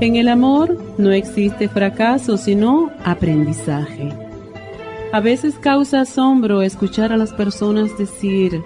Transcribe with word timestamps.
En 0.00 0.14
el 0.14 0.28
amor 0.28 0.78
no 0.96 1.10
existe 1.10 1.68
fracaso, 1.68 2.36
sino 2.36 2.92
aprendizaje. 3.04 4.12
A 5.12 5.18
veces 5.18 5.56
causa 5.56 6.02
asombro 6.02 6.62
escuchar 6.62 7.12
a 7.12 7.16
las 7.16 7.32
personas 7.32 7.98
decir, 7.98 8.62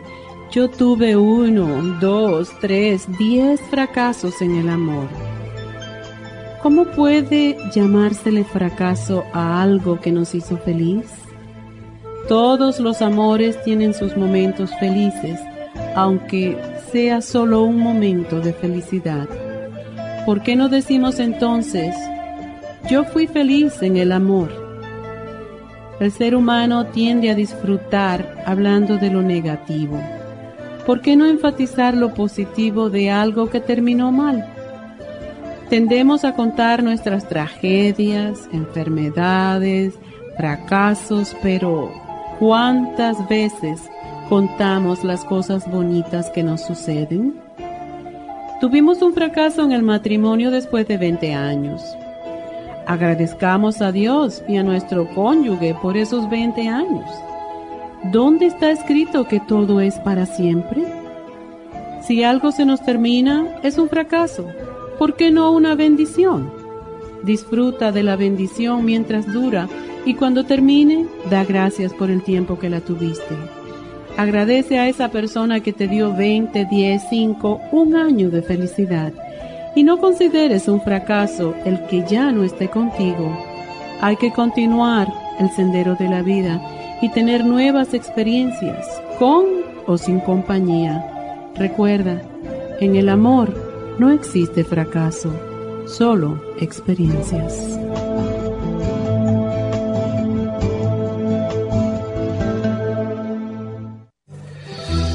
yo 0.51 0.69
tuve 0.69 1.17
uno, 1.17 1.97
dos, 2.01 2.51
tres, 2.61 3.07
diez 3.19 3.63
fracasos 3.71 4.43
en 4.43 4.57
el 4.57 4.69
amor. 4.69 5.09
¿Cómo 6.63 6.85
puede 6.85 7.57
llamársele 7.75 8.45
fracaso 8.45 9.25
a 9.33 9.63
algo 9.63 9.99
que 10.01 10.13
nos 10.13 10.35
hizo 10.35 10.59
feliz? 10.59 11.07
Todos 12.29 12.79
los 12.79 13.01
amores 13.01 13.57
tienen 13.65 13.95
sus 13.95 14.19
momentos 14.19 14.71
felices, 14.79 15.41
aunque 15.97 16.59
sea 16.93 17.23
solo 17.23 17.63
un 17.63 17.79
momento 17.79 18.39
de 18.41 18.53
felicidad. 18.53 19.27
¿Por 20.25 20.43
qué 20.43 20.55
no 20.55 20.69
decimos 20.69 21.19
entonces, 21.19 21.97
yo 22.89 23.03
fui 23.03 23.27
feliz 23.27 23.83
en 23.83 23.97
el 23.97 24.13
amor? 24.13 24.51
El 25.99 26.13
ser 26.13 26.37
humano 26.37 26.87
tiende 26.87 27.29
a 27.29 27.35
disfrutar 27.35 28.41
hablando 28.47 28.99
de 28.99 29.11
lo 29.11 29.21
negativo. 29.23 30.01
¿Por 30.87 31.01
qué 31.01 31.17
no 31.17 31.27
enfatizar 31.27 31.97
lo 31.97 32.15
positivo 32.15 32.89
de 32.89 33.11
algo 33.11 33.51
que 33.51 33.59
terminó 33.59 34.13
mal? 34.13 34.47
Tendemos 35.69 36.25
a 36.25 36.35
contar 36.35 36.85
nuestras 36.85 37.29
tragedias, 37.29 38.49
enfermedades, 38.53 39.95
fracasos, 40.37 41.37
pero 41.43 41.91
¿cuántas 42.39 43.29
veces 43.29 43.81
contamos 44.29 45.03
las 45.03 45.25
cosas 45.25 45.69
bonitas 45.69 46.31
que 46.31 46.45
nos 46.45 46.61
suceden? 46.61 47.42
Tuvimos 48.63 49.03
un 49.03 49.13
fracaso 49.13 49.65
en 49.65 49.73
el 49.73 49.83
matrimonio 49.83 50.53
después 50.53 50.87
de 50.87 50.97
20 50.97 51.35
años. 51.35 51.83
Agradezcamos 52.87 53.83
a 53.83 53.91
Dios 53.91 54.45
y 54.47 54.57
a 54.57 54.63
nuestro 54.63 55.13
cónyuge 55.17 55.75
por 55.83 55.97
esos 55.97 56.31
20 56.31 56.69
años. 56.69 57.11
¿Dónde 58.13 58.47
está 58.47 58.71
escrito 58.71 59.27
que 59.27 59.41
todo 59.41 59.81
es 59.81 59.99
para 59.99 60.27
siempre? 60.27 60.85
Si 62.07 62.23
algo 62.23 62.53
se 62.53 62.65
nos 62.65 62.81
termina, 62.85 63.49
es 63.65 63.79
un 63.79 63.89
fracaso. 63.89 64.47
¿Por 64.97 65.17
qué 65.17 65.33
no 65.33 65.51
una 65.51 65.75
bendición? 65.75 66.49
Disfruta 67.25 67.91
de 67.91 68.05
la 68.05 68.15
bendición 68.15 68.85
mientras 68.85 69.27
dura 69.27 69.69
y 70.05 70.15
cuando 70.15 70.45
termine, 70.45 71.09
da 71.29 71.45
gracias 71.45 71.93
por 71.93 72.13
el 72.13 72.23
tiempo 72.23 72.61
que 72.61 72.71
la 72.71 72.81
tuviste. 72.81 73.62
Agradece 74.17 74.79
a 74.79 74.89
esa 74.89 75.09
persona 75.11 75.61
que 75.61 75.73
te 75.73 75.89
dio 75.89 76.15
20, 76.15 76.67
10, 76.67 77.03
5, 77.09 77.61
un 77.73 77.97
año 77.97 78.31
de 78.31 78.43
felicidad. 78.43 79.13
Y 79.75 79.85
no 79.85 79.99
consideres 79.99 80.69
un 80.69 80.83
fracaso 80.83 81.55
el 81.65 81.87
que 81.87 82.05
ya 82.07 82.31
no 82.31 82.45
esté 82.45 82.69
contigo. 82.69 83.37
Hay 84.01 84.17
que 84.17 84.33
continuar 84.33 85.09
el 85.39 85.49
sendero 85.51 85.95
de 85.95 86.09
la 86.09 86.23
vida 86.23 86.61
y 87.01 87.09
tener 87.09 87.45
nuevas 87.45 87.95
experiencias, 87.95 88.87
con 89.19 89.45
o 89.87 89.97
sin 89.97 90.21
compañía. 90.21 91.05
Recuerda, 91.57 92.21
en 92.81 92.97
el 92.97 93.09
amor 93.09 93.53
no 93.99 94.11
existe 94.11 94.63
fracaso, 94.63 95.33
solo 95.87 96.41
experiencias. 96.61 97.79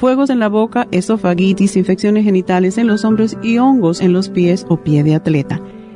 fuegos 0.00 0.30
en 0.30 0.38
la 0.38 0.48
boca, 0.48 0.88
esofagitis, 0.92 1.76
infecciones 1.76 2.24
genitales 2.24 2.78
en 2.78 2.86
los 2.86 3.04
hombros 3.04 3.36
y 3.42 3.58
hongos 3.58 4.00
en 4.00 4.14
los 4.14 4.30
pies 4.30 4.64
o 4.70 4.78
pie 4.78 5.04
de 5.04 5.14
atleta. 5.14 5.60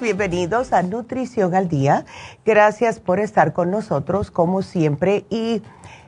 bienvenidos 0.00 0.72
a 0.72 0.84
Nutrición 0.84 1.52
al 1.56 1.68
Día. 1.68 2.04
Gracias 2.44 3.00
por 3.00 3.18
estar 3.18 3.52
con 3.52 3.72
nosotros 3.72 4.30
como 4.30 4.62
siempre. 4.62 5.26
Y 5.30 5.62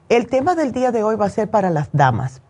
el 0.09 0.29
tema 0.29 0.55
del 0.55 0.71
día 0.71 0.93
de 0.93 1.03
hoy 1.03 1.17
va 1.17 1.27
a 1.27 1.31
ser 1.31 1.51
para 1.51 1.71
las 1.71 1.89
damas. 1.93 2.43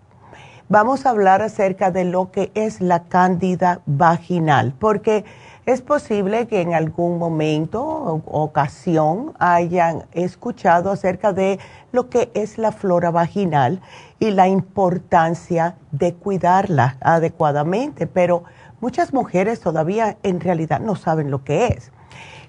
Vamos 0.68 1.06
a 1.06 1.10
hablar 1.10 1.40
acerca 1.40 1.90
de 1.90 2.04
lo 2.04 2.30
que 2.30 2.52
es 2.54 2.82
la 2.82 3.04
cándida 3.04 3.80
vaginal, 3.86 4.74
porque 4.78 5.24
es 5.64 5.80
posible 5.80 6.48
que 6.48 6.60
en 6.60 6.74
algún 6.74 7.18
momento 7.18 7.82
o 7.82 8.22
ocasión 8.42 9.32
hayan 9.38 10.04
escuchado 10.12 10.90
acerca 10.90 11.32
de 11.32 11.58
lo 11.92 12.10
que 12.10 12.30
es 12.34 12.58
la 12.58 12.72
flora 12.72 13.10
vaginal 13.10 13.80
y 14.18 14.32
la 14.32 14.48
importancia 14.48 15.76
de 15.92 16.12
cuidarla 16.12 16.98
adecuadamente, 17.00 18.06
pero 18.06 18.44
muchas 18.80 19.12
mujeres 19.12 19.60
todavía 19.60 20.16
en 20.22 20.40
realidad 20.40 20.80
no 20.80 20.96
saben 20.96 21.30
lo 21.30 21.44
que 21.44 21.66
es. 21.68 21.92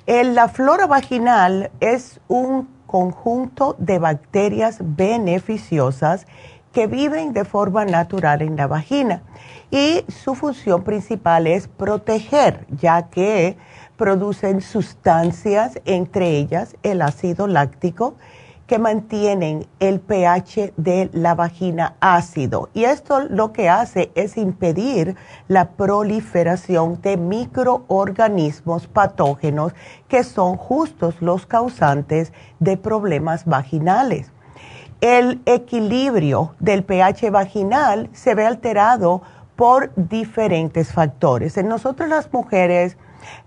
La 0.08 0.48
flora 0.48 0.88
vaginal 0.88 1.72
es 1.80 2.20
un 2.28 2.70
conjunto 2.86 3.76
de 3.78 4.00
bacterias 4.00 4.78
beneficiosas 4.80 6.26
que 6.72 6.88
viven 6.88 7.34
de 7.34 7.44
forma 7.44 7.86
natural 7.86 8.42
en 8.42 8.56
la 8.56 8.68
vagina 8.68 9.24
y 9.72 10.06
su 10.08 10.36
función 10.36 10.84
principal 10.84 11.48
es 11.48 11.68
proteger, 11.68 12.66
ya 12.70 13.10
que 13.10 13.58
producen 13.98 14.62
sustancias, 14.62 15.80
entre 15.86 16.38
ellas 16.38 16.76
el 16.84 17.02
ácido 17.02 17.48
láctico, 17.48 18.16
que 18.68 18.80
mantienen 18.80 19.66
el 19.80 20.02
pH 20.02 20.74
de 20.76 21.10
la 21.14 21.34
vagina 21.36 21.96
ácido. 22.02 22.70
Y 22.74 22.84
esto 22.84 23.22
lo 23.22 23.54
que 23.54 23.70
hace 23.70 24.12
es 24.14 24.38
impedir 24.38 25.16
la 25.48 25.70
proliferación 25.72 27.02
de 27.02 27.16
microorganismos 27.18 28.88
patógenos 28.88 29.74
que 30.10 30.24
son 30.24 30.58
justos 30.58 31.16
los 31.22 31.46
causantes 31.46 32.34
de 32.60 32.78
problemas 32.78 33.46
vaginales. 33.46 34.32
el 35.00 35.42
equilibrio 35.46 36.56
del 36.60 36.84
pH 36.84 37.30
vaginal 37.30 38.10
se 38.14 38.34
ve 38.34 38.48
alterado 38.48 39.22
por 39.56 39.92
diferentes 39.96 40.92
factores. 40.92 41.56
En 41.58 41.68
nosotros 41.68 42.10
las 42.10 42.34
mujeres, 42.34 42.98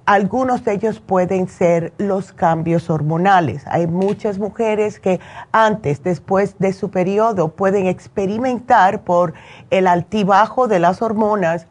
algunos 0.06 0.64
de 0.64 0.72
ellos 0.72 1.00
pueden 1.00 1.48
ser 1.48 1.92
los 1.98 2.32
cambios 2.32 2.90
hormonales. 2.90 3.64
Hay 3.66 3.86
muchas 3.86 4.38
mujeres 4.38 4.98
que 4.98 5.20
antes, 5.52 6.02
después 6.02 6.56
de 6.58 6.72
su 6.72 6.90
periodo, 6.90 7.48
pueden 7.48 7.86
experimentar 7.86 9.02
por 9.02 9.34
el 9.70 9.86
altibajo 9.86 10.68
de 10.68 10.78
las 10.78 11.02
hormonas 11.02 11.66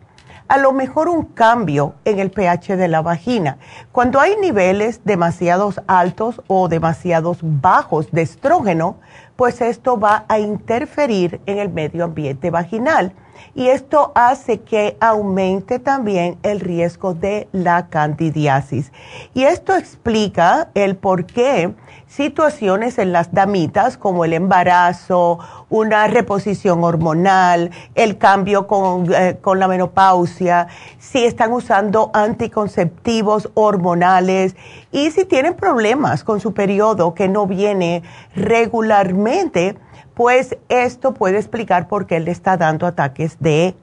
a 0.50 0.58
lo 0.58 0.74
mejor 0.74 1.08
un 1.10 1.26
cambio 1.26 1.94
en 2.06 2.20
el 2.20 2.32
pH 2.32 2.76
de 2.76 2.88
la 2.88 3.02
vagina. 3.02 3.60
Cuando 3.92 4.20
hay 4.20 4.36
niveles 4.38 5.02
demasiados 5.06 5.80
altos 5.88 6.42
o 6.48 6.68
demasiados 6.68 7.38
bajos 7.42 8.12
de 8.12 8.24
estrógeno, 8.24 8.98
pues 9.36 9.62
esto 9.62 10.00
va 10.00 10.26
a 10.28 10.40
interferir 10.40 11.40
en 11.46 11.60
el 11.60 11.70
medio 11.70 12.04
ambiente 12.04 12.50
vaginal 12.50 13.14
y 13.56 13.68
esto 13.68 14.12
hace 14.16 14.62
que 14.62 14.98
aumente 15.00 15.80
también 15.80 16.38
el 16.44 16.60
riesgo 16.60 17.14
de 17.14 17.48
la 17.52 17.88
candidiasis. 17.88 18.92
Y 19.34 19.44
esto 19.44 19.76
explica 19.76 20.70
el 20.74 20.96
por 20.96 21.26
qué 21.26 21.74
situaciones 22.10 22.98
en 22.98 23.12
las 23.12 23.34
damitas 23.34 23.98
como 23.98 24.26
el 24.26 24.34
embarazo, 24.34 25.40
una 25.70 26.08
reposición 26.08 26.84
hormonal, 26.84 27.70
el 27.94 28.18
cambio 28.18 28.66
con, 28.66 29.14
eh, 29.14 29.38
con 29.40 29.60
la 29.60 29.68
menopausia, 29.68 30.68
si 30.98 31.24
están 31.24 31.54
usando 31.54 32.10
anticonceptivos 32.14 33.52
hormonales 33.54 34.56
y 34.92 35.12
si 35.12 35.26
tienen 35.26 35.54
problemas 35.54 36.24
con 36.24 36.40
su 36.40 36.54
periodo 36.54 37.14
que 37.14 37.28
no 37.28 37.46
viene 37.46 38.02
regularmente, 38.36 39.78
pues 40.20 40.58
esto 40.68 41.14
puede 41.14 41.38
explicar 41.38 41.88
por 41.88 42.06
qué 42.06 42.20
le 42.20 42.32
está 42.32 42.58
dando 42.58 42.86
ataques 42.86 43.38
de 43.40 43.74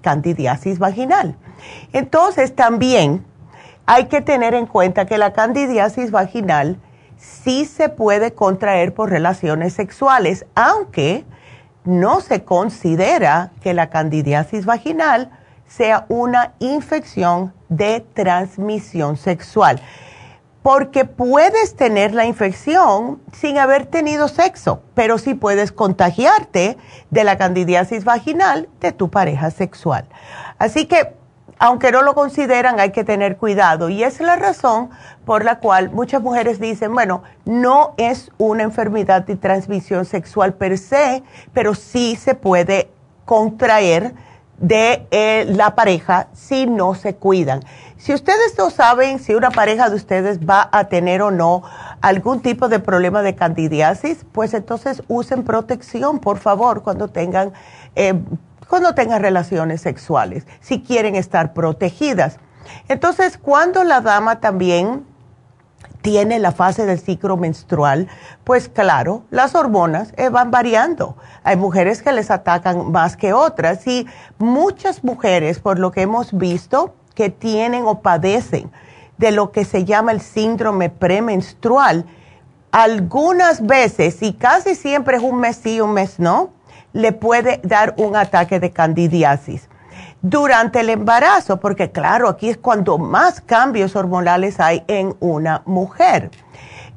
candidiasis 0.00 0.80
vaginal. 0.80 1.36
Entonces 1.92 2.56
también 2.56 3.24
hay 3.86 4.06
que 4.06 4.20
tener 4.20 4.54
en 4.54 4.66
cuenta 4.66 5.06
que 5.06 5.18
la 5.18 5.32
candidiasis 5.32 6.10
vaginal 6.10 6.80
sí 7.16 7.64
se 7.64 7.90
puede 7.90 8.34
contraer 8.34 8.92
por 8.92 9.08
relaciones 9.08 9.74
sexuales, 9.74 10.46
aunque 10.56 11.24
no 11.84 12.20
se 12.20 12.42
considera 12.42 13.52
que 13.62 13.72
la 13.72 13.88
candidiasis 13.88 14.66
vaginal 14.66 15.30
sea 15.68 16.06
una 16.08 16.54
infección 16.58 17.52
de 17.68 18.04
transmisión 18.14 19.16
sexual 19.16 19.80
porque 20.64 21.04
puedes 21.04 21.76
tener 21.76 22.14
la 22.14 22.24
infección 22.24 23.20
sin 23.32 23.58
haber 23.58 23.84
tenido 23.84 24.28
sexo, 24.28 24.80
pero 24.94 25.18
sí 25.18 25.34
puedes 25.34 25.72
contagiarte 25.72 26.78
de 27.10 27.22
la 27.22 27.36
candidiasis 27.36 28.06
vaginal 28.06 28.70
de 28.80 28.92
tu 28.92 29.10
pareja 29.10 29.50
sexual. 29.50 30.06
Así 30.58 30.86
que, 30.86 31.16
aunque 31.58 31.92
no 31.92 32.00
lo 32.00 32.14
consideran, 32.14 32.80
hay 32.80 32.92
que 32.92 33.04
tener 33.04 33.36
cuidado. 33.36 33.90
Y 33.90 34.04
es 34.04 34.22
la 34.22 34.36
razón 34.36 34.88
por 35.26 35.44
la 35.44 35.58
cual 35.58 35.90
muchas 35.90 36.22
mujeres 36.22 36.58
dicen, 36.58 36.94
bueno, 36.94 37.24
no 37.44 37.92
es 37.98 38.30
una 38.38 38.62
enfermedad 38.62 39.20
de 39.20 39.36
transmisión 39.36 40.06
sexual 40.06 40.54
per 40.54 40.78
se, 40.78 41.22
pero 41.52 41.74
sí 41.74 42.16
se 42.16 42.34
puede 42.34 42.88
contraer 43.26 44.14
de 44.58 45.06
eh, 45.10 45.46
la 45.48 45.74
pareja 45.74 46.28
si 46.32 46.66
no 46.66 46.94
se 46.94 47.14
cuidan. 47.14 47.60
Si 47.96 48.12
ustedes 48.12 48.56
no 48.58 48.70
saben 48.70 49.18
si 49.18 49.34
una 49.34 49.50
pareja 49.50 49.88
de 49.88 49.96
ustedes 49.96 50.40
va 50.40 50.68
a 50.72 50.84
tener 50.88 51.22
o 51.22 51.30
no 51.30 51.62
algún 52.00 52.40
tipo 52.42 52.68
de 52.68 52.78
problema 52.78 53.22
de 53.22 53.34
candidiasis, 53.34 54.26
pues 54.32 54.52
entonces 54.54 55.02
usen 55.08 55.42
protección, 55.42 56.18
por 56.18 56.38
favor, 56.38 56.82
cuando 56.82 57.08
tengan, 57.08 57.52
eh, 57.96 58.14
cuando 58.68 58.94
tengan 58.94 59.22
relaciones 59.22 59.80
sexuales, 59.80 60.46
si 60.60 60.82
quieren 60.82 61.14
estar 61.14 61.54
protegidas. 61.54 62.38
Entonces, 62.88 63.38
cuando 63.38 63.84
la 63.84 64.00
dama 64.00 64.40
también 64.40 65.06
tiene 66.02 66.38
la 66.38 66.52
fase 66.52 66.86
del 66.86 66.98
ciclo 66.98 67.36
menstrual, 67.36 68.08
pues 68.44 68.68
claro, 68.68 69.22
las 69.30 69.54
hormonas 69.54 70.12
eh, 70.16 70.28
van 70.28 70.50
variando. 70.50 71.16
Hay 71.42 71.56
mujeres 71.56 72.02
que 72.02 72.12
les 72.12 72.30
atacan 72.30 72.92
más 72.92 73.16
que 73.16 73.32
otras 73.32 73.86
y 73.86 74.06
muchas 74.38 75.02
mujeres, 75.02 75.60
por 75.60 75.78
lo 75.78 75.92
que 75.92 76.02
hemos 76.02 76.36
visto, 76.36 76.94
que 77.14 77.30
tienen 77.30 77.84
o 77.86 78.00
padecen 78.00 78.70
de 79.16 79.30
lo 79.30 79.52
que 79.52 79.64
se 79.64 79.84
llama 79.84 80.12
el 80.12 80.20
síndrome 80.20 80.90
premenstrual, 80.90 82.04
algunas 82.72 83.64
veces, 83.64 84.20
y 84.22 84.32
casi 84.32 84.74
siempre 84.74 85.18
es 85.18 85.22
un 85.22 85.38
mes 85.38 85.60
sí, 85.62 85.80
un 85.80 85.92
mes 85.92 86.18
no, 86.18 86.50
le 86.92 87.12
puede 87.12 87.60
dar 87.62 87.94
un 87.98 88.16
ataque 88.16 88.58
de 88.58 88.72
candidiasis. 88.72 89.68
Durante 90.26 90.80
el 90.80 90.88
embarazo, 90.88 91.60
porque 91.60 91.90
claro, 91.90 92.30
aquí 92.30 92.48
es 92.48 92.56
cuando 92.56 92.96
más 92.96 93.42
cambios 93.42 93.94
hormonales 93.94 94.58
hay 94.58 94.82
en 94.88 95.14
una 95.20 95.60
mujer. 95.66 96.30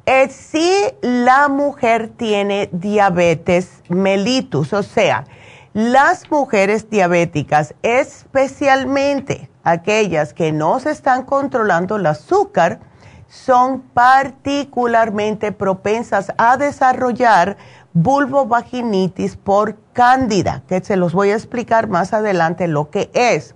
Eh, 0.06 0.30
si 0.30 0.72
la 1.02 1.48
mujer 1.48 2.08
tiene 2.16 2.70
diabetes 2.72 3.82
mellitus, 3.90 4.72
o 4.72 4.82
sea, 4.82 5.26
las 5.74 6.30
mujeres 6.30 6.88
diabéticas, 6.88 7.74
especialmente 7.82 9.50
aquellas 9.62 10.32
que 10.32 10.50
no 10.50 10.80
se 10.80 10.90
están 10.90 11.24
controlando 11.24 11.96
el 11.96 12.06
azúcar, 12.06 12.80
son 13.28 13.82
particularmente 13.82 15.52
propensas 15.52 16.32
a 16.38 16.56
desarrollar 16.56 17.58
vulvovaginitis 17.92 19.36
por 19.36 19.76
cándida, 19.92 20.62
que 20.68 20.80
se 20.82 20.96
los 20.96 21.12
voy 21.12 21.30
a 21.30 21.34
explicar 21.34 21.88
más 21.88 22.12
adelante 22.12 22.68
lo 22.68 22.90
que 22.90 23.10
es. 23.14 23.54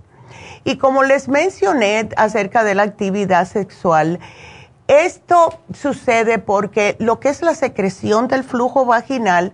Y 0.64 0.76
como 0.76 1.02
les 1.02 1.28
mencioné 1.28 2.08
acerca 2.16 2.64
de 2.64 2.74
la 2.74 2.84
actividad 2.84 3.46
sexual, 3.46 4.20
esto 4.88 5.60
sucede 5.72 6.38
porque 6.38 6.96
lo 6.98 7.20
que 7.20 7.28
es 7.28 7.42
la 7.42 7.54
secreción 7.54 8.28
del 8.28 8.44
flujo 8.44 8.84
vaginal, 8.84 9.52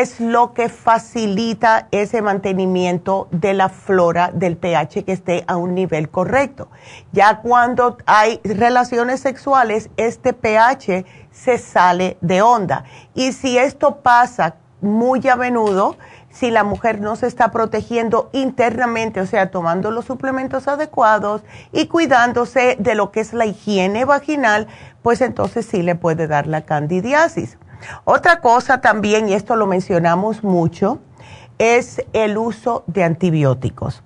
es 0.00 0.18
lo 0.20 0.54
que 0.54 0.68
facilita 0.68 1.88
ese 1.90 2.22
mantenimiento 2.22 3.28
de 3.30 3.54
la 3.54 3.68
flora 3.68 4.30
del 4.32 4.56
pH 4.56 5.04
que 5.04 5.12
esté 5.12 5.44
a 5.46 5.56
un 5.56 5.74
nivel 5.74 6.08
correcto. 6.08 6.68
Ya 7.12 7.40
cuando 7.40 7.98
hay 8.06 8.40
relaciones 8.44 9.20
sexuales, 9.20 9.90
este 9.96 10.32
pH 10.32 11.04
se 11.30 11.58
sale 11.58 12.16
de 12.20 12.42
onda. 12.42 12.84
Y 13.14 13.32
si 13.32 13.56
esto 13.58 13.96
pasa 13.96 14.56
muy 14.80 15.26
a 15.28 15.36
menudo, 15.36 15.96
si 16.30 16.50
la 16.50 16.64
mujer 16.64 17.00
no 17.00 17.14
se 17.14 17.28
está 17.28 17.52
protegiendo 17.52 18.28
internamente, 18.32 19.20
o 19.20 19.26
sea, 19.26 19.50
tomando 19.50 19.92
los 19.92 20.04
suplementos 20.04 20.66
adecuados 20.66 21.42
y 21.72 21.86
cuidándose 21.86 22.76
de 22.80 22.96
lo 22.96 23.12
que 23.12 23.20
es 23.20 23.32
la 23.32 23.46
higiene 23.46 24.04
vaginal, 24.04 24.66
pues 25.02 25.20
entonces 25.20 25.66
sí 25.66 25.82
le 25.82 25.94
puede 25.94 26.26
dar 26.26 26.48
la 26.48 26.62
candidiasis. 26.62 27.56
Otra 28.04 28.40
cosa 28.40 28.80
también, 28.80 29.28
y 29.28 29.34
esto 29.34 29.56
lo 29.56 29.66
mencionamos 29.66 30.42
mucho, 30.44 30.98
es 31.58 32.02
el 32.12 32.36
uso 32.36 32.84
de 32.86 33.04
antibióticos. 33.04 34.02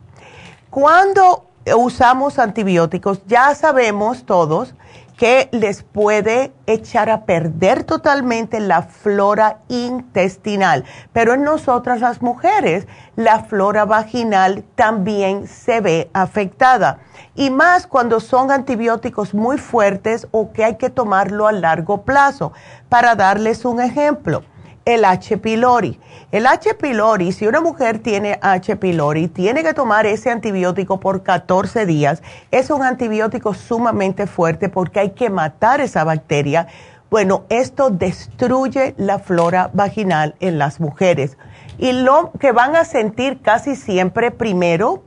Cuando 0.70 1.46
usamos 1.76 2.38
antibióticos, 2.38 3.22
ya 3.26 3.54
sabemos 3.54 4.24
todos 4.24 4.74
que 5.18 5.48
les 5.50 5.82
puede 5.82 6.52
echar 6.66 7.10
a 7.10 7.24
perder 7.26 7.82
totalmente 7.82 8.60
la 8.60 8.82
flora 8.82 9.58
intestinal. 9.68 10.84
Pero 11.12 11.34
en 11.34 11.42
nosotras 11.42 12.00
las 12.00 12.22
mujeres, 12.22 12.86
la 13.16 13.42
flora 13.42 13.84
vaginal 13.84 14.64
también 14.76 15.48
se 15.48 15.80
ve 15.80 16.08
afectada. 16.14 17.00
Y 17.34 17.50
más 17.50 17.88
cuando 17.88 18.20
son 18.20 18.52
antibióticos 18.52 19.34
muy 19.34 19.58
fuertes 19.58 20.28
o 20.30 20.52
que 20.52 20.64
hay 20.64 20.76
que 20.76 20.88
tomarlo 20.88 21.48
a 21.48 21.52
largo 21.52 22.02
plazo. 22.02 22.52
Para 22.88 23.16
darles 23.16 23.64
un 23.64 23.80
ejemplo, 23.80 24.44
el 24.88 25.04
H. 25.04 25.36
pylori. 25.36 26.00
El 26.32 26.46
H. 26.46 26.72
pylori, 26.72 27.32
si 27.32 27.46
una 27.46 27.60
mujer 27.60 27.98
tiene 27.98 28.38
H. 28.40 28.76
pylori, 28.76 29.28
tiene 29.28 29.62
que 29.62 29.74
tomar 29.74 30.06
ese 30.06 30.30
antibiótico 30.30 30.98
por 30.98 31.22
14 31.22 31.84
días. 31.84 32.22
Es 32.50 32.70
un 32.70 32.82
antibiótico 32.82 33.52
sumamente 33.52 34.26
fuerte 34.26 34.70
porque 34.70 35.00
hay 35.00 35.10
que 35.10 35.28
matar 35.28 35.82
esa 35.82 36.04
bacteria. 36.04 36.68
Bueno, 37.10 37.44
esto 37.50 37.90
destruye 37.90 38.94
la 38.96 39.18
flora 39.18 39.68
vaginal 39.74 40.36
en 40.40 40.56
las 40.58 40.80
mujeres. 40.80 41.36
Y 41.76 41.92
lo 41.92 42.32
que 42.40 42.52
van 42.52 42.74
a 42.74 42.86
sentir 42.86 43.42
casi 43.42 43.76
siempre 43.76 44.30
primero 44.30 45.02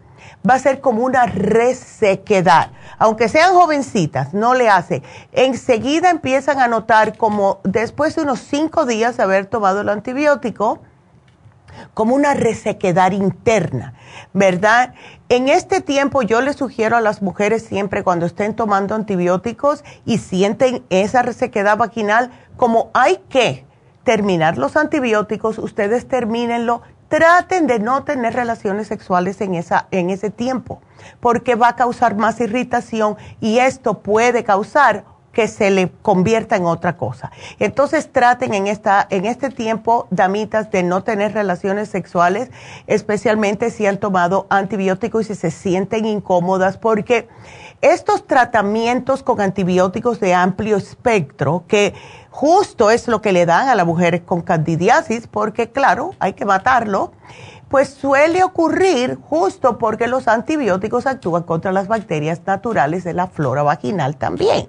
va 0.48 0.56
a 0.56 0.60
ser 0.60 0.82
como 0.82 1.04
una 1.04 1.26
resequedad. 1.26 2.72
Aunque 2.98 3.30
sean 3.30 3.54
jovencitas, 3.54 4.34
no 4.34 4.54
le 4.54 4.70
hace. 4.70 5.04
Enseguida 5.32 6.10
empiezan 6.10 6.60
a 6.60 6.68
notar 6.68 7.18
como 7.18 7.60
después 7.64 8.16
de 8.16 8.24
unos 8.24 8.40
cinco 8.40 8.86
días 8.86 9.18
de 9.18 9.24
haber 9.24 9.46
tomado 9.46 9.82
el 9.82 9.90
antibiótico, 9.90 10.82
como 11.94 12.16
una 12.16 12.34
resequedad 12.34 13.12
interna, 13.12 13.94
¿verdad? 14.34 14.94
En 15.30 15.48
este 15.48 15.82
tiempo 15.82 16.22
yo 16.22 16.42
les 16.42 16.58
sugiero 16.58 16.98
a 16.98 17.02
las 17.02 17.22
mujeres 17.22 17.64
siempre 17.64 18.04
cuando 18.04 18.26
estén 18.26 18.56
tomando 18.56 18.94
antibióticos 18.94 19.84
y 20.06 20.18
sienten 20.18 20.84
esa 20.90 21.22
resequedad 21.22 21.78
vaginal, 21.78 22.32
como 22.58 22.92
hay 22.94 23.18
que 23.30 23.66
terminar 24.04 24.58
los 24.58 24.76
antibióticos, 24.76 25.58
ustedes 25.60 26.08
termínenlo, 26.08 26.82
traten 27.12 27.68
de 27.68 27.80
no 27.80 28.06
tener 28.06 28.34
relaciones 28.34 28.88
sexuales 28.88 29.42
en, 29.42 29.54
esa, 29.54 29.90
en 29.92 30.10
ese 30.10 30.30
tiempo, 30.30 30.82
porque 31.20 31.56
va 31.56 31.68
a 31.68 31.76
causar 31.76 32.16
más 32.16 32.40
irritación 32.40 33.18
y 33.42 33.60
esto 33.60 34.00
puede 34.00 34.46
causar 34.46 35.04
que 35.34 35.50
se 35.50 35.72
le 35.72 35.92
convierta 36.02 36.56
en 36.56 36.66
otra 36.66 36.96
cosa. 36.96 37.32
Entonces 37.60 38.10
traten 38.14 38.54
en, 38.54 38.68
esta, 38.68 39.08
en 39.10 39.26
este 39.26 39.50
tiempo, 39.50 40.08
damitas, 40.10 40.72
de 40.72 40.84
no 40.84 41.04
tener 41.04 41.34
relaciones 41.34 41.90
sexuales, 41.90 42.50
especialmente 42.88 43.72
si 43.72 43.86
han 43.86 43.98
tomado 43.98 44.48
antibióticos 44.50 45.30
y 45.30 45.36
si 45.36 45.36
se 45.36 45.52
sienten 45.52 46.06
incómodas, 46.06 46.78
porque 46.78 47.28
estos 47.82 48.28
tratamientos 48.28 49.24
con 49.24 49.42
antibióticos 49.42 50.20
de 50.20 50.34
amplio 50.34 50.78
espectro, 50.78 51.64
que 51.68 51.94
justo 52.30 52.92
es 52.92 53.08
lo 53.08 53.22
que 53.22 53.32
le 53.32 53.46
dan 53.46 53.68
a 53.70 53.76
las 53.76 53.86
mujeres 53.86 54.22
con 54.22 54.42
candidiasis, 54.42 55.28
porque 55.28 55.72
claro, 55.72 56.12
hay 56.20 56.34
que 56.34 56.46
matarlo, 56.46 57.12
pues 57.70 57.90
suele 57.90 58.44
ocurrir 58.44 59.18
justo 59.30 59.78
porque 59.78 60.08
los 60.08 60.28
antibióticos 60.28 61.08
actúan 61.08 61.44
contra 61.44 61.72
las 61.72 61.88
bacterias 61.88 62.42
naturales 62.46 63.04
de 63.04 63.14
la 63.14 63.28
flora 63.28 63.64
vaginal 63.64 64.18
también. 64.18 64.68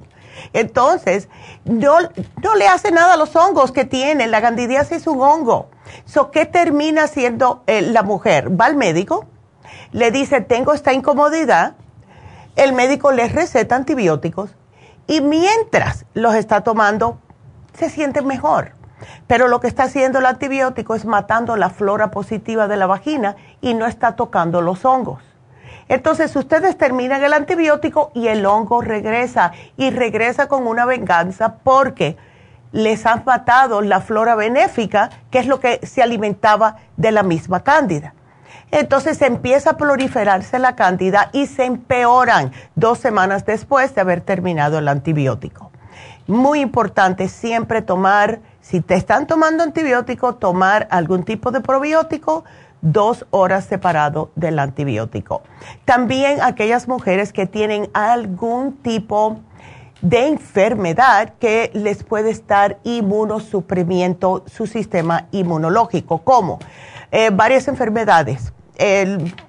Entonces, 0.53 1.29
no, 1.65 1.99
no 2.43 2.55
le 2.55 2.67
hace 2.69 2.91
nada 2.91 3.15
a 3.15 3.17
los 3.17 3.35
hongos 3.37 3.73
que 3.73 3.85
tiene. 3.85 4.27
La 4.27 4.41
candidiasis 4.41 4.99
es 4.99 5.07
un 5.07 5.21
hongo. 5.21 5.69
So, 6.05 6.31
¿Qué 6.31 6.47
termina 6.47 7.05
haciendo 7.05 7.63
eh, 7.67 7.83
la 7.83 8.03
mujer? 8.03 8.59
Va 8.59 8.67
al 8.67 8.77
médico, 8.77 9.27
le 9.91 10.11
dice, 10.11 10.41
tengo 10.41 10.73
esta 10.73 10.93
incomodidad, 10.93 11.75
el 12.57 12.73
médico 12.73 13.13
le 13.13 13.29
receta 13.29 13.77
antibióticos 13.77 14.55
y 15.07 15.21
mientras 15.21 16.05
los 16.15 16.35
está 16.35 16.63
tomando, 16.63 17.19
se 17.75 17.91
siente 17.91 18.23
mejor. 18.23 18.73
Pero 19.27 19.49
lo 19.49 19.61
que 19.61 19.67
está 19.67 19.85
haciendo 19.85 20.21
el 20.21 20.27
antibiótico 20.27 20.95
es 20.95 21.05
matando 21.05 21.57
la 21.57 21.71
flora 21.71 22.11
positiva 22.11 22.69
de 22.69 22.77
la 22.77 22.87
vagina 22.87 23.37
y 23.61 23.75
no 23.75 23.87
está 23.87 24.15
tocando 24.17 24.61
los 24.61 24.85
hongos. 24.85 25.23
Entonces 25.89 26.35
ustedes 26.37 26.79
terminan 26.79 27.23
el 27.25 27.33
antibiótico 27.33 28.13
y 28.15 28.29
el 28.29 28.47
hongo 28.47 28.81
regresa 28.81 29.53
y 29.77 29.91
regresa 29.91 30.47
con 30.47 30.67
una 30.67 30.85
venganza 30.85 31.57
porque 31.65 32.17
les 32.71 33.05
han 33.05 33.25
matado 33.27 33.83
la 33.83 34.01
flora 34.01 34.35
benéfica, 34.35 35.11
que 35.31 35.39
es 35.39 35.47
lo 35.47 35.61
que 35.61 35.81
se 35.85 36.03
alimentaba 36.03 36.77
de 36.97 37.13
la 37.13 37.23
misma 37.23 37.63
cándida. 37.63 38.15
Entonces 38.73 39.21
empieza 39.21 39.71
a 39.71 39.77
proliferarse 39.77 40.59
la 40.59 40.75
cándida 40.75 41.29
y 41.33 41.47
se 41.47 41.67
empeoran 41.67 42.53
dos 42.75 42.99
semanas 42.99 43.45
después 43.45 43.95
de 43.95 44.01
haber 44.01 44.23
terminado 44.23 44.79
el 44.79 44.89
antibiótico. 44.89 45.71
Muy 46.27 46.61
importante 46.61 47.29
siempre 47.29 47.83
tomar, 47.83 48.41
si 48.63 48.81
te 48.81 48.95
están 48.95 49.27
tomando 49.27 49.63
antibiótico, 49.63 50.37
tomar 50.37 50.89
algún 50.91 51.23
tipo 51.25 51.51
de 51.51 51.61
probiótico 51.61 52.45
dos 52.81 53.27
horas 53.31 53.67
separado 53.67 54.31
del 54.37 54.59
antibiótico. 54.59 55.43
También 55.85 56.41
aquellas 56.41 56.89
mujeres 56.89 57.35
que 57.35 57.47
tienen 57.47 57.91
algún 57.93 58.79
tipo 58.79 59.41
de 60.01 60.29
enfermedad 60.29 61.35
que 61.39 61.71
les 61.75 62.05
puede 62.05 62.31
estar 62.31 62.79
inmunosuprimiendo 62.85 64.45
su 64.47 64.67
sistema 64.67 65.27
inmunológico, 65.31 66.23
como 66.25 66.59
eh, 67.11 67.29
varias 67.31 67.69
enfermedades. 67.69 68.55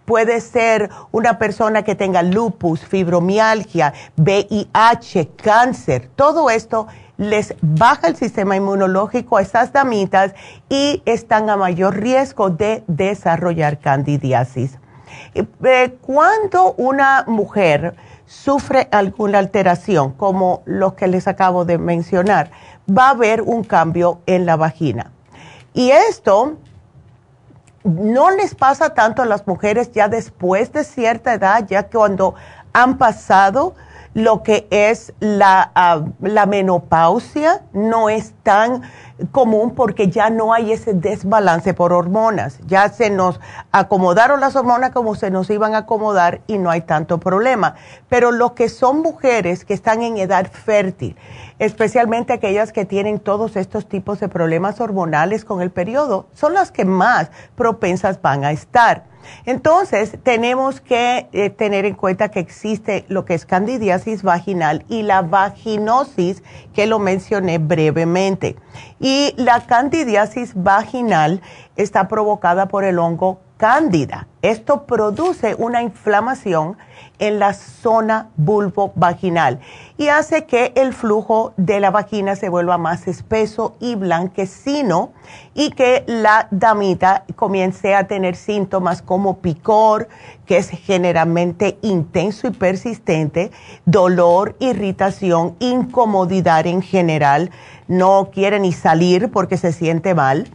Puede 0.05 0.41
ser 0.41 0.89
una 1.11 1.37
persona 1.37 1.83
que 1.83 1.95
tenga 1.95 2.21
lupus, 2.21 2.81
fibromialgia, 2.81 3.93
VIH, 4.17 5.29
cáncer, 5.35 6.09
todo 6.15 6.49
esto 6.49 6.87
les 7.17 7.55
baja 7.61 8.07
el 8.07 8.15
sistema 8.15 8.55
inmunológico 8.55 9.37
a 9.37 9.41
esas 9.41 9.71
damitas 9.71 10.33
y 10.69 11.01
están 11.05 11.49
a 11.49 11.57
mayor 11.57 11.95
riesgo 11.95 12.49
de 12.49 12.83
desarrollar 12.87 13.79
candidiasis. 13.79 14.77
Eh, 15.35 15.97
cuando 16.01 16.73
una 16.73 17.23
mujer 17.27 17.95
sufre 18.25 18.87
alguna 18.91 19.39
alteración, 19.39 20.13
como 20.13 20.63
los 20.65 20.93
que 20.93 21.07
les 21.07 21.27
acabo 21.27 21.65
de 21.65 21.77
mencionar, 21.77 22.51
va 22.89 23.07
a 23.07 23.11
haber 23.11 23.41
un 23.41 23.63
cambio 23.63 24.21
en 24.25 24.45
la 24.45 24.55
vagina. 24.55 25.11
Y 25.73 25.91
esto 25.91 26.57
no 27.83 28.31
les 28.31 28.55
pasa 28.55 28.93
tanto 28.93 29.21
a 29.21 29.25
las 29.25 29.47
mujeres 29.47 29.91
ya 29.91 30.07
después 30.07 30.71
de 30.71 30.83
cierta 30.83 31.33
edad, 31.33 31.65
ya 31.67 31.83
que 31.83 31.97
cuando 31.97 32.35
han 32.73 32.97
pasado 32.97 33.75
lo 34.13 34.43
que 34.43 34.67
es 34.69 35.13
la, 35.19 35.71
ah, 35.75 36.03
la 36.21 36.45
menopausia 36.45 37.63
no 37.73 38.09
es 38.09 38.33
tan 38.43 38.83
común 39.31 39.73
porque 39.73 40.09
ya 40.09 40.29
no 40.29 40.53
hay 40.53 40.73
ese 40.73 40.93
desbalance 40.93 41.73
por 41.73 41.93
hormonas. 41.93 42.59
Ya 42.67 42.89
se 42.89 43.09
nos 43.09 43.39
acomodaron 43.71 44.39
las 44.39 44.55
hormonas 44.55 44.91
como 44.91 45.15
se 45.15 45.31
nos 45.31 45.49
iban 45.49 45.75
a 45.75 45.79
acomodar 45.79 46.41
y 46.47 46.57
no 46.57 46.69
hay 46.69 46.81
tanto 46.81 47.19
problema. 47.19 47.75
Pero 48.09 48.31
lo 48.31 48.53
que 48.53 48.69
son 48.69 49.01
mujeres 49.01 49.65
que 49.65 49.73
están 49.73 50.03
en 50.03 50.17
edad 50.17 50.51
fértil, 50.51 51.15
especialmente 51.59 52.33
aquellas 52.33 52.71
que 52.73 52.85
tienen 52.85 53.19
todos 53.19 53.55
estos 53.55 53.87
tipos 53.87 54.19
de 54.19 54.27
problemas 54.27 54.79
hormonales 54.81 55.45
con 55.45 55.61
el 55.61 55.71
periodo, 55.71 56.27
son 56.33 56.53
las 56.53 56.71
que 56.71 56.85
más 56.85 57.31
propensas 57.55 58.21
van 58.21 58.43
a 58.43 58.51
estar. 58.51 59.13
Entonces, 59.45 60.17
tenemos 60.23 60.81
que 60.81 61.27
eh, 61.31 61.49
tener 61.49 61.85
en 61.85 61.95
cuenta 61.95 62.29
que 62.29 62.39
existe 62.39 63.05
lo 63.07 63.25
que 63.25 63.33
es 63.33 63.45
candidiasis 63.45 64.23
vaginal 64.23 64.85
y 64.89 65.03
la 65.03 65.21
vaginosis, 65.21 66.43
que 66.73 66.87
lo 66.87 66.99
mencioné 66.99 67.57
brevemente. 67.57 68.32
Y 68.99 69.33
la 69.37 69.65
candidiasis 69.65 70.53
vaginal 70.55 71.41
está 71.75 72.07
provocada 72.07 72.67
por 72.67 72.83
el 72.83 72.99
hongo 72.99 73.39
cándida. 73.63 74.27
Esto 74.41 74.83
produce 74.83 75.55
una 75.57 75.81
inflamación 75.81 76.75
en 77.17 77.39
la 77.39 77.53
zona 77.53 78.27
vulvo-vaginal 78.35 79.61
y 79.97 80.09
hace 80.09 80.43
que 80.43 80.73
el 80.75 80.93
flujo 80.93 81.53
de 81.55 81.79
la 81.79 81.89
vagina 81.89 82.35
se 82.35 82.49
vuelva 82.49 82.77
más 82.77 83.07
espeso 83.07 83.77
y 83.79 83.95
blanquecino 83.95 85.13
y 85.53 85.69
que 85.69 86.03
la 86.07 86.49
damita 86.51 87.23
comience 87.37 87.95
a 87.95 88.05
tener 88.05 88.35
síntomas 88.35 89.01
como 89.01 89.37
picor, 89.37 90.09
que 90.45 90.57
es 90.57 90.69
generalmente 90.69 91.77
intenso 91.83 92.47
y 92.47 92.51
persistente, 92.51 93.49
dolor, 93.85 94.57
irritación, 94.59 95.55
incomodidad 95.59 96.67
en 96.67 96.81
general, 96.81 97.49
no 97.87 98.29
quiere 98.33 98.59
ni 98.59 98.73
salir 98.73 99.31
porque 99.31 99.55
se 99.55 99.71
siente 99.71 100.13
mal. 100.13 100.49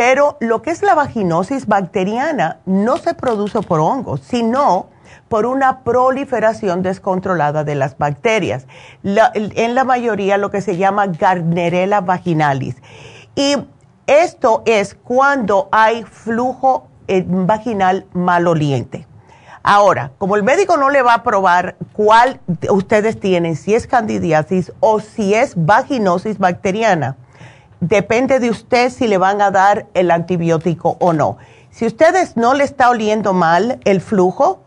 Pero 0.00 0.38
lo 0.40 0.62
que 0.62 0.70
es 0.70 0.80
la 0.80 0.94
vaginosis 0.94 1.66
bacteriana 1.66 2.60
no 2.64 2.96
se 2.96 3.12
produce 3.12 3.60
por 3.60 3.80
hongos, 3.80 4.22
sino 4.22 4.86
por 5.28 5.44
una 5.44 5.80
proliferación 5.80 6.80
descontrolada 6.82 7.64
de 7.64 7.74
las 7.74 7.98
bacterias. 7.98 8.66
en 9.02 9.74
la 9.74 9.84
mayoría 9.84 10.38
lo 10.38 10.50
que 10.50 10.62
se 10.62 10.78
llama 10.78 11.08
Gardnerella 11.08 12.00
vaginalis. 12.00 12.76
Y 13.34 13.56
esto 14.06 14.62
es 14.64 14.94
cuando 14.94 15.68
hay 15.70 16.04
flujo 16.04 16.88
eh, 17.06 17.22
vaginal 17.26 18.06
maloliente. 18.14 19.06
Ahora, 19.62 20.12
como 20.16 20.34
el 20.34 20.42
médico 20.42 20.78
no 20.78 20.88
le 20.88 21.02
va 21.02 21.12
a 21.12 21.22
probar 21.22 21.76
cuál 21.92 22.40
ustedes 22.70 23.20
tienen, 23.20 23.54
si 23.54 23.74
es 23.74 23.86
candidiasis 23.86 24.72
o 24.80 25.00
si 25.00 25.34
es 25.34 25.52
vaginosis 25.62 26.38
bacteriana, 26.38 27.18
depende 27.80 28.38
de 28.40 28.50
usted 28.50 28.90
si 28.90 29.08
le 29.08 29.18
van 29.18 29.40
a 29.42 29.50
dar 29.50 29.86
el 29.94 30.10
antibiótico 30.10 30.96
o 31.00 31.12
no. 31.12 31.38
Si 31.70 31.86
ustedes 31.86 32.36
no 32.36 32.54
le 32.54 32.64
está 32.64 32.90
oliendo 32.90 33.32
mal 33.32 33.80
el 33.84 34.00
flujo, 34.00 34.62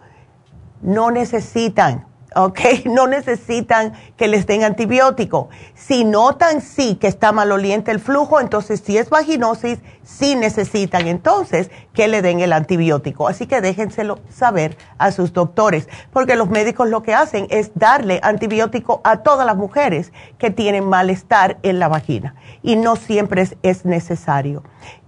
no 0.82 1.12
necesitan, 1.12 2.06
¿ok? 2.36 2.60
No 2.86 3.08
necesitan 3.08 3.94
que 4.18 4.28
les 4.28 4.46
den 4.46 4.64
antibiótico. 4.64 5.50
Si 5.74 6.06
notan 6.06 6.62
sí 6.62 6.96
que 6.96 7.08
está 7.08 7.32
maloliente 7.32 7.92
el 7.92 8.00
flujo, 8.00 8.40
entonces 8.40 8.82
si 8.86 8.98
es 8.98 9.10
vaginosis, 9.10 9.80
sí 10.04 10.36
necesitan 10.36 11.08
entonces 11.08 11.72
que 11.94 12.08
le 12.08 12.22
den 12.22 12.40
el 12.40 12.54
antibiótico. 12.54 13.28
Así 13.28 13.48
que 13.48 13.62
déjenselo 13.62 14.20
saber 14.30 14.78
a 14.98 15.12
sus 15.12 15.34
doctores, 15.34 15.90
porque 16.12 16.36
los 16.36 16.50
médicos 16.50 16.90
lo 16.90 17.02
que 17.04 17.14
hacen 17.14 17.48
es 17.50 17.72
darle 17.76 18.20
antibiótico 18.24 19.02
a 19.04 19.18
todas 19.18 19.46
las 19.46 19.56
mujeres 19.56 20.12
que 20.38 20.52
tienen 20.52 20.88
malestar 20.88 21.58
en 21.64 21.80
la 21.80 21.88
vagina 21.88 22.36
y 22.62 22.76
no 22.76 22.96
siempre 22.96 23.48
es 23.62 23.86
necesario 23.86 24.64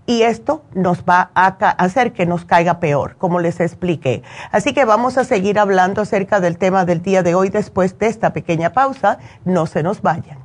y 0.06 0.22
esto 0.22 0.64
nos 0.74 1.04
va 1.04 1.32
a 1.34 1.48
hacer 1.48 2.14
que 2.14 2.26
nos 2.26 2.46
caiga 2.46 2.80
peor, 2.80 3.16
como 3.18 3.40
les 3.40 3.60
expliqué. 3.60 4.24
Así 4.52 4.74
que 4.74 4.86
vamos 4.86 5.18
a 5.18 5.24
seguir 5.24 5.60
hablando 5.60 6.02
acerca 6.02 6.40
del 6.40 6.58
tema 6.58 6.86
del 6.86 7.02
día 7.02 7.24
de 7.24 7.36
hoy 7.36 7.50
después 7.50 7.98
de 7.98 8.08
esta 8.08 8.34
pequeña 8.34 8.72
pausa. 8.72 9.18
No 9.46 9.66
se 9.66 9.84
nos 9.84 10.02
vayan. 10.02 10.45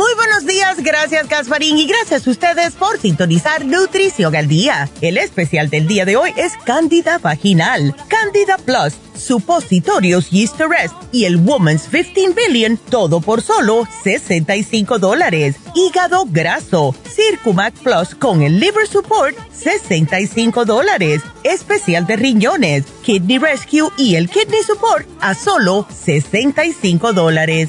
Muy 0.00 0.14
buenos 0.14 0.46
días, 0.46 0.82
gracias 0.82 1.28
Gasparín 1.28 1.76
y 1.76 1.86
gracias 1.86 2.26
a 2.26 2.30
ustedes 2.30 2.72
por 2.72 2.98
sintonizar 2.98 3.66
Nutrición 3.66 4.34
al 4.34 4.48
Día. 4.48 4.88
El 5.02 5.18
especial 5.18 5.68
del 5.68 5.86
día 5.86 6.06
de 6.06 6.16
hoy 6.16 6.32
es 6.38 6.54
Candida 6.64 7.18
Vaginal, 7.18 7.94
Candida 8.08 8.56
Plus, 8.56 8.94
Supositorios 9.14 10.30
Yeast 10.30 10.58
Arrest 10.58 10.94
y 11.12 11.26
el 11.26 11.36
Woman's 11.36 11.82
15 11.82 12.32
Billion, 12.32 12.78
todo 12.78 13.20
por 13.20 13.42
solo 13.42 13.86
65 14.02 14.98
dólares. 14.98 15.56
Hígado 15.74 16.24
graso, 16.24 16.94
Circumac 17.06 17.74
Plus 17.74 18.14
con 18.14 18.40
el 18.40 18.58
Liver 18.58 18.86
Support, 18.88 19.36
65 19.52 20.64
dólares. 20.64 21.20
Especial 21.44 22.06
de 22.06 22.16
riñones, 22.16 22.84
Kidney 23.02 23.36
Rescue 23.36 23.90
y 23.98 24.14
el 24.14 24.30
Kidney 24.30 24.62
Support 24.62 25.06
a 25.20 25.34
solo 25.34 25.86
65 25.90 27.12
dólares. 27.12 27.68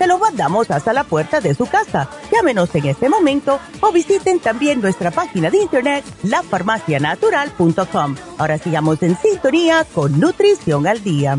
se 0.00 0.06
lo 0.06 0.18
mandamos 0.18 0.70
hasta 0.70 0.94
la 0.94 1.04
puerta 1.04 1.42
de 1.42 1.54
su 1.54 1.66
casa. 1.66 2.08
Llámenos 2.32 2.74
en 2.74 2.86
este 2.86 3.10
momento 3.10 3.60
o 3.82 3.92
visiten 3.92 4.40
también 4.40 4.80
nuestra 4.80 5.10
página 5.10 5.50
de 5.50 5.58
internet, 5.58 6.02
lafarmacianatural.com. 6.22 8.16
Ahora 8.38 8.56
sigamos 8.56 9.02
en 9.02 9.14
sintonía 9.18 9.84
con 9.94 10.18
Nutrición 10.18 10.86
al 10.86 11.04
Día. 11.04 11.38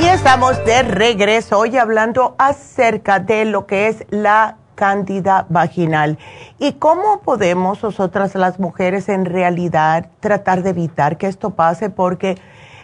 Y 0.00 0.06
estamos 0.06 0.64
de 0.64 0.82
regreso 0.82 1.60
hoy 1.60 1.76
hablando 1.76 2.34
acerca 2.38 3.20
de 3.20 3.44
lo 3.44 3.66
que 3.66 3.86
es 3.86 4.04
la 4.10 4.56
cándida 4.74 5.46
vaginal. 5.48 6.18
¿Y 6.58 6.72
cómo 6.74 7.20
podemos 7.20 7.82
nosotras 7.82 8.34
las 8.34 8.58
mujeres 8.58 9.08
en 9.08 9.24
realidad 9.24 10.08
tratar 10.20 10.62
de 10.62 10.70
evitar 10.70 11.16
que 11.16 11.26
esto 11.26 11.50
pase? 11.50 11.90
Porque 11.90 12.36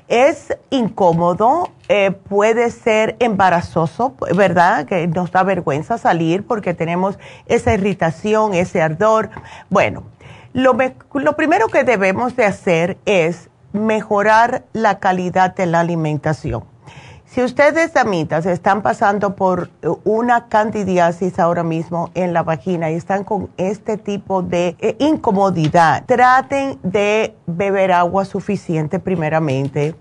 es 0.08 0.56
incómodo, 0.70 1.68
eh, 1.88 2.10
puede 2.10 2.70
ser 2.70 3.16
embarazoso, 3.20 4.14
¿verdad? 4.34 4.84
Que 4.86 5.06
nos 5.06 5.30
da 5.30 5.44
vergüenza 5.44 5.98
salir 5.98 6.44
porque 6.46 6.74
tenemos 6.74 7.18
esa 7.46 7.74
irritación, 7.74 8.54
ese 8.54 8.82
ardor. 8.82 9.30
Bueno, 9.68 10.02
lo, 10.52 10.76
lo 11.14 11.36
primero 11.36 11.68
que 11.68 11.84
debemos 11.84 12.34
de 12.34 12.44
hacer 12.44 12.98
es 13.04 13.50
mejorar 13.72 14.64
la 14.72 14.98
calidad 14.98 15.54
de 15.54 15.66
la 15.66 15.80
alimentación 15.80 16.69
si 17.32 17.44
ustedes, 17.44 17.94
amitas, 17.94 18.44
están 18.44 18.82
pasando 18.82 19.36
por 19.36 19.70
una 20.02 20.48
candidiasis 20.48 21.38
ahora 21.38 21.62
mismo 21.62 22.10
en 22.14 22.32
la 22.32 22.42
vagina 22.42 22.90
y 22.90 22.96
están 22.96 23.22
con 23.22 23.50
este 23.56 23.96
tipo 23.96 24.42
de 24.42 24.74
eh, 24.80 24.96
incomodidad, 24.98 26.04
traten 26.06 26.80
de 26.82 27.36
beber 27.46 27.92
agua 27.92 28.24
suficiente 28.24 28.98
primeramente, 28.98 29.94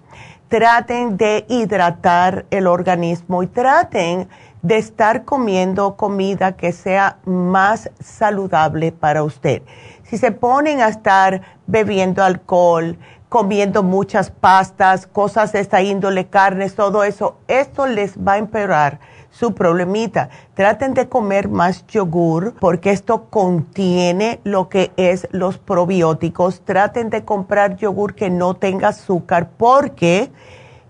traten 0.48 1.18
de 1.18 1.46
hidratar 1.50 2.48
el 2.50 2.65
organismo 2.65 3.44
y 3.44 3.48
traten 3.48 4.28
de 4.63 4.78
estar 4.78 5.24
comiendo 5.24 5.96
comida 5.98 6.54
que 6.54 6.72
sea 6.72 7.20
más 7.26 7.92
saludable 8.00 8.92
para 8.92 9.22
usted. 9.22 9.62
Si 10.02 10.18
se 10.18 10.32
ponen 10.32 10.82
a 10.82 10.88
estar 10.88 11.44
bebiendo 11.68 12.24
alcohol, 12.24 12.98
comiendo 13.30 13.84
muchas 13.84 14.32
pastas, 14.32 15.06
cosas 15.06 15.54
de 15.54 15.60
esta 15.60 15.82
índole, 15.84 16.28
carnes, 16.28 16.74
todo 16.74 17.04
eso, 17.04 17.38
esto 17.48 17.86
les 17.86 18.18
va 18.18 18.34
a 18.34 18.38
empeorar 18.39 19.00
su 19.30 19.54
problemita. 19.54 20.30
Traten 20.56 20.96
de 20.96 21.08
comer 21.08 21.48
más 21.48 21.86
yogur 21.88 22.56
porque 22.60 22.89
esto 22.89 23.26
contiene 23.30 24.42
lo 24.44 24.68
que 24.68 24.92
es 24.98 25.28
los 25.32 25.60
probióticos. 25.60 26.62
Traten 26.62 27.12
de 27.12 27.24
comprar 27.24 27.76
yogur 27.78 28.15
que 28.15 28.32
no 28.32 28.56
tenga 28.56 28.89
azúcar 28.89 29.52
porque 29.56 30.32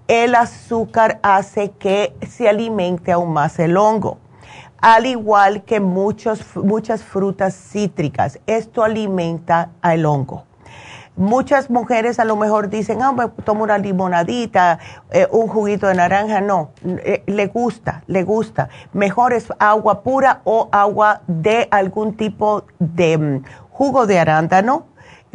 el 0.07 0.33
azúcar 0.33 1.19
hace 1.21 1.71
que 1.71 2.15
se 2.27 2.47
alimente 2.47 3.11
aún 3.11 3.33
más 3.33 3.59
el 3.59 3.75
hongo. 3.75 4.17
Al 4.81 5.05
igual 5.05 5.63
que 5.63 5.81
muchos, 5.81 6.55
muchas 6.55 7.03
frutas 7.03 7.53
cítricas, 7.53 8.39
esto 8.47 8.81
alimenta 8.81 9.71
al 9.81 10.05
hongo. 10.05 10.48
Muchas 11.19 11.69
mujeres 11.69 12.17
a 12.17 12.23
lo 12.23 12.37
mejor 12.37 12.69
dicen, 12.69 13.03
ah, 13.03 13.11
me 13.11 13.27
tomo 13.43 13.63
una 13.65 13.77
limonadita, 13.77 14.79
eh, 15.11 15.27
un 15.29 15.49
juguito 15.49 15.85
de 15.87 15.95
naranja. 15.95 16.39
No, 16.39 16.71
eh, 16.85 17.23
le 17.25 17.47
gusta, 17.47 18.03
le 18.07 18.23
gusta. 18.23 18.69
Mejor 18.93 19.33
es 19.33 19.51
agua 19.59 20.01
pura 20.01 20.39
o 20.45 20.69
agua 20.71 21.23
de 21.27 21.67
algún 21.71 22.15
tipo 22.15 22.63
de 22.79 23.17
mm, 23.17 23.43
jugo 23.69 24.07
de 24.07 24.17
arándano, 24.17 24.85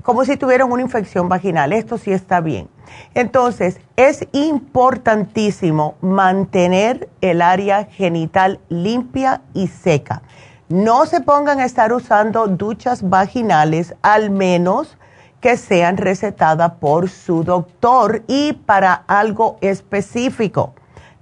como 0.02 0.24
si 0.24 0.38
tuvieran 0.38 0.72
una 0.72 0.80
infección 0.80 1.28
vaginal. 1.28 1.70
Esto 1.74 1.98
sí 1.98 2.12
está 2.12 2.40
bien. 2.40 2.70
Entonces, 3.12 3.78
es 3.96 4.26
importantísimo 4.32 5.96
mantener 6.00 7.10
el 7.20 7.42
área 7.42 7.84
genital 7.84 8.58
limpia 8.70 9.42
y 9.52 9.66
seca. 9.66 10.22
No 10.70 11.04
se 11.04 11.20
pongan 11.20 11.60
a 11.60 11.66
estar 11.66 11.92
usando 11.92 12.46
duchas 12.46 13.06
vaginales, 13.10 13.94
al 14.00 14.30
menos 14.30 14.96
que 15.44 15.58
sean 15.58 15.98
recetadas 15.98 16.72
por 16.80 17.10
su 17.10 17.44
doctor 17.44 18.22
y 18.28 18.54
para 18.54 18.94
algo 18.94 19.58
específico. 19.60 20.72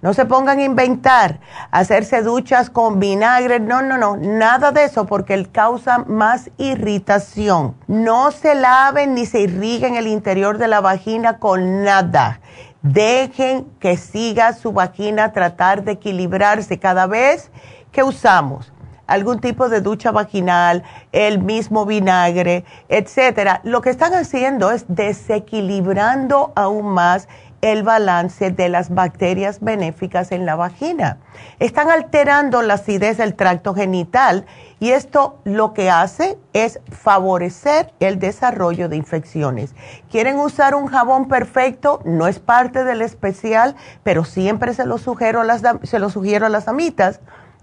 No 0.00 0.14
se 0.14 0.26
pongan 0.26 0.60
a 0.60 0.64
inventar, 0.64 1.40
hacerse 1.72 2.22
duchas 2.22 2.70
con 2.70 3.00
vinagre, 3.00 3.58
no, 3.58 3.82
no, 3.82 3.98
no, 3.98 4.16
nada 4.16 4.70
de 4.70 4.84
eso 4.84 5.06
porque 5.06 5.44
causa 5.46 6.04
más 6.06 6.52
irritación. 6.56 7.74
No 7.88 8.30
se 8.30 8.54
laven 8.54 9.14
ni 9.14 9.26
se 9.26 9.40
irriguen 9.40 9.96
el 9.96 10.06
interior 10.06 10.56
de 10.56 10.68
la 10.68 10.80
vagina 10.80 11.40
con 11.40 11.82
nada. 11.82 12.38
Dejen 12.80 13.64
que 13.80 13.96
siga 13.96 14.52
su 14.52 14.70
vagina 14.70 15.32
tratar 15.32 15.82
de 15.82 15.92
equilibrarse 15.92 16.78
cada 16.78 17.08
vez 17.08 17.50
que 17.90 18.04
usamos 18.04 18.72
algún 19.06 19.40
tipo 19.40 19.68
de 19.68 19.80
ducha 19.80 20.10
vaginal, 20.10 20.82
el 21.12 21.38
mismo 21.40 21.86
vinagre, 21.86 22.64
etcétera, 22.88 23.60
lo 23.64 23.80
que 23.82 23.90
están 23.90 24.14
haciendo 24.14 24.70
es 24.70 24.84
desequilibrando 24.88 26.52
aún 26.54 26.86
más 26.86 27.28
el 27.62 27.84
balance 27.84 28.50
de 28.50 28.68
las 28.68 28.92
bacterias 28.92 29.60
benéficas 29.60 30.32
en 30.32 30.44
la 30.44 30.56
vagina. 30.56 31.18
Están 31.60 31.90
alterando 31.90 32.60
la 32.60 32.74
acidez 32.74 33.18
del 33.18 33.34
tracto 33.34 33.72
genital 33.72 34.46
y 34.80 34.90
esto 34.90 35.38
lo 35.44 35.72
que 35.72 35.88
hace 35.88 36.36
es 36.52 36.80
favorecer 36.90 37.92
el 38.00 38.18
desarrollo 38.18 38.88
de 38.88 38.96
infecciones. 38.96 39.76
¿Quieren 40.10 40.40
usar 40.40 40.74
un 40.74 40.88
jabón 40.88 41.28
perfecto? 41.28 42.00
No 42.04 42.26
es 42.26 42.40
parte 42.40 42.82
del 42.82 43.00
especial, 43.00 43.76
pero 44.02 44.24
siempre 44.24 44.74
se 44.74 44.84
lo 44.84 44.98
sugiero 44.98 45.42
se 45.84 45.98
lo 46.00 46.10
sugiero 46.10 46.46
a 46.46 46.48
las 46.48 46.66
amitas 46.66 47.20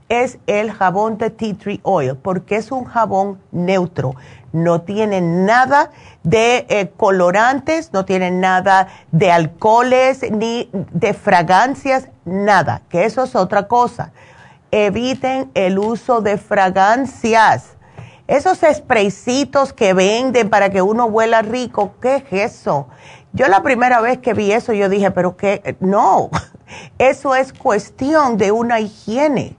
es 0.09 0.39
el 0.47 0.71
jabón 0.71 1.19
de 1.19 1.29
tea 1.29 1.53
tree 1.53 1.79
oil, 1.83 2.17
porque 2.17 2.55
es 2.55 2.71
un 2.71 2.85
jabón 2.85 3.39
neutro. 3.51 4.15
No 4.51 4.81
tiene 4.81 5.21
nada 5.21 5.91
de 6.23 6.65
eh, 6.69 6.91
colorantes, 6.97 7.93
no 7.93 8.03
tiene 8.05 8.31
nada 8.31 8.87
de 9.11 9.31
alcoholes 9.31 10.29
ni 10.31 10.69
de 10.73 11.13
fragancias, 11.13 12.09
nada, 12.25 12.81
que 12.89 13.05
eso 13.05 13.23
es 13.23 13.35
otra 13.35 13.67
cosa. 13.67 14.11
Eviten 14.71 15.51
el 15.53 15.77
uso 15.77 16.21
de 16.21 16.37
fragancias. 16.37 17.77
Esos 18.27 18.59
spraycitos 18.59 19.73
que 19.73 19.93
venden 19.93 20.49
para 20.49 20.71
que 20.71 20.81
uno 20.81 21.05
huela 21.05 21.43
rico, 21.43 21.93
¿qué 22.01 22.15
es 22.15 22.53
eso? 22.53 22.87
Yo 23.33 23.47
la 23.47 23.61
primera 23.61 24.01
vez 24.01 24.17
que 24.17 24.33
vi 24.33 24.51
eso, 24.51 24.73
yo 24.73 24.89
dije, 24.89 25.11
pero 25.11 25.37
qué, 25.37 25.77
no, 25.79 26.31
eso 26.97 27.35
es 27.35 27.53
cuestión 27.53 28.37
de 28.37 28.51
una 28.51 28.79
higiene 28.79 29.58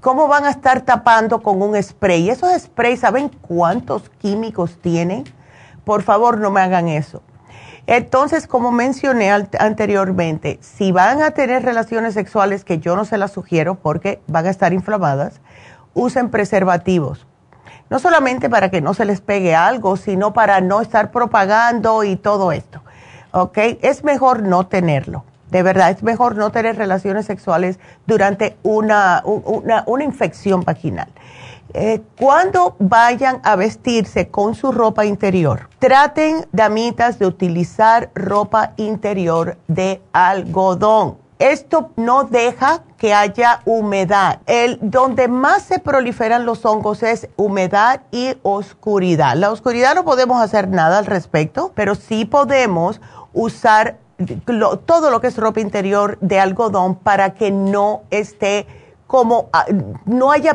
¿cómo 0.00 0.28
van 0.28 0.44
a 0.44 0.50
estar 0.50 0.82
tapando 0.82 1.42
con 1.42 1.62
un 1.62 1.80
spray? 1.82 2.30
Esos 2.30 2.50
sprays, 2.60 3.00
¿saben 3.00 3.28
cuántos 3.28 4.08
químicos 4.08 4.78
tienen? 4.80 5.24
Por 5.84 6.02
favor, 6.02 6.38
no 6.38 6.50
me 6.50 6.60
hagan 6.60 6.88
eso. 6.88 7.22
Entonces, 7.86 8.46
como 8.46 8.70
mencioné 8.70 9.30
anteriormente, 9.30 10.58
si 10.60 10.92
van 10.92 11.22
a 11.22 11.30
tener 11.30 11.62
relaciones 11.62 12.12
sexuales, 12.12 12.62
que 12.62 12.78
yo 12.78 12.96
no 12.96 13.06
se 13.06 13.16
las 13.16 13.32
sugiero 13.32 13.76
porque 13.76 14.20
van 14.26 14.46
a 14.46 14.50
estar 14.50 14.74
inflamadas, 14.74 15.40
usen 15.94 16.28
preservativos. 16.28 17.26
No 17.88 17.98
solamente 17.98 18.50
para 18.50 18.70
que 18.70 18.82
no 18.82 18.92
se 18.92 19.06
les 19.06 19.22
pegue 19.22 19.54
algo, 19.54 19.96
sino 19.96 20.34
para 20.34 20.60
no 20.60 20.82
estar 20.82 21.10
propagando 21.10 22.04
y 22.04 22.16
todo 22.16 22.52
esto. 22.52 22.82
¿Ok? 23.30 23.56
Es 23.80 24.04
mejor 24.04 24.42
no 24.42 24.66
tenerlo. 24.66 25.24
De 25.50 25.62
verdad, 25.62 25.90
es 25.90 26.02
mejor 26.02 26.36
no 26.36 26.50
tener 26.50 26.76
relaciones 26.76 27.26
sexuales 27.26 27.78
durante 28.06 28.56
una, 28.62 29.22
una, 29.24 30.04
infección 30.04 30.62
vaginal. 30.62 31.08
Eh, 31.74 32.02
cuando 32.18 32.76
vayan 32.78 33.40
a 33.44 33.56
vestirse 33.56 34.28
con 34.28 34.54
su 34.54 34.72
ropa 34.72 35.04
interior, 35.04 35.68
traten, 35.78 36.46
damitas, 36.52 37.18
de 37.18 37.26
utilizar 37.26 38.10
ropa 38.14 38.72
interior 38.76 39.58
de 39.68 40.00
algodón. 40.12 41.18
Esto 41.38 41.92
no 41.94 42.24
deja 42.24 42.82
que 42.96 43.14
haya 43.14 43.60
humedad. 43.64 44.40
El, 44.46 44.78
donde 44.82 45.28
más 45.28 45.62
se 45.62 45.78
proliferan 45.78 46.44
los 46.44 46.64
hongos 46.64 47.04
es 47.04 47.28
humedad 47.36 48.02
y 48.10 48.36
oscuridad. 48.42 49.36
La 49.36 49.52
oscuridad 49.52 49.94
no 49.94 50.04
podemos 50.04 50.42
hacer 50.42 50.68
nada 50.68 50.98
al 50.98 51.06
respecto, 51.06 51.70
pero 51.76 51.94
sí 51.94 52.24
podemos 52.24 53.00
usar 53.32 53.98
todo 54.84 55.10
lo 55.10 55.20
que 55.20 55.28
es 55.28 55.36
ropa 55.36 55.60
interior 55.60 56.18
de 56.20 56.40
algodón 56.40 56.96
para 56.96 57.34
que 57.34 57.50
no 57.50 58.02
esté 58.10 58.66
como, 59.06 59.48
ah, 59.54 59.64
no 60.04 60.30
haya 60.32 60.54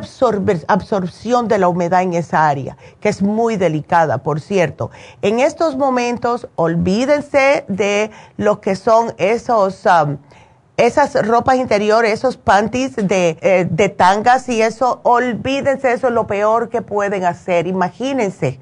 absorción 0.68 1.48
de 1.48 1.58
la 1.58 1.68
humedad 1.68 2.04
en 2.04 2.14
esa 2.14 2.48
área, 2.48 2.78
que 3.00 3.10
es 3.10 3.24
muy 3.24 3.58
delicada, 3.58 4.20
por 4.20 4.42
cierto. 4.42 4.92
En 5.24 5.40
estos 5.40 5.76
momentos, 5.76 6.48
olvídense 6.56 7.66
de 7.68 8.12
lo 8.38 8.62
que 8.62 8.76
son 8.76 9.16
esos, 9.18 9.84
esas 10.78 11.28
ropas 11.28 11.56
interiores, 11.56 12.14
esos 12.14 12.38
panties 12.38 12.96
de, 12.96 13.40
eh, 13.42 13.68
de 13.68 13.90
tangas 13.90 14.48
y 14.50 14.62
eso, 14.62 15.00
olvídense, 15.02 15.92
eso 15.92 16.08
es 16.10 16.14
lo 16.14 16.28
peor 16.28 16.70
que 16.70 16.84
pueden 16.84 17.26
hacer. 17.26 17.66
Imagínense 17.66 18.60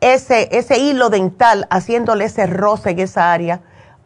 ese, 0.00 0.50
ese 0.52 0.78
hilo 0.78 1.10
dental 1.10 1.66
haciéndole 1.68 2.26
ese 2.26 2.46
roce 2.46 2.90
en 2.90 3.00
esa 3.00 3.32
área 3.32 3.60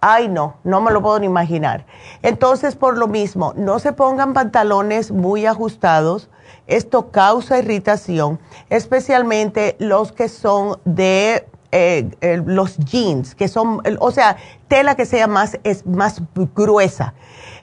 Ay, 0.09 0.29
no, 0.29 0.55
no 0.63 0.81
me 0.81 0.93
lo 0.93 1.03
puedo 1.03 1.19
ni 1.19 1.27
imaginar. 1.27 1.85
Entonces, 2.23 2.77
por 2.77 2.97
lo 2.97 3.09
mismo, 3.09 3.55
no 3.57 3.81
se 3.81 3.93
pongan 3.93 4.35
pantalones 4.35 5.11
muy 5.11 5.47
ajustados. 5.47 6.31
Esto 6.69 7.11
causa 7.11 7.59
irritación, 7.59 8.39
especialmente 8.71 9.75
los 9.81 10.13
que 10.13 10.29
son 10.29 10.79
de 10.85 11.49
eh, 11.73 12.09
los 12.47 12.77
jeans, 12.77 13.35
que 13.35 13.49
son, 13.49 13.83
o 13.99 14.13
sea, 14.13 14.37
tela 14.69 14.95
que 14.95 15.07
sea 15.07 15.27
más, 15.27 15.59
es 15.65 15.85
más 15.85 16.23
gruesa. 16.55 17.15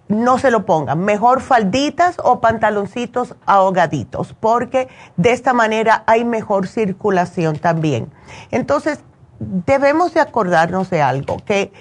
No 0.10 0.38
se 0.38 0.52
lo 0.52 0.66
pongan. 0.66 1.00
Mejor 1.00 1.40
falditas 1.40 2.18
o 2.22 2.42
pantaloncitos 2.42 3.36
ahogaditos, 3.46 4.36
porque 4.38 4.90
de 5.16 5.32
esta 5.32 5.54
manera 5.54 6.04
hay 6.08 6.26
mejor 6.26 6.68
circulación 6.68 7.58
también. 7.58 8.12
Entonces, 8.52 9.00
debemos 9.40 10.14
de 10.14 10.20
acordarnos 10.20 10.90
de 10.90 11.02
algo, 11.02 11.38
que 11.46 11.72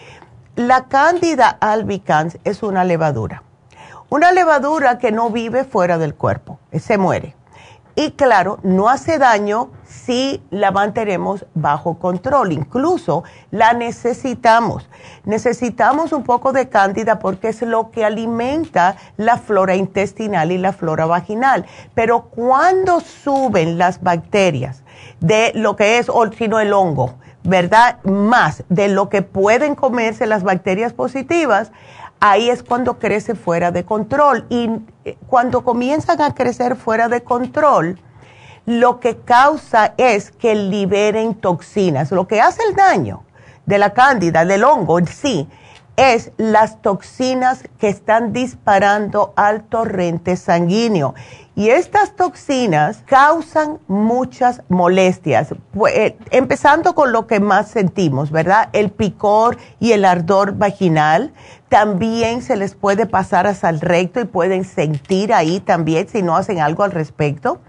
la 0.56 0.84
Candida 0.84 1.48
albicans 1.48 2.38
es 2.44 2.62
una 2.62 2.84
levadura. 2.84 3.42
Una 4.10 4.32
levadura 4.32 4.98
que 4.98 5.10
no 5.10 5.30
vive 5.30 5.64
fuera 5.64 5.96
del 5.96 6.14
cuerpo, 6.14 6.58
se 6.78 6.98
muere. 6.98 7.34
Y 7.94 8.12
claro, 8.12 8.58
no 8.62 8.90
hace 8.90 9.18
daño 9.18 9.70
si 9.86 10.42
la 10.50 10.70
mantenemos 10.70 11.46
bajo 11.54 11.98
control. 11.98 12.52
Incluso 12.52 13.24
la 13.50 13.72
necesitamos. 13.72 14.88
Necesitamos 15.24 16.12
un 16.12 16.24
poco 16.24 16.52
de 16.52 16.68
cándida 16.68 17.18
porque 17.18 17.48
es 17.48 17.62
lo 17.62 17.90
que 17.90 18.04
alimenta 18.04 18.96
la 19.16 19.38
flora 19.38 19.74
intestinal 19.74 20.52
y 20.52 20.58
la 20.58 20.74
flora 20.74 21.06
vaginal. 21.06 21.64
Pero 21.94 22.24
cuando 22.24 23.00
suben 23.00 23.78
las 23.78 24.02
bacterias 24.02 24.82
de 25.20 25.52
lo 25.54 25.76
que 25.76 25.98
es, 25.98 26.08
o 26.10 26.24
el 26.24 26.72
hongo, 26.72 27.14
¿verdad? 27.44 27.98
Más 28.04 28.64
de 28.68 28.88
lo 28.88 29.08
que 29.08 29.22
pueden 29.22 29.74
comerse 29.74 30.26
las 30.26 30.42
bacterias 30.42 30.92
positivas, 30.92 31.72
ahí 32.20 32.50
es 32.50 32.62
cuando 32.62 32.98
crece 32.98 33.34
fuera 33.34 33.70
de 33.70 33.84
control. 33.84 34.46
Y 34.48 34.70
eh, 35.04 35.16
cuando 35.26 35.64
comienzan 35.64 36.20
a 36.22 36.34
crecer 36.34 36.76
fuera 36.76 37.08
de 37.08 37.22
control, 37.22 37.98
lo 38.64 39.00
que 39.00 39.16
causa 39.18 39.94
es 39.96 40.30
que 40.30 40.54
liberen 40.54 41.34
toxinas. 41.34 42.12
Lo 42.12 42.28
que 42.28 42.40
hace 42.40 42.62
el 42.68 42.76
daño 42.76 43.24
de 43.66 43.78
la 43.78 43.92
cándida, 43.92 44.44
del 44.44 44.64
hongo 44.64 44.98
en 44.98 45.06
sí, 45.08 45.48
es 46.02 46.32
las 46.36 46.82
toxinas 46.82 47.62
que 47.78 47.88
están 47.88 48.32
disparando 48.32 49.32
al 49.36 49.62
torrente 49.62 50.36
sanguíneo. 50.36 51.14
Y 51.54 51.68
estas 51.68 52.16
toxinas 52.16 53.04
causan 53.06 53.78
muchas 53.86 54.62
molestias, 54.68 55.54
eh, 55.94 56.16
empezando 56.30 56.94
con 56.94 57.12
lo 57.12 57.26
que 57.26 57.40
más 57.40 57.68
sentimos, 57.68 58.30
¿verdad? 58.30 58.70
El 58.72 58.90
picor 58.90 59.58
y 59.78 59.92
el 59.92 60.04
ardor 60.04 60.56
vaginal. 60.56 61.32
También 61.68 62.42
se 62.42 62.56
les 62.56 62.74
puede 62.74 63.06
pasar 63.06 63.46
hasta 63.46 63.68
el 63.68 63.80
recto 63.80 64.20
y 64.20 64.24
pueden 64.24 64.64
sentir 64.64 65.32
ahí 65.32 65.60
también 65.60 66.08
si 66.08 66.22
no 66.22 66.36
hacen 66.36 66.58
algo 66.58 66.84
al 66.84 66.90
respecto. 66.90 67.60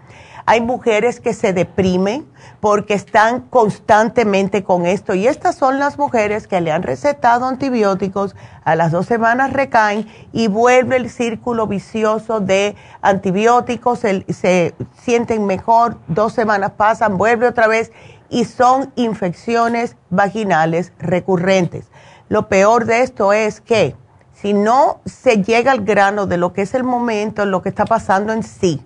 Hay 0.46 0.60
mujeres 0.60 1.22
que 1.22 1.34
se 1.34 1.54
deprimen 1.54 2.28
porque 2.60 2.94
están 2.94 3.42
constantemente 3.42 4.64
con 4.64 4.86
esto 4.86 5.14
y 5.14 5.28
estas 5.28 5.56
son 5.56 5.80
las 5.80 5.98
mujeres 5.98 6.48
que 6.48 6.60
le 6.60 6.72
han 6.72 6.84
recetado 6.84 7.46
antibióticos, 7.46 8.36
a 8.66 8.76
las 8.76 8.92
dos 8.92 9.06
semanas 9.06 9.54
recaen 9.54 10.08
y 10.34 10.48
vuelve 10.48 10.98
el 10.98 11.10
círculo 11.10 11.68
vicioso 11.68 12.42
de 12.42 12.76
antibióticos, 13.02 14.00
se, 14.00 14.76
sienten 15.02 15.46
mejor, 15.46 15.98
dos 16.08 16.34
semanas 16.34 16.72
pasan, 16.72 17.18
vuelve 17.18 17.48
otra 17.48 17.68
vez 17.68 17.94
y 18.30 18.46
son 18.46 18.92
infecciones 18.96 19.96
vaginales 20.10 20.92
recurrentes. 21.00 21.86
Lo 22.28 22.50
peor 22.50 22.86
de 22.86 23.02
esto 23.02 23.32
es 23.32 23.62
que 23.62 23.96
si 24.34 24.54
no 24.54 25.00
se 25.06 25.42
llega 25.42 25.72
al 25.72 25.86
grano 25.86 26.26
de 26.26 26.38
lo 26.38 26.52
que 26.52 26.64
es 26.64 26.74
el 26.74 26.84
momento, 26.84 27.46
lo 27.46 27.62
que 27.62 27.70
está 27.70 27.86
pasando 27.86 28.34
en 28.34 28.44
sí, 28.44 28.82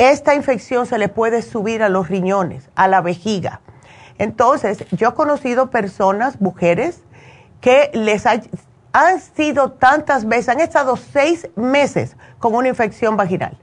esta 0.00 0.34
infección 0.34 0.86
se 0.86 0.96
le 0.96 1.08
puede 1.08 1.42
subir 1.42 1.82
a 1.82 1.90
los 1.90 2.08
riñones, 2.08 2.70
a 2.74 2.88
la 2.88 3.02
vejiga. 3.02 3.60
Entonces, 4.16 4.86
yo 4.92 5.10
he 5.10 5.14
conocido 5.14 5.68
personas, 5.68 6.40
mujeres, 6.40 7.02
que 7.60 7.90
les 7.92 8.24
han 8.24 9.20
sido 9.36 9.72
tantas 9.72 10.26
veces, 10.26 10.48
han 10.48 10.60
estado 10.60 10.96
seis 10.96 11.50
meses 11.54 12.16
con 12.38 12.54
una 12.54 12.68
infección 12.68 13.18
vaginal, 13.18 13.58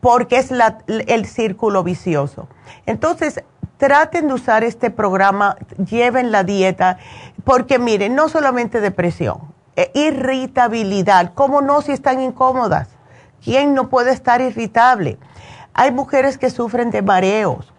porque 0.00 0.38
es 0.38 0.52
el 0.88 1.26
círculo 1.26 1.82
vicioso. 1.82 2.46
Entonces, 2.86 3.42
traten 3.76 4.28
de 4.28 4.34
usar 4.34 4.62
este 4.62 4.90
programa, 4.90 5.56
lleven 5.76 6.30
la 6.30 6.44
dieta, 6.44 6.98
porque 7.42 7.80
miren, 7.80 8.14
no 8.14 8.28
solamente 8.28 8.80
depresión, 8.80 9.52
eh, 9.74 9.90
irritabilidad, 9.94 11.32
¿cómo 11.34 11.62
no 11.62 11.82
si 11.82 11.90
están 11.90 12.20
incómodas? 12.20 12.90
¿Quién 13.42 13.74
no 13.74 13.88
puede 13.88 14.12
estar 14.12 14.40
irritable? 14.40 15.18
Hay 15.74 15.92
mujeres 15.92 16.38
que 16.38 16.50
sufren 16.50 16.90
de 16.90 17.02
mareos, 17.02 17.72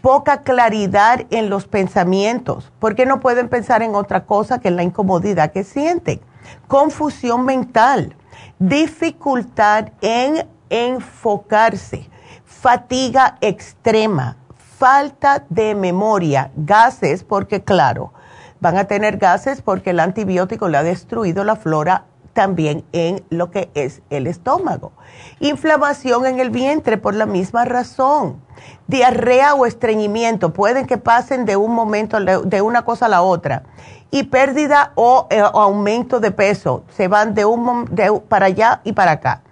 poca 0.00 0.42
claridad 0.42 1.26
en 1.30 1.50
los 1.50 1.66
pensamientos, 1.66 2.72
porque 2.78 3.06
no 3.06 3.20
pueden 3.20 3.48
pensar 3.48 3.82
en 3.82 3.94
otra 3.94 4.24
cosa 4.24 4.58
que 4.60 4.68
en 4.68 4.76
la 4.76 4.82
incomodidad 4.82 5.52
que 5.52 5.64
sienten, 5.64 6.20
confusión 6.66 7.44
mental, 7.44 8.16
dificultad 8.58 9.90
en 10.00 10.46
enfocarse, 10.70 12.08
fatiga 12.44 13.38
extrema, 13.40 14.36
falta 14.78 15.44
de 15.48 15.74
memoria, 15.74 16.50
gases, 16.56 17.24
porque 17.24 17.62
claro, 17.62 18.12
van 18.60 18.76
a 18.76 18.84
tener 18.84 19.18
gases 19.18 19.62
porque 19.62 19.90
el 19.90 20.00
antibiótico 20.00 20.68
le 20.68 20.78
ha 20.78 20.82
destruido 20.82 21.44
la 21.44 21.56
flora 21.56 22.04
también 22.38 22.84
en 22.92 23.24
lo 23.30 23.50
que 23.50 23.68
es 23.74 24.00
el 24.10 24.28
estómago. 24.28 24.92
Inflamación 25.40 26.24
en 26.24 26.38
el 26.38 26.50
vientre 26.50 26.96
por 26.96 27.16
la 27.16 27.26
misma 27.26 27.64
razón. 27.64 28.40
Diarrea 28.86 29.54
o 29.54 29.66
estreñimiento 29.66 30.52
pueden 30.52 30.86
que 30.86 30.98
pasen 30.98 31.46
de 31.46 31.56
un 31.56 31.74
momento, 31.74 32.20
de 32.20 32.62
una 32.62 32.84
cosa 32.84 33.06
a 33.06 33.08
la 33.08 33.22
otra. 33.22 33.64
Y 34.12 34.22
pérdida 34.22 34.92
o, 34.94 35.26
eh, 35.30 35.40
aumento 35.40 36.20
de 36.20 36.30
peso. 36.30 36.84
Se 36.96 37.08
van 37.08 37.34
de 37.34 37.44
un 37.44 37.86
de, 37.90 38.22
para 38.28 38.46
allá 38.46 38.82
y 38.84 38.92
para 38.92 39.10
acá. 39.10 39.42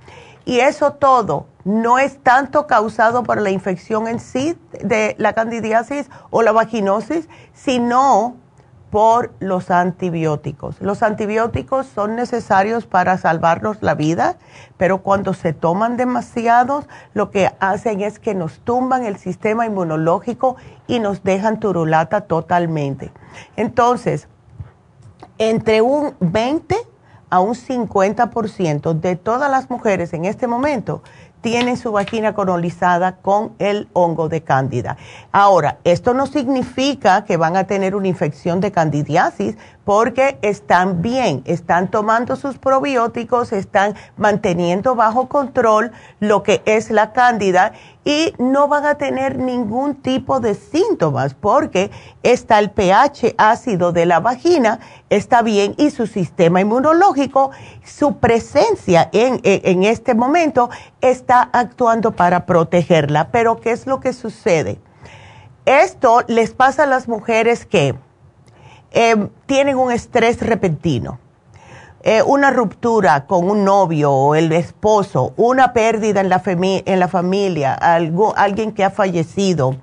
Y 0.44 0.60
eso 0.60 0.92
todo 0.92 1.46
no 1.64 1.98
es 1.98 2.22
tanto 2.22 2.68
causado 2.68 3.24
por 3.24 3.40
la 3.40 3.50
infección 3.50 4.06
en 4.06 4.20
sí 4.20 4.56
de 4.80 5.16
la 5.18 5.32
candidiasis 5.32 6.08
o 6.30 6.42
la 6.42 6.52
vaginosis, 6.52 7.28
sino 7.52 8.36
por 8.90 9.32
los 9.40 9.70
antibióticos. 9.70 10.80
Los 10.80 11.02
antibióticos 11.02 11.86
son 11.86 12.16
necesarios 12.16 12.86
para 12.86 13.18
salvarnos 13.18 13.82
la 13.82 13.94
vida, 13.94 14.36
pero 14.76 15.02
cuando 15.02 15.34
se 15.34 15.52
toman 15.52 15.96
demasiados, 15.96 16.86
lo 17.12 17.30
que 17.30 17.50
hacen 17.60 18.00
es 18.00 18.18
que 18.18 18.34
nos 18.34 18.60
tumban 18.60 19.04
el 19.04 19.16
sistema 19.16 19.66
inmunológico 19.66 20.56
y 20.86 21.00
nos 21.00 21.22
dejan 21.24 21.58
turulata 21.58 22.22
totalmente. 22.22 23.12
Entonces, 23.56 24.28
entre 25.38 25.82
un 25.82 26.14
20 26.20 26.76
a 27.28 27.40
un 27.40 27.54
50% 27.54 28.92
de 29.00 29.16
todas 29.16 29.50
las 29.50 29.68
mujeres 29.68 30.12
en 30.12 30.24
este 30.24 30.46
momento 30.46 31.02
tienen 31.46 31.76
su 31.76 31.92
vagina 31.92 32.34
colonizada 32.34 33.18
con 33.18 33.52
el 33.60 33.86
hongo 33.92 34.28
de 34.28 34.42
cándida. 34.42 34.96
Ahora, 35.30 35.78
esto 35.84 36.12
no 36.12 36.26
significa 36.26 37.24
que 37.24 37.36
van 37.36 37.56
a 37.56 37.68
tener 37.68 37.94
una 37.94 38.08
infección 38.08 38.60
de 38.60 38.72
candidiasis 38.72 39.56
porque 39.84 40.40
están 40.42 41.02
bien, 41.02 41.42
están 41.44 41.88
tomando 41.88 42.34
sus 42.34 42.58
probióticos, 42.58 43.52
están 43.52 43.94
manteniendo 44.16 44.96
bajo 44.96 45.28
control 45.28 45.92
lo 46.18 46.42
que 46.42 46.62
es 46.64 46.90
la 46.90 47.12
cándida 47.12 47.74
y 48.06 48.32
no 48.38 48.68
van 48.68 48.86
a 48.86 48.94
tener 48.94 49.36
ningún 49.36 49.96
tipo 49.96 50.38
de 50.38 50.54
síntomas 50.54 51.34
porque 51.34 51.90
está 52.22 52.60
el 52.60 52.70
pH 52.70 53.34
ácido 53.36 53.90
de 53.90 54.06
la 54.06 54.20
vagina, 54.20 54.78
está 55.10 55.42
bien 55.42 55.74
y 55.76 55.90
su 55.90 56.06
sistema 56.06 56.60
inmunológico, 56.60 57.50
su 57.84 58.18
presencia 58.18 59.10
en, 59.12 59.40
en, 59.42 59.82
este 59.82 60.14
momento 60.14 60.70
está 61.00 61.50
actuando 61.52 62.12
para 62.12 62.46
protegerla. 62.46 63.32
Pero 63.32 63.56
¿qué 63.60 63.72
es 63.72 63.88
lo 63.88 63.98
que 63.98 64.12
sucede? 64.12 64.78
Esto 65.64 66.22
les 66.28 66.54
pasa 66.54 66.84
a 66.84 66.86
las 66.86 67.08
mujeres 67.08 67.66
que 67.66 67.96
eh, 68.92 69.28
tienen 69.46 69.78
un 69.78 69.90
estrés 69.90 70.40
repentino 70.40 71.18
eh, 72.08 72.22
una 72.22 72.52
ruptura 72.52 73.26
con 73.26 73.50
un 73.50 73.64
novio 73.64 74.12
o 74.12 74.36
el 74.36 74.52
esposo, 74.52 75.32
una 75.36 75.72
pérdida 75.72 76.20
en 76.20 76.28
la, 76.28 76.40
en 76.46 77.00
la 77.00 77.08
familia, 77.08 77.74
algo, 77.74 78.32
alguien 78.36 78.70
que 78.70 78.84
ha 78.84 78.90
fallecido, 78.90 79.74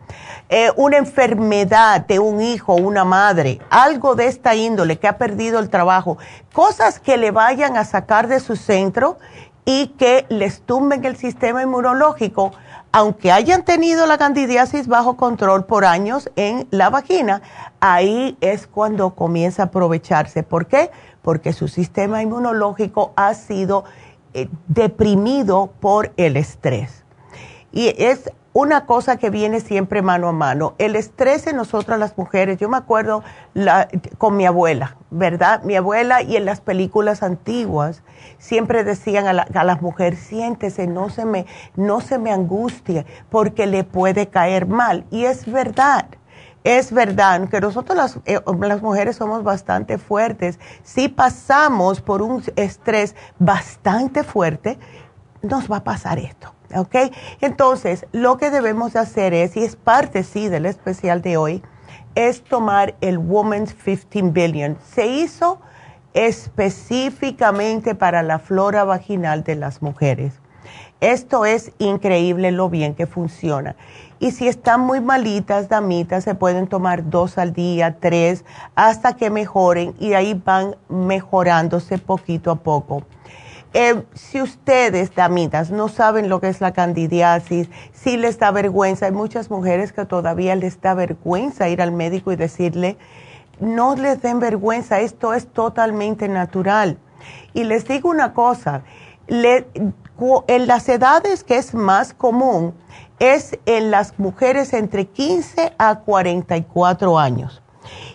eh, 0.47 0.71
una 0.77 0.95
enfermedad 0.95 2.05
de 2.07 2.19
un 2.19 2.39
hijo, 2.39 2.75
una 2.75 3.03
madre, 3.03 3.59
algo 3.69 4.15
de 4.15 4.27
esta 4.27 4.55
índole 4.55 4.99
que 4.99 5.09
ha 5.09 5.17
perdido 5.17 5.59
el 5.59 5.69
trabajo, 5.69 6.17
cosas 6.53 7.01
que 7.01 7.17
le 7.17 7.31
vayan 7.31 7.75
a 7.75 7.83
sacar 7.83 8.29
de 8.29 8.39
su 8.39 8.55
centro 8.55 9.17
y 9.65 9.87
que 9.87 10.25
les 10.29 10.61
tumben 10.61 11.03
el 11.03 11.17
sistema 11.17 11.61
inmunológico, 11.61 12.53
aunque 12.93 13.33
hayan 13.33 13.65
tenido 13.65 14.05
la 14.05 14.17
candidiasis 14.17 14.87
bajo 14.87 15.17
control 15.17 15.65
por 15.65 15.83
años 15.83 16.29
en 16.37 16.67
la 16.71 16.89
vagina, 16.89 17.41
ahí 17.81 18.37
es 18.39 18.65
cuando 18.67 19.13
comienza 19.13 19.63
a 19.63 19.65
aprovecharse. 19.65 20.43
¿Por 20.43 20.67
qué? 20.67 20.89
Porque 21.23 21.53
su 21.53 21.67
sistema 21.67 22.21
inmunológico 22.21 23.13
ha 23.15 23.33
sido 23.33 23.85
eh, 24.35 24.49
deprimido 24.67 25.71
por 25.79 26.13
el 26.17 26.37
estrés. 26.37 27.03
Y 27.71 27.95
es 27.97 28.29
una 28.53 28.85
cosa 28.85 29.17
que 29.17 29.31
viene 29.31 29.59
siempre 29.59 30.03
mano 30.03 30.27
a 30.27 30.31
mano. 30.31 30.75
El 30.77 30.95
estrés 30.95 31.47
en 31.47 31.55
nosotras 31.55 31.97
las 31.97 32.15
mujeres, 32.17 32.59
yo 32.59 32.69
me 32.69 32.77
acuerdo 32.77 33.23
con 34.19 34.37
mi 34.37 34.45
abuela, 34.45 34.97
¿verdad? 35.09 35.63
Mi 35.63 35.75
abuela 35.75 36.21
y 36.21 36.35
en 36.35 36.45
las 36.45 36.61
películas 36.61 37.23
antiguas 37.23 38.03
siempre 38.37 38.83
decían 38.83 39.25
a, 39.27 39.41
a 39.41 39.63
las 39.63 39.81
mujeres, 39.81 40.19
siéntese, 40.19 40.85
no 40.85 41.09
se, 41.09 41.25
me, 41.25 41.47
no 41.75 41.99
se 41.99 42.19
me 42.19 42.31
angustie 42.31 43.07
porque 43.31 43.65
le 43.65 43.83
puede 43.83 44.27
caer 44.27 44.67
mal. 44.67 45.05
Y 45.09 45.25
es 45.25 45.51
verdad 45.51 46.05
es 46.63 46.91
verdad 46.91 47.49
que 47.49 47.59
nosotros 47.59 47.97
las, 47.97 48.19
eh, 48.25 48.39
las, 48.61 48.81
mujeres 48.81 49.17
somos 49.17 49.43
bastante 49.43 49.97
fuertes. 49.97 50.59
Si 50.83 51.09
pasamos 51.09 52.01
por 52.01 52.21
un 52.21 52.43
estrés 52.55 53.15
bastante 53.39 54.23
fuerte, 54.23 54.79
nos 55.41 55.69
va 55.69 55.77
a 55.77 55.83
pasar 55.83 56.19
esto. 56.19 56.53
¿Ok? 56.75 56.95
Entonces, 57.41 58.07
lo 58.13 58.37
que 58.37 58.49
debemos 58.49 58.95
hacer 58.95 59.33
es, 59.33 59.55
y 59.57 59.63
es 59.63 59.75
parte, 59.75 60.23
sí, 60.23 60.47
del 60.47 60.65
especial 60.65 61.21
de 61.21 61.37
hoy, 61.37 61.63
es 62.15 62.43
tomar 62.43 62.95
el 63.01 63.17
Woman's 63.17 63.73
15 63.73 64.31
Billion. 64.31 64.77
Se 64.93 65.05
hizo 65.05 65.59
específicamente 66.13 67.95
para 67.95 68.23
la 68.23 68.39
flora 68.39 68.83
vaginal 68.83 69.43
de 69.43 69.55
las 69.55 69.81
mujeres. 69.81 70.33
Esto 71.01 71.45
es 71.45 71.73
increíble 71.79 72.51
lo 72.51 72.69
bien 72.69 72.95
que 72.95 73.07
funciona. 73.07 73.75
Y 74.23 74.31
si 74.31 74.47
están 74.47 74.79
muy 74.79 75.01
malitas, 75.01 75.67
damitas, 75.67 76.23
se 76.23 76.33
pueden 76.33 76.67
tomar 76.67 77.09
dos 77.09 77.37
al 77.37 77.51
día, 77.51 77.97
tres, 77.99 78.45
hasta 78.73 79.17
que 79.17 79.29
mejoren 79.29 79.93
y 79.99 80.13
ahí 80.13 80.33
van 80.33 80.77
mejorándose 80.87 81.97
poquito 81.97 82.49
a 82.49 82.55
poco. 82.55 83.03
Eh, 83.73 84.01
si 84.13 84.41
ustedes, 84.41 85.13
damitas, 85.13 85.71
no 85.71 85.89
saben 85.89 86.29
lo 86.29 86.39
que 86.39 86.47
es 86.47 86.61
la 86.61 86.71
candidiasis, 86.71 87.69
si 87.91 88.15
les 88.15 88.39
da 88.39 88.51
vergüenza, 88.51 89.07
hay 89.07 89.11
muchas 89.11 89.51
mujeres 89.51 89.91
que 89.91 90.05
todavía 90.05 90.55
les 90.55 90.79
da 90.79 90.93
vergüenza 90.93 91.67
ir 91.67 91.81
al 91.81 91.91
médico 91.91 92.31
y 92.31 92.37
decirle, 92.37 92.95
no 93.59 93.93
les 93.97 94.21
den 94.21 94.39
vergüenza, 94.39 95.01
esto 95.01 95.33
es 95.33 95.47
totalmente 95.47 96.29
natural. 96.29 96.97
Y 97.53 97.65
les 97.65 97.85
digo 97.85 98.09
una 98.09 98.33
cosa, 98.33 98.83
en 99.27 100.67
las 100.67 100.87
edades 100.87 101.43
que 101.43 101.57
es 101.57 101.73
más 101.73 102.13
común, 102.13 102.73
es 103.19 103.57
en 103.65 103.91
las 103.91 104.19
mujeres 104.19 104.73
entre 104.73 105.05
15 105.05 105.73
a 105.77 105.99
44 105.99 107.19
años. 107.19 107.61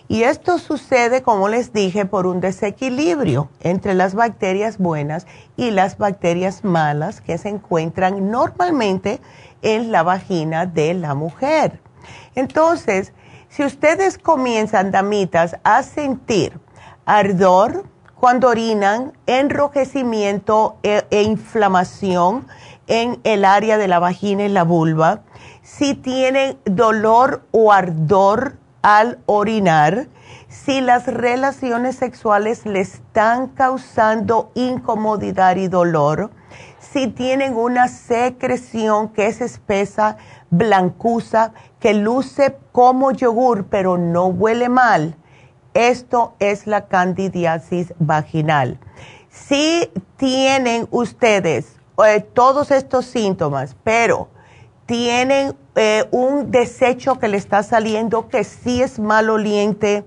Y 0.07 0.23
esto 0.23 0.57
sucede, 0.57 1.21
como 1.21 1.49
les 1.49 1.71
dije, 1.71 2.05
por 2.05 2.25
un 2.25 2.41
desequilibrio 2.41 3.49
entre 3.59 3.93
las 3.93 4.15
bacterias 4.15 4.79
buenas 4.79 5.27
y 5.55 5.71
las 5.71 5.97
bacterias 5.97 6.63
malas 6.63 7.21
que 7.21 7.37
se 7.37 7.49
encuentran 7.49 8.31
normalmente 8.31 9.21
en 9.61 9.91
la 9.91 10.03
vagina 10.03 10.65
de 10.65 10.95
la 10.95 11.13
mujer. 11.13 11.79
Entonces, 12.33 13.13
si 13.49 13.63
ustedes 13.63 14.17
comienzan, 14.17 14.91
damitas, 14.91 15.57
a 15.63 15.83
sentir 15.83 16.59
ardor 17.05 17.85
cuando 18.19 18.49
orinan, 18.49 19.13
enrojecimiento 19.27 20.77
e, 20.83 21.05
e 21.09 21.23
inflamación, 21.23 22.47
en 22.89 23.21
el 23.23 23.45
área 23.45 23.77
de 23.77 23.87
la 23.87 23.99
vagina 23.99 24.43
y 24.43 24.49
la 24.49 24.63
vulva, 24.63 25.21
si 25.61 25.93
tienen 25.93 26.57
dolor 26.65 27.43
o 27.51 27.71
ardor 27.71 28.57
al 28.81 29.19
orinar, 29.27 30.07
si 30.47 30.81
las 30.81 31.05
relaciones 31.05 31.95
sexuales 31.95 32.65
le 32.65 32.81
están 32.81 33.47
causando 33.49 34.51
incomodidad 34.55 35.55
y 35.55 35.67
dolor, 35.67 36.31
si 36.79 37.07
tienen 37.07 37.55
una 37.55 37.87
secreción 37.87 39.09
que 39.09 39.27
es 39.27 39.41
espesa, 39.41 40.17
blancuza, 40.49 41.53
que 41.79 41.93
luce 41.93 42.57
como 42.71 43.11
yogur 43.11 43.67
pero 43.67 43.99
no 43.99 44.25
huele 44.25 44.67
mal, 44.67 45.15
esto 45.75 46.33
es 46.39 46.65
la 46.65 46.87
candidiasis 46.87 47.93
vaginal. 47.99 48.79
Si 49.29 49.91
tienen 50.17 50.87
ustedes 50.89 51.78
eh, 52.05 52.21
todos 52.21 52.71
estos 52.71 53.05
síntomas, 53.05 53.75
pero 53.83 54.29
tienen 54.85 55.55
eh, 55.75 56.07
un 56.11 56.51
desecho 56.51 57.19
que 57.19 57.27
le 57.27 57.37
está 57.37 57.63
saliendo 57.63 58.27
que 58.27 58.43
sí 58.43 58.81
es 58.81 58.99
maloliente, 58.99 60.03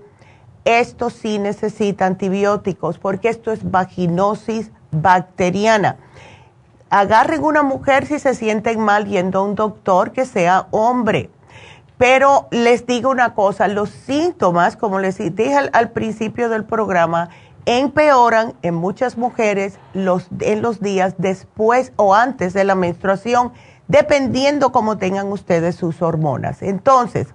esto 0.65 1.09
sí 1.09 1.39
necesita 1.39 2.05
antibióticos 2.05 2.97
porque 2.97 3.29
esto 3.29 3.51
es 3.51 3.69
vaginosis 3.69 4.71
bacteriana. 4.91 5.97
agarren 6.89 7.43
una 7.43 7.63
mujer 7.63 8.05
si 8.05 8.19
se 8.19 8.35
sienten 8.35 8.79
mal 8.79 9.05
yendo 9.07 9.39
a 9.39 9.43
un 9.43 9.55
doctor 9.55 10.11
que 10.11 10.25
sea 10.25 10.67
hombre. 10.71 11.29
Pero 11.97 12.47
les 12.51 12.85
digo 12.85 13.09
una 13.09 13.33
cosa, 13.33 13.67
los 13.67 13.89
síntomas, 13.89 14.75
como 14.75 14.99
les 14.99 15.17
dije 15.17 15.69
al, 15.71 15.91
principio 15.91 16.49
del 16.49 16.65
programa, 16.65 17.29
empeoran 17.65 18.53
en 18.61 18.75
muchas 18.75 19.17
mujeres 19.17 19.79
los, 19.93 20.27
en 20.39 20.61
los 20.61 20.81
días 20.81 21.15
después 21.17 21.93
o 21.95 22.13
antes 22.13 22.53
de 22.53 22.63
la 22.63 22.75
menstruación, 22.75 23.53
dependiendo 23.87 24.71
cómo 24.71 24.97
tengan 24.97 25.31
ustedes 25.31 25.75
sus 25.75 26.01
hormonas. 26.01 26.61
Entonces, 26.61 27.27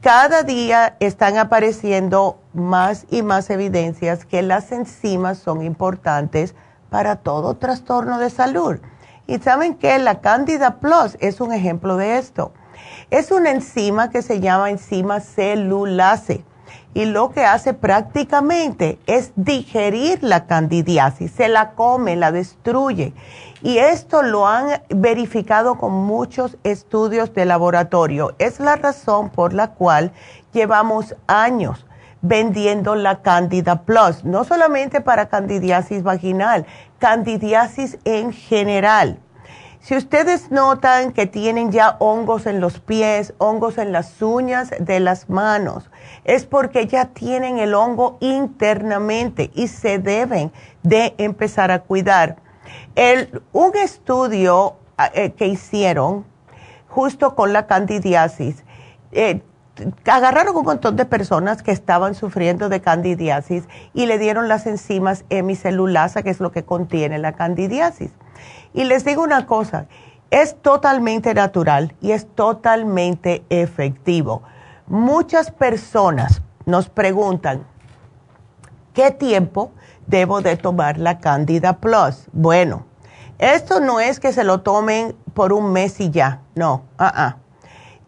cada 0.00 0.42
día 0.42 0.96
están 1.00 1.38
apareciendo 1.38 2.38
más 2.52 3.06
y 3.10 3.22
más 3.22 3.50
evidencias 3.50 4.24
que 4.24 4.42
las 4.42 4.72
enzimas 4.72 5.38
son 5.38 5.62
importantes 5.62 6.54
para 6.90 7.16
todo 7.16 7.56
trastorno 7.56 8.18
de 8.18 8.30
salud. 8.30 8.78
Y 9.26 9.38
saben 9.38 9.74
que 9.74 9.98
la 9.98 10.20
Candida 10.20 10.76
Plus 10.76 11.16
es 11.20 11.40
un 11.40 11.52
ejemplo 11.52 11.96
de 11.96 12.18
esto. 12.18 12.52
Es 13.10 13.32
una 13.32 13.50
enzima 13.50 14.10
que 14.10 14.22
se 14.22 14.40
llama 14.40 14.70
enzima 14.70 15.20
celulase 15.20 16.44
y 16.96 17.04
lo 17.04 17.28
que 17.28 17.44
hace 17.44 17.74
prácticamente 17.74 18.98
es 19.06 19.30
digerir 19.36 20.22
la 20.22 20.46
candidiasis, 20.46 21.30
se 21.30 21.46
la 21.46 21.72
come, 21.72 22.16
la 22.16 22.32
destruye. 22.32 23.12
Y 23.62 23.76
esto 23.76 24.22
lo 24.22 24.46
han 24.46 24.80
verificado 24.88 25.76
con 25.76 25.92
muchos 25.92 26.56
estudios 26.64 27.34
de 27.34 27.44
laboratorio. 27.44 28.34
Es 28.38 28.60
la 28.60 28.76
razón 28.76 29.28
por 29.28 29.52
la 29.52 29.72
cual 29.72 30.10
llevamos 30.54 31.14
años 31.26 31.84
vendiendo 32.22 32.94
la 32.94 33.20
Candida 33.20 33.82
Plus, 33.82 34.24
no 34.24 34.44
solamente 34.44 35.02
para 35.02 35.28
candidiasis 35.28 36.02
vaginal, 36.02 36.64
candidiasis 36.98 37.98
en 38.06 38.32
general. 38.32 39.18
Si 39.86 39.96
ustedes 39.96 40.50
notan 40.50 41.12
que 41.12 41.26
tienen 41.26 41.70
ya 41.70 41.94
hongos 42.00 42.46
en 42.46 42.58
los 42.58 42.80
pies, 42.80 43.34
hongos 43.38 43.78
en 43.78 43.92
las 43.92 44.20
uñas 44.20 44.70
de 44.80 44.98
las 44.98 45.30
manos, 45.30 45.92
es 46.24 46.44
porque 46.44 46.88
ya 46.88 47.04
tienen 47.04 47.58
el 47.58 47.72
hongo 47.72 48.18
internamente 48.18 49.52
y 49.54 49.68
se 49.68 50.00
deben 50.00 50.50
de 50.82 51.14
empezar 51.18 51.70
a 51.70 51.82
cuidar. 51.82 52.34
un 53.52 53.76
estudio 53.76 54.74
eh, 55.14 55.30
que 55.34 55.46
hicieron 55.46 56.24
justo 56.88 57.36
con 57.36 57.52
la 57.52 57.68
candidiasis, 57.68 58.64
eh, 59.12 59.40
agarraron 60.04 60.56
un 60.56 60.64
montón 60.64 60.96
de 60.96 61.04
personas 61.04 61.62
que 61.62 61.70
estaban 61.70 62.16
sufriendo 62.16 62.68
de 62.68 62.80
candidiasis 62.80 63.62
y 63.94 64.06
le 64.06 64.18
dieron 64.18 64.48
las 64.48 64.66
enzimas 64.66 65.24
hemicelulasa, 65.30 66.24
que 66.24 66.30
es 66.30 66.40
lo 66.40 66.50
que 66.50 66.64
contiene 66.64 67.18
la 67.18 67.34
candidiasis 67.34 68.10
y 68.76 68.84
les 68.84 69.04
digo 69.04 69.22
una 69.22 69.46
cosa, 69.46 69.86
es 70.30 70.60
totalmente 70.60 71.32
natural 71.34 71.94
y 72.00 72.12
es 72.12 72.28
totalmente 72.34 73.42
efectivo. 73.48 74.42
Muchas 74.86 75.50
personas 75.50 76.42
nos 76.66 76.88
preguntan, 76.90 77.66
¿qué 78.92 79.10
tiempo 79.10 79.72
debo 80.06 80.42
de 80.42 80.56
tomar 80.56 80.98
la 80.98 81.18
Candida 81.18 81.78
Plus? 81.78 82.26
Bueno, 82.32 82.84
esto 83.38 83.80
no 83.80 83.98
es 83.98 84.20
que 84.20 84.32
se 84.32 84.44
lo 84.44 84.60
tomen 84.60 85.16
por 85.32 85.54
un 85.54 85.72
mes 85.72 85.98
y 85.98 86.10
ya, 86.10 86.42
no, 86.54 86.84
uh 87.00 87.32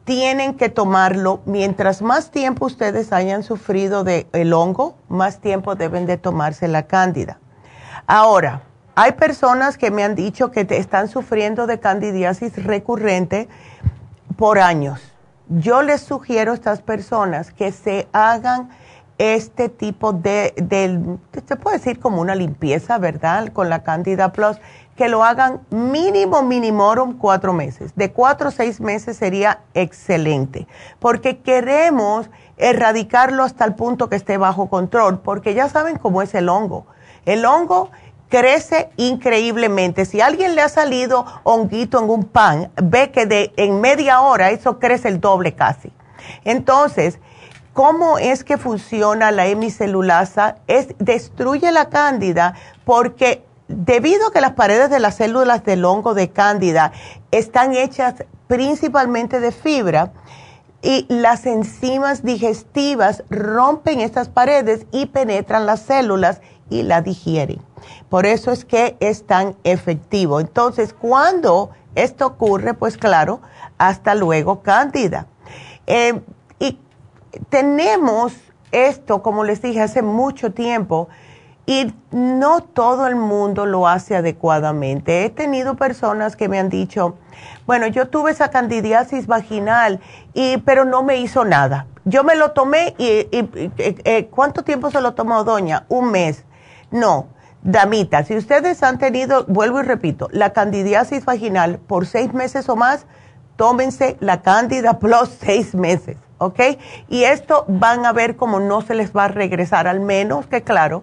tienen 0.04 0.54
que 0.54 0.70
tomarlo 0.70 1.42
mientras 1.44 2.00
más 2.00 2.30
tiempo 2.30 2.64
ustedes 2.64 3.12
hayan 3.12 3.42
sufrido 3.42 4.04
del 4.04 4.26
el 4.32 4.54
hongo, 4.54 4.96
más 5.10 5.38
tiempo 5.38 5.74
deben 5.74 6.06
de 6.06 6.16
tomarse 6.16 6.66
la 6.66 6.86
cándida. 6.86 7.38
Ahora, 8.06 8.62
hay 9.00 9.12
personas 9.12 9.78
que 9.78 9.92
me 9.92 10.02
han 10.02 10.16
dicho 10.16 10.50
que 10.50 10.66
están 10.70 11.06
sufriendo 11.06 11.68
de 11.68 11.78
candidiasis 11.78 12.64
recurrente 12.64 13.48
por 14.36 14.58
años. 14.58 15.00
Yo 15.48 15.82
les 15.82 16.00
sugiero 16.00 16.50
a 16.50 16.56
estas 16.56 16.82
personas 16.82 17.52
que 17.52 17.70
se 17.70 18.08
hagan 18.10 18.70
este 19.18 19.68
tipo 19.68 20.12
de, 20.12 20.52
se 21.46 21.54
puede 21.54 21.78
decir 21.78 22.00
como 22.00 22.20
una 22.20 22.34
limpieza, 22.34 22.98
¿verdad? 22.98 23.52
Con 23.52 23.70
la 23.70 23.84
Candida 23.84 24.32
Plus, 24.32 24.56
que 24.96 25.08
lo 25.08 25.22
hagan 25.22 25.60
mínimo, 25.70 26.42
minimorum 26.42 27.18
cuatro 27.18 27.52
meses. 27.52 27.92
De 27.94 28.10
cuatro 28.10 28.48
a 28.48 28.50
seis 28.50 28.80
meses 28.80 29.16
sería 29.16 29.60
excelente, 29.74 30.66
porque 30.98 31.38
queremos 31.38 32.30
erradicarlo 32.56 33.44
hasta 33.44 33.64
el 33.64 33.76
punto 33.76 34.08
que 34.08 34.16
esté 34.16 34.38
bajo 34.38 34.68
control, 34.68 35.20
porque 35.20 35.54
ya 35.54 35.68
saben 35.68 35.98
cómo 35.98 36.20
es 36.20 36.34
el 36.34 36.48
hongo. 36.48 36.86
El 37.26 37.44
hongo 37.44 37.90
crece 38.28 38.90
increíblemente. 38.96 40.04
Si 40.04 40.20
a 40.20 40.26
alguien 40.26 40.54
le 40.54 40.62
ha 40.62 40.68
salido 40.68 41.24
honguito 41.44 41.98
en 41.98 42.10
un 42.10 42.24
pan, 42.24 42.70
ve 42.82 43.10
que 43.10 43.26
de, 43.26 43.52
en 43.56 43.80
media 43.80 44.20
hora 44.20 44.50
eso 44.50 44.78
crece 44.78 45.08
el 45.08 45.20
doble 45.20 45.54
casi. 45.54 45.92
Entonces, 46.44 47.18
¿cómo 47.72 48.18
es 48.18 48.44
que 48.44 48.58
funciona 48.58 49.30
la 49.30 49.46
hemicelulasa? 49.46 50.56
Es, 50.66 50.88
destruye 50.98 51.72
la 51.72 51.88
cándida 51.88 52.54
porque 52.84 53.44
debido 53.68 54.28
a 54.28 54.32
que 54.32 54.40
las 54.40 54.52
paredes 54.52 54.90
de 54.90 55.00
las 55.00 55.16
células 55.16 55.64
del 55.64 55.84
hongo 55.84 56.14
de 56.14 56.30
cándida 56.30 56.92
están 57.30 57.74
hechas 57.74 58.14
principalmente 58.46 59.40
de 59.40 59.52
fibra, 59.52 60.12
y 60.82 61.06
las 61.08 61.46
enzimas 61.46 62.22
digestivas 62.22 63.24
rompen 63.30 64.00
estas 64.00 64.28
paredes 64.28 64.86
y 64.92 65.06
penetran 65.06 65.66
las 65.66 65.80
células 65.80 66.40
y 66.70 66.82
la 66.82 67.02
digieren. 67.02 67.60
Por 68.08 68.26
eso 68.26 68.52
es 68.52 68.64
que 68.64 68.96
es 69.00 69.26
tan 69.26 69.56
efectivo. 69.64 70.40
Entonces, 70.40 70.92
cuando 70.92 71.70
esto 71.94 72.26
ocurre, 72.26 72.74
pues 72.74 72.96
claro, 72.96 73.40
hasta 73.78 74.14
luego, 74.14 74.62
Cándida. 74.62 75.26
Eh, 75.86 76.20
y 76.58 76.78
tenemos 77.48 78.34
esto, 78.72 79.22
como 79.22 79.44
les 79.44 79.62
dije, 79.62 79.80
hace 79.80 80.02
mucho 80.02 80.52
tiempo 80.52 81.08
y 81.68 81.92
no 82.12 82.62
todo 82.62 83.06
el 83.06 83.14
mundo 83.14 83.66
lo 83.66 83.86
hace 83.86 84.16
adecuadamente. 84.16 85.26
He 85.26 85.30
tenido 85.30 85.76
personas 85.76 86.34
que 86.34 86.48
me 86.48 86.58
han 86.58 86.70
dicho, 86.70 87.16
bueno, 87.66 87.86
yo 87.88 88.08
tuve 88.08 88.30
esa 88.30 88.50
candidiasis 88.50 89.26
vaginal, 89.26 90.00
y, 90.32 90.56
pero 90.58 90.86
no 90.86 91.02
me 91.02 91.18
hizo 91.18 91.44
nada. 91.44 91.86
Yo 92.06 92.24
me 92.24 92.36
lo 92.36 92.52
tomé 92.52 92.94
y, 92.96 93.28
y 93.30 93.50
eh, 93.76 94.28
¿cuánto 94.30 94.64
tiempo 94.64 94.90
se 94.90 95.02
lo 95.02 95.12
tomó, 95.12 95.44
doña? 95.44 95.84
Un 95.90 96.10
mes. 96.10 96.46
No, 96.90 97.28
damita, 97.62 98.24
si 98.24 98.36
ustedes 98.36 98.82
han 98.82 98.98
tenido, 98.98 99.44
vuelvo 99.46 99.80
y 99.80 99.82
repito, 99.82 100.28
la 100.32 100.52
candidiasis 100.52 101.24
vaginal 101.24 101.78
por 101.78 102.06
seis 102.06 102.32
meses 102.32 102.68
o 102.68 102.76
más, 102.76 103.06
tómense 103.56 104.16
la 104.20 104.42
Candida 104.42 104.98
Plus 104.98 105.28
seis 105.40 105.74
meses, 105.74 106.16
¿ok? 106.38 106.60
Y 107.08 107.24
esto 107.24 107.64
van 107.68 108.06
a 108.06 108.12
ver 108.12 108.36
como 108.36 108.60
no 108.60 108.80
se 108.80 108.94
les 108.94 109.12
va 109.12 109.24
a 109.24 109.28
regresar, 109.28 109.86
al 109.86 110.00
menos 110.00 110.46
que, 110.46 110.62
claro, 110.62 111.02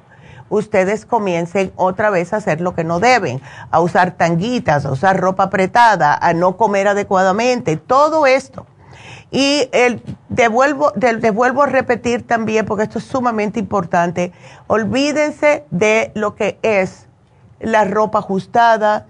ustedes 0.50 1.06
comiencen 1.06 1.72
otra 1.76 2.10
vez 2.10 2.34
a 2.34 2.38
hacer 2.38 2.62
lo 2.62 2.74
que 2.74 2.84
no 2.84 3.00
deben, 3.00 3.42
a 3.72 3.80
usar 3.80 4.12
tanguitas, 4.12 4.86
a 4.86 4.92
usar 4.92 5.20
ropa 5.20 5.44
apretada, 5.44 6.16
a 6.16 6.34
no 6.34 6.58
comer 6.58 6.88
adecuadamente, 6.88 7.78
todo 7.78 8.26
esto 8.26 8.66
y 9.36 9.68
el, 9.74 10.02
devuelvo, 10.30 10.94
devuelvo 10.96 11.64
a 11.64 11.66
repetir 11.66 12.26
también, 12.26 12.66
porque 12.66 12.84
esto 12.84 13.00
es 13.00 13.04
sumamente 13.04 13.60
importante, 13.60 14.32
olvídense 14.68 15.66
de 15.72 16.14
lo 16.16 16.36
que 16.36 16.58
es 16.62 17.08
la 17.60 17.84
ropa 17.84 18.20
ajustada, 18.20 19.08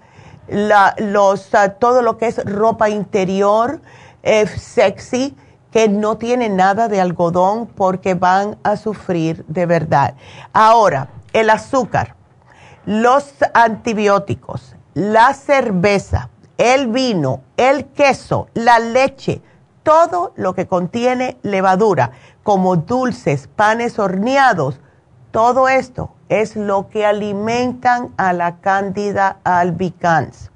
la, 0.48 0.96
los, 0.98 1.54
ah, 1.54 1.74
todo 1.74 2.02
lo 2.02 2.18
que 2.18 2.26
es 2.26 2.44
ropa 2.44 2.88
interior 2.88 3.80
eh, 4.24 4.48
sexy, 4.48 5.36
que 5.70 5.88
no 5.88 6.16
tiene 6.16 6.48
nada 6.48 6.88
de 6.88 7.00
algodón 7.00 7.68
porque 7.68 8.14
van 8.14 8.58
a 8.64 8.76
sufrir 8.76 9.44
de 9.46 9.64
verdad. 9.66 10.14
Ahora, 10.52 11.08
el 11.34 11.50
azúcar, 11.50 12.16
los 12.84 13.32
antibióticos, 13.54 14.74
la 14.94 15.34
cerveza, 15.34 16.30
el 16.58 16.88
vino, 16.88 17.42
el 17.56 17.84
queso, 17.86 18.48
la 18.54 18.80
leche, 18.80 19.40
todo 19.86 20.32
lo 20.34 20.56
que 20.56 20.66
contiene 20.66 21.38
levadura, 21.42 22.10
como 22.42 22.74
dulces, 22.74 23.46
panes 23.46 24.00
horneados, 24.00 24.80
todo 25.30 25.68
esto 25.68 26.10
es 26.28 26.56
lo 26.56 26.88
que 26.88 27.06
alimentan 27.06 28.12
a 28.16 28.32
la 28.32 28.56
cándida 28.56 29.36
albicans. 29.44 30.50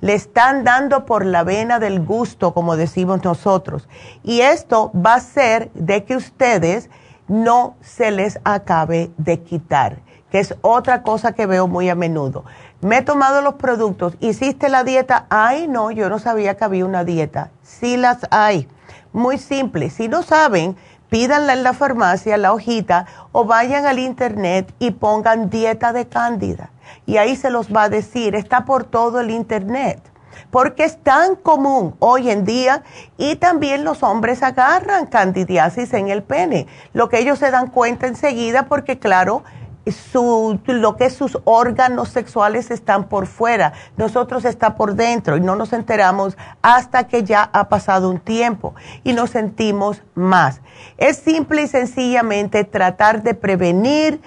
Le 0.00 0.14
están 0.14 0.64
dando 0.64 1.04
por 1.04 1.26
la 1.26 1.44
vena 1.44 1.78
del 1.78 2.02
gusto, 2.02 2.54
como 2.54 2.74
decimos 2.78 3.22
nosotros. 3.22 3.86
Y 4.22 4.40
esto 4.40 4.90
va 4.94 5.16
a 5.16 5.20
ser 5.20 5.70
de 5.74 6.04
que 6.06 6.16
ustedes 6.16 6.88
no 7.28 7.76
se 7.82 8.10
les 8.10 8.40
acabe 8.44 9.10
de 9.18 9.42
quitar, 9.42 9.98
que 10.30 10.38
es 10.38 10.54
otra 10.62 11.02
cosa 11.02 11.32
que 11.32 11.44
veo 11.44 11.68
muy 11.68 11.90
a 11.90 11.94
menudo. 11.94 12.46
Me 12.80 12.98
he 12.98 13.02
tomado 13.02 13.42
los 13.42 13.54
productos, 13.54 14.14
hiciste 14.20 14.68
la 14.68 14.84
dieta, 14.84 15.26
ay 15.28 15.68
no, 15.68 15.90
yo 15.90 16.08
no 16.08 16.18
sabía 16.18 16.56
que 16.56 16.64
había 16.64 16.86
una 16.86 17.04
dieta 17.04 17.50
sí 17.80 17.96
las 17.96 18.26
hay. 18.30 18.68
Muy 19.12 19.38
simple. 19.38 19.90
Si 19.90 20.08
no 20.08 20.22
saben, 20.22 20.76
pídanla 21.08 21.54
en 21.54 21.62
la 21.62 21.72
farmacia, 21.72 22.36
la 22.36 22.52
hojita, 22.52 23.06
o 23.32 23.44
vayan 23.44 23.86
al 23.86 23.98
internet 23.98 24.72
y 24.78 24.92
pongan 24.92 25.50
dieta 25.50 25.92
de 25.92 26.06
cándida. 26.06 26.70
y 27.06 27.18
ahí 27.18 27.36
se 27.36 27.50
los 27.50 27.74
va 27.74 27.84
a 27.84 27.88
decir, 27.88 28.34
está 28.34 28.64
por 28.64 28.82
todo 28.84 29.20
el 29.20 29.30
Internet 29.30 30.02
porque 30.50 30.84
es 30.84 31.00
tan 31.02 31.36
común 31.36 31.94
hoy 32.00 32.30
en 32.30 32.44
día 32.44 32.82
y 33.16 33.36
también 33.36 33.84
los 33.84 34.02
hombres 34.02 34.42
agarran 34.42 35.06
candidiasis 35.06 35.92
en 35.94 36.08
el 36.08 36.22
pene, 36.22 36.66
lo 36.92 37.08
que 37.08 37.18
ellos 37.18 37.38
se 37.38 37.50
dan 37.50 37.68
cuenta 37.68 38.06
enseguida 38.06 38.64
porque 38.64 38.98
claro, 38.98 39.44
su, 39.92 40.58
lo 40.66 40.96
que 40.96 41.10
sus 41.10 41.38
órganos 41.44 42.08
sexuales 42.08 42.70
están 42.70 43.08
por 43.08 43.26
fuera, 43.26 43.72
nosotros 43.96 44.44
está 44.44 44.76
por 44.76 44.94
dentro 44.94 45.36
y 45.36 45.40
no 45.40 45.56
nos 45.56 45.72
enteramos 45.72 46.36
hasta 46.62 47.06
que 47.06 47.24
ya 47.24 47.50
ha 47.52 47.68
pasado 47.68 48.10
un 48.10 48.18
tiempo 48.18 48.74
y 49.04 49.12
nos 49.12 49.30
sentimos 49.30 50.02
más. 50.14 50.60
Es 50.98 51.18
simple 51.18 51.62
y 51.62 51.68
sencillamente 51.68 52.64
tratar 52.64 53.22
de 53.22 53.34
prevenir 53.34 54.20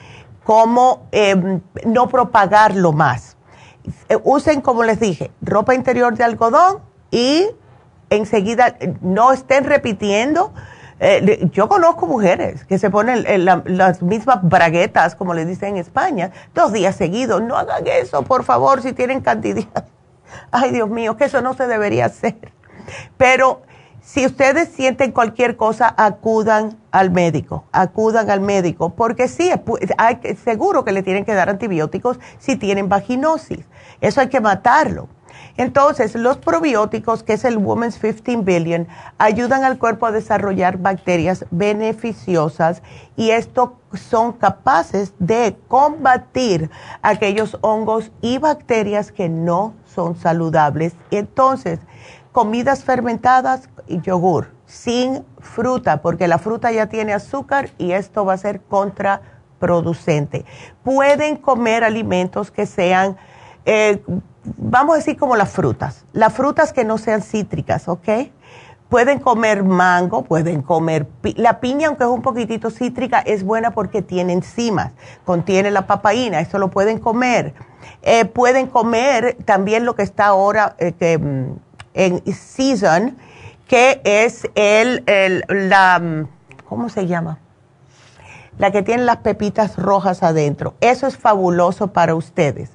cómo 0.43 1.07
em, 1.11 1.61
no 1.85 2.09
propagarlo 2.09 2.91
más. 2.91 3.37
Eh, 4.09 4.17
usen, 4.23 4.61
como 4.61 4.83
les 4.83 4.99
dije, 4.99 5.31
ropa 5.41 5.75
interior 5.75 6.15
de 6.15 6.23
algodón 6.23 6.79
y 7.11 7.47
enseguida 8.09 8.77
no 9.01 9.31
estén 9.31 9.63
repitiendo. 9.63 10.53
Eh, 11.05 11.49
yo 11.51 11.67
conozco 11.67 12.07
mujeres 12.07 12.63
que 12.63 12.77
se 12.77 12.89
ponen 12.89 13.25
las 13.45 14.01
mismas 14.01 14.39
braguetas, 14.41 15.15
como 15.15 15.33
le 15.33 15.45
dicen 15.45 15.71
en 15.71 15.77
España, 15.77 16.31
dos 16.55 16.71
días 16.71 16.95
seguidos. 16.95 17.41
No 17.41 17.57
hagan 17.57 17.83
eso, 17.85 18.23
por 18.23 18.45
favor, 18.45 18.81
si 18.81 18.93
tienen 18.93 19.19
cantidad. 19.19 19.85
Ay, 20.51 20.71
Dios 20.71 20.89
mío, 20.89 21.17
que 21.17 21.25
eso 21.25 21.41
no 21.41 21.55
se 21.55 21.67
debería 21.67 22.05
hacer. 22.05 22.53
Pero 23.17 23.63
si 24.01 24.25
ustedes 24.25 24.69
sienten 24.69 25.11
cualquier 25.11 25.57
cosa, 25.57 25.93
acudan 25.97 26.77
al 26.91 27.11
médico, 27.11 27.65
acudan 27.73 28.29
al 28.29 28.39
médico, 28.39 28.91
porque 28.91 29.27
sí, 29.27 29.51
seguro 30.41 30.85
que 30.85 30.93
le 30.93 31.03
tienen 31.03 31.25
que 31.25 31.33
dar 31.33 31.49
antibióticos 31.49 32.17
si 32.39 32.55
tienen 32.55 32.87
vaginosis. 32.87 33.65
Eso 33.99 34.21
hay 34.21 34.29
que 34.29 34.39
matarlo. 34.39 35.09
Entonces, 35.57 36.15
los 36.15 36.37
probióticos, 36.37 37.23
que 37.23 37.33
es 37.33 37.45
el 37.45 37.57
Women's 37.57 37.99
15 37.99 38.37
Billion, 38.37 38.87
ayudan 39.17 39.63
al 39.63 39.77
cuerpo 39.77 40.05
a 40.05 40.11
desarrollar 40.11 40.77
bacterias 40.77 41.45
beneficiosas 41.51 42.81
y 43.15 43.31
esto 43.31 43.77
son 43.93 44.33
capaces 44.33 45.13
de 45.19 45.55
combatir 45.67 46.69
aquellos 47.01 47.57
hongos 47.61 48.11
y 48.21 48.39
bacterias 48.39 49.11
que 49.11 49.29
no 49.29 49.73
son 49.85 50.15
saludables. 50.15 50.93
Entonces, 51.11 51.79
comidas 52.33 52.83
fermentadas 52.83 53.69
y 53.87 54.01
yogur, 54.01 54.47
sin 54.65 55.23
fruta, 55.39 56.01
porque 56.01 56.27
la 56.27 56.39
fruta 56.39 56.71
ya 56.71 56.87
tiene 56.87 57.13
azúcar 57.13 57.69
y 57.77 57.91
esto 57.91 58.25
va 58.25 58.33
a 58.33 58.37
ser 58.37 58.61
contraproducente. 58.61 60.45
Pueden 60.83 61.37
comer 61.37 61.83
alimentos 61.83 62.51
que 62.51 62.65
sean, 62.65 63.15
eh, 63.65 64.03
vamos 64.43 64.95
a 64.95 64.97
decir 64.97 65.17
como 65.17 65.35
las 65.35 65.49
frutas, 65.49 66.05
las 66.13 66.33
frutas 66.33 66.73
que 66.73 66.85
no 66.85 66.97
sean 66.97 67.21
cítricas, 67.21 67.87
¿ok? 67.87 68.09
Pueden 68.89 69.19
comer 69.19 69.63
mango, 69.63 70.23
pueden 70.23 70.61
comer 70.61 71.07
la 71.35 71.59
piña, 71.59 71.87
aunque 71.87 72.03
es 72.03 72.09
un 72.09 72.21
poquitito 72.21 72.69
cítrica, 72.69 73.19
es 73.19 73.43
buena 73.43 73.71
porque 73.71 74.01
tiene 74.01 74.33
enzimas, 74.33 74.91
contiene 75.25 75.71
la 75.71 75.87
papaína, 75.87 76.39
eso 76.41 76.59
lo 76.59 76.69
pueden 76.69 76.99
comer. 76.99 77.53
Eh, 78.03 78.25
pueden 78.25 78.67
comer 78.67 79.37
también 79.45 79.85
lo 79.85 79.95
que 79.95 80.03
está 80.03 80.27
ahora, 80.27 80.75
eh, 80.77 80.91
que 80.91 81.17
mm, 81.17 81.55
en 81.93 82.33
Season, 82.33 83.17
que 83.67 84.01
es 84.03 84.47
el, 84.55 85.03
la, 85.47 86.27
¿cómo 86.67 86.89
se 86.89 87.07
llama? 87.07 87.39
La 88.57 88.71
que 88.71 88.83
tiene 88.83 89.03
las 89.03 89.17
pepitas 89.17 89.77
rojas 89.77 90.21
adentro. 90.21 90.75
Eso 90.81 91.07
es 91.07 91.17
fabuloso 91.17 91.87
para 91.87 92.13
ustedes. 92.13 92.69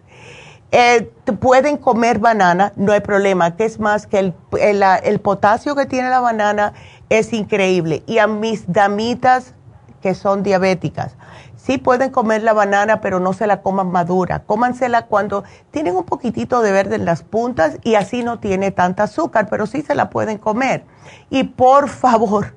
Eh, 0.70 1.10
pueden 1.40 1.78
comer 1.78 2.18
banana, 2.18 2.72
no 2.76 2.92
hay 2.92 3.00
problema, 3.00 3.56
que 3.56 3.64
es 3.64 3.80
más 3.80 4.06
que 4.06 4.18
el, 4.18 4.34
el, 4.60 5.20
potasio 5.20 5.74
que 5.74 5.86
tiene 5.86 6.10
la 6.10 6.20
banana 6.20 6.74
es 7.08 7.32
increíble. 7.32 8.02
Y 8.06 8.18
a 8.18 8.26
mis 8.26 8.70
damitas 8.70 9.54
que 10.02 10.14
son 10.14 10.42
diabéticas, 10.42 11.16
Sí 11.68 11.76
pueden 11.76 12.10
comer 12.10 12.42
la 12.44 12.54
banana, 12.54 13.02
pero 13.02 13.20
no 13.20 13.34
se 13.34 13.46
la 13.46 13.60
coman 13.60 13.90
madura. 13.90 14.44
Cómansela 14.46 15.04
cuando 15.04 15.44
tienen 15.70 15.96
un 15.96 16.04
poquitito 16.04 16.62
de 16.62 16.72
verde 16.72 16.96
en 16.96 17.04
las 17.04 17.22
puntas 17.22 17.76
y 17.84 17.96
así 17.96 18.22
no 18.22 18.38
tiene 18.38 18.70
tanta 18.70 19.02
azúcar, 19.02 19.48
pero 19.50 19.66
sí 19.66 19.82
se 19.82 19.94
la 19.94 20.08
pueden 20.08 20.38
comer. 20.38 20.84
Y 21.28 21.44
por 21.44 21.90
favor, 21.90 22.54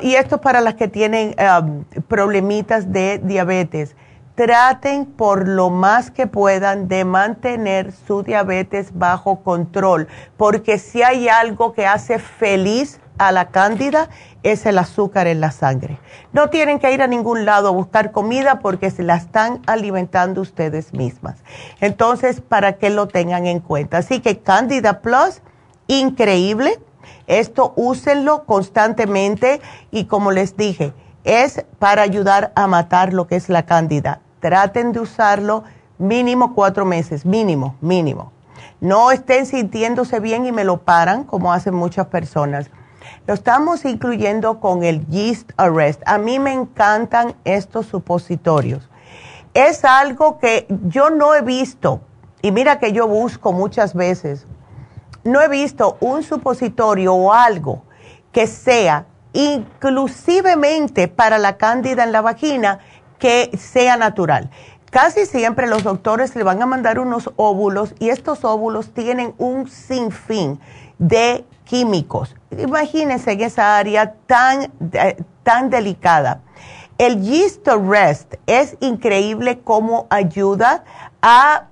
y 0.00 0.14
esto 0.14 0.36
es 0.36 0.40
para 0.40 0.62
las 0.62 0.74
que 0.76 0.88
tienen 0.88 1.34
um, 1.38 1.84
problemitas 2.08 2.92
de 2.92 3.18
diabetes, 3.18 3.94
traten 4.40 5.04
por 5.04 5.46
lo 5.46 5.68
más 5.68 6.10
que 6.10 6.26
puedan 6.26 6.88
de 6.88 7.04
mantener 7.04 7.92
su 7.92 8.22
diabetes 8.22 8.92
bajo 8.94 9.42
control, 9.42 10.08
porque 10.38 10.78
si 10.78 11.02
hay 11.02 11.28
algo 11.28 11.74
que 11.74 11.86
hace 11.86 12.18
feliz 12.18 13.00
a 13.18 13.32
la 13.32 13.50
cándida 13.50 14.08
es 14.42 14.64
el 14.64 14.78
azúcar 14.78 15.26
en 15.26 15.42
la 15.42 15.50
sangre. 15.50 15.98
No 16.32 16.48
tienen 16.48 16.78
que 16.78 16.90
ir 16.90 17.02
a 17.02 17.06
ningún 17.06 17.44
lado 17.44 17.68
a 17.68 17.72
buscar 17.72 18.12
comida 18.12 18.60
porque 18.60 18.90
se 18.90 19.02
la 19.02 19.16
están 19.16 19.60
alimentando 19.66 20.40
ustedes 20.40 20.94
mismas. 20.94 21.36
Entonces, 21.82 22.40
para 22.40 22.78
que 22.78 22.88
lo 22.88 23.08
tengan 23.08 23.46
en 23.46 23.60
cuenta. 23.60 23.98
Así 23.98 24.20
que 24.20 24.38
Candida 24.38 25.02
Plus, 25.02 25.42
increíble. 25.86 26.80
Esto 27.26 27.74
úsenlo 27.76 28.46
constantemente 28.46 29.60
y 29.90 30.06
como 30.06 30.30
les 30.32 30.56
dije, 30.56 30.94
es 31.24 31.66
para 31.78 32.00
ayudar 32.00 32.52
a 32.54 32.66
matar 32.66 33.12
lo 33.12 33.26
que 33.26 33.36
es 33.36 33.50
la 33.50 33.66
cándida. 33.66 34.22
Traten 34.40 34.92
de 34.92 35.00
usarlo 35.00 35.64
mínimo 35.98 36.54
cuatro 36.54 36.84
meses, 36.84 37.24
mínimo, 37.24 37.76
mínimo. 37.80 38.32
No 38.80 39.10
estén 39.10 39.46
sintiéndose 39.46 40.20
bien 40.20 40.46
y 40.46 40.52
me 40.52 40.64
lo 40.64 40.78
paran 40.78 41.24
como 41.24 41.52
hacen 41.52 41.74
muchas 41.74 42.06
personas 42.06 42.70
lo 43.26 43.34
estamos 43.34 43.84
incluyendo 43.84 44.60
con 44.60 44.82
el 44.82 45.06
Yeast 45.06 45.52
Arrest. 45.56 46.02
A 46.06 46.18
mí 46.18 46.38
me 46.38 46.52
encantan 46.52 47.34
estos 47.44 47.86
supositorios. 47.86 48.88
Es 49.54 49.84
algo 49.84 50.38
que 50.38 50.66
yo 50.86 51.10
no 51.10 51.34
he 51.34 51.42
visto, 51.42 52.00
y 52.42 52.52
mira 52.52 52.78
que 52.78 52.92
yo 52.92 53.08
busco 53.08 53.52
muchas 53.52 53.94
veces, 53.94 54.46
no 55.24 55.40
he 55.40 55.48
visto 55.48 55.96
un 56.00 56.22
supositorio 56.22 57.14
o 57.14 57.32
algo 57.32 57.82
que 58.32 58.46
sea 58.46 59.06
inclusivemente 59.32 61.08
para 61.08 61.38
la 61.38 61.56
cándida 61.56 62.04
en 62.04 62.12
la 62.12 62.20
vagina 62.20 62.80
que 63.20 63.56
sea 63.56 63.96
natural. 63.96 64.50
Casi 64.90 65.24
siempre 65.24 65.68
los 65.68 65.84
doctores 65.84 66.34
le 66.34 66.42
van 66.42 66.60
a 66.60 66.66
mandar 66.66 66.98
unos 66.98 67.30
óvulos 67.36 67.94
y 68.00 68.08
estos 68.08 68.44
óvulos 68.44 68.92
tienen 68.92 69.34
un 69.38 69.68
sinfín 69.68 70.58
de 70.98 71.44
químicos. 71.64 72.34
Imagínense 72.50 73.30
en 73.30 73.42
esa 73.42 73.78
área 73.78 74.14
tan, 74.26 74.72
eh, 74.92 75.22
tan 75.44 75.70
delicada. 75.70 76.40
El 76.98 77.22
Yeast 77.22 77.66
Rest 77.68 78.34
es 78.46 78.76
increíble 78.80 79.60
cómo 79.60 80.08
ayuda 80.10 80.82
a 81.22 81.69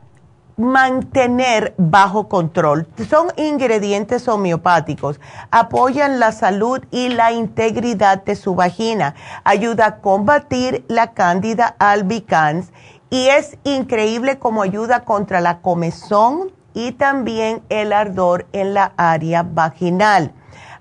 mantener 0.59 1.73
bajo 1.79 2.29
control. 2.29 2.87
Son 3.09 3.29
ingredientes 3.37 4.29
homeopáticos. 4.29 5.21
Apoyan 5.51 6.19
la 6.21 6.33
salud 6.33 6.81
y 6.91 7.09
la 7.09 7.33
integridad 7.33 8.23
de 8.25 8.37
su 8.37 8.55
vagina. 8.55 9.15
Ayuda 9.45 9.87
a 9.87 9.97
combatir 10.01 10.85
la 10.89 11.13
cándida 11.13 11.77
albicans 11.79 12.73
y 13.09 13.29
es 13.29 13.57
increíble 13.65 14.39
cómo 14.39 14.63
ayuda 14.63 15.05
contra 15.05 15.41
la 15.41 15.61
comezón 15.61 16.53
y 16.75 16.93
también 16.93 17.63
el 17.71 17.93
ardor 17.93 18.47
en 18.53 18.75
la 18.75 18.93
área 18.97 19.45
vaginal. 19.45 20.33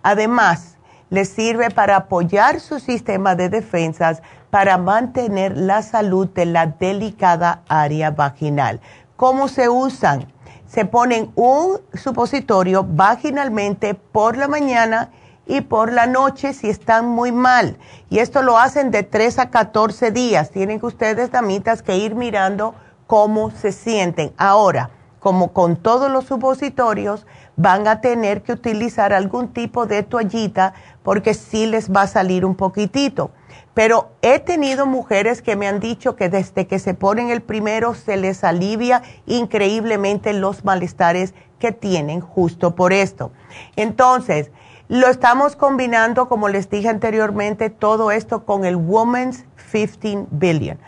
Además, 0.04 0.78
le 1.10 1.24
sirve 1.24 1.70
para 1.70 1.96
apoyar 1.96 2.60
su 2.60 2.80
sistema 2.80 3.36
de 3.36 3.50
defensas 3.50 4.22
para 4.50 4.78
mantener 4.78 5.58
la 5.58 5.82
salud 5.82 6.28
de 6.30 6.46
la 6.46 6.68
delicada 6.68 7.62
área 7.68 8.12
vaginal. 8.12 8.82
¿Cómo 9.18 9.48
se 9.48 9.68
usan? 9.68 10.32
Se 10.68 10.86
ponen 10.86 11.32
un 11.34 11.80
supositorio 11.96 12.86
vaginalmente 12.88 13.96
por 13.96 14.38
la 14.38 14.48
mañana 14.48 15.10
y 15.48 15.62
por 15.62 15.92
la 15.92 16.06
noche 16.06 16.54
si 16.54 16.70
están 16.70 17.08
muy 17.08 17.32
mal. 17.32 17.80
Y 18.12 18.20
esto 18.20 18.44
lo 18.44 18.60
hacen 18.60 18.92
de 18.92 19.02
3 19.02 19.40
a 19.40 19.50
14 19.50 20.12
días. 20.12 20.52
Tienen 20.52 20.80
que 20.80 20.86
ustedes, 20.86 21.32
damitas, 21.32 21.82
que 21.82 21.98
ir 21.98 22.14
mirando 22.14 22.76
cómo 23.08 23.50
se 23.50 23.72
sienten. 23.72 24.34
Ahora, 24.38 24.92
como 25.20 25.52
con 25.52 25.78
todos 25.78 26.12
los 26.12 26.26
supositorios, 26.26 27.26
van 27.56 27.88
a 27.88 28.02
tener 28.02 28.44
que 28.44 28.52
utilizar 28.52 29.14
algún 29.14 29.48
tipo 29.48 29.88
de 29.88 30.04
toallita 30.04 30.76
porque 31.02 31.34
sí 31.34 31.66
les 31.66 31.92
va 31.92 32.04
a 32.04 32.08
salir 32.08 32.46
un 32.46 32.54
poquitito. 32.54 33.32
Pero 33.78 34.10
he 34.24 34.40
tenido 34.40 34.88
mujeres 34.88 35.44
que 35.44 35.56
me 35.56 35.68
han 35.68 35.80
dicho 35.80 36.16
que 36.16 36.30
desde 36.30 36.66
que 36.66 36.80
se 36.80 36.96
ponen 36.96 37.30
el 37.30 37.44
primero 37.44 37.94
se 37.94 38.18
les 38.18 38.44
alivia 38.44 39.04
increíblemente 39.28 40.34
los 40.34 40.66
malestares 40.66 41.36
que 41.60 41.72
tienen 41.72 42.20
justo 42.20 42.74
por 42.74 42.92
esto. 42.92 43.32
Entonces, 43.76 44.50
lo 44.88 45.10
estamos 45.10 45.56
combinando, 45.56 46.28
como 46.28 46.50
les 46.50 46.72
dije 46.72 46.90
anteriormente, 46.90 47.70
todo 47.70 48.10
esto 48.10 48.46
con 48.46 48.66
el 48.66 48.78
Women's 48.78 49.46
15 49.72 50.26
Billion 50.32 50.80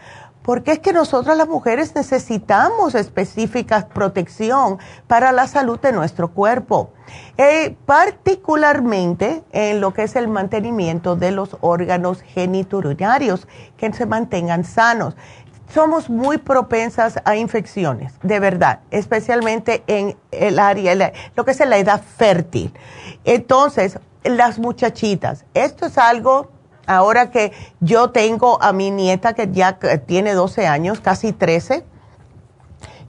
porque 0.44 0.72
es 0.72 0.80
que 0.80 0.94
nosotras 0.94 1.38
las 1.38 1.48
mujeres 1.48 1.94
necesitamos 1.96 2.96
específica 2.96 3.88
protección 3.88 4.80
para 5.08 5.32
la 5.32 5.48
salud 5.48 5.80
de 5.80 5.92
nuestro 5.92 6.30
cuerpo, 6.30 6.92
eh, 7.38 7.76
particularmente 7.86 9.44
en 9.52 9.82
lo 9.82 9.94
que 9.94 10.04
es 10.04 10.16
el 10.16 10.28
mantenimiento 10.28 11.16
de 11.16 11.32
los 11.32 11.58
órganos 11.62 12.22
geniturinarios, 12.22 13.48
que 13.78 13.92
se 13.94 14.06
mantengan 14.06 14.64
sanos. 14.64 15.16
Somos 15.74 16.10
muy 16.10 16.40
propensas 16.40 17.20
a 17.26 17.36
infecciones, 17.36 18.14
de 18.24 18.40
verdad, 18.40 18.80
especialmente 18.90 19.84
en 19.86 20.18
el 20.32 20.58
área, 20.58 21.12
lo 21.36 21.46
que 21.46 21.52
es 21.52 21.60
la 21.60 21.78
edad 21.78 22.02
fértil. 22.02 22.74
Entonces, 23.24 24.00
las 24.24 24.58
muchachitas, 24.58 25.46
esto 25.54 25.86
es 25.86 25.98
algo 25.98 26.50
ahora 26.90 27.30
que 27.30 27.54
yo 27.80 28.10
tengo 28.10 28.62
a 28.62 28.74
mi 28.74 28.90
nieta 28.90 29.34
que 29.34 29.50
ya 29.52 29.78
tiene 30.08 30.34
12 30.34 30.66
años, 30.66 31.00
casi 31.00 31.34
13, 31.34 31.86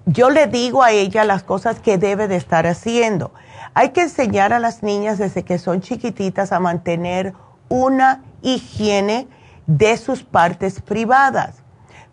yo 0.05 0.29
le 0.29 0.47
digo 0.47 0.83
a 0.83 0.93
ella 0.93 1.25
las 1.25 1.43
cosas 1.43 1.81
que 1.81 1.97
debe 1.97 2.29
de 2.29 2.37
estar 2.37 2.67
haciendo. 2.67 3.33
Hay 3.73 3.91
que 3.91 4.03
enseñar 4.03 4.53
a 4.53 4.59
las 4.59 4.83
niñas 4.83 5.19
desde 5.19 5.45
que 5.45 5.59
son 5.59 5.81
chiquititas 5.81 6.53
a 6.53 6.61
mantener 6.61 7.33
una 7.69 8.23
higiene 8.43 9.29
de 9.67 9.97
sus 9.97 10.25
partes 10.25 10.83
privadas, 10.83 11.63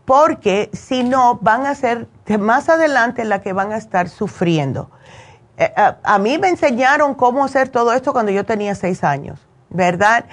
porque 0.06 0.70
si 0.72 1.04
no 1.04 1.40
van 1.42 1.66
a 1.66 1.76
ser 1.76 2.08
más 2.40 2.70
adelante 2.70 3.26
la 3.26 3.42
que 3.42 3.52
van 3.52 3.74
a 3.74 3.78
estar 3.78 4.08
sufriendo. 4.08 4.90
Eh, 5.58 5.74
a, 5.76 5.98
a, 6.04 6.20
mí 6.20 6.38
me 6.38 6.50
enseñaron 6.50 7.16
cómo 7.16 7.44
hacer 7.44 7.70
todo 7.70 7.92
esto 7.92 8.14
cuando 8.14 8.32
yo 8.32 8.46
tenía 8.46 8.76
seis 8.76 9.04
años, 9.04 9.40
¿verdad? 9.70 10.26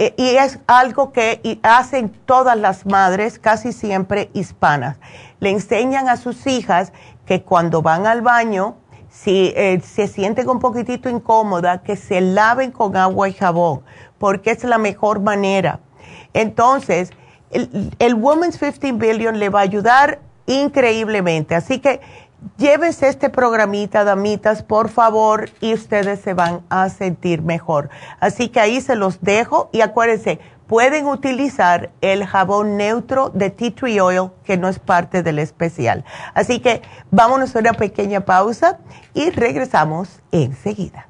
Eh, 0.00 0.14
y 0.16 0.36
es 0.36 0.58
algo 0.66 1.12
que 1.12 1.60
hacen 1.62 2.08
todas 2.24 2.56
las 2.56 2.86
madres, 2.86 3.38
casi 3.38 3.70
siempre 3.74 4.30
hispanas. 4.32 4.96
Le 5.40 5.50
enseñan 5.50 6.08
a 6.08 6.16
sus 6.16 6.46
hijas 6.46 6.94
que 7.26 7.42
cuando 7.42 7.82
van 7.82 8.06
al 8.06 8.22
baño, 8.22 8.76
si 9.10 9.52
eh, 9.54 9.78
se 9.84 10.08
sienten 10.08 10.48
un 10.48 10.58
poquitito 10.58 11.10
incómoda, 11.10 11.82
que 11.82 11.96
se 11.96 12.22
laven 12.22 12.72
con 12.72 12.96
agua 12.96 13.28
y 13.28 13.34
jabón, 13.34 13.82
porque 14.16 14.52
es 14.52 14.64
la 14.64 14.78
mejor 14.78 15.20
manera. 15.20 15.80
Entonces, 16.32 17.10
el, 17.50 17.94
el 17.98 18.14
Women's 18.14 18.56
15 18.56 18.92
Billion 18.92 19.38
le 19.38 19.50
va 19.50 19.58
a 19.58 19.64
ayudar 19.64 20.20
increíblemente. 20.46 21.54
Así 21.54 21.78
que 21.78 22.00
llévense 22.56 23.08
este 23.08 23.30
programita, 23.30 24.04
damitas, 24.04 24.62
por 24.62 24.88
favor, 24.88 25.50
y 25.60 25.74
ustedes 25.74 26.20
se 26.20 26.34
van 26.34 26.62
a 26.68 26.88
sentir 26.88 27.42
mejor. 27.42 27.90
Así 28.20 28.48
que 28.48 28.60
ahí 28.60 28.80
se 28.80 28.96
los 28.96 29.20
dejo 29.20 29.70
y 29.72 29.80
acuérdense, 29.80 30.40
pueden 30.66 31.06
utilizar 31.06 31.90
el 32.00 32.24
jabón 32.24 32.76
neutro 32.76 33.30
de 33.30 33.50
Tea 33.50 33.74
Tree 33.74 34.00
Oil, 34.00 34.30
que 34.44 34.56
no 34.56 34.68
es 34.68 34.78
parte 34.78 35.22
del 35.22 35.38
especial. 35.40 36.04
Así 36.32 36.60
que 36.60 36.82
vámonos 37.10 37.56
a 37.56 37.58
una 37.58 37.72
pequeña 37.72 38.20
pausa 38.20 38.78
y 39.12 39.30
regresamos 39.30 40.20
enseguida. 40.30 41.09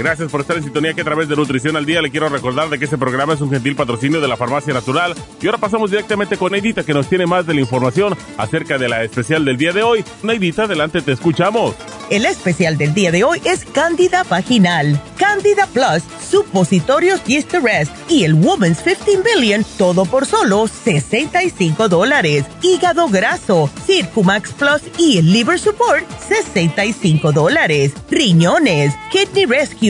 Gracias 0.00 0.30
por 0.30 0.40
estar 0.40 0.56
en 0.56 0.62
sintonía 0.62 0.94
que 0.94 1.02
a 1.02 1.04
través 1.04 1.28
de 1.28 1.36
Nutrición 1.36 1.76
al 1.76 1.84
Día 1.84 2.00
le 2.00 2.10
quiero 2.10 2.30
recordar 2.30 2.70
de 2.70 2.78
que 2.78 2.86
este 2.86 2.96
programa 2.96 3.34
es 3.34 3.42
un 3.42 3.50
gentil 3.50 3.76
patrocinio 3.76 4.18
de 4.18 4.28
la 4.28 4.38
Farmacia 4.38 4.72
Natural. 4.72 5.14
Y 5.42 5.46
ahora 5.46 5.58
pasamos 5.58 5.90
directamente 5.90 6.38
con 6.38 6.52
Neidita 6.52 6.84
que 6.84 6.94
nos 6.94 7.06
tiene 7.06 7.26
más 7.26 7.46
de 7.46 7.52
la 7.52 7.60
información 7.60 8.16
acerca 8.38 8.78
de 8.78 8.88
la 8.88 9.04
especial 9.04 9.44
del 9.44 9.58
día 9.58 9.74
de 9.74 9.82
hoy. 9.82 10.02
Neidita, 10.22 10.62
adelante, 10.62 11.02
te 11.02 11.12
escuchamos. 11.12 11.74
El 12.08 12.24
especial 12.24 12.78
del 12.78 12.94
día 12.94 13.12
de 13.12 13.24
hoy 13.24 13.42
es 13.44 13.66
Cándida 13.66 14.24
Vaginal, 14.24 15.00
Cándida 15.18 15.66
Plus, 15.66 16.02
Supositorios 16.28 17.22
Yeast 17.24 17.52
Rest 17.52 17.92
y 18.08 18.24
el 18.24 18.34
Woman's 18.34 18.80
15 18.80 19.22
Billion, 19.22 19.64
todo 19.76 20.06
por 20.06 20.24
solo 20.24 20.66
65 20.66 21.88
dólares. 21.88 22.46
Hígado 22.62 23.06
graso, 23.08 23.70
Circumax 23.86 24.52
Plus 24.54 24.80
y 24.98 25.20
Liver 25.20 25.58
Support, 25.58 26.04
65 26.26 27.32
dólares. 27.32 27.92
Riñones, 28.10 28.94
Kidney 29.12 29.44
Rescue 29.44 29.89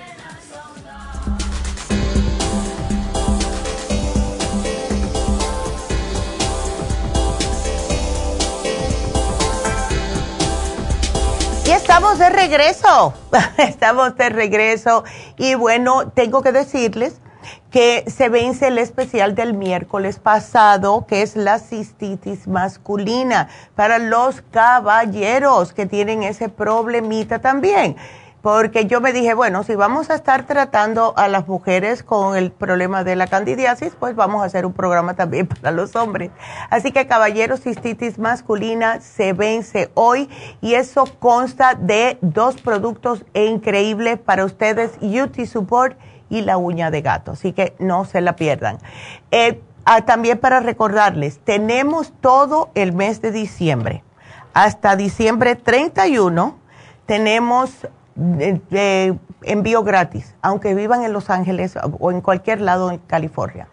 Estamos 11.71 12.19
de 12.19 12.29
regreso, 12.29 13.13
estamos 13.57 14.15
de 14.17 14.29
regreso. 14.29 15.03
Y 15.37 15.55
bueno, 15.55 16.09
tengo 16.09 16.41
que 16.41 16.51
decirles 16.51 17.21
que 17.71 18.03
se 18.07 18.29
vence 18.29 18.67
el 18.67 18.77
especial 18.77 19.33
del 19.35 19.53
miércoles 19.53 20.19
pasado, 20.19 21.05
que 21.07 21.21
es 21.21 21.35
la 21.35 21.59
cistitis 21.59 22.47
masculina 22.47 23.49
para 23.75 23.97
los 23.97 24.41
caballeros 24.51 25.73
que 25.73 25.85
tienen 25.85 26.23
ese 26.23 26.49
problemita 26.49 27.39
también 27.39 27.95
porque 28.41 28.87
yo 28.87 29.01
me 29.01 29.13
dije, 29.13 29.33
bueno, 29.33 29.63
si 29.63 29.75
vamos 29.75 30.09
a 30.09 30.15
estar 30.15 30.45
tratando 30.45 31.13
a 31.15 31.27
las 31.27 31.47
mujeres 31.47 32.01
con 32.01 32.35
el 32.35 32.51
problema 32.51 33.03
de 33.03 33.15
la 33.15 33.27
candidiasis, 33.27 33.93
pues 33.99 34.15
vamos 34.15 34.41
a 34.41 34.45
hacer 34.45 34.65
un 34.65 34.73
programa 34.73 35.13
también 35.13 35.47
para 35.61 35.71
los 35.71 35.95
hombres. 35.95 36.31
Así 36.69 36.91
que 36.91 37.05
caballeros, 37.05 37.61
cistitis 37.61 38.17
masculina 38.17 38.99
se 38.99 39.33
vence 39.33 39.91
hoy 39.93 40.29
y 40.59 40.73
eso 40.73 41.05
consta 41.19 41.75
de 41.75 42.17
dos 42.21 42.59
productos 42.61 43.23
increíbles 43.33 44.17
para 44.19 44.45
ustedes, 44.45 44.91
UT 45.01 45.45
Support 45.45 45.97
y 46.29 46.41
la 46.41 46.57
uña 46.57 46.89
de 46.89 47.01
gato. 47.01 47.33
Así 47.33 47.53
que 47.53 47.75
no 47.77 48.05
se 48.05 48.21
la 48.21 48.35
pierdan. 48.35 48.79
Eh, 49.29 49.61
ah, 49.85 50.01
también 50.01 50.39
para 50.39 50.61
recordarles, 50.61 51.39
tenemos 51.39 52.11
todo 52.21 52.71
el 52.73 52.93
mes 52.93 53.21
de 53.21 53.31
diciembre. 53.31 54.03
Hasta 54.53 54.95
diciembre 54.95 55.55
31 55.55 56.57
tenemos 57.05 57.87
envío 59.43 59.83
gratis, 59.83 60.35
aunque 60.41 60.73
vivan 60.73 61.03
en 61.03 61.13
Los 61.13 61.29
Ángeles 61.29 61.77
o 61.99 62.11
en 62.11 62.21
cualquier 62.21 62.61
lado 62.61 62.91
en 62.91 62.97
California. 62.99 63.67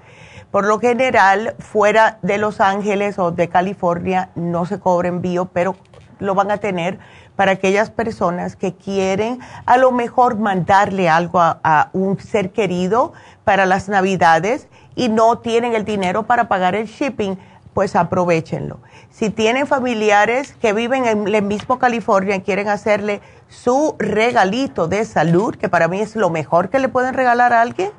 Por 0.50 0.66
lo 0.66 0.78
general, 0.78 1.54
fuera 1.58 2.18
de 2.22 2.38
Los 2.38 2.60
Ángeles 2.60 3.18
o 3.18 3.30
de 3.32 3.48
California 3.48 4.30
no 4.34 4.64
se 4.64 4.80
cobra 4.80 5.08
envío, 5.08 5.46
pero 5.46 5.76
lo 6.20 6.34
van 6.34 6.50
a 6.50 6.56
tener 6.56 6.98
para 7.36 7.52
aquellas 7.52 7.90
personas 7.90 8.56
que 8.56 8.74
quieren 8.74 9.38
a 9.66 9.76
lo 9.76 9.92
mejor 9.92 10.38
mandarle 10.38 11.08
algo 11.08 11.38
a 11.40 11.90
un 11.92 12.18
ser 12.18 12.50
querido 12.50 13.12
para 13.44 13.66
las 13.66 13.88
navidades 13.88 14.68
y 14.96 15.08
no 15.08 15.38
tienen 15.38 15.74
el 15.74 15.84
dinero 15.84 16.24
para 16.26 16.48
pagar 16.48 16.74
el 16.74 16.86
shipping, 16.86 17.38
pues 17.78 17.94
aprovechenlo. 17.94 18.80
Si 19.08 19.30
tienen 19.30 19.68
familiares 19.68 20.52
que 20.60 20.72
viven 20.72 21.06
en 21.06 21.32
el 21.32 21.42
mismo 21.44 21.78
California 21.78 22.34
y 22.34 22.40
quieren 22.40 22.66
hacerle 22.68 23.20
su 23.46 23.94
regalito 24.00 24.88
de 24.88 25.04
salud, 25.04 25.54
que 25.54 25.68
para 25.68 25.86
mí 25.86 26.00
es 26.00 26.16
lo 26.16 26.28
mejor 26.28 26.70
que 26.70 26.80
le 26.80 26.88
pueden 26.88 27.14
regalar 27.14 27.52
a 27.52 27.60
alguien, 27.60 27.92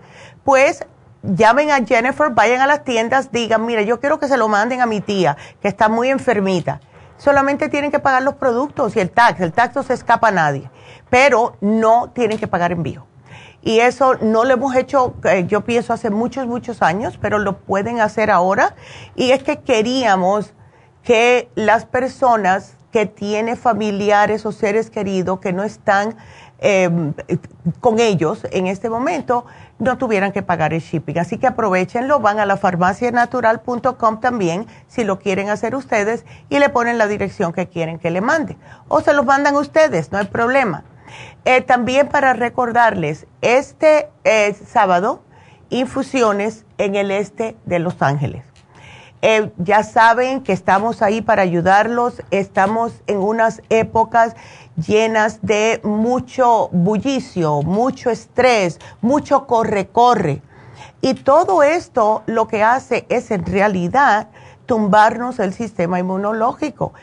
pues 0.44 0.86
llamen 1.24 1.72
a 1.72 1.86
Jennifer, 1.86 2.30
vayan 2.32 2.60
a 2.60 2.68
las 2.68 2.84
tiendas, 2.84 3.32
digan, 3.32 3.66
mira, 3.66 3.82
yo 3.82 4.02
quiero 4.02 4.20
que 4.20 4.28
se 4.28 4.36
lo 4.36 4.50
manden 4.50 4.82
a 4.82 4.86
mi 4.86 5.00
tía, 5.00 5.38
que 5.62 5.70
está 5.70 5.88
muy 5.88 6.10
enfermita. 6.10 6.82
Solamente 7.16 7.70
tienen 7.70 7.90
que 7.90 8.00
pagar 8.00 8.24
los 8.24 8.34
productos 8.34 8.98
y 8.98 9.00
el 9.00 9.10
tax. 9.10 9.40
El 9.40 9.54
tax 9.54 9.78
no 9.78 9.84
se 9.84 9.94
escapa 9.94 10.28
a 10.28 10.32
nadie, 10.32 10.70
pero 11.10 11.56
no 11.62 12.10
tienen 12.10 12.38
que 12.38 12.48
pagar 12.48 12.74
envío. 12.74 13.09
Y 13.62 13.80
eso 13.80 14.16
no 14.22 14.46
lo 14.46 14.54
hemos 14.54 14.76
hecho, 14.76 15.16
eh, 15.26 15.46
yo 15.48 15.62
pienso, 15.62 15.94
hace 15.94 16.10
muchos, 16.10 16.48
muchos 16.48 16.82
años, 16.82 17.18
pero 17.22 17.40
lo 17.40 17.58
pueden 17.58 18.00
hacer 18.00 18.32
ahora. 18.32 18.76
Y 19.16 19.32
es 19.32 19.44
que 19.44 19.60
queríamos 19.60 20.54
que 21.04 21.50
las 21.56 21.86
personas 21.86 22.78
que 22.92 23.06
tienen 23.06 23.58
familiares 23.58 24.46
o 24.46 24.52
seres 24.52 24.90
queridos 24.90 25.40
que 25.40 25.54
no 25.54 25.64
están 25.64 26.16
em, 26.60 27.14
con 27.80 28.00
ellos 28.00 28.46
en 28.52 28.68
este 28.68 28.90
momento, 28.90 29.46
no 29.78 29.98
tuvieran 29.98 30.32
que 30.32 30.42
pagar 30.42 30.74
el 30.74 30.82
shipping. 30.82 31.20
Así 31.20 31.38
que 31.38 31.48
aprovechenlo, 31.48 32.20
van 32.20 32.40
a 32.40 32.46
la 32.46 32.58
farmacianatural.com 32.58 34.20
también 34.20 34.68
si 34.88 35.04
lo 35.04 35.20
quieren 35.20 35.50
hacer 35.50 35.76
ustedes 35.76 36.26
y 36.50 36.60
le 36.60 36.70
ponen 36.70 36.98
la 36.98 37.08
dirección 37.08 37.54
que 37.54 37.68
quieren 37.68 38.00
que 38.00 38.10
le 38.10 38.22
mande. 38.22 38.58
O 38.88 39.02
se 39.02 39.14
los 39.14 39.26
mandan 39.26 39.56
ustedes, 39.56 40.12
no 40.12 40.18
hay 40.18 40.26
problema. 40.26 40.84
Eh, 41.46 41.62
también 41.62 42.10
para 42.10 42.34
recordarles, 42.34 43.28
este 43.42 44.10
eh, 44.24 44.54
sábado, 44.54 45.24
infusiones 45.70 46.66
en 46.78 46.96
el 46.96 47.12
este 47.12 47.56
de 47.66 47.80
Los 47.80 48.02
Ángeles. 48.02 48.44
Eh, 49.22 49.52
ya 49.58 49.84
saben 49.84 50.42
que 50.44 50.54
estamos 50.54 51.02
ahí 51.02 51.22
para 51.22 51.42
ayudarlos, 51.42 52.24
estamos 52.32 53.02
en 53.06 53.18
unas 53.18 53.62
épocas 53.70 54.36
llenas 54.78 55.40
de 55.42 55.82
mucho 55.84 56.70
bullicio, 56.72 57.62
mucho 57.62 58.12
estrés, 58.12 58.80
mucho 59.02 59.46
corre-corre. 59.46 60.42
Y 61.02 61.16
todo 61.16 61.64
esto 61.64 62.24
lo 62.28 62.48
que 62.48 62.64
hace 62.64 63.06
es 63.10 63.32
en 63.32 63.46
realidad 63.46 64.30
tumbarnos 64.66 65.40
el 65.40 65.54
sistema 65.54 66.00
inmunológico 66.00 66.94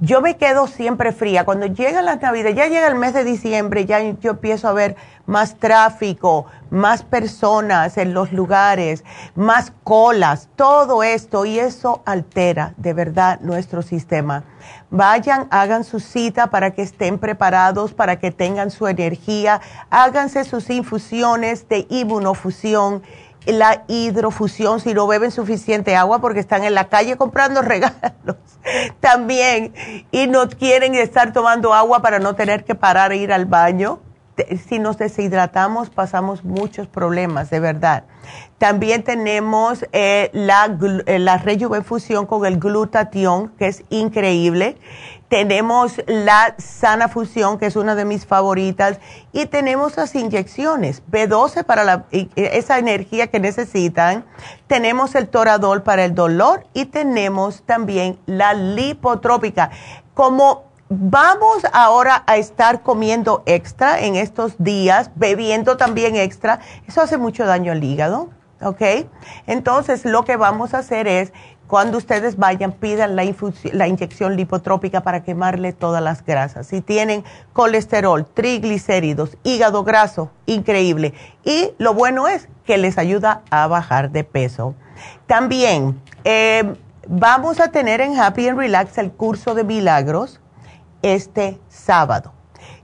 yo 0.00 0.20
me 0.20 0.36
quedo 0.36 0.66
siempre 0.66 1.12
fría. 1.12 1.44
Cuando 1.44 1.66
llega 1.66 2.02
la 2.02 2.16
Navidad, 2.16 2.50
ya 2.50 2.66
llega 2.66 2.88
el 2.88 2.94
mes 2.94 3.14
de 3.14 3.24
diciembre, 3.24 3.86
ya 3.86 4.00
yo 4.00 4.32
empiezo 4.32 4.68
a 4.68 4.72
ver 4.72 4.96
más 5.26 5.56
tráfico, 5.56 6.46
más 6.70 7.02
personas 7.02 7.96
en 7.98 8.14
los 8.14 8.32
lugares, 8.32 9.04
más 9.34 9.72
colas, 9.84 10.48
todo 10.56 11.02
esto 11.02 11.44
y 11.44 11.58
eso 11.58 12.02
altera 12.04 12.74
de 12.76 12.94
verdad 12.94 13.40
nuestro 13.40 13.82
sistema. 13.82 14.44
Vayan, 14.90 15.46
hagan 15.50 15.84
su 15.84 16.00
cita 16.00 16.48
para 16.48 16.72
que 16.72 16.82
estén 16.82 17.18
preparados, 17.18 17.92
para 17.92 18.18
que 18.18 18.30
tengan 18.30 18.70
su 18.70 18.88
energía, 18.88 19.60
háganse 19.88 20.44
sus 20.44 20.68
infusiones 20.70 21.68
de 21.68 21.86
inmunofusión 21.90 23.02
la 23.46 23.84
hidrofusión 23.88 24.80
si 24.80 24.94
no 24.94 25.06
beben 25.06 25.30
suficiente 25.30 25.96
agua 25.96 26.20
porque 26.20 26.40
están 26.40 26.64
en 26.64 26.74
la 26.74 26.88
calle 26.88 27.16
comprando 27.16 27.62
regalos 27.62 28.36
también 29.00 29.72
y 30.10 30.26
no 30.26 30.48
quieren 30.48 30.94
estar 30.94 31.32
tomando 31.32 31.72
agua 31.72 32.02
para 32.02 32.18
no 32.18 32.34
tener 32.34 32.64
que 32.64 32.74
parar 32.74 33.12
e 33.12 33.16
ir 33.16 33.32
al 33.32 33.46
baño. 33.46 34.00
Si 34.68 34.78
nos 34.78 34.98
deshidratamos 34.98 35.90
pasamos 35.90 36.44
muchos 36.44 36.86
problemas, 36.86 37.50
de 37.50 37.60
verdad. 37.60 38.04
También 38.58 39.02
tenemos 39.02 39.86
eh, 39.92 40.30
la, 40.32 40.76
eh, 41.06 41.18
la 41.18 41.42
con 42.26 42.46
el 42.46 42.58
glutatión, 42.58 43.48
que 43.58 43.66
es 43.66 43.84
increíble 43.90 44.76
tenemos 45.30 46.02
la 46.08 46.56
sana 46.58 47.08
fusión, 47.08 47.56
que 47.56 47.66
es 47.66 47.76
una 47.76 47.94
de 47.94 48.04
mis 48.04 48.26
favoritas, 48.26 48.98
y 49.32 49.46
tenemos 49.46 49.96
las 49.96 50.16
inyecciones, 50.16 51.04
B12 51.08 51.64
para 51.64 51.84
la, 51.84 52.04
esa 52.34 52.80
energía 52.80 53.28
que 53.28 53.38
necesitan, 53.38 54.24
tenemos 54.66 55.14
el 55.14 55.28
toradol 55.28 55.84
para 55.84 56.04
el 56.04 56.16
dolor 56.16 56.66
y 56.74 56.86
tenemos 56.86 57.62
también 57.62 58.18
la 58.26 58.54
lipotrópica. 58.54 59.70
Como 60.14 60.64
vamos 60.90 61.62
ahora 61.72 62.24
a 62.26 62.36
estar 62.36 62.82
comiendo 62.82 63.42
extra 63.46 64.00
en 64.00 64.16
estos 64.16 64.56
días, 64.58 65.10
bebiendo 65.14 65.76
también 65.76 66.16
extra, 66.16 66.58
eso 66.86 67.00
hace 67.00 67.16
mucho 67.16 67.46
daño 67.46 67.72
al 67.72 67.82
hígado. 67.82 68.28
¿ok? 68.60 69.06
Entonces, 69.46 70.04
lo 70.04 70.24
que 70.24 70.36
vamos 70.36 70.74
a 70.74 70.78
hacer 70.78 71.06
es 71.06 71.32
cuando 71.66 71.98
ustedes 71.98 72.36
vayan, 72.36 72.72
pidan 72.72 73.14
la, 73.14 73.24
inyección 73.86 74.36
lipotrópica 74.36 75.02
para 75.02 75.22
quemarle 75.22 75.72
todas 75.72 76.02
las 76.02 76.24
grasas. 76.26 76.66
Si 76.66 76.80
tienen 76.80 77.22
colesterol, 77.52 78.26
triglicéridos, 78.26 79.38
hígado 79.44 79.84
graso, 79.84 80.32
increíble. 80.46 81.14
Y 81.44 81.70
lo 81.78 81.94
bueno 81.94 82.26
es 82.26 82.48
que 82.64 82.76
les 82.76 82.98
ayuda 82.98 83.42
a 83.50 83.68
bajar 83.68 84.10
de 84.10 84.24
peso. 84.24 84.74
También 85.28 86.02
eh, 86.24 86.74
vamos 87.06 87.60
a 87.60 87.68
tener 87.68 88.00
en 88.00 88.18
Happy 88.18 88.48
and 88.48 88.58
Relax 88.58 88.98
el 88.98 89.12
curso 89.12 89.54
de 89.54 89.62
milagros 89.62 90.40
este 91.02 91.58
sábado, 91.68 92.32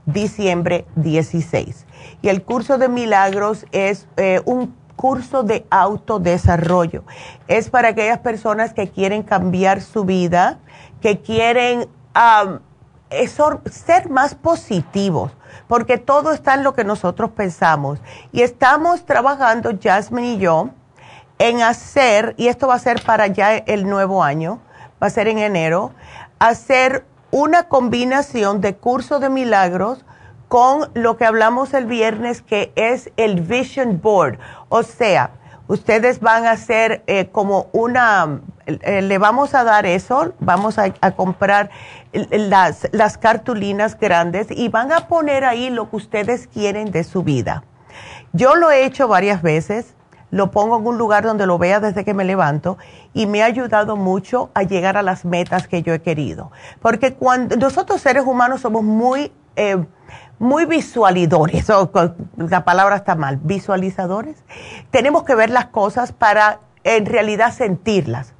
diciembre 0.05 0.85
16. 0.95 1.85
Y 2.21 2.29
el 2.29 2.43
curso 2.43 2.77
de 2.77 2.89
milagros 2.89 3.65
es 3.71 4.07
eh, 4.17 4.41
un 4.45 4.75
curso 4.95 5.43
de 5.43 5.65
autodesarrollo. 5.69 7.03
Es 7.47 7.69
para 7.69 7.89
aquellas 7.89 8.19
personas 8.19 8.73
que 8.73 8.89
quieren 8.89 9.23
cambiar 9.23 9.81
su 9.81 10.03
vida, 10.03 10.59
que 11.01 11.21
quieren 11.21 11.87
ser 13.71 14.09
más 14.09 14.35
positivos, 14.35 15.31
porque 15.67 15.97
todo 15.97 16.33
está 16.33 16.55
en 16.55 16.63
lo 16.63 16.73
que 16.73 16.83
nosotros 16.83 17.31
pensamos. 17.31 17.99
Y 18.33 18.41
estamos 18.41 19.05
trabajando, 19.05 19.71
Jasmine 19.81 20.33
y 20.33 20.37
yo, 20.39 20.71
en 21.39 21.61
hacer, 21.61 22.33
y 22.37 22.47
esto 22.47 22.67
va 22.67 22.75
a 22.75 22.79
ser 22.79 23.03
para 23.03 23.27
ya 23.27 23.55
el 23.55 23.87
nuevo 23.87 24.23
año, 24.23 24.59
va 25.01 25.07
a 25.07 25.11
ser 25.11 25.27
en 25.27 25.37
enero, 25.37 25.91
hacer 26.39 27.05
una 27.31 27.63
combinación 27.63 28.61
de 28.61 28.75
curso 28.75 29.19
de 29.19 29.29
milagros 29.29 30.05
con 30.47 30.89
lo 30.93 31.17
que 31.17 31.25
hablamos 31.25 31.73
el 31.73 31.85
viernes, 31.85 32.41
que 32.41 32.71
es 32.75 33.11
el 33.17 33.41
Vision 33.41 33.99
Board. 34.01 34.39
O 34.69 34.83
sea, 34.83 35.31
ustedes 35.67 36.19
van 36.19 36.45
a 36.45 36.51
hacer 36.51 37.03
eh, 37.07 37.27
como 37.31 37.67
una, 37.73 38.41
eh, 38.65 39.01
le 39.01 39.17
vamos 39.17 39.53
a 39.53 39.63
dar 39.63 39.85
eso, 39.85 40.33
vamos 40.39 40.77
a, 40.77 40.91
comprar 41.15 41.69
las, 42.13 42.87
las 42.93 43.17
cartulinas 43.17 43.99
grandes 43.99 44.47
y 44.49 44.69
van 44.69 44.91
a 44.93 45.07
poner 45.07 45.43
ahí 45.43 45.69
lo 45.69 45.89
que 45.89 45.97
ustedes 45.97 46.47
quieren 46.47 46.91
de 46.91 47.03
su 47.03 47.23
vida. 47.23 47.63
Yo 48.31 48.55
lo 48.55 48.71
he 48.71 48.85
hecho 48.85 49.07
varias 49.07 49.41
veces, 49.41 49.95
lo 50.31 50.51
pongo 50.51 50.77
en 50.77 50.87
un 50.87 50.97
lugar 50.97 51.23
donde 51.23 51.45
lo 51.45 51.57
vea 51.57 51.79
desde 51.79 52.03
que 52.03 52.13
me 52.13 52.25
levanto 52.25 52.77
y 53.13 53.27
me 53.27 53.43
ha 53.43 53.45
ayudado 53.45 53.95
mucho 53.95 54.49
a 54.53 54.63
llegar 54.63 54.97
a 54.97 55.01
las 55.01 55.25
metas 55.25 55.67
que 55.67 55.81
yo 55.81 55.93
he 55.93 56.01
querido. 56.01 56.51
Porque 56.81 57.13
cuando 57.13 57.55
nosotros 57.55 58.01
seres 58.01 58.23
humanos 58.25 58.61
somos 58.61 58.83
muy... 58.83 59.31
Eh, 59.55 59.77
muy 60.39 60.65
visualizadores, 60.65 61.65
la 62.37 62.63
palabra 62.63 62.97
está 62.97 63.15
mal, 63.15 63.39
visualizadores. 63.41 64.43
Tenemos 64.91 65.23
que 65.23 65.33
ver 65.33 65.49
las 65.49 65.67
cosas 65.67 66.11
para 66.11 66.59
en 66.83 67.07
realidad 67.07 67.51
sentirlas. 67.51 68.33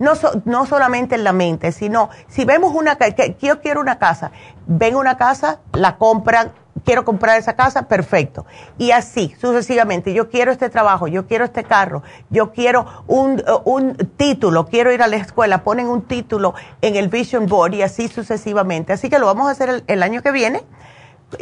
No, 0.00 0.14
no 0.44 0.66
solamente 0.66 1.14
en 1.14 1.22
la 1.22 1.32
mente, 1.32 1.70
sino 1.70 2.10
si 2.26 2.44
vemos 2.44 2.74
una 2.74 2.96
que 2.96 3.36
yo 3.40 3.60
quiero 3.60 3.80
una 3.80 4.00
casa, 4.00 4.32
ven 4.66 4.96
una 4.96 5.16
casa, 5.16 5.60
la 5.72 5.96
compran, 5.96 6.52
quiero 6.84 7.04
comprar 7.04 7.38
esa 7.38 7.54
casa, 7.54 7.88
perfecto. 7.88 8.46
Y 8.78 8.90
así, 8.90 9.34
sucesivamente, 9.40 10.12
yo 10.12 10.30
quiero 10.30 10.52
este 10.52 10.70
trabajo, 10.70 11.08
yo 11.08 11.26
quiero 11.26 11.44
este 11.44 11.64
carro, 11.64 12.02
yo 12.30 12.52
quiero 12.52 12.86
un, 13.06 13.42
un 13.64 13.96
título, 14.16 14.66
quiero 14.66 14.92
ir 14.92 15.02
a 15.02 15.06
la 15.06 15.16
escuela, 15.16 15.64
ponen 15.64 15.88
un 15.88 16.02
título 16.02 16.54
en 16.82 16.96
el 16.96 17.08
Vision 17.08 17.46
Board 17.46 17.74
y 17.74 17.82
así 17.82 18.08
sucesivamente. 18.08 18.92
Así 18.92 19.08
que 19.08 19.18
lo 19.18 19.26
vamos 19.26 19.48
a 19.48 19.50
hacer 19.50 19.84
el 19.86 20.02
año 20.02 20.22
que 20.22 20.32
viene 20.32 20.62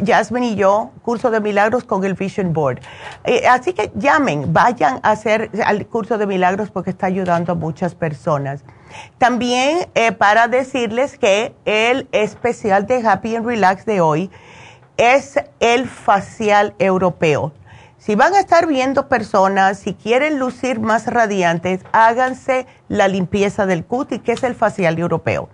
Jasmine 0.05 0.47
y 0.47 0.55
yo, 0.55 0.91
curso 1.01 1.29
de 1.31 1.39
milagros 1.39 1.83
con 1.83 2.03
el 2.03 2.13
Vision 2.13 2.53
Board. 2.53 2.79
Eh, 3.23 3.47
así 3.47 3.73
que 3.73 3.91
llamen, 3.95 4.53
vayan 4.53 4.99
a 5.03 5.11
hacer 5.11 5.49
el 5.53 5.87
curso 5.87 6.17
de 6.17 6.25
milagros 6.25 6.71
porque 6.71 6.89
está 6.89 7.07
ayudando 7.07 7.53
a 7.53 7.55
muchas 7.55 7.95
personas. 7.95 8.63
También 9.17 9.87
eh, 9.95 10.11
para 10.11 10.47
decirles 10.47 11.17
que 11.17 11.55
el 11.65 12.07
especial 12.11 12.85
de 12.85 13.05
Happy 13.05 13.35
and 13.35 13.45
Relax 13.45 13.85
de 13.85 14.01
hoy 14.01 14.29
es 15.03 15.35
el 15.59 15.87
facial 15.87 16.75
europeo. 16.79 17.51
Si 17.97 18.15
van 18.15 18.33
a 18.33 18.39
estar 18.39 18.67
viendo 18.67 19.07
personas, 19.07 19.79
si 19.79 19.93
quieren 19.93 20.39
lucir 20.39 20.79
más 20.79 21.07
radiantes, 21.07 21.81
háganse 21.93 22.67
la 22.89 23.07
limpieza 23.07 23.65
del 23.65 23.85
cutis, 23.85 24.21
que 24.21 24.33
es 24.33 24.43
el 24.43 24.55
facial 24.55 24.99
europeo. 24.99 25.49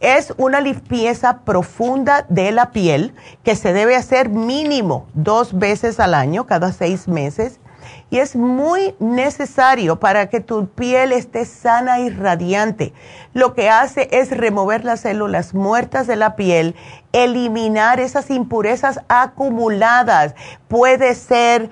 Es 0.00 0.32
una 0.36 0.60
limpieza 0.60 1.40
profunda 1.40 2.26
de 2.28 2.52
la 2.52 2.72
piel 2.72 3.14
que 3.42 3.56
se 3.56 3.72
debe 3.72 3.96
hacer 3.96 4.28
mínimo 4.28 5.06
dos 5.14 5.58
veces 5.58 5.98
al 5.98 6.14
año, 6.14 6.46
cada 6.46 6.72
seis 6.72 7.08
meses. 7.08 7.58
Y 8.14 8.20
es 8.20 8.36
muy 8.36 8.94
necesario 9.00 9.98
para 9.98 10.28
que 10.28 10.38
tu 10.38 10.68
piel 10.68 11.10
esté 11.10 11.44
sana 11.44 11.98
y 11.98 12.10
radiante. 12.10 12.92
Lo 13.32 13.54
que 13.54 13.68
hace 13.68 14.08
es 14.12 14.30
remover 14.30 14.84
las 14.84 15.00
células 15.00 15.52
muertas 15.52 16.06
de 16.06 16.14
la 16.14 16.36
piel, 16.36 16.76
eliminar 17.12 17.98
esas 17.98 18.30
impurezas 18.30 19.00
acumuladas. 19.08 20.36
Puede 20.68 21.16
ser 21.16 21.70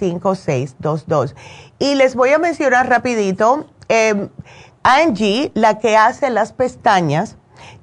323-685-5622. 0.00 1.34
Y 1.78 1.94
les 1.94 2.14
voy 2.14 2.30
a 2.30 2.38
mencionar 2.38 2.88
rapidito, 2.88 3.66
eh, 3.88 4.28
Angie, 4.82 5.50
la 5.54 5.78
que 5.78 5.96
hace 5.96 6.30
las 6.30 6.52
pestañas, 6.52 7.36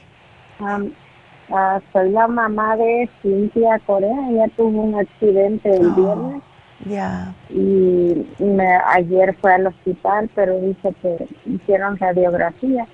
Ah, 1.51 1.81
soy 1.93 2.11
la 2.11 2.29
mamá 2.29 2.77
de 2.77 3.11
Cintia 3.21 3.81
Corea. 3.85 4.31
Ella 4.31 4.47
tuvo 4.57 4.83
un 4.83 5.01
accidente 5.01 5.69
el 5.69 5.87
oh, 5.87 5.95
viernes. 5.97 6.43
Ya. 6.87 7.35
Y 7.51 8.25
me, 8.39 8.69
ayer 8.87 9.37
fue 9.41 9.55
al 9.55 9.67
hospital, 9.67 10.31
pero 10.37 10.61
dice 10.61 10.95
que 11.03 11.27
hicieron 11.45 11.97
radiografía. 11.97 12.87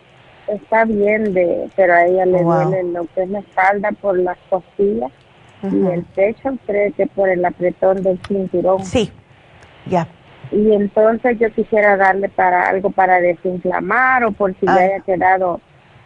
Está 0.46 0.86
bien, 0.86 1.34
de, 1.34 1.68
pero 1.76 1.92
a 1.92 2.06
ella 2.06 2.24
le 2.24 2.42
duele 2.42 2.82
lo 2.84 3.04
que 3.14 3.24
es 3.24 3.28
la 3.28 3.40
espalda 3.40 3.92
por 4.00 4.18
las 4.18 4.38
costillas 4.48 5.12
y 5.70 5.86
el 5.86 6.02
pecho, 6.14 6.50
cree 6.66 6.92
que 6.92 7.06
por 7.06 7.28
el 7.28 7.44
apretón 7.44 8.02
del 8.02 8.18
cinturón. 8.26 8.84
Sí, 8.84 9.10
ya. 9.86 10.08
Y 10.50 10.72
entonces 10.72 11.38
yo 11.38 11.50
quisiera 11.52 11.96
darle 11.96 12.28
para 12.28 12.68
algo 12.68 12.90
para 12.90 13.20
desinflamar 13.20 14.24
o 14.24 14.32
por 14.32 14.54
si 14.60 14.66
le 14.66 14.72
haya 14.72 15.00
quedado 15.00 15.60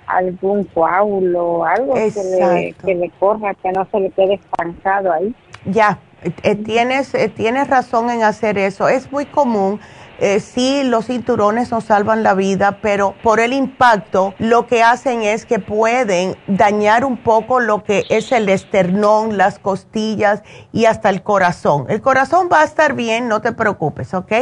algún 0.07 0.65
coágulo, 0.65 1.65
algo 1.65 1.95
que 1.95 2.11
le, 2.25 2.75
que 2.85 2.95
le, 2.95 3.11
corra, 3.19 3.55
que 3.55 3.71
no 3.73 3.87
se 3.91 4.01
le 4.01 4.11
quede 4.11 4.35
estancado 4.35 5.13
ahí. 5.13 5.35
Ya, 5.67 5.99
eh, 6.43 6.55
tienes, 6.55 7.15
eh, 7.15 7.29
tienes 7.29 7.69
razón 7.69 8.11
en 8.11 8.23
hacer 8.23 8.57
eso. 8.59 8.89
Es 8.89 9.13
muy 9.13 9.27
común 9.27 9.81
eh, 10.19 10.41
sí 10.41 10.83
los 10.85 11.07
cinturones 11.07 11.71
nos 11.71 11.85
salvan 11.85 12.23
la 12.23 12.35
vida, 12.35 12.79
pero 12.83 13.15
por 13.23 13.41
el 13.41 13.53
impacto 13.53 14.35
lo 14.39 14.67
que 14.67 14.83
hacen 14.83 15.23
es 15.23 15.47
que 15.47 15.59
pueden 15.59 16.37
dañar 16.47 17.05
un 17.05 17.17
poco 17.17 17.61
lo 17.61 17.85
que 17.85 18.05
es 18.09 18.33
el 18.33 18.49
esternón, 18.49 19.37
las 19.37 19.59
costillas 19.59 20.43
y 20.73 20.87
hasta 20.87 21.11
el 21.11 21.23
corazón. 21.23 21.87
El 21.89 22.01
corazón 22.01 22.49
va 22.53 22.63
a 22.63 22.65
estar 22.65 22.95
bien, 22.95 23.29
no 23.29 23.41
te 23.41 23.53
preocupes, 23.53 24.13
¿ok? 24.15 24.33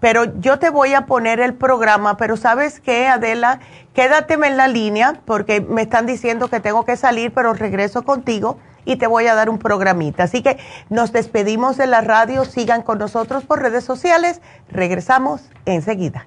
Pero 0.00 0.38
yo 0.40 0.58
te 0.58 0.70
voy 0.70 0.94
a 0.94 1.06
poner 1.06 1.40
el 1.40 1.54
programa, 1.54 2.16
pero 2.16 2.36
¿sabes 2.36 2.80
qué, 2.80 3.06
Adela? 3.06 3.60
Quédate 3.96 4.34
en 4.34 4.58
la 4.58 4.68
línea 4.68 5.22
porque 5.24 5.62
me 5.62 5.80
están 5.80 6.04
diciendo 6.04 6.48
que 6.48 6.60
tengo 6.60 6.84
que 6.84 6.96
salir, 6.96 7.32
pero 7.32 7.54
regreso 7.54 8.02
contigo 8.02 8.58
y 8.84 8.96
te 8.96 9.06
voy 9.06 9.26
a 9.26 9.34
dar 9.34 9.48
un 9.48 9.58
programita. 9.58 10.24
Así 10.24 10.42
que 10.42 10.58
nos 10.90 11.12
despedimos 11.12 11.78
de 11.78 11.86
la 11.86 12.02
radio, 12.02 12.44
sigan 12.44 12.82
con 12.82 12.98
nosotros 12.98 13.44
por 13.44 13.62
redes 13.62 13.84
sociales, 13.84 14.42
regresamos 14.68 15.50
enseguida. 15.64 16.26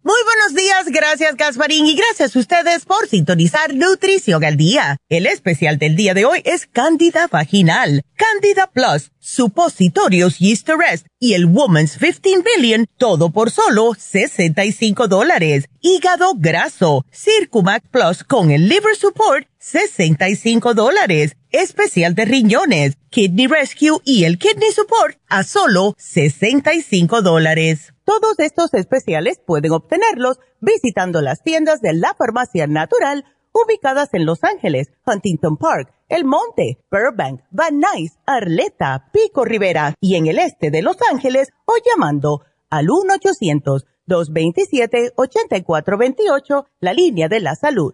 Muy 0.03 0.17
buenos 0.25 0.55
días, 0.55 0.87
gracias 0.87 1.35
Gasparín 1.35 1.85
y 1.85 1.95
gracias 1.95 2.35
a 2.35 2.39
ustedes 2.39 2.85
por 2.85 3.07
sintonizar 3.07 3.75
Nutrición 3.75 4.43
al 4.43 4.57
Día. 4.57 4.97
El 5.09 5.27
especial 5.27 5.77
del 5.77 5.95
día 5.95 6.15
de 6.15 6.25
hoy 6.25 6.41
es 6.43 6.65
Cándida 6.65 7.27
Vaginal, 7.27 8.01
Cándida 8.15 8.65
Plus, 8.65 9.11
Supositorios 9.19 10.39
Yeast 10.39 10.67
Arrest 10.71 11.05
y 11.19 11.35
el 11.35 11.45
Woman's 11.45 11.99
15 11.99 12.41
Billion, 12.43 12.87
todo 12.97 13.29
por 13.29 13.51
solo 13.51 13.93
65 13.95 15.07
dólares. 15.07 15.65
Hígado 15.81 16.33
graso, 16.35 17.05
Circumac 17.11 17.83
Plus 17.91 18.23
con 18.23 18.49
el 18.49 18.69
Liver 18.69 18.95
Support, 18.95 19.47
65 19.59 20.73
dólares. 20.73 21.35
Especial 21.51 22.15
de 22.15 22.23
riñones, 22.23 22.97
Kidney 23.09 23.47
Rescue 23.47 23.99
y 24.05 24.23
el 24.23 24.39
Kidney 24.39 24.71
Support 24.71 25.17
a 25.27 25.43
solo 25.43 25.95
65 25.97 27.21
dólares. 27.21 27.93
Todos 28.05 28.39
estos 28.39 28.73
especiales 28.73 29.41
pueden 29.45 29.73
obtenerlos 29.73 30.39
visitando 30.61 31.21
las 31.21 31.43
tiendas 31.43 31.81
de 31.81 31.91
la 31.93 32.13
Farmacia 32.13 32.67
Natural 32.67 33.25
ubicadas 33.51 34.13
en 34.13 34.25
Los 34.25 34.45
Ángeles, 34.45 34.93
Huntington 35.05 35.57
Park, 35.57 35.93
El 36.07 36.23
Monte, 36.23 36.77
Burbank, 36.89 37.41
Van 37.51 37.81
Nuys, 37.81 38.17
Arleta, 38.25 39.09
Pico 39.11 39.43
Rivera 39.43 39.95
y 39.99 40.15
en 40.15 40.27
el 40.27 40.39
este 40.39 40.71
de 40.71 40.81
Los 40.81 40.95
Ángeles 41.11 41.49
o 41.65 41.73
llamando 41.85 42.45
al 42.69 42.87
1-800-227-8428, 44.07 46.65
la 46.79 46.93
línea 46.93 47.27
de 47.27 47.41
la 47.41 47.55
salud. 47.55 47.93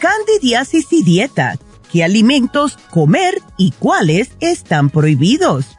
Candidiasis 0.00 0.92
y 0.92 1.02
dieta. 1.04 1.58
¿Qué 1.92 2.02
alimentos 2.02 2.78
comer 2.90 3.42
y 3.58 3.72
cuáles 3.72 4.30
están 4.40 4.88
prohibidos? 4.88 5.76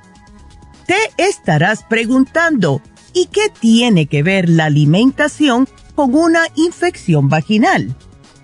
Te 0.86 0.96
estarás 1.18 1.84
preguntando, 1.84 2.82
¿y 3.14 3.26
qué 3.26 3.52
tiene 3.60 4.06
que 4.06 4.22
ver 4.22 4.48
la 4.48 4.66
alimentación 4.66 5.68
con 5.96 6.14
una 6.14 6.44
infección 6.56 7.30
vaginal? 7.30 7.96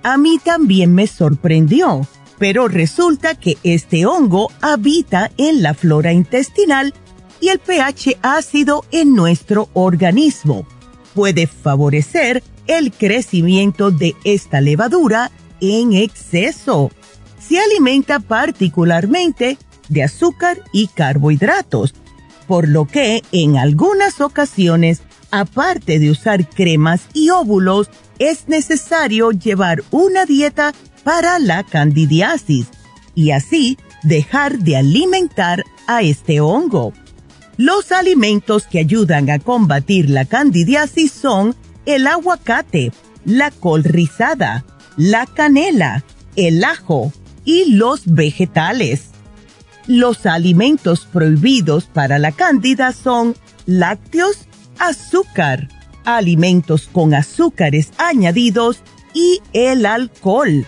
A 0.01 0.17
mí 0.17 0.39
también 0.43 0.95
me 0.95 1.05
sorprendió, 1.05 2.07
pero 2.39 2.67
resulta 2.67 3.35
que 3.35 3.57
este 3.61 4.07
hongo 4.07 4.51
habita 4.61 5.29
en 5.37 5.61
la 5.61 5.75
flora 5.75 6.11
intestinal 6.11 6.95
y 7.39 7.49
el 7.49 7.59
pH 7.59 8.17
ácido 8.23 8.83
en 8.91 9.13
nuestro 9.13 9.69
organismo 9.73 10.65
puede 11.13 11.45
favorecer 11.47 12.43
el 12.67 12.91
crecimiento 12.91 13.91
de 13.91 14.15
esta 14.23 14.61
levadura 14.61 15.31
en 15.61 15.93
exceso. 15.93 16.91
Se 17.39 17.59
alimenta 17.59 18.19
particularmente 18.19 19.57
de 19.89 20.03
azúcar 20.03 20.61
y 20.73 20.87
carbohidratos, 20.87 21.93
por 22.47 22.67
lo 22.67 22.85
que 22.85 23.23
en 23.31 23.57
algunas 23.57 24.21
ocasiones, 24.21 25.01
aparte 25.31 25.99
de 25.99 26.11
usar 26.11 26.47
cremas 26.49 27.01
y 27.13 27.29
óvulos, 27.29 27.89
es 28.19 28.47
necesario 28.47 29.31
llevar 29.31 29.83
una 29.91 30.25
dieta 30.25 30.73
para 31.03 31.39
la 31.39 31.63
candidiasis 31.63 32.67
y 33.15 33.31
así 33.31 33.77
dejar 34.03 34.59
de 34.59 34.77
alimentar 34.77 35.63
a 35.87 36.01
este 36.01 36.41
hongo. 36.41 36.93
Los 37.57 37.91
alimentos 37.91 38.67
que 38.67 38.79
ayudan 38.79 39.29
a 39.29 39.39
combatir 39.39 40.09
la 40.09 40.25
candidiasis 40.25 41.11
son 41.11 41.55
el 41.85 42.05
aguacate, 42.05 42.91
la 43.25 43.49
col 43.51 43.83
rizada, 43.83 44.63
la 44.97 45.25
canela, 45.27 46.03
el 46.35 46.63
ajo 46.63 47.13
y 47.45 47.71
los 47.71 48.01
vegetales. 48.05 49.11
Los 49.85 50.25
alimentos 50.25 51.05
prohibidos 51.05 51.85
para 51.85 52.19
la 52.19 52.33
cándida 52.33 52.91
son 52.91 53.35
lácteos, 53.65 54.39
azúcar, 54.79 55.69
alimentos 56.03 56.89
con 56.91 57.13
azúcares 57.13 57.91
añadidos 57.97 58.81
y 59.13 59.39
el 59.53 59.85
alcohol. 59.85 60.65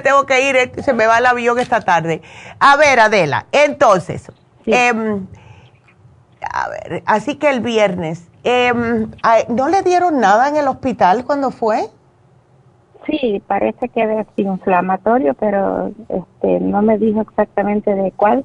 tengo 0.00 0.26
que 0.26 0.48
ir, 0.48 0.54
eh, 0.54 0.70
se 0.84 0.92
me 0.92 1.06
va 1.06 1.18
el 1.18 1.26
avión 1.26 1.58
esta 1.58 1.80
tarde. 1.80 2.22
A 2.60 2.76
ver, 2.76 3.00
Adela, 3.00 3.46
entonces, 3.50 4.30
em, 6.52 6.68
ver, 6.68 7.02
así 7.06 7.36
que 7.36 7.48
el 7.50 7.60
viernes, 7.60 8.28
em, 8.44 9.10
¿no 9.48 9.68
le 9.68 9.82
dieron 9.82 10.20
nada 10.20 10.48
en 10.48 10.56
el 10.56 10.68
hospital 10.68 11.24
cuando 11.24 11.50
fue? 11.50 11.88
Sí, 13.06 13.42
parece 13.46 13.88
que 13.88 14.20
es 14.20 14.26
inflamatorio, 14.36 15.34
pero 15.34 15.92
este 16.08 16.60
no 16.60 16.82
me 16.82 16.98
dijo 16.98 17.20
exactamente 17.22 17.94
de 17.94 18.12
cuál. 18.12 18.44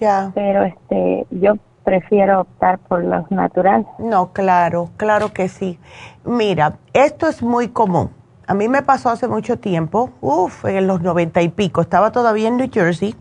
Ya. 0.00 0.32
Pero 0.34 0.64
este 0.64 1.26
yo 1.30 1.54
prefiero 1.84 2.40
optar 2.40 2.78
por 2.78 3.04
los 3.04 3.30
naturales. 3.30 3.86
No, 3.98 4.32
claro, 4.32 4.90
claro 4.96 5.32
que 5.32 5.48
sí. 5.48 5.78
Mira, 6.24 6.78
esto 6.92 7.28
es 7.28 7.42
muy 7.42 7.68
común. 7.68 8.10
A 8.46 8.54
mí 8.54 8.68
me 8.68 8.82
pasó 8.82 9.10
hace 9.10 9.28
mucho 9.28 9.58
tiempo, 9.58 10.10
uff, 10.20 10.64
en 10.64 10.86
los 10.86 11.00
noventa 11.00 11.40
y 11.40 11.48
pico, 11.48 11.80
estaba 11.80 12.10
todavía 12.12 12.48
en 12.48 12.56
New 12.56 12.68
Jersey 12.72 13.14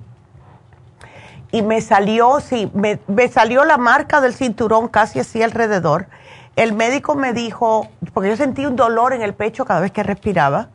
y 1.53 1.61
me 1.61 1.81
salió, 1.81 2.39
sí, 2.39 2.71
me, 2.73 3.27
salió 3.27 3.63
la 3.63 3.77
marca 3.77 4.21
del 4.21 4.33
cinturón 4.33 4.87
casi 4.87 5.19
así 5.19 5.43
alrededor. 5.43 6.07
El 6.55 6.73
médico 6.73 7.13
me 7.13 7.31
dijo, 7.31 7.87
porque 8.11 8.29
yo 8.29 8.35
sentí 8.35 8.65
un 8.65 8.75
dolor 8.75 9.13
en 9.13 9.21
el 9.21 9.35
pecho 9.35 9.63
cada 9.63 9.79
vez 9.79 9.91
que 9.91 10.01
respiraba, 10.01 10.69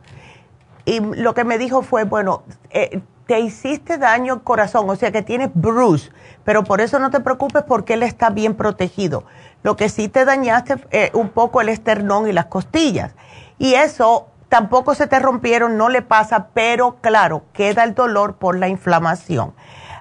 y 0.85 1.01
lo 1.01 1.33
que 1.33 1.43
me 1.43 1.57
dijo 1.57 1.81
fue, 1.81 2.05
bueno, 2.05 2.43
eh, 2.69 3.01
te 3.27 3.41
hiciste 3.41 3.97
daño 3.97 4.35
al 4.35 4.41
corazón, 4.41 4.89
o 4.89 4.95
sea 4.95 5.11
que 5.11 5.21
tienes 5.21 5.49
bruise, 5.53 6.11
pero 6.45 6.63
por 6.63 6.79
eso 6.79 6.97
no 6.97 7.11
te 7.11 7.19
preocupes 7.19 7.63
porque 7.63 7.95
él 7.95 8.03
está 8.03 8.29
bien 8.29 8.55
protegido. 8.55 9.25
Lo 9.63 9.75
que 9.75 9.89
sí 9.89 10.07
te 10.07 10.23
dañaste 10.23 10.77
eh, 10.91 11.11
un 11.13 11.27
poco 11.27 11.59
el 11.59 11.67
esternón 11.67 12.29
y 12.29 12.31
las 12.31 12.45
costillas. 12.45 13.11
Y 13.57 13.73
eso 13.73 14.27
tampoco 14.47 14.95
se 14.95 15.07
te 15.07 15.19
rompieron, 15.19 15.75
no 15.75 15.89
le 15.89 16.01
pasa, 16.01 16.47
pero 16.53 16.95
claro, 17.01 17.43
queda 17.51 17.83
el 17.83 17.95
dolor 17.95 18.37
por 18.37 18.57
la 18.57 18.69
inflamación. 18.69 19.53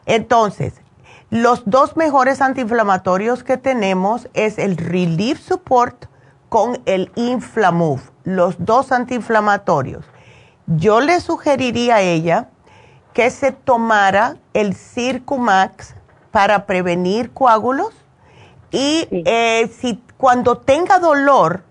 Entonces, 0.08 0.72
los 1.30 1.62
dos 1.66 1.94
mejores 1.96 2.40
antiinflamatorios 2.40 3.44
que 3.44 3.58
tenemos 3.58 4.28
es 4.32 4.58
el 4.58 4.78
Relief 4.78 5.38
Support 5.38 6.06
con 6.48 6.80
el 6.86 7.12
Inflamove, 7.14 8.00
los 8.24 8.56
dos 8.58 8.90
antiinflamatorios. 8.90 10.06
Yo 10.66 11.00
le 11.00 11.20
sugeriría 11.20 11.96
a 11.96 12.00
ella 12.00 12.48
que 13.12 13.30
se 13.30 13.52
tomara 13.52 14.38
el 14.54 14.74
Circumax 14.74 15.94
para 16.30 16.64
prevenir 16.64 17.30
coágulos 17.34 17.92
y 18.70 19.08
eh, 19.10 19.70
si 19.78 20.02
cuando 20.16 20.56
tenga 20.56 20.98
dolor 20.98 21.64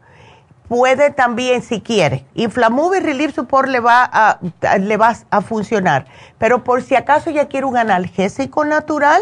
puede 0.68 1.12
también 1.12 1.62
si 1.62 1.82
quiere. 1.82 2.26
Inflamove 2.36 2.98
y 2.98 3.02
Relief 3.02 3.36
Support 3.36 3.70
le 3.70 3.80
va 3.80 4.04
a, 4.04 4.40
le 4.80 4.98
va 4.98 5.16
a 5.30 5.42
funcionar, 5.42 6.06
pero 6.38 6.64
por 6.64 6.82
si 6.82 6.96
acaso 6.96 7.30
ya 7.30 7.48
quiere 7.48 7.66
un 7.66 7.78
analgésico 7.78 8.66
natural, 8.66 9.22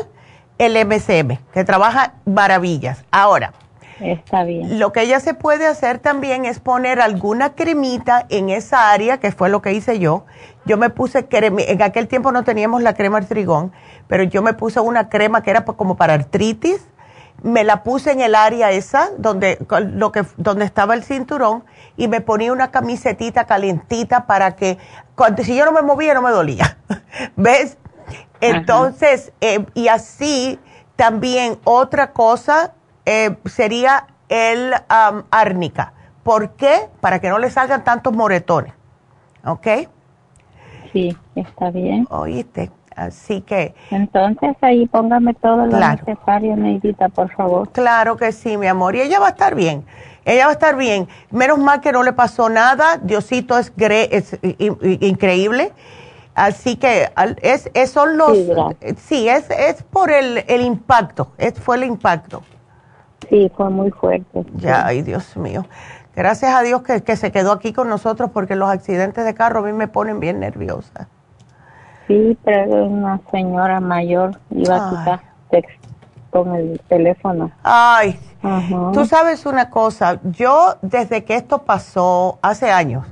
el 0.57 0.73
MCM, 0.85 1.37
que 1.53 1.63
trabaja 1.63 2.13
maravillas. 2.25 3.03
Ahora, 3.11 3.53
Está 3.99 4.43
bien. 4.43 4.77
Lo 4.79 4.91
que 4.91 5.01
ella 5.01 5.19
se 5.19 5.33
puede 5.33 5.65
hacer 5.65 5.99
también 5.99 6.45
es 6.45 6.59
poner 6.59 6.99
alguna 6.99 7.55
cremita 7.55 8.25
en 8.29 8.49
esa 8.49 8.91
área, 8.91 9.19
que 9.19 9.31
fue 9.31 9.49
lo 9.49 9.61
que 9.61 9.71
hice 9.71 9.99
yo. 9.99 10.25
Yo 10.65 10.77
me 10.77 10.89
puse 10.89 11.27
crema, 11.27 11.61
en 11.61 11.81
aquel 11.81 12.07
tiempo 12.07 12.31
no 12.31 12.43
teníamos 12.43 12.81
la 12.81 12.93
crema 12.93 13.19
artrigón, 13.19 13.71
pero 14.07 14.23
yo 14.23 14.41
me 14.41 14.53
puse 14.53 14.79
una 14.79 15.09
crema 15.09 15.43
que 15.43 15.51
era 15.51 15.63
como 15.63 15.95
para 15.95 16.13
artritis. 16.13 16.85
Me 17.45 17.63
la 17.63 17.83
puse 17.83 18.11
en 18.11 18.21
el 18.21 18.33
área 18.33 18.71
esa, 18.71 19.09
donde, 19.19 19.59
lo 19.93 20.11
que, 20.11 20.25
donde 20.37 20.65
estaba 20.65 20.95
el 20.95 21.03
cinturón, 21.03 21.63
y 21.95 22.07
me 22.07 22.19
ponía 22.19 22.51
una 22.51 22.71
camisetita 22.71 23.45
calentita 23.45 24.25
para 24.25 24.55
que, 24.55 24.79
cuando, 25.13 25.43
si 25.43 25.55
yo 25.55 25.63
no 25.65 25.71
me 25.71 25.83
movía, 25.83 26.15
no 26.15 26.23
me 26.23 26.31
dolía. 26.31 26.77
¿Ves? 27.35 27.77
Entonces, 28.41 29.31
eh, 29.41 29.65
y 29.75 29.87
así 29.89 30.59
también 30.95 31.59
otra 31.63 32.13
cosa 32.13 32.73
eh, 33.05 33.37
sería 33.45 34.07
el 34.29 34.73
árnica. 35.29 35.93
¿Por 36.23 36.51
qué? 36.51 36.89
Para 37.01 37.19
que 37.19 37.29
no 37.29 37.37
le 37.37 37.49
salgan 37.51 37.83
tantos 37.83 38.11
moretones. 38.13 38.73
¿Ok? 39.45 39.67
Sí, 40.91 41.15
está 41.35 41.69
bien. 41.69 42.07
Oíste. 42.09 42.71
Así 42.95 43.41
que. 43.41 43.75
Entonces 43.91 44.55
ahí 44.61 44.87
póngame 44.87 45.33
todo 45.33 45.65
lo 45.65 45.77
necesario, 45.77 46.55
Neidita, 46.55 47.09
por 47.09 47.29
favor. 47.31 47.69
Claro 47.71 48.15
que 48.15 48.31
sí, 48.31 48.57
mi 48.57 48.67
amor. 48.67 48.95
Y 48.95 49.01
ella 49.01 49.19
va 49.19 49.27
a 49.27 49.31
estar 49.31 49.53
bien. 49.55 49.85
Ella 50.23 50.45
va 50.45 50.51
a 50.51 50.53
estar 50.53 50.75
bien. 50.75 51.07
Menos 51.29 51.59
mal 51.59 51.81
que 51.81 51.91
no 51.91 52.03
le 52.03 52.13
pasó 52.13 52.49
nada. 52.49 52.97
Diosito 52.97 53.57
es, 53.57 53.73
es 54.01 54.39
increíble. 55.01 55.73
Así 56.35 56.75
que 56.75 57.09
es, 57.41 57.69
es 57.73 57.91
son 57.91 58.17
los. 58.17 58.37
Sí, 58.97 59.27
es, 59.27 59.49
es 59.49 59.83
por 59.83 60.11
el, 60.11 60.43
el 60.47 60.61
impacto. 60.61 61.31
Es, 61.37 61.53
fue 61.53 61.77
el 61.77 61.85
impacto. 61.85 62.43
Sí, 63.29 63.51
fue 63.55 63.69
muy 63.69 63.91
fuerte. 63.91 64.45
Ya, 64.55 64.85
ay 64.85 65.01
Dios 65.01 65.35
mío. 65.37 65.65
Gracias 66.15 66.53
a 66.53 66.61
Dios 66.61 66.81
que, 66.83 67.03
que, 67.03 67.15
se 67.15 67.31
quedó 67.31 67.51
aquí 67.51 67.73
con 67.73 67.89
nosotros 67.89 68.31
porque 68.33 68.55
los 68.55 68.69
accidentes 68.69 69.25
de 69.25 69.33
carro 69.33 69.59
a 69.59 69.63
mí 69.63 69.73
me 69.73 69.87
ponen 69.87 70.19
bien 70.19 70.39
nerviosa. 70.39 71.09
Sí, 72.07 72.37
pero 72.43 72.85
una 72.85 73.19
señora 73.31 73.79
mayor 73.79 74.39
iba 74.51 74.75
a 74.75 74.89
quitar 74.89 75.21
con 76.29 76.53
el 76.55 76.81
teléfono. 76.89 77.51
Ay, 77.63 78.19
tú 78.93 79.05
sabes 79.05 79.45
una 79.45 79.69
cosa, 79.69 80.19
yo 80.23 80.75
desde 80.81 81.23
que 81.23 81.35
esto 81.35 81.63
pasó 81.63 82.39
hace 82.41 82.71
años, 82.71 83.07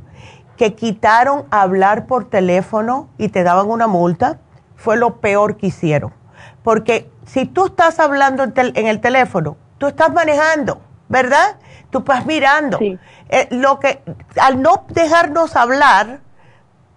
que 0.58 0.76
quitaron 0.76 1.46
hablar 1.50 2.06
por 2.06 2.30
teléfono 2.30 3.08
y 3.18 3.30
te 3.30 3.44
daban 3.44 3.70
una 3.70 3.88
multa, 3.88 4.40
fue 4.76 4.98
lo 4.98 5.22
peor 5.22 5.58
que 5.58 5.68
hicieron. 5.68 6.14
Porque 6.64 7.10
si 7.26 7.46
tú 7.46 7.68
estás 7.68 8.00
hablando 8.00 8.44
en 8.44 8.88
el 8.88 9.00
teléfono, 9.00 9.58
tú 9.78 9.88
estás 9.88 10.12
manejando, 10.14 10.82
¿verdad? 11.08 11.58
Tú 11.90 12.02
vas 12.02 12.26
mirando. 12.26 12.80
Eh, 12.82 13.48
lo 13.52 13.80
que, 13.80 14.02
al 14.40 14.62
no 14.62 14.86
dejarnos 14.90 15.56
hablar, 15.56 16.20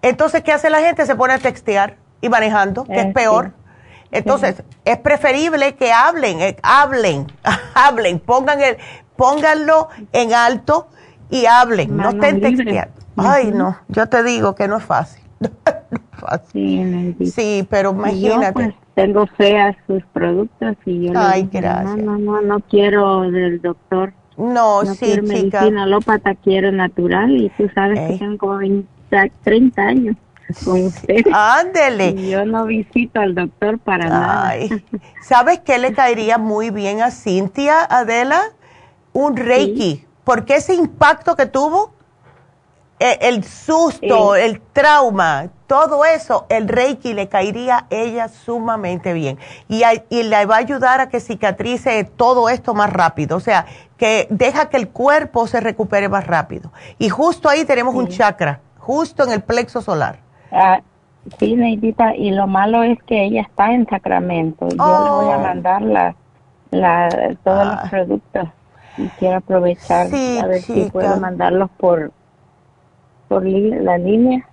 entonces, 0.07 0.41
¿qué 0.43 0.51
hace 0.51 0.69
la 0.69 0.79
gente? 0.79 1.05
Se 1.05 1.15
pone 1.15 1.33
a 1.33 1.39
textear 1.39 1.97
y 2.21 2.29
manejando, 2.29 2.83
que 2.85 2.99
es 2.99 3.05
eh, 3.07 3.11
peor. 3.13 3.53
Entonces, 4.11 4.63
es 4.85 4.97
preferible 4.99 5.75
que 5.75 5.91
hablen, 5.91 6.41
eh, 6.41 6.57
hablen, 6.63 7.27
hablen, 7.73 8.19
pongan 8.19 8.61
el, 8.61 8.77
pónganlo 9.15 9.89
en 10.13 10.33
alto 10.33 10.87
y 11.29 11.45
hablen, 11.45 11.97
no 11.97 12.09
estén 12.09 12.39
texteando. 12.41 12.93
Ay, 13.17 13.51
no, 13.51 13.77
yo 13.89 14.07
te 14.07 14.23
digo 14.23 14.55
que 14.55 14.67
no 14.67 14.77
es 14.77 14.83
fácil. 14.83 15.23
Sí, 16.51 17.65
pero 17.69 17.91
imagínate. 17.91 18.53
Pues, 18.53 18.75
tengo 18.95 19.27
fe 19.27 19.59
a 19.59 19.77
sus 19.85 20.03
productos 20.11 20.75
y 20.85 21.05
yo 21.05 21.13
Ay, 21.15 21.47
gracias. 21.51 21.97
no, 21.97 22.17
no, 22.17 22.17
no, 22.17 22.41
no 22.41 22.59
quiero 22.61 23.21
del 23.29 23.61
doctor. 23.61 24.13
No, 24.35 24.83
no 24.83 24.93
sí, 24.95 25.05
quiero 25.05 25.23
medicina 25.23 25.83
alópata, 25.83 26.33
quiero 26.35 26.71
natural 26.71 27.31
y 27.31 27.49
tú 27.49 27.69
sabes 27.73 27.99
que 27.99 28.17
tengo 28.17 28.37
como 28.39 28.57
20, 28.57 28.87
30 29.43 29.81
años 29.81 30.15
con 30.63 30.85
usted. 30.85 31.25
Ándele. 31.33 32.29
Yo 32.29 32.45
no 32.45 32.65
visito 32.65 33.19
al 33.19 33.35
doctor 33.35 33.79
para 33.79 34.05
Ay. 34.49 34.69
nada. 34.69 34.81
¿Sabes 35.21 35.59
qué 35.59 35.77
le 35.77 35.93
caería 35.93 36.37
muy 36.37 36.69
bien 36.69 37.01
a 37.01 37.11
Cintia, 37.11 37.83
Adela? 37.83 38.41
Un 39.13 39.35
Reiki. 39.35 40.05
Porque 40.23 40.55
ese 40.55 40.73
impacto 40.73 41.35
que 41.35 41.45
tuvo, 41.45 41.93
eh, 42.99 43.17
el 43.21 43.43
susto, 43.43 44.35
el 44.35 44.59
trauma, 44.73 45.49
todo 45.67 46.03
eso, 46.03 46.45
el 46.49 46.67
Reiki 46.67 47.13
le 47.13 47.29
caería 47.29 47.77
a 47.77 47.85
ella 47.89 48.27
sumamente 48.27 49.13
bien. 49.13 49.37
Y, 49.69 49.83
y, 50.09 50.23
le 50.23 50.45
va 50.45 50.55
a 50.55 50.59
ayudar 50.59 50.99
a 50.99 51.09
que 51.09 51.19
cicatrice 51.19 52.03
todo 52.03 52.49
esto 52.49 52.73
más 52.73 52.91
rápido. 52.91 53.37
O 53.37 53.39
sea, 53.39 53.65
que 53.97 54.27
deja 54.29 54.69
que 54.69 54.77
el 54.77 54.89
cuerpo 54.89 55.47
se 55.47 55.59
recupere 55.59 56.09
más 56.09 56.25
rápido. 56.25 56.71
Y 56.97 57.09
justo 57.09 57.49
ahí 57.49 57.65
tenemos 57.65 57.95
un 57.95 58.07
chakra, 58.07 58.61
justo 58.87 59.25
en 59.25 59.31
el 59.33 59.41
plexo 59.41 59.81
solar. 59.81 60.19
Ah, 60.49 60.79
sí, 61.37 61.55
Neidita, 61.57 62.15
y 62.15 62.31
lo 62.31 62.47
malo 62.47 62.83
es 62.83 62.97
que 63.03 63.25
ella 63.25 63.41
está 63.41 63.73
en 63.73 63.85
Sacramento. 63.85 64.69
Yo 64.69 64.75
le 64.75 65.09
voy 65.09 65.31
a 65.33 65.37
oh. 65.37 65.41
mandar 65.41 65.81
la, 65.81 66.15
la, 66.71 67.09
todos 67.43 67.65
los 67.65 67.75
ah. 67.75 67.87
productos. 67.89 68.47
Y 68.97 69.09
quiero 69.19 69.37
aprovechar 69.37 70.07
a 70.07 70.47
ver 70.47 70.61
si 70.61 70.89
puedo 70.89 71.17
mandarlos 71.17 71.69
por 71.77 72.11
por 73.27 73.45
la 73.45 73.97
línea. 73.97 74.47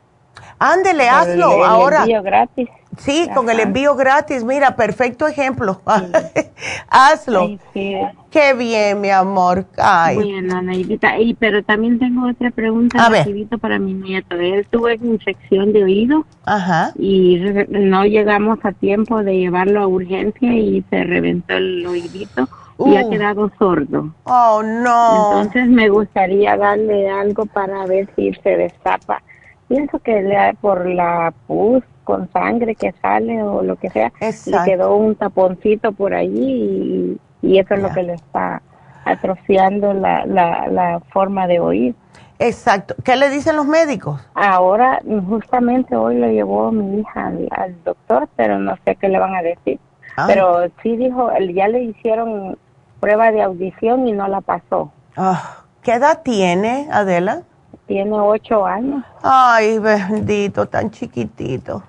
Ándele, 0.58 1.08
hazlo 1.08 1.52
el, 1.54 1.64
ahora. 1.64 2.04
gratis. 2.20 2.68
Sí, 2.98 3.28
con 3.34 3.48
el 3.50 3.60
envío 3.60 3.94
gratis, 3.94 4.44
mira, 4.44 4.76
perfecto 4.76 5.26
ejemplo. 5.26 5.80
hazlo. 6.88 7.58
Qué 7.72 8.54
bien, 8.54 9.00
mi 9.00 9.10
amor. 9.10 9.66
Ay. 9.78 10.16
Bueno, 10.16 10.60
Neidita, 10.62 11.18
y 11.18 11.34
pero 11.34 11.62
también 11.62 11.98
tengo 11.98 12.28
otra 12.28 12.50
pregunta 12.50 13.08
rapidito 13.08 13.58
para 13.58 13.78
mi 13.78 13.94
nieto. 13.94 14.36
Él 14.36 14.66
tuvo 14.70 14.90
infección 14.90 15.72
de 15.72 15.84
oído. 15.84 16.26
Ajá. 16.44 16.92
Y 16.98 17.38
no 17.68 18.04
llegamos 18.04 18.58
a 18.64 18.72
tiempo 18.72 19.22
de 19.22 19.38
llevarlo 19.38 19.82
a 19.82 19.86
urgencia 19.86 20.52
y 20.52 20.84
se 20.90 21.04
reventó 21.04 21.54
el 21.54 21.86
oídito 21.86 22.48
y 22.78 22.96
ha 22.96 23.06
uh. 23.06 23.10
quedado 23.10 23.50
sordo. 23.58 24.12
Oh, 24.24 24.62
no. 24.62 25.40
Entonces 25.42 25.68
me 25.68 25.88
gustaría 25.88 26.56
darle 26.56 27.08
algo 27.08 27.46
para 27.46 27.86
ver 27.86 28.08
si 28.16 28.32
se 28.42 28.56
destapa. 28.56 29.22
Pienso 29.68 29.98
que 30.00 30.22
le, 30.22 30.54
por 30.60 30.86
la 30.86 31.32
pus 31.46 31.82
con 32.04 32.30
sangre 32.32 32.74
que 32.74 32.92
sale 33.02 33.42
o 33.42 33.62
lo 33.62 33.76
que 33.76 33.90
sea, 33.90 34.12
le 34.20 34.58
quedó 34.64 34.96
un 34.96 35.16
taponcito 35.16 35.92
por 35.92 36.14
allí 36.14 37.18
y, 37.42 37.48
y 37.48 37.58
eso 37.58 37.74
es 37.74 37.82
lo 37.82 37.90
que 37.92 38.02
le 38.02 38.14
está 38.14 38.62
atrofiando 39.04 39.92
la, 39.92 40.24
la, 40.26 40.68
la 40.68 41.00
forma 41.12 41.46
de 41.46 41.60
oír. 41.60 41.94
Exacto. 42.38 42.94
¿Qué 43.04 43.16
le 43.16 43.30
dicen 43.30 43.56
los 43.56 43.66
médicos? 43.66 44.20
Ahora, 44.34 45.00
justamente 45.28 45.96
hoy 45.96 46.18
lo 46.18 46.28
llevó 46.28 46.72
mi 46.72 47.00
hija 47.00 47.32
al, 47.50 47.84
doctor, 47.84 48.28
pero 48.36 48.58
no 48.58 48.76
sé 48.84 48.96
qué 48.96 49.08
le 49.08 49.18
van 49.18 49.34
a 49.34 49.42
decir. 49.42 49.78
Ah. 50.16 50.24
Pero 50.26 50.66
sí 50.82 50.96
dijo, 50.96 51.30
ya 51.54 51.68
le 51.68 51.84
hicieron 51.84 52.58
prueba 53.00 53.30
de 53.32 53.42
audición 53.42 54.08
y 54.08 54.12
no 54.12 54.28
la 54.28 54.40
pasó. 54.40 54.92
Ah, 55.16 55.58
¿Qué 55.82 55.92
edad 55.92 56.22
tiene 56.22 56.88
Adela? 56.90 57.42
Tiene 57.86 58.12
ocho 58.12 58.64
años. 58.64 59.04
Ay, 59.22 59.78
bendito, 59.78 60.66
tan 60.66 60.90
chiquitito. 60.90 61.82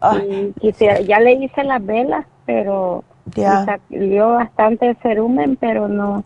Ya 0.00 1.20
le 1.20 1.32
hice 1.32 1.64
las 1.64 1.84
velas, 1.84 2.26
pero 2.46 3.04
ya. 3.34 3.78
dio 3.88 4.34
bastante 4.34 4.94
cerumen, 5.02 5.56
pero 5.56 5.88
no, 5.88 6.24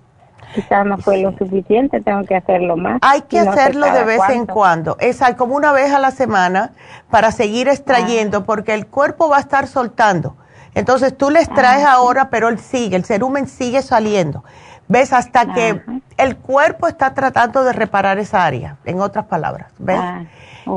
quizás 0.55 0.87
no 0.87 0.99
fue 0.99 1.19
lo 1.19 1.37
suficiente, 1.37 2.01
tengo 2.01 2.25
que 2.25 2.37
hacerlo 2.37 2.77
más. 2.77 2.99
Hay 3.03 3.23
que 3.23 3.41
hacerlo 3.41 3.87
de 3.93 4.05
vez 4.05 4.21
en 4.31 4.47
cuando, 4.47 4.97
es 5.01 5.21
como 5.37 5.57
una 5.57 5.73
vez 5.73 5.93
a 5.93 5.99
la 5.99 6.11
semana 6.11 6.73
para 7.11 7.33
seguir 7.33 7.69
extrayendo, 7.69 8.39
ah. 8.39 8.45
porque 8.45 8.75
el 8.75 8.87
cuerpo 8.87 9.29
va 9.29 9.39
a 9.39 9.41
estar 9.41 9.67
soltando. 9.67 10.37
Entonces 10.75 11.17
tú 11.17 11.31
le 11.31 11.41
extraes 11.41 11.85
ah, 11.85 11.95
ahora, 11.95 12.31
pero 12.31 12.49
él 12.49 12.59
sigue, 12.59 12.97
el 12.97 13.05
cerumen 13.05 13.47
sigue 13.47 13.83
saliendo. 13.83 14.45
¿Ves? 14.89 15.13
Hasta 15.13 15.55
que 15.55 15.81
el 16.19 16.37
cuerpo 16.37 16.87
está 16.87 17.15
tratando 17.15 17.65
de 17.65 17.73
reparar 17.73 18.19
esa 18.19 18.45
área, 18.45 18.77
en 18.85 19.01
otras 19.01 19.27
palabras. 19.27 19.69
¿Ves? 19.79 20.01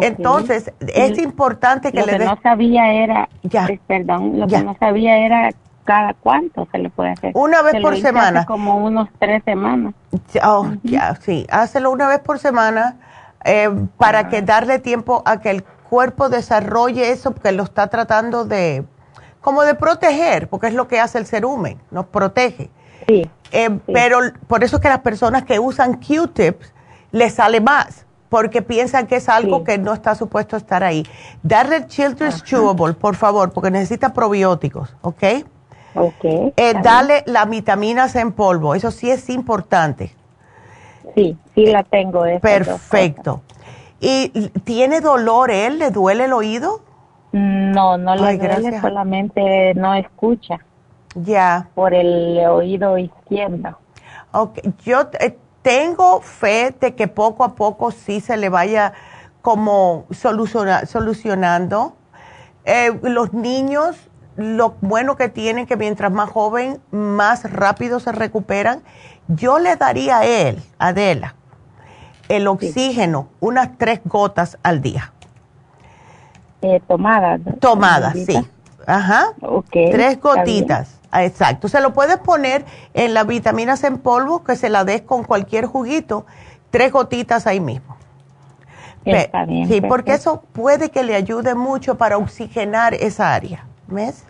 Entonces, 0.02 0.72
es 0.80 1.18
importante 1.20 1.92
que 1.92 2.00
lo 2.00 2.06
le 2.06 2.18
que 2.18 2.26
no 2.26 2.40
sabía 2.42 2.92
era, 2.92 3.30
ya, 3.44 3.66
eh, 3.68 3.80
perdón, 3.86 4.40
lo 4.40 4.48
que 4.48 4.64
no 4.64 4.76
sabía 4.80 5.18
era 5.18 5.52
cada 5.84 6.14
cuánto 6.16 6.68
se 6.72 6.80
le 6.80 6.90
puede 6.90 7.12
hacer. 7.12 7.32
Una 7.36 7.62
vez 7.62 7.76
por 7.82 7.96
semana. 7.98 8.46
como 8.46 8.78
unos 8.78 9.08
tres 9.20 9.44
semanas. 9.46 9.94
Oh, 10.44 10.72
ya, 10.84 11.16
sí. 11.16 11.46
Hácelo 11.50 11.92
una 11.92 12.08
vez 12.08 12.20
por 12.20 12.40
semana 12.40 12.98
eh, 13.44 13.70
para 13.98 14.28
que 14.28 14.42
darle 14.42 14.80
tiempo 14.80 15.22
a 15.26 15.40
que 15.40 15.52
el 15.52 15.64
cuerpo 15.64 16.30
desarrolle 16.30 17.12
eso, 17.12 17.32
porque 17.32 17.52
lo 17.52 17.64
está 17.64 17.88
tratando 17.88 18.46
de, 18.46 18.84
como 19.42 19.62
de 19.62 19.76
proteger, 19.76 20.50
porque 20.50 20.68
es 20.68 20.74
lo 20.74 20.88
que 20.88 21.00
hace 21.00 21.20
el 21.20 21.28
cerumen, 21.28 21.80
nos 21.92 22.08
protege. 22.08 22.72
Sí, 23.08 23.30
eh, 23.52 23.80
Pero 23.94 24.20
por 24.48 24.64
eso 24.64 24.78
es 24.78 24.82
que 24.82 24.90
las 24.90 25.00
personas 25.00 25.44
que 25.44 25.60
usan 25.60 26.00
Q-tips 26.02 26.74
les 27.12 27.36
sale 27.36 27.62
más, 27.62 28.05
porque 28.36 28.62
piensan 28.62 29.08
que 29.08 29.16
es 29.16 29.30
algo 29.30 29.64
que 29.64 29.78
no 29.78 29.94
está 29.94 30.14
supuesto 30.14 30.58
estar 30.58 30.84
ahí. 30.84 31.06
Darle 31.42 31.78
el 31.78 31.88
Children's 31.88 32.44
Chewable, 32.44 32.94
por 32.94 33.16
favor, 33.16 33.54
porque 33.54 33.72
necesita 33.72 34.12
probióticos, 34.12 34.94
¿ok? 35.04 35.24
Ok. 35.96 36.26
Eh, 36.58 36.74
dale 36.84 37.24
la 37.28 37.46
vitaminas 37.46 38.14
en 38.18 38.34
polvo, 38.34 38.76
eso 38.76 38.92
sí 38.92 39.10
es 39.10 39.30
importante. 39.30 40.14
Sí, 41.16 41.38
sí 41.56 41.68
la 41.68 41.84
tengo. 41.84 42.26
Perfecto. 42.42 43.42
¿Y 44.02 44.50
tiene 44.66 45.00
dolor 45.00 45.50
él? 45.50 45.80
¿Le 45.80 45.92
duele 45.92 46.26
el 46.26 46.34
oído? 46.34 46.82
No, 47.32 47.98
no 47.98 48.16
le 48.18 48.38
duele, 48.38 48.82
solamente 48.82 49.74
no 49.76 49.94
escucha. 49.94 50.60
Ya. 51.16 51.70
Por 51.74 51.94
el 51.94 52.38
oído 52.50 52.98
izquierdo. 52.98 53.80
Ok, 54.34 54.60
yo 54.84 55.08
tengo 55.66 56.22
fe 56.22 56.76
de 56.80 56.94
que 56.94 57.08
poco 57.08 57.44
a 57.44 57.56
poco 57.56 57.90
sí 57.90 58.22
se 58.22 58.38
le 58.38 58.50
vaya 58.50 58.94
como 59.42 60.06
solucionando. 60.12 61.96
Eh, 62.66 63.00
los 63.02 63.34
niños 63.34 63.98
lo 64.36 64.76
bueno 64.82 65.16
que 65.16 65.28
tienen 65.28 65.66
que 65.66 65.76
mientras 65.76 66.12
más 66.12 66.30
joven, 66.30 66.80
más 66.92 67.52
rápido 67.52 68.00
se 68.00 68.12
recuperan. 68.12 68.84
Yo 69.28 69.58
le 69.58 69.76
daría 69.76 70.20
a 70.20 70.26
él, 70.26 70.62
Adela, 70.78 71.34
el 72.30 72.46
oxígeno, 72.46 73.30
unas 73.40 73.76
tres 73.80 74.02
gotas 74.06 74.60
al 74.62 74.84
día. 74.84 75.14
Eh, 76.62 76.80
tomadas. 76.88 77.42
Tomadas, 77.60 78.14
sí. 78.24 78.38
Ajá. 78.86 79.34
tres 79.72 80.22
gotitas. 80.22 80.95
Exacto. 81.24 81.68
Se 81.68 81.82
lo 81.82 81.94
puedes 81.94 82.18
poner 82.18 82.66
en 82.94 83.14
las 83.14 83.28
vitaminas 83.28 83.84
en 83.84 83.98
polvo, 83.98 84.44
que 84.44 84.56
se 84.56 84.70
la 84.70 84.84
des 84.84 85.02
con 85.02 85.24
cualquier 85.24 85.66
juguito, 85.66 86.26
tres 86.70 86.92
gotitas 86.92 87.48
ahí 87.48 87.60
mismo. 87.60 87.96
Está 89.06 89.46
bien, 89.46 89.68
sí, 89.68 89.82
porque 89.82 90.14
eso 90.14 90.44
puede 90.52 90.90
que 90.90 91.04
le 91.04 91.16
ayude 91.16 91.54
mucho 91.54 91.96
para 91.96 92.18
oxigenar 92.18 92.96
esa 92.96 93.36
área. 93.36 93.66
¿Ves? 93.88 94.26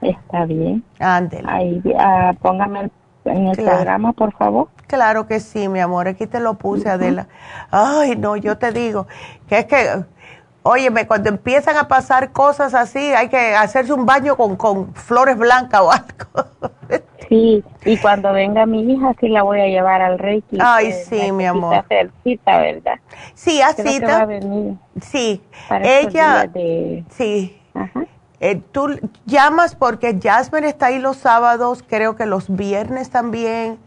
Está 0.00 0.44
bien. 0.44 0.84
Ándele. 1.00 1.48
Ahí, 1.50 1.82
ah, 1.98 2.32
póngame 2.40 2.90
en 3.24 3.48
el 3.48 3.56
programa, 3.56 4.12
por 4.12 4.32
favor. 4.34 4.68
Claro 4.86 5.26
que 5.26 5.40
sí, 5.40 5.68
mi 5.68 5.80
amor. 5.80 6.06
Aquí 6.08 6.26
te 6.26 6.40
lo 6.40 6.54
puse, 6.54 6.88
Adela. 6.88 7.26
Ay, 7.70 8.16
no, 8.16 8.36
yo 8.36 8.58
te 8.58 8.70
digo 8.70 9.06
que 9.48 9.58
es 9.60 9.64
que, 9.64 10.04
óyeme, 10.64 11.06
cuando 11.06 11.28
empiezan 11.28 11.76
a 11.76 11.86
pasar 11.86 12.32
cosas 12.32 12.74
así, 12.74 12.98
hay 12.98 13.28
que 13.28 13.54
hacerse 13.54 13.92
un 13.92 14.06
baño 14.06 14.36
con, 14.36 14.56
con 14.56 14.92
flores 14.94 15.38
blancas 15.38 15.80
o 15.80 15.92
algo. 15.92 16.48
Sí, 17.30 17.64
y 17.86 17.96
cuando 17.96 18.34
venga 18.34 18.66
mi 18.66 18.82
hija, 18.82 19.14
sí 19.18 19.28
la 19.28 19.42
voy 19.42 19.58
a 19.58 19.66
llevar 19.66 20.02
al 20.02 20.18
Reiki. 20.18 20.58
Ay, 20.60 20.92
sí, 20.92 21.32
mi 21.32 21.46
amor. 21.46 21.74
hacer 21.74 22.10
cita, 22.22 22.58
¿verdad? 22.58 23.00
Sí, 23.34 23.62
a 23.62 23.72
cita. 23.72 24.28
Sí, 25.00 25.42
ella. 25.70 26.50
Sí. 27.08 27.58
Ajá. 27.72 28.04
Eh, 28.40 28.60
tú 28.72 29.00
llamas 29.24 29.74
porque 29.74 30.18
Jasmine 30.22 30.68
está 30.68 30.86
ahí 30.86 30.98
los 30.98 31.16
sábados, 31.16 31.82
creo 31.88 32.14
que 32.14 32.26
los 32.26 32.54
viernes 32.54 33.08
también, 33.08 33.78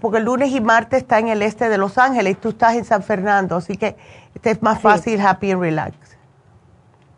porque 0.00 0.18
el 0.18 0.24
lunes 0.24 0.52
y 0.52 0.60
martes 0.60 1.02
está 1.02 1.18
en 1.18 1.26
el 1.26 1.42
este 1.42 1.68
de 1.68 1.76
Los 1.76 1.98
Ángeles 1.98 2.34
y 2.34 2.36
tú 2.36 2.50
estás 2.50 2.76
en 2.76 2.84
San 2.84 3.02
Fernando, 3.02 3.56
así 3.56 3.76
que 3.76 3.96
este 4.34 4.50
es 4.50 4.62
más 4.62 4.80
fácil, 4.80 5.20
happy 5.20 5.50
and 5.52 5.60
relax. 5.60 5.96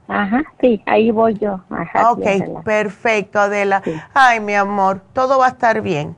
Ajá, 0.09 0.43
sí, 0.61 0.83
ahí 0.87 1.11
voy 1.11 1.35
yo. 1.35 1.61
Ajá, 1.71 2.13
ok, 2.13 2.63
perfecto, 2.65 3.41
Adela. 3.41 3.83
Ay, 4.13 4.41
mi 4.41 4.55
amor, 4.55 5.01
todo 5.13 5.39
va 5.39 5.47
a 5.47 5.51
estar 5.51 5.81
bien. 5.81 6.17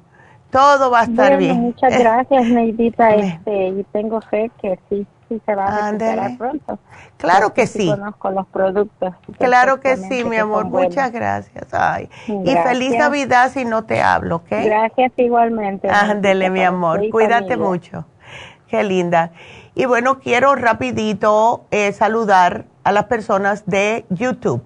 Todo 0.50 0.90
va 0.90 1.00
a 1.00 1.04
estar 1.04 1.36
bien. 1.36 1.60
Muchas 1.60 1.98
gracias, 1.98 2.46
Neidita. 2.46 3.14
Este, 3.14 3.68
y 3.68 3.84
tengo 3.92 4.20
fe 4.20 4.50
que 4.62 4.78
sí 4.88 5.06
se 5.44 5.54
va 5.54 5.66
a 5.66 5.90
recuperar 5.90 6.38
pronto. 6.38 6.78
Claro 7.16 7.52
que 7.54 7.66
sí. 7.66 7.88
Conozco 7.88 8.30
los 8.30 8.46
productos. 8.46 9.14
Claro 9.38 9.80
que 9.80 9.96
sí, 9.96 10.24
mi 10.24 10.36
amor. 10.36 10.66
Muchas 10.66 11.10
gracias. 11.10 11.72
Ay. 11.72 12.08
Y 12.28 12.54
feliz 12.54 12.96
Navidad 12.96 13.50
si 13.50 13.64
no 13.64 13.84
te 13.84 14.00
hablo, 14.00 14.36
¿ok? 14.36 14.50
Gracias 14.50 15.12
igualmente. 15.16 15.88
Ándele, 15.88 16.50
mi 16.50 16.62
amor. 16.62 17.00
Cuídate 17.10 17.56
mucho. 17.56 18.04
Qué 18.68 18.82
linda. 18.82 19.30
Y 19.74 19.86
bueno, 19.86 20.20
quiero 20.20 20.54
rapidito 20.54 21.66
eh, 21.70 21.92
saludar 21.92 22.66
a 22.84 22.92
las 22.92 23.04
personas 23.04 23.64
de 23.66 24.06
YouTube. 24.08 24.62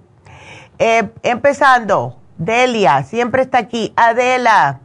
Eh, 0.79 1.11
empezando, 1.23 2.19
Delia, 2.37 3.03
siempre 3.05 3.43
está 3.43 3.59
aquí. 3.59 3.93
Adela, 3.97 4.81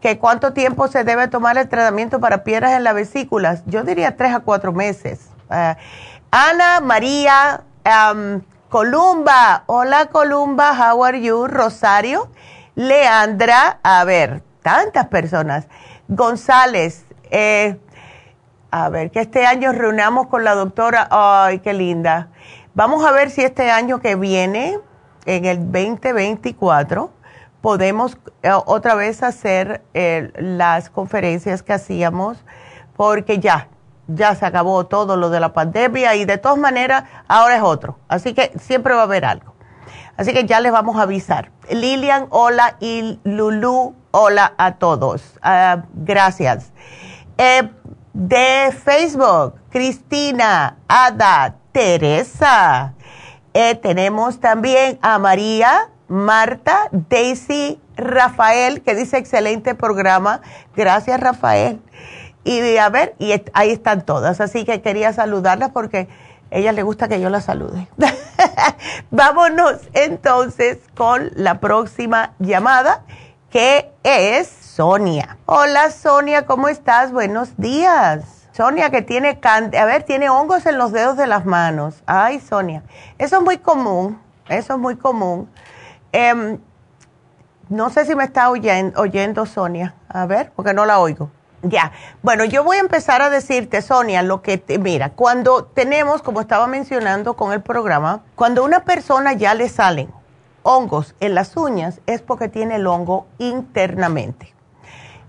que 0.00 0.18
cuánto 0.18 0.52
tiempo 0.52 0.88
se 0.88 1.04
debe 1.04 1.28
tomar 1.28 1.56
el 1.56 1.68
tratamiento 1.68 2.20
para 2.20 2.44
piedras 2.44 2.72
en 2.72 2.84
la 2.84 2.92
vesícula. 2.92 3.60
Yo 3.66 3.82
diría 3.82 4.16
tres 4.16 4.34
a 4.34 4.40
cuatro 4.40 4.72
meses. 4.72 5.30
Eh, 5.50 5.74
Ana 6.30 6.80
María 6.80 7.62
Columba, 8.68 9.64
hola 9.66 10.06
Columba, 10.06 10.72
how 10.72 11.04
are 11.04 11.20
you? 11.20 11.46
Rosario, 11.46 12.30
Leandra, 12.74 13.80
a 13.82 14.02
ver, 14.04 14.42
tantas 14.62 15.08
personas. 15.08 15.66
González, 16.08 17.04
eh, 17.30 17.78
a 18.72 18.88
ver, 18.88 19.10
que 19.10 19.20
este 19.20 19.44
año 19.44 19.70
reunamos 19.70 20.28
con 20.28 20.44
la 20.44 20.54
doctora, 20.54 21.06
ay, 21.10 21.58
qué 21.58 21.74
linda. 21.74 22.28
Vamos 22.74 23.04
a 23.04 23.12
ver 23.12 23.30
si 23.30 23.42
este 23.42 23.70
año 23.70 24.00
que 24.00 24.16
viene, 24.16 24.78
en 25.26 25.44
el 25.44 25.58
2024, 25.70 27.10
podemos 27.60 28.16
eh, 28.42 28.50
otra 28.64 28.94
vez 28.94 29.22
hacer 29.22 29.82
eh, 29.92 30.32
las 30.36 30.88
conferencias 30.88 31.62
que 31.62 31.74
hacíamos, 31.74 32.42
porque 32.96 33.38
ya, 33.38 33.68
ya 34.08 34.34
se 34.34 34.46
acabó 34.46 34.86
todo 34.86 35.18
lo 35.18 35.28
de 35.28 35.38
la 35.38 35.52
pandemia 35.52 36.16
y 36.16 36.24
de 36.24 36.38
todas 36.38 36.56
maneras 36.56 37.04
ahora 37.28 37.56
es 37.56 37.62
otro. 37.62 37.98
Así 38.08 38.32
que 38.32 38.52
siempre 38.58 38.94
va 38.94 39.00
a 39.00 39.04
haber 39.04 39.26
algo. 39.26 39.54
Así 40.16 40.32
que 40.32 40.46
ya 40.46 40.60
les 40.60 40.72
vamos 40.72 40.96
a 40.96 41.02
avisar. 41.02 41.50
Lilian, 41.70 42.26
hola 42.30 42.76
y 42.80 43.20
Lulu, 43.24 43.94
hola 44.12 44.54
a 44.56 44.76
todos. 44.76 45.38
Ah, 45.42 45.84
gracias. 45.92 46.72
Eh, 47.36 47.68
de 48.12 48.72
Facebook, 48.84 49.54
Cristina, 49.70 50.76
Ada, 50.88 51.56
Teresa. 51.72 52.94
tenemos 53.82 54.40
también 54.40 54.98
a 55.02 55.18
María, 55.18 55.88
Marta, 56.08 56.88
Daisy, 56.90 57.80
Rafael, 57.96 58.82
que 58.82 58.94
dice 58.94 59.18
excelente 59.18 59.74
programa. 59.74 60.40
Gracias, 60.76 61.18
Rafael. 61.20 61.80
Y 62.44 62.76
a 62.76 62.88
ver, 62.88 63.14
y 63.18 63.32
ahí 63.54 63.70
están 63.70 64.04
todas. 64.04 64.40
Así 64.40 64.64
que 64.64 64.82
quería 64.82 65.12
saludarlas 65.12 65.70
porque 65.70 66.08
a 66.50 66.56
ella 66.56 66.72
le 66.72 66.82
gusta 66.82 67.08
que 67.08 67.20
yo 67.20 67.30
las 67.30 67.44
salude. 67.44 67.88
Vámonos 69.10 69.80
entonces 69.94 70.78
con 70.94 71.30
la 71.34 71.60
próxima 71.60 72.34
llamada, 72.38 73.04
que 73.50 73.90
es 74.02 74.61
Sonia. 74.74 75.36
Hola 75.44 75.90
Sonia, 75.90 76.46
¿cómo 76.46 76.66
estás? 76.66 77.12
Buenos 77.12 77.58
días. 77.58 78.48
Sonia 78.52 78.88
que 78.88 79.02
tiene, 79.02 79.38
a 79.44 79.84
ver, 79.84 80.04
tiene 80.04 80.30
hongos 80.30 80.64
en 80.64 80.78
los 80.78 80.92
dedos 80.92 81.18
de 81.18 81.26
las 81.26 81.44
manos. 81.44 82.02
Ay, 82.06 82.40
Sonia. 82.40 82.82
Eso 83.18 83.36
es 83.36 83.42
muy 83.42 83.58
común, 83.58 84.18
eso 84.48 84.72
es 84.72 84.78
muy 84.78 84.96
común. 84.96 85.50
Em, 86.10 86.58
no 87.68 87.90
sé 87.90 88.06
si 88.06 88.14
me 88.14 88.24
está 88.24 88.48
oyendo, 88.48 88.98
oyendo 88.98 89.44
Sonia. 89.44 89.94
A 90.08 90.24
ver, 90.24 90.52
porque 90.56 90.72
no 90.72 90.86
la 90.86 91.00
oigo. 91.00 91.30
Ya, 91.60 91.92
bueno, 92.22 92.46
yo 92.46 92.64
voy 92.64 92.78
a 92.78 92.80
empezar 92.80 93.20
a 93.20 93.28
decirte, 93.28 93.82
Sonia, 93.82 94.22
lo 94.22 94.40
que, 94.40 94.56
te, 94.56 94.78
mira, 94.78 95.10
cuando 95.10 95.64
tenemos, 95.64 96.22
como 96.22 96.40
estaba 96.40 96.66
mencionando 96.66 97.34
con 97.34 97.52
el 97.52 97.60
programa, 97.60 98.22
cuando 98.36 98.64
una 98.64 98.84
persona 98.84 99.34
ya 99.34 99.52
le 99.52 99.68
salen 99.68 100.10
hongos 100.62 101.14
en 101.20 101.34
las 101.34 101.58
uñas, 101.58 102.00
es 102.06 102.22
porque 102.22 102.48
tiene 102.48 102.76
el 102.76 102.86
hongo 102.86 103.26
internamente. 103.36 104.54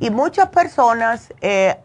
Y 0.04 0.10
muchas 0.10 0.50
personas 0.50 1.34
eh, 1.40 1.78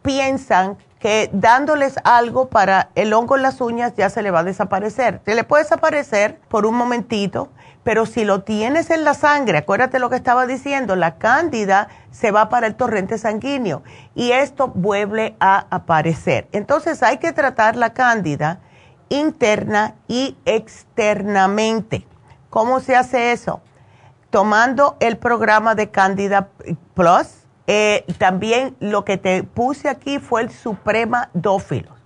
piensan 0.00 0.78
que 0.98 1.28
dándoles 1.34 1.96
algo 2.04 2.48
para 2.48 2.88
el 2.94 3.12
hongo 3.12 3.36
en 3.36 3.42
las 3.42 3.60
uñas 3.60 3.92
ya 3.94 4.08
se 4.08 4.22
le 4.22 4.30
va 4.30 4.38
a 4.38 4.44
desaparecer. 4.44 5.20
Se 5.26 5.34
le 5.34 5.44
puede 5.44 5.64
desaparecer 5.64 6.38
por 6.48 6.64
un 6.64 6.74
momentito, 6.74 7.50
pero 7.84 8.06
si 8.06 8.24
lo 8.24 8.44
tienes 8.44 8.88
en 8.88 9.04
la 9.04 9.12
sangre, 9.12 9.58
acuérdate 9.58 9.98
lo 9.98 10.08
que 10.08 10.16
estaba 10.16 10.46
diciendo, 10.46 10.96
la 10.96 11.18
cándida 11.18 11.88
se 12.12 12.30
va 12.30 12.48
para 12.48 12.66
el 12.66 12.76
torrente 12.76 13.18
sanguíneo 13.18 13.82
y 14.14 14.32
esto 14.32 14.68
vuelve 14.68 15.36
a 15.38 15.66
aparecer. 15.68 16.48
Entonces 16.52 17.02
hay 17.02 17.18
que 17.18 17.34
tratar 17.34 17.76
la 17.76 17.92
cándida 17.92 18.60
interna 19.10 19.96
y 20.08 20.38
externamente. 20.46 22.06
¿Cómo 22.48 22.80
se 22.80 22.96
hace 22.96 23.32
eso? 23.32 23.60
Tomando 24.30 24.96
el 24.98 25.18
programa 25.18 25.74
de 25.74 25.90
Cándida 25.90 26.48
Plus. 26.94 27.45
Eh, 27.66 28.04
también 28.18 28.76
lo 28.80 29.04
que 29.04 29.16
te 29.16 29.42
puse 29.42 29.88
aquí 29.88 30.18
fue 30.18 30.42
el 30.42 30.50
Suprema 30.50 31.30
Dófilo 31.34 31.96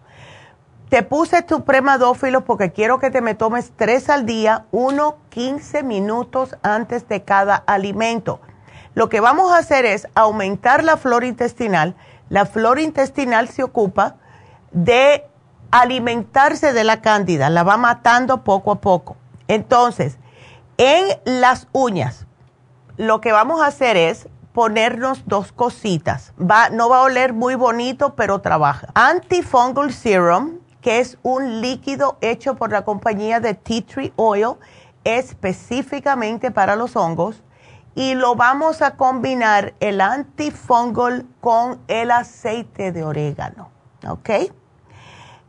te 0.90 1.04
puse 1.04 1.42
tu 1.42 1.62
premadófilo 1.64 2.44
porque 2.44 2.72
quiero 2.72 2.98
que 2.98 3.12
te 3.12 3.20
me 3.20 3.36
tomes 3.36 3.70
tres 3.76 4.10
al 4.10 4.26
día, 4.26 4.66
uno 4.72 5.18
15 5.30 5.84
minutos 5.84 6.56
antes 6.62 7.06
de 7.08 7.22
cada 7.22 7.54
alimento. 7.54 8.40
Lo 8.94 9.08
que 9.08 9.20
vamos 9.20 9.52
a 9.52 9.58
hacer 9.58 9.86
es 9.86 10.08
aumentar 10.16 10.82
la 10.82 10.96
flora 10.96 11.26
intestinal. 11.26 11.94
La 12.28 12.44
flora 12.44 12.82
intestinal 12.82 13.48
se 13.48 13.62
ocupa 13.62 14.16
de 14.72 15.24
alimentarse 15.70 16.72
de 16.72 16.82
la 16.82 17.00
cándida, 17.00 17.50
la 17.50 17.62
va 17.62 17.76
matando 17.76 18.42
poco 18.42 18.72
a 18.72 18.80
poco. 18.80 19.16
Entonces, 19.46 20.18
en 20.76 21.06
las 21.24 21.68
uñas, 21.70 22.26
lo 22.96 23.20
que 23.20 23.30
vamos 23.30 23.62
a 23.62 23.66
hacer 23.66 23.96
es 23.96 24.28
ponernos 24.52 25.26
dos 25.26 25.52
cositas. 25.52 26.32
Va, 26.40 26.70
no 26.70 26.88
va 26.88 26.98
a 26.98 27.02
oler 27.02 27.32
muy 27.32 27.54
bonito, 27.54 28.14
pero 28.14 28.40
trabaja. 28.40 28.88
Antifungal 28.94 29.92
serum 29.92 30.60
que 30.80 30.98
es 30.98 31.18
un 31.22 31.60
líquido 31.60 32.16
hecho 32.20 32.56
por 32.56 32.70
la 32.70 32.84
compañía 32.84 33.40
de 33.40 33.54
Tea 33.54 33.82
Tree 33.82 34.12
Oil 34.16 34.56
específicamente 35.04 36.50
para 36.50 36.76
los 36.76 36.96
hongos 36.96 37.42
y 37.94 38.14
lo 38.14 38.34
vamos 38.34 38.82
a 38.82 38.96
combinar 38.96 39.74
el 39.80 40.00
antifungal 40.00 41.26
con 41.40 41.80
el 41.88 42.10
aceite 42.10 42.92
de 42.92 43.04
orégano, 43.04 43.70
¿ok? 44.06 44.30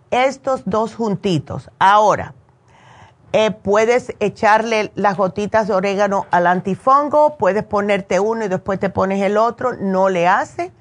Estos 0.09 0.63
dos 0.65 0.95
juntitos. 0.95 1.69
Ahora, 1.79 2.33
eh, 3.33 3.51
puedes 3.51 4.13
echarle 4.19 4.91
las 4.95 5.17
gotitas 5.17 5.67
de 5.67 5.73
orégano 5.73 6.25
al 6.31 6.47
antifongo, 6.47 7.37
puedes 7.37 7.63
ponerte 7.63 8.19
uno 8.19 8.45
y 8.45 8.47
después 8.47 8.79
te 8.79 8.89
pones 8.89 9.21
el 9.21 9.37
otro, 9.37 9.73
no 9.73 10.09
le 10.09 10.27
hace 10.27 10.71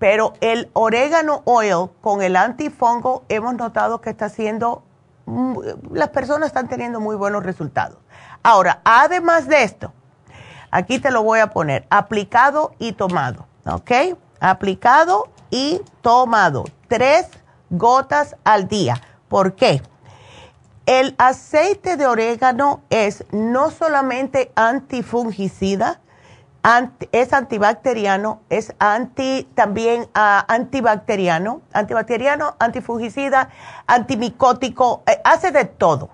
pero 0.00 0.32
el 0.40 0.70
orégano 0.72 1.42
oil 1.44 1.90
con 2.00 2.22
el 2.22 2.34
antifongo 2.34 3.22
hemos 3.28 3.54
notado 3.54 4.00
que 4.00 4.08
está 4.08 4.24
haciendo, 4.24 4.82
las 5.92 6.08
personas 6.08 6.48
están 6.48 6.68
teniendo 6.68 7.00
muy 7.00 7.16
buenos 7.16 7.44
resultados. 7.44 7.98
Ahora, 8.42 8.80
además 8.82 9.46
de 9.46 9.62
esto, 9.62 9.92
aquí 10.70 10.98
te 10.98 11.10
lo 11.10 11.22
voy 11.22 11.40
a 11.40 11.50
poner, 11.50 11.86
aplicado 11.90 12.72
y 12.78 12.92
tomado, 12.92 13.46
¿ok? 13.66 14.16
Aplicado 14.40 15.28
y 15.50 15.82
tomado, 16.00 16.64
tres 16.88 17.26
gotas 17.68 18.36
al 18.42 18.68
día. 18.68 19.02
¿Por 19.28 19.54
qué? 19.54 19.82
El 20.90 21.14
aceite 21.18 21.96
de 21.96 22.08
orégano 22.08 22.82
es 22.90 23.24
no 23.30 23.70
solamente 23.70 24.50
antifungicida, 24.56 26.00
es 27.12 27.32
antibacteriano, 27.32 28.40
es 28.50 28.74
anti, 28.80 29.48
también 29.54 30.02
uh, 30.16 30.42
antibacteriano, 30.48 31.62
antibacteriano, 31.72 32.56
antifungicida, 32.58 33.50
antimicótico, 33.86 35.04
eh, 35.06 35.20
hace 35.22 35.52
de 35.52 35.64
todo. 35.64 36.10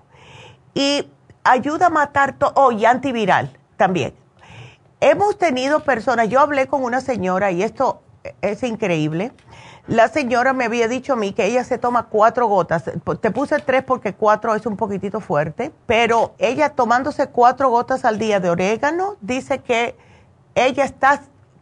Y 0.75 1.09
ayuda 1.43 1.87
a 1.87 1.89
matar 1.89 2.37
todo, 2.37 2.51
oh, 2.53 2.71
y 2.71 2.85
antiviral 2.85 3.57
también. 3.77 4.13
Hemos 4.99 5.39
tenido 5.39 5.79
personas, 5.79 6.29
yo 6.29 6.39
hablé 6.39 6.67
con 6.67 6.83
una 6.83 7.01
señora 7.01 7.49
y 7.49 7.63
esto 7.63 8.03
es 8.41 8.61
increíble. 8.61 9.31
La 9.87 10.09
señora 10.09 10.51
me 10.51 10.65
había 10.65 10.89
dicho 10.89 11.13
a 11.13 11.15
mí 11.15 11.31
que 11.31 11.45
ella 11.45 11.63
se 11.63 11.77
toma 11.77 12.07
cuatro 12.07 12.47
gotas. 12.47 12.83
Te 13.21 13.31
puse 13.31 13.59
tres 13.59 13.83
porque 13.83 14.13
cuatro 14.13 14.53
es 14.53 14.65
un 14.65 14.75
poquitito 14.75 15.21
fuerte, 15.21 15.71
pero 15.85 16.33
ella 16.39 16.69
tomándose 16.69 17.27
cuatro 17.27 17.69
gotas 17.69 18.03
al 18.03 18.19
día 18.19 18.41
de 18.41 18.49
orégano 18.49 19.15
dice 19.21 19.59
que 19.59 19.95
ella 20.55 20.83
está 20.83 21.21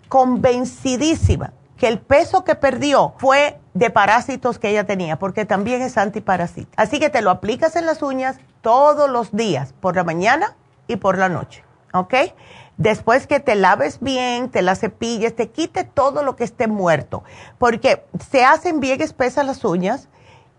convencidísima 0.09 1.53
que 1.77 1.87
el 1.87 1.99
peso 1.99 2.43
que 2.43 2.55
perdió 2.55 3.13
fue 3.17 3.59
de 3.73 3.89
parásitos 3.89 4.59
que 4.59 4.69
ella 4.69 4.85
tenía, 4.85 5.19
porque 5.19 5.45
también 5.45 5.81
es 5.81 5.97
antiparasita. 5.97 6.71
Así 6.81 6.99
que 6.99 7.09
te 7.09 7.21
lo 7.21 7.29
aplicas 7.29 7.75
en 7.75 7.85
las 7.85 8.01
uñas 8.01 8.37
todos 8.61 9.09
los 9.09 9.35
días, 9.35 9.73
por 9.81 9.95
la 9.95 10.03
mañana 10.03 10.55
y 10.87 10.95
por 10.95 11.17
la 11.17 11.29
noche, 11.29 11.63
¿ok? 11.93 12.13
Después 12.77 13.25
que 13.27 13.39
te 13.39 13.55
laves 13.55 13.99
bien, 14.01 14.49
te 14.49 14.61
las 14.61 14.79
cepilles, 14.79 15.35
te 15.35 15.49
quite 15.49 15.85
todo 15.85 16.23
lo 16.23 16.35
que 16.35 16.43
esté 16.43 16.67
muerto, 16.67 17.23
porque 17.57 18.03
se 18.29 18.43
hacen 18.43 18.79
bien 18.79 19.01
espesas 19.01 19.45
las 19.45 19.63
uñas 19.63 20.09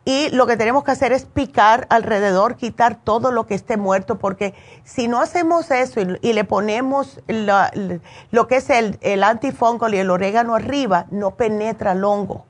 y 0.09 0.31
lo 0.31 0.47
que 0.47 0.57
tenemos 0.57 0.85
que 0.85 0.93
hacer 0.93 1.13
es 1.13 1.25
picar 1.25 1.89
alrededor, 1.91 2.55
quitar 2.55 2.95
todo 2.95 3.33
lo 3.33 3.47
que 3.47 3.55
esté 3.55 3.77
muerto, 3.77 4.19
porque 4.19 4.55
si 4.85 5.09
no 5.09 5.21
hacemos 5.21 5.71
eso 5.73 6.01
y, 6.01 6.33
le 6.33 6.45
ponemos 6.45 7.21
lo 7.27 8.47
que 8.47 8.57
es 8.57 8.71
el, 8.71 8.99
el 9.03 9.25
y 9.25 9.97
el 9.97 10.11
orégano 10.11 10.55
arriba, 10.55 11.07
no 11.11 11.33
penetra 11.33 11.91
el 11.91 12.05
hongo. 12.05 12.47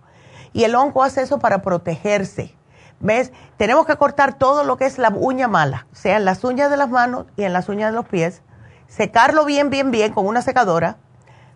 Y 0.53 0.65
el 0.65 0.75
hongo 0.75 1.03
hace 1.03 1.23
eso 1.23 1.39
para 1.39 1.63
protegerse. 1.63 2.55
¿Ves? 3.01 3.33
Tenemos 3.57 3.87
que 3.87 3.97
cortar 3.97 4.35
todo 4.39 4.63
lo 4.63 4.77
que 4.77 4.85
es 4.85 4.99
la 4.99 5.09
uña 5.09 5.49
mala, 5.49 5.87
sea 5.93 6.19
en 6.19 6.27
las 6.27 6.45
uñas 6.45 6.71
de 6.71 6.77
las 6.77 6.91
manos 6.91 7.25
y 7.37 7.45
en 7.45 7.55
las 7.55 7.71
uñas 7.71 7.91
de 7.91 7.97
los 7.97 8.07
pies, 8.07 8.43
secarlo 8.89 9.45
bien, 9.45 9.71
bien, 9.71 9.91
bien 9.91 10.13
con 10.13 10.27
una 10.27 10.43
secadora, 10.43 10.97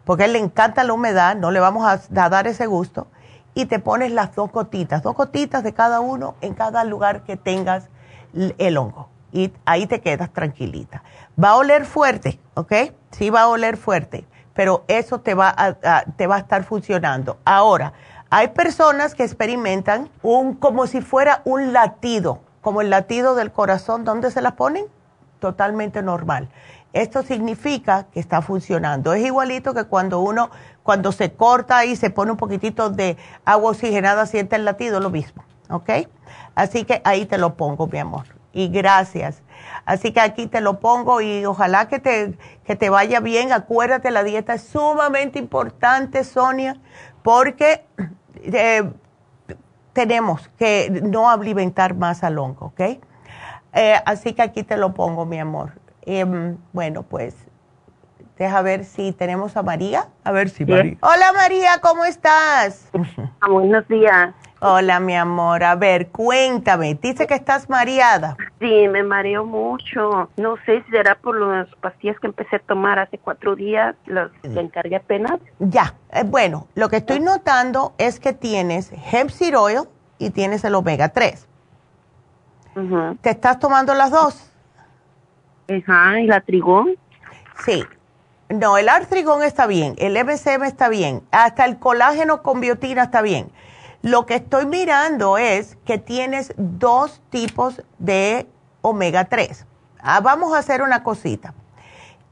porque 0.05 0.24
a 0.24 0.27
él 0.27 0.32
le 0.32 0.39
encanta 0.39 0.85
la 0.85 0.93
humedad, 0.93 1.36
no 1.36 1.51
le 1.51 1.61
vamos 1.61 1.86
a 1.86 2.01
dar 2.28 2.47
ese 2.47 2.66
gusto 2.66 3.07
y 3.55 3.66
te 3.66 3.78
pones 3.78 4.12
las 4.12 4.35
dos 4.35 4.51
gotitas, 4.52 5.02
dos 5.02 5.15
gotitas 5.15 5.62
de 5.62 5.74
cada 5.74 6.01
uno 6.01 6.35
en 6.40 6.55
cada 6.55 6.85
lugar 6.85 7.23
que 7.23 7.36
tengas 7.36 7.89
el 8.35 8.77
hongo. 8.77 9.09
Y 9.32 9.52
ahí 9.65 9.86
te 9.86 10.01
quedas 10.01 10.32
tranquilita. 10.32 11.02
Va 11.43 11.51
a 11.51 11.57
oler 11.57 11.85
fuerte, 11.85 12.40
¿ok? 12.55 12.73
Sí 13.12 13.31
va 13.31 13.43
a 13.43 13.48
oler 13.48 13.77
fuerte, 13.77 14.27
pero 14.55 14.85
eso 14.89 15.20
te 15.20 15.35
va 15.35 15.55
a, 15.57 16.05
te 16.16 16.27
va 16.27 16.36
a 16.36 16.39
estar 16.39 16.65
funcionando. 16.65 17.39
Ahora, 17.44 17.93
hay 18.31 18.48
personas 18.48 19.15
que 19.15 19.24
experimentan 19.24 20.11
un 20.23 20.55
como 20.55 20.86
si 20.86 21.01
fuera 21.01 21.43
un 21.44 21.73
latido, 21.73 22.40
como 22.61 22.81
el 22.81 22.90
latido 22.90 23.35
del 23.35 23.52
corazón, 23.52 24.05
¿dónde 24.05 24.31
se 24.31 24.43
la 24.43 24.57
ponen? 24.57 24.86
Totalmente 25.39 26.02
normal. 26.02 26.48
Esto 26.93 27.23
significa 27.23 28.07
que 28.12 28.21
está 28.21 28.43
funcionando. 28.43 29.12
Es 29.12 29.25
igualito 29.25 29.75
que 29.75 29.85
cuando 29.85 30.21
uno, 30.21 30.51
cuando 30.83 31.12
se 31.12 31.33
corta 31.33 31.85
y 31.85 31.97
se 31.97 32.11
pone 32.11 32.33
un 32.33 32.37
poquitito 32.37 32.91
de 32.91 33.17
agua 33.45 33.71
oxigenada, 33.71 34.27
siente 34.27 34.57
el 34.57 34.65
latido, 34.65 35.01
lo 35.01 35.11
mismo. 35.11 35.45
¿Ok? 35.69 35.91
Así 36.55 36.85
que 36.85 37.01
ahí 37.05 37.27
te 37.27 37.39
lo 37.39 37.55
pongo, 37.55 37.87
mi 37.87 37.99
amor. 37.99 38.25
Y 38.53 38.69
gracias. 38.69 39.43
Así 39.85 40.12
que 40.12 40.21
aquí 40.21 40.47
te 40.47 40.61
lo 40.61 40.81
pongo 40.81 41.21
y 41.21 41.45
ojalá 41.45 41.87
que 41.87 42.01
te, 42.01 42.37
que 42.65 42.75
te 42.75 42.91
vaya 42.91 43.21
bien. 43.21 43.53
Acuérdate, 43.53 44.11
la 44.11 44.25
dieta 44.25 44.55
es 44.55 44.62
sumamente 44.62 45.39
importante, 45.39 46.25
Sonia, 46.25 46.77
porque 47.23 47.85
eh, 48.37 48.91
tenemos 49.93 50.49
que 50.59 51.01
no 51.05 51.31
alimentar 51.31 51.95
más 51.95 52.25
al 52.25 52.39
hongo, 52.39 52.67
¿ok? 52.67 52.81
Eh, 53.73 53.95
así 54.05 54.33
que 54.33 54.43
aquí 54.43 54.65
te 54.65 54.77
lo 54.77 54.95
pongo, 54.95 55.25
mi 55.27 55.39
amor. 55.39 55.80
Em, 56.02 56.56
bueno, 56.72 57.02
pues 57.02 57.36
deja 58.39 58.62
ver 58.62 58.85
si 58.85 59.12
tenemos 59.12 59.56
a 59.56 59.62
María. 59.62 60.09
A 60.24 60.32
ver 60.32 60.48
si 60.48 60.64
María. 60.64 60.97
Hola 61.02 61.32
María, 61.35 61.78
¿cómo 61.82 62.05
estás? 62.05 62.90
Ah, 63.40 63.48
buenos 63.48 63.86
días. 63.89 64.35
Hola 64.62 65.01
mi 65.01 65.16
amor, 65.16 65.64
a 65.64 65.74
ver, 65.74 66.09
cuéntame, 66.09 66.94
dice 66.94 67.27
que 67.27 67.35
estás 67.35 67.70
mareada. 67.70 68.36
Sí, 68.59 68.89
me 68.89 69.02
mareo 69.02 69.47
mucho. 69.47 70.28
No 70.36 70.56
sé 70.66 70.82
si 70.85 70.90
será 70.90 71.14
por 71.14 71.40
las 71.40 71.66
pastillas 71.77 72.18
que 72.20 72.27
empecé 72.27 72.56
a 72.56 72.59
tomar 72.59 72.98
hace 72.98 73.16
cuatro 73.16 73.56
días, 73.56 73.97
las 74.05 74.31
que 74.43 74.60
encargué 74.60 74.97
apenas. 74.97 75.40
Ya, 75.60 75.94
eh, 76.12 76.24
bueno, 76.27 76.66
lo 76.74 76.90
que 76.90 76.97
estoy 76.97 77.20
notando 77.20 77.94
es 77.97 78.20
que 78.20 78.35
tienes 78.35 78.93
hemp 79.10 79.31
seed 79.31 79.59
oil 79.59 79.89
y 80.18 80.28
tienes 80.28 80.62
el 80.64 80.74
omega 80.74 81.09
3. 81.09 81.47
¿Te 83.22 83.31
estás 83.31 83.59
tomando 83.59 83.94
las 83.94 84.10
dos? 84.10 84.49
Ajá, 85.71 86.21
¿y 86.21 86.27
la 86.27 86.41
trigón? 86.41 86.97
Sí. 87.65 87.85
No, 88.49 88.77
el 88.77 88.89
artrigón 88.89 89.45
está 89.45 89.69
bien, 89.69 89.95
el 89.99 90.19
MSM 90.25 90.65
está 90.65 90.89
bien, 90.89 91.23
hasta 91.31 91.65
el 91.65 91.79
colágeno 91.79 92.43
con 92.43 92.61
biotina 92.61 93.05
está 93.05 93.23
bien. 93.23 93.53
Lo 94.03 94.27
que 94.27 94.35
estoy 94.35 94.67
mirando 94.67 95.39
es 95.39 95.79
que 95.85 95.99
tienes 95.99 96.53
dos 96.57 97.23
tipos 97.31 97.83
de 97.99 98.49
omega 98.83 99.27
3. 99.27 99.67
Ah, 100.01 100.21
vamos 100.21 100.53
a 100.53 100.59
hacer 100.59 100.83
una 100.83 101.05
cosita. 101.05 101.55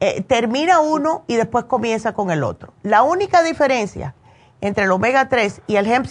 Eh, 0.00 0.22
termina 0.22 0.80
uno 0.80 1.22
y 1.28 1.36
después 1.36 1.66
comienza 1.66 2.14
con 2.14 2.32
el 2.32 2.42
otro. 2.42 2.72
La 2.82 3.02
única 3.02 3.44
diferencia 3.44 4.14
entre 4.60 4.84
el 4.84 4.90
omega 4.90 5.28
3 5.28 5.62
y 5.68 5.76
el 5.76 5.86
hemp 5.86 6.06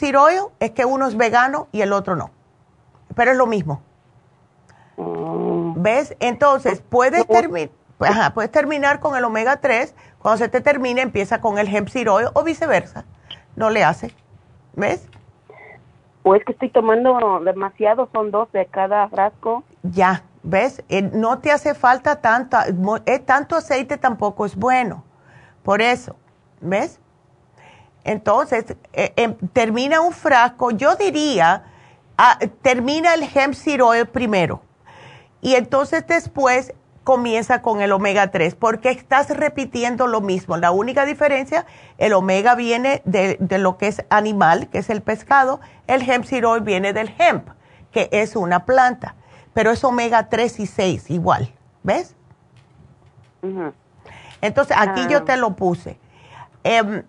es 0.60 0.72
que 0.72 0.86
uno 0.86 1.08
es 1.08 1.18
vegano 1.18 1.68
y 1.74 1.82
el 1.82 1.92
otro 1.92 2.16
no. 2.16 2.32
Pero 3.16 3.32
es 3.32 3.38
lo 3.38 3.48
mismo. 3.48 3.82
Mm. 4.98 5.82
¿Ves? 5.82 6.16
Entonces, 6.20 6.82
puedes, 6.82 7.26
puedes 7.26 8.52
terminar 8.52 9.00
con 9.00 9.16
el 9.16 9.24
omega 9.24 9.58
3. 9.58 9.96
Cuando 10.20 10.38
se 10.38 10.50
te 10.50 10.62
termine, 10.62 11.02
empieza 11.02 11.40
con 11.40 11.58
el 11.58 11.74
hemp 11.74 11.88
seed 11.88 12.12
oil 12.12 12.28
o 12.34 12.44
viceversa. 12.44 13.06
No 13.56 13.70
le 13.70 13.84
hace. 13.84 14.14
¿Ves? 14.74 15.08
O 16.24 16.36
es 16.36 16.44
que 16.44 16.52
estoy 16.52 16.70
tomando 16.70 17.40
demasiado, 17.40 18.10
son 18.12 18.32
dos 18.32 18.52
de 18.52 18.66
cada 18.66 19.08
frasco. 19.08 19.64
Ya, 19.82 20.24
¿ves? 20.44 20.84
Eh, 20.90 21.02
no 21.02 21.40
te 21.40 21.52
hace 21.52 21.74
falta 21.74 22.20
tanto, 22.20 22.58
eh, 23.06 23.20
tanto 23.20 23.56
aceite 23.56 23.98
tampoco 23.98 24.46
es 24.46 24.56
bueno. 24.56 25.06
Por 25.64 25.82
eso, 25.82 26.18
¿ves? 26.60 27.00
Entonces, 28.04 28.76
eh, 28.94 29.14
em, 29.16 29.36
termina 29.54 30.02
un 30.02 30.12
frasco, 30.12 30.72
yo 30.72 30.96
diría, 30.96 31.64
ah, 32.18 32.38
termina 32.62 33.14
el 33.14 33.24
hemp 33.24 33.54
seed 33.54 33.84
oil 33.84 34.06
primero. 34.06 34.62
Y 35.42 35.56
entonces 35.56 36.06
después 36.08 36.74
comienza 37.08 37.62
con 37.62 37.80
el 37.80 37.94
omega 37.94 38.32
3, 38.32 38.56
porque 38.56 38.90
estás 38.90 39.30
repitiendo 39.30 40.08
lo 40.08 40.20
mismo. 40.20 40.58
La 40.58 40.72
única 40.72 41.06
diferencia, 41.06 41.66
el 41.98 42.12
omega 42.12 42.54
viene 42.54 43.02
de, 43.06 43.38
lo 43.58 43.78
que 43.78 43.88
es 43.88 44.06
animal, 44.10 44.68
que 44.68 44.80
es 44.80 44.90
el 44.90 45.02
pescado, 45.02 45.62
el 45.88 46.02
hemp 46.02 46.26
oil 46.44 46.64
viene 46.64 46.92
del 46.92 47.14
hemp, 47.18 47.48
que 47.92 48.10
es 48.12 48.36
una 48.36 48.66
planta, 48.66 49.16
pero 49.54 49.72
es 49.72 49.86
omega 49.86 50.28
3 50.28 50.60
y 50.60 50.66
6 50.66 51.10
igual, 51.10 51.54
¿ves? 51.84 52.14
Entonces, 54.42 54.76
aquí 54.78 55.08
yo 55.10 55.20
ah. 55.20 55.24
te 55.24 55.38
lo 55.38 55.56
puse. 55.56 55.98
Em, 56.66 57.04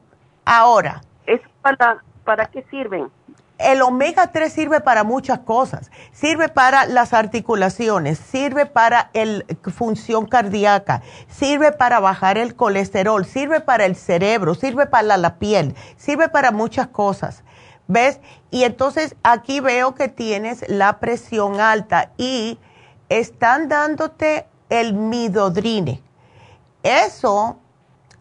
ahora. 0.45 1.01
¿Es 1.27 1.41
para, 1.61 2.05
para 2.23 2.47
qué 2.47 2.65
sirven? 2.71 3.11
El 3.59 3.83
omega 3.83 4.31
3 4.31 4.53
sirve 4.53 4.81
para 4.81 5.03
muchas 5.05 5.41
cosas. 5.41 5.91
Sirve 6.13 6.49
para 6.49 6.87
las 6.87 7.13
articulaciones, 7.13 8.19
sirve 8.19 8.67
para 8.67 9.11
la 9.13 9.45
función 9.73 10.27
cardíaca, 10.27 11.03
sirve 11.29 11.73
para 11.73 11.99
bajar 11.99 12.39
el 12.39 12.55
colesterol, 12.55 13.27
sirve 13.27 13.61
para 13.61 13.85
el 13.85 13.97
cerebro, 13.97 14.55
sirve 14.55 14.87
para 14.87 15.17
la 15.17 15.39
piel, 15.39 15.75
sirve 15.97 16.29
para 16.29 16.53
muchas 16.53 16.87
cosas. 16.89 17.43
¿Ves? 17.89 18.21
Y 18.51 18.65
entonces 18.65 19.17
aquí 19.23 19.61
veo 19.61 19.95
que 19.95 20.09
tienes 20.09 20.69
la 20.69 21.01
presión 21.01 21.59
alta 21.59 22.13
y 22.17 22.59
están 23.09 23.69
dándote 23.69 24.47
el 24.69 24.93
midodrine. 24.93 26.03
Eso 26.83 27.59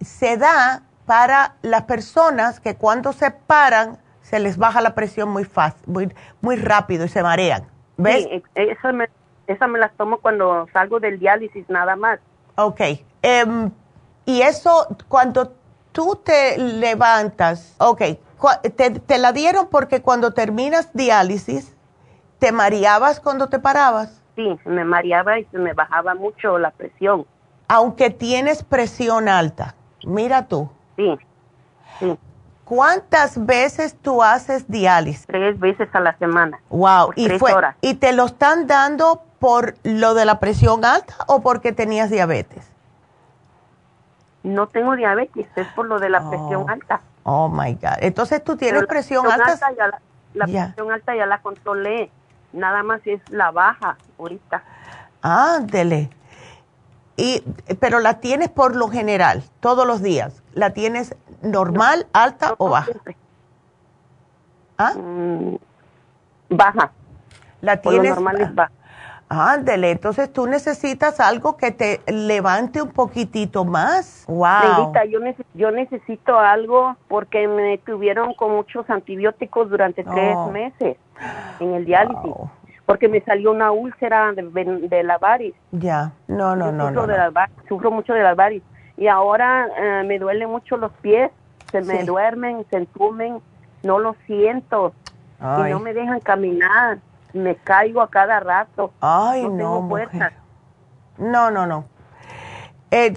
se 0.02 0.38
da 0.38 0.84
para 1.06 1.56
las 1.62 1.84
personas 1.84 2.60
que 2.60 2.76
cuando 2.76 3.14
se 3.14 3.32
paran 3.32 4.00
se 4.30 4.40
les 4.40 4.58
baja 4.58 4.82
la 4.82 4.94
presión 4.94 5.30
muy 5.30 5.46
fácil, 5.46 5.82
muy, 5.88 6.14
muy 6.42 6.58
rápido 6.58 7.06
y 7.06 7.08
se 7.08 7.24
marean. 7.24 7.64
¿Ves? 7.96 8.26
Sí, 8.26 8.44
esa 8.56 8.92
me, 8.92 9.10
esa 9.48 9.68
me 9.68 9.80
las 9.80 9.94
tomo 9.96 10.18
cuando 10.18 10.68
salgo 10.74 11.00
del 11.00 11.18
diálisis 11.18 11.70
nada 11.70 11.96
más. 11.96 12.20
Ok. 12.56 12.82
Em, 13.22 13.72
y 14.26 14.42
eso, 14.42 14.88
cuando 15.08 15.54
tú 15.94 16.20
te 16.22 16.58
levantas, 16.58 17.74
ok, 17.78 18.02
te, 18.76 19.00
te 19.00 19.18
la 19.18 19.32
dieron 19.32 19.70
porque 19.70 20.02
cuando 20.02 20.34
terminas 20.34 20.92
diálisis, 20.94 21.74
¿te 22.40 22.52
mareabas 22.52 23.22
cuando 23.22 23.48
te 23.48 23.60
parabas? 23.60 24.22
Sí, 24.36 24.60
me 24.66 24.84
mareaba 24.84 25.40
y 25.40 25.46
se 25.46 25.58
me 25.58 25.72
bajaba 25.72 26.16
mucho 26.16 26.60
la 26.60 26.72
presión. 26.72 27.26
Aunque 27.70 28.10
tienes 28.10 28.62
presión 28.62 29.30
alta, 29.30 29.76
mira 30.04 30.48
tú. 30.50 30.70
Sí, 30.98 31.18
sí. 32.00 32.18
¿Cuántas 32.68 33.46
veces 33.46 33.96
tú 34.02 34.22
haces 34.22 34.70
diálisis? 34.70 35.26
Tres 35.26 35.58
veces 35.58 35.88
a 35.94 36.02
la 36.02 36.18
semana. 36.18 36.60
Wow. 36.70 37.14
¿Y, 37.16 37.30
fue, 37.40 37.54
¿Y 37.80 37.94
te 37.94 38.12
lo 38.12 38.26
están 38.26 38.68
dando 38.68 39.24
por 39.40 39.76
lo 39.84 40.14
de 40.14 40.26
la 40.26 40.42
presión 40.42 40.84
alta 40.84 41.16
o 41.28 41.42
porque 41.42 41.72
tenías 41.72 42.10
diabetes? 42.10 42.70
No 44.44 44.68
tengo 44.68 44.98
diabetes, 44.98 45.48
es 45.56 45.68
por 45.70 45.86
lo 45.86 45.98
de 46.00 46.10
la 46.10 46.30
presión 46.30 46.66
oh. 46.68 46.70
alta. 46.70 47.02
Oh 47.24 47.48
my 47.48 47.74
God. 47.76 48.00
Entonces 48.00 48.44
tú 48.44 48.58
tienes 48.58 48.86
presión, 48.86 49.26
alta. 49.32 49.58
la, 50.34 50.46
presión 50.46 50.92
alta 50.92 51.16
ya 51.16 51.26
la 51.26 51.42
controlé. 51.42 52.12
Nada 52.52 52.84
más 52.84 53.00
es 53.06 53.22
la 53.30 53.52
baja 53.52 53.98
ahorita. 54.20 54.62
Ándele. 55.22 56.10
Y, 57.16 57.44
pero 57.80 58.02
la 58.02 58.20
tienes 58.20 58.50
por 58.50 58.76
lo 58.76 58.90
general, 58.90 59.42
todos 59.62 59.88
los 59.88 60.02
días. 60.02 60.44
¿La 60.58 60.72
tienes 60.72 61.16
normal, 61.44 62.08
alta 62.14 62.56
o 62.58 62.70
baja? 62.70 62.92
¿Ah? 64.80 64.94
Mm, 64.96 65.58
baja. 66.50 66.92
La 67.62 67.78
tienes. 67.78 68.10
normal 68.10 68.42
es 68.42 68.56
baja. 68.56 68.72
Ándele, 69.30 69.92
entonces 69.92 70.34
tú 70.34 70.48
necesitas 70.48 71.20
algo 71.20 71.58
que 71.58 71.72
te 71.72 72.02
levante 72.08 72.82
un 72.82 72.90
poquitito 72.90 73.66
más. 73.66 74.26
Wow. 74.28 74.94
yo, 75.12 75.20
yo 75.54 75.72
necesito 75.72 76.40
algo 76.40 76.96
porque 77.08 77.48
me 77.48 77.78
tuvieron 77.78 78.34
con 78.34 78.56
muchos 78.56 78.90
antibióticos 78.90 79.70
durante 79.70 80.04
tres 80.04 80.38
meses 80.52 80.98
en 81.60 81.74
el 81.76 81.86
diálisis 81.86 82.34
porque 82.88 83.10
me 83.10 83.20
salió 83.22 83.52
una 83.52 83.72
úlcera 83.72 84.32
de, 84.32 85.04
la 85.04 85.18
varis. 85.18 85.54
Ya, 85.72 86.14
no, 86.28 86.56
no, 86.56 86.72
no. 86.72 86.88
Sufro, 86.88 87.06
De 87.06 87.18
la, 87.18 87.50
sufro 87.68 87.92
mucho 87.92 88.14
de 88.14 88.24
las 88.24 88.36
varis. 88.38 88.64
Y 88.98 89.08
ahora 89.08 89.68
eh, 89.78 90.04
me 90.06 90.18
duelen 90.18 90.50
mucho 90.50 90.76
los 90.76 90.92
pies, 90.94 91.32
se 91.72 91.82
me 91.82 92.04
duermen, 92.04 92.66
se 92.70 92.78
entumen, 92.78 93.40
no 93.84 94.00
lo 94.00 94.16
siento. 94.26 94.94
Y 95.40 95.70
no 95.70 95.80
me 95.80 95.94
dejan 95.94 96.20
caminar, 96.20 96.98
me 97.34 97.56
caigo 97.56 98.02
a 98.02 98.10
cada 98.10 98.40
rato. 98.40 98.92
Ay, 99.02 99.48
no, 99.48 99.88
no 99.88 99.98
No, 101.18 101.52
no, 101.52 101.68
no. 101.68 101.86
Eh, 102.90 103.14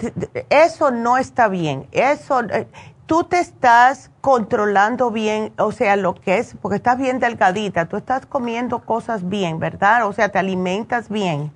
eso 0.49 0.91
no 0.91 1.17
está 1.17 1.47
bien. 1.47 1.87
Eso, 1.91 2.41
eh, 2.41 2.67
tú 3.05 3.23
te 3.23 3.39
estás 3.39 4.11
controlando 4.21 5.11
bien, 5.11 5.51
o 5.57 5.71
sea, 5.71 5.95
lo 5.95 6.13
que 6.13 6.37
es, 6.37 6.55
porque 6.61 6.75
estás 6.75 6.97
bien 6.97 7.19
delgadita, 7.19 7.87
tú 7.87 7.97
estás 7.97 8.25
comiendo 8.25 8.79
cosas 8.79 9.27
bien, 9.27 9.59
¿verdad? 9.59 10.07
O 10.07 10.13
sea, 10.13 10.29
te 10.29 10.39
alimentas 10.39 11.09
bien. 11.09 11.51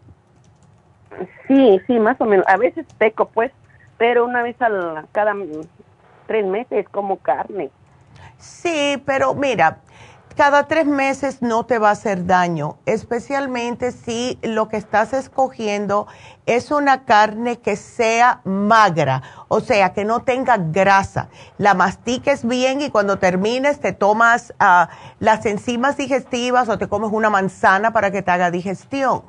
Sí, 1.48 1.80
sí, 1.88 2.00
más 2.00 2.20
o 2.20 2.26
menos. 2.26 2.46
A 2.48 2.58
veces 2.58 2.86
peco, 2.98 3.28
pues, 3.28 3.52
pero 3.98 4.26
una 4.26 4.44
vez 4.44 4.62
al, 4.62 5.08
cada 5.12 5.34
tres 6.28 6.46
meses 6.46 6.88
como 6.90 7.18
carne. 7.18 7.72
Sí, 8.38 9.02
pero 9.06 9.34
mira, 9.34 9.80
cada 10.36 10.68
tres 10.68 10.86
meses 10.86 11.42
no 11.42 11.66
te 11.66 11.80
va 11.80 11.90
a 11.90 11.92
hacer 11.94 12.26
daño, 12.26 12.78
especialmente 12.86 13.94
si 13.94 14.38
lo 14.44 14.68
que 14.68 14.76
estás 14.76 15.14
escogiendo 15.14 16.08
es 16.46 16.72
una 16.72 17.06
carne 17.06 17.60
que 17.60 17.78
sea 17.78 18.42
magra, 18.44 19.24
o 19.48 19.62
sea, 19.62 19.94
que 19.94 20.04
no 20.04 20.24
tenga 20.24 20.58
grasa. 20.58 21.30
La 21.58 21.74
mastiques 21.74 22.46
bien 22.46 22.82
y 22.82 22.90
cuando 22.90 23.18
termines 23.18 23.80
te 23.80 23.94
tomas 23.94 24.54
ah, 24.60 24.90
las 25.20 25.46
enzimas 25.46 25.96
digestivas 25.96 26.68
o 26.68 26.78
te 26.78 26.90
comes 26.90 27.12
una 27.14 27.30
manzana 27.30 27.94
para 27.94 28.12
que 28.12 28.22
te 28.22 28.32
haga 28.32 28.52
digestión. 28.52 29.24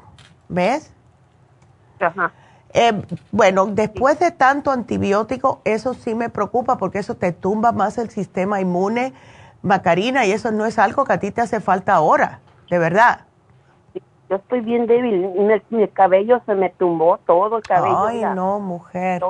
¿Ves? 0.48 0.92
Ajá. 2.00 2.32
Eh, 2.78 2.92
bueno, 3.32 3.64
después 3.64 4.18
de 4.18 4.30
tanto 4.32 4.70
antibiótico, 4.70 5.62
eso 5.64 5.94
sí 5.94 6.14
me 6.14 6.28
preocupa 6.28 6.76
porque 6.76 6.98
eso 6.98 7.14
te 7.14 7.32
tumba 7.32 7.72
más 7.72 7.96
el 7.96 8.10
sistema 8.10 8.60
inmune 8.60 9.14
Macarina, 9.62 10.26
y 10.26 10.32
eso 10.32 10.52
no 10.52 10.66
es 10.66 10.78
algo 10.78 11.04
que 11.06 11.14
a 11.14 11.18
ti 11.18 11.30
te 11.30 11.40
hace 11.40 11.60
falta 11.60 11.94
ahora, 11.94 12.40
de 12.70 12.78
verdad. 12.78 13.20
Yo 14.28 14.36
estoy 14.36 14.60
bien 14.60 14.86
débil, 14.86 15.26
mi, 15.70 15.88
cabello 15.88 16.42
se 16.44 16.54
me 16.54 16.68
tumbó 16.68 17.18
todo 17.26 17.56
el 17.56 17.62
cabello. 17.62 18.06
Ay, 18.06 18.22
no, 18.34 18.60
mujer. 18.60 19.22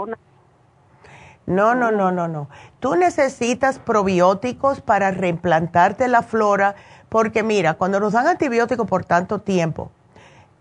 No, 1.46 1.76
no, 1.76 1.92
no, 1.92 2.10
no, 2.10 2.26
no. 2.26 2.48
Tú 2.80 2.96
necesitas 2.96 3.78
probióticos 3.78 4.80
para 4.80 5.12
reimplantarte 5.12 6.08
la 6.08 6.22
flora, 6.22 6.74
porque 7.08 7.44
mira, 7.44 7.74
cuando 7.74 8.00
nos 8.00 8.12
dan 8.12 8.26
antibióticos 8.26 8.88
por 8.88 9.04
tanto 9.04 9.40
tiempo, 9.40 9.92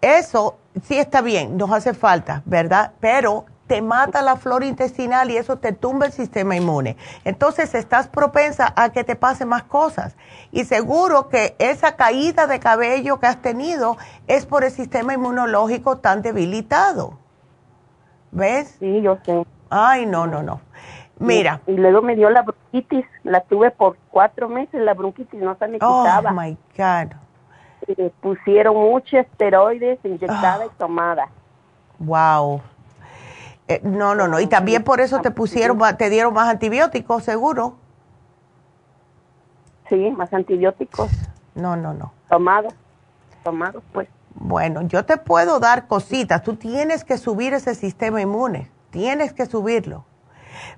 eso 0.05 0.57
sí 0.83 0.97
está 0.97 1.21
bien, 1.21 1.57
nos 1.57 1.71
hace 1.71 1.93
falta, 1.93 2.43
¿verdad? 2.45 2.91
Pero 2.99 3.45
te 3.67 3.81
mata 3.81 4.21
la 4.21 4.35
flora 4.35 4.65
intestinal 4.65 5.31
y 5.31 5.37
eso 5.37 5.57
te 5.57 5.71
tumba 5.71 6.05
el 6.05 6.11
sistema 6.11 6.55
inmune. 6.55 6.97
Entonces 7.23 7.73
estás 7.73 8.07
propensa 8.07 8.73
a 8.75 8.89
que 8.89 9.03
te 9.03 9.15
pasen 9.15 9.47
más 9.47 9.63
cosas. 9.63 10.15
Y 10.51 10.65
seguro 10.65 11.29
que 11.29 11.55
esa 11.57 11.95
caída 11.95 12.45
de 12.45 12.59
cabello 12.59 13.19
que 13.19 13.27
has 13.27 13.41
tenido 13.41 13.97
es 14.27 14.45
por 14.45 14.63
el 14.63 14.71
sistema 14.71 15.13
inmunológico 15.13 15.97
tan 15.97 16.21
debilitado. 16.21 17.17
¿Ves? 18.31 18.75
Sí, 18.79 19.01
yo 19.01 19.17
sé. 19.25 19.45
Ay, 19.69 20.05
no, 20.05 20.27
no, 20.27 20.43
no. 20.43 20.61
Mira. 21.17 21.61
Y, 21.65 21.73
luego 21.73 22.01
me 22.01 22.15
dio 22.15 22.29
la 22.29 22.43
bronquitis. 22.43 23.05
La 23.23 23.41
tuve 23.41 23.71
por 23.71 23.97
cuatro 24.11 24.49
meses, 24.49 24.79
la 24.81 24.93
bronquitis 24.93 25.41
no 25.41 25.55
se 25.57 25.67
me 25.67 25.77
oh, 25.81 26.03
quitaba. 26.03 26.29
Oh, 26.29 26.33
my 26.33 26.57
God. 26.77 27.24
Y 27.87 28.09
pusieron 28.21 28.75
muchos 28.75 29.13
esteroides 29.13 29.99
inyectada 30.03 30.65
y 30.65 30.69
tomada. 30.77 31.29
Wow. 31.99 32.61
Eh, 33.67 33.81
no, 33.83 34.15
no, 34.15 34.27
no. 34.27 34.39
Y 34.39 34.47
también 34.47 34.83
por 34.83 35.01
eso 35.01 35.21
te 35.21 35.31
pusieron, 35.31 35.79
te 35.97 36.09
dieron 36.09 36.33
más 36.33 36.49
antibióticos, 36.49 37.23
seguro. 37.23 37.75
Sí, 39.89 40.11
más 40.11 40.33
antibióticos. 40.33 41.09
No, 41.53 41.75
no, 41.75 41.93
no. 41.93 42.11
Tomado, 42.29 42.69
tomado, 43.43 43.81
pues. 43.93 44.09
Bueno, 44.33 44.81
yo 44.81 45.05
te 45.05 45.17
puedo 45.17 45.59
dar 45.59 45.87
cositas. 45.87 46.43
Tú 46.43 46.55
tienes 46.55 47.03
que 47.03 47.17
subir 47.17 47.53
ese 47.53 47.73
sistema 47.73 48.21
inmune. 48.21 48.69
Tienes 48.89 49.33
que 49.33 49.45
subirlo. 49.45 50.05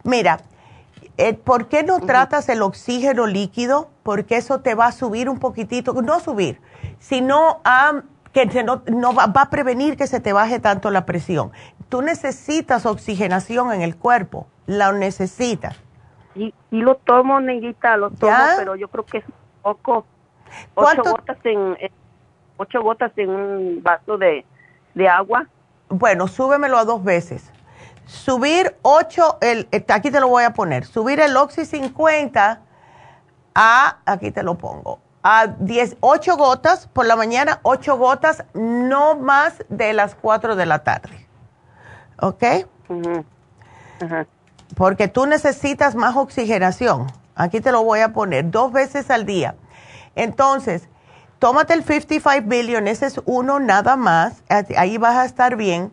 Mira, 0.04 0.40
eh, 1.18 1.34
¿por 1.34 1.68
qué 1.68 1.84
no 1.84 2.00
tratas 2.00 2.48
el 2.50 2.62
oxígeno 2.62 3.26
líquido? 3.26 3.90
Porque 4.04 4.38
eso 4.38 4.62
te 4.62 4.76
va 4.76 4.88
a 4.88 4.92
subir 4.92 5.30
un 5.30 5.40
poquitito, 5.40 5.94
no 5.94 6.20
subir, 6.20 6.62
sino 7.00 7.60
a 7.64 8.04
que 8.34 8.46
no, 8.64 8.84
no 8.86 9.14
va, 9.16 9.24
a 9.24 9.50
prevenir 9.50 9.98
que 9.98 10.06
se 10.06 10.20
te 10.20 10.32
baje 10.32 10.60
tanto 10.60 10.92
la 10.92 11.06
presión. 11.06 11.52
Tú 11.90 12.04
necesitas 12.04 12.86
oxigenación 12.86 13.74
en 13.74 13.82
el 13.82 13.96
cuerpo, 13.96 14.48
la 14.68 14.92
necesitas. 14.92 15.76
Y, 16.36 16.54
y 16.70 16.82
lo 16.82 16.96
tomo, 16.96 17.40
neguita, 17.40 17.98
lo 17.98 18.12
tomo, 18.12 18.36
pero 18.58 18.76
yo 18.76 18.90
creo 18.90 19.06
que 19.06 19.18
es 19.20 19.26
poco. 19.64 20.06
Ocho 20.76 21.02
gotas 21.04 21.38
en, 21.44 21.78
ocho 22.58 22.82
gotas 22.82 23.12
en 23.16 23.30
un 23.30 23.84
vaso 23.84 24.18
de, 24.20 24.46
de 24.94 25.08
agua. 25.08 25.48
Bueno, 25.90 26.28
súbemelo 26.28 26.78
a 26.78 26.86
dos 26.86 27.04
veces. 27.04 27.52
Subir 28.08 28.78
ocho, 28.84 29.38
el, 29.42 29.68
eh, 29.72 29.86
aquí 29.90 30.10
te 30.12 30.20
lo 30.22 30.30
voy 30.30 30.46
a 30.46 30.54
poner, 30.54 30.86
subir 30.86 31.20
el 31.20 31.36
Oxy 31.36 31.66
50 31.66 32.62
a, 33.54 33.98
aquí 34.06 34.32
te 34.32 34.44
lo 34.44 34.58
pongo, 34.58 35.00
a 35.22 35.48
10, 35.48 35.98
8 36.00 36.38
gotas 36.38 36.88
por 36.88 37.06
la 37.06 37.18
mañana, 37.18 37.60
8 37.64 37.98
gotas, 37.98 38.46
no 38.54 39.18
más 39.18 39.56
de 39.68 39.92
las 39.92 40.16
4 40.16 40.56
de 40.56 40.66
la 40.66 40.84
tarde. 40.84 41.28
¿Ok? 42.22 42.44
Porque 44.76 45.08
tú 45.10 45.26
necesitas 45.26 45.96
más 45.96 46.16
oxigenación. 46.16 47.08
Aquí 47.36 47.60
te 47.60 47.72
lo 47.72 47.84
voy 47.84 48.00
a 48.00 48.14
poner 48.14 48.50
dos 48.50 48.72
veces 48.72 49.12
al 49.12 49.26
día. 49.26 49.56
Entonces, 50.16 50.88
tómate 51.40 51.74
el 51.74 51.84
55 51.84 52.48
billion, 52.48 52.88
ese 52.88 53.08
es 53.08 53.20
uno 53.26 53.60
nada 53.60 53.98
más, 53.98 54.44
ahí 54.78 54.98
vas 54.98 55.18
a 55.18 55.26
estar 55.26 55.58
bien. 55.58 55.92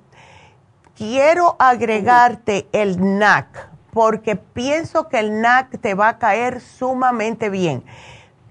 Quiero 0.96 1.56
agregarte 1.58 2.68
el 2.72 3.18
NAC, 3.18 3.68
porque 3.92 4.36
pienso 4.36 5.08
que 5.08 5.18
el 5.18 5.40
NAC 5.40 5.80
te 5.80 5.94
va 5.94 6.08
a 6.08 6.18
caer 6.18 6.60
sumamente 6.60 7.50
bien. 7.50 7.84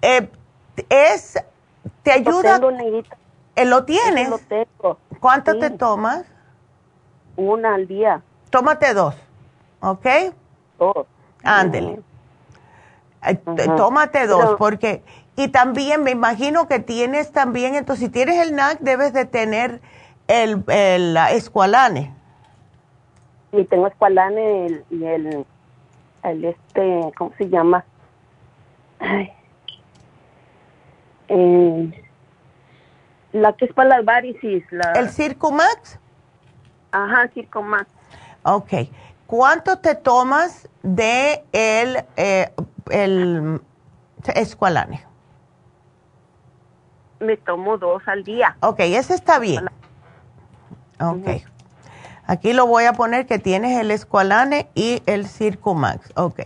Eh, 0.02 0.30
es, 0.90 1.42
te 2.04 2.12
ayuda. 2.12 2.60
Lo, 2.60 2.72
eh, 2.72 3.66
¿Lo 3.66 3.86
tienes? 3.86 4.30
Lo 4.30 4.40
tengo. 4.40 4.98
¿Cuánto 5.22 5.58
te 5.58 5.70
tomas? 5.70 6.26
Una 7.38 7.76
al 7.76 7.88
día. 7.88 8.22
Tómate 8.50 8.94
dos, 8.94 9.16
¿ok? 9.80 10.06
Dos. 10.78 11.08
Ándele. 11.44 12.02
Tómate 13.78 14.28
dos, 14.28 14.56
porque, 14.58 15.02
y 15.38 15.48
también 15.48 16.04
me 16.04 16.12
imagino 16.12 16.68
que 16.68 16.80
tienes 16.80 17.32
también, 17.32 17.76
entonces 17.76 18.06
si 18.06 18.12
tienes 18.12 18.38
el 18.38 18.54
NAC 18.54 18.80
debes 18.80 19.14
de 19.14 19.24
tener 19.24 19.82
el, 20.28 20.64
el 20.68 21.16
escualane. 21.32 22.14
Sí, 23.54 23.64
tengo 23.66 23.86
escualane 23.86 24.84
y 24.90 25.04
el, 25.04 25.46
el, 26.24 26.46
este, 26.46 27.12
¿cómo 27.16 27.32
se 27.38 27.50
llama? 27.50 27.86
Ay, 29.00 29.32
eh, 31.28 32.04
la 33.32 33.54
que 33.54 33.66
es 33.66 33.74
para 33.74 33.90
las 33.90 34.06
varices. 34.06 34.64
La... 34.72 34.94
¿El 34.94 35.10
Circumax? 35.10 36.00
Ajá, 36.92 37.28
Circumax. 37.36 37.86
Ok. 38.42 38.74
¿Cuánto 39.28 39.78
te 39.78 39.94
tomas 39.94 40.68
de 40.82 41.44
el, 41.52 42.04
eh, 42.18 42.52
el 42.90 43.62
escualane? 44.34 45.06
Me 47.20 47.38
tomo 47.38 47.78
dos 47.78 48.02
al 48.08 48.24
día. 48.24 48.58
Ok, 48.62 48.80
ese 48.80 49.14
está 49.14 49.38
bien. 49.38 49.70
Ok. 51.00 51.53
Aquí 52.26 52.54
lo 52.54 52.68
voy 52.68 52.86
a 52.86 52.94
poner 52.94 53.26
que 53.26 53.40
tienes 53.40 53.80
el 53.80 53.92
escualane 53.92 54.70
y 54.76 55.04
el 55.06 55.28
Circumax. 55.28 56.12
Ok. 56.16 56.40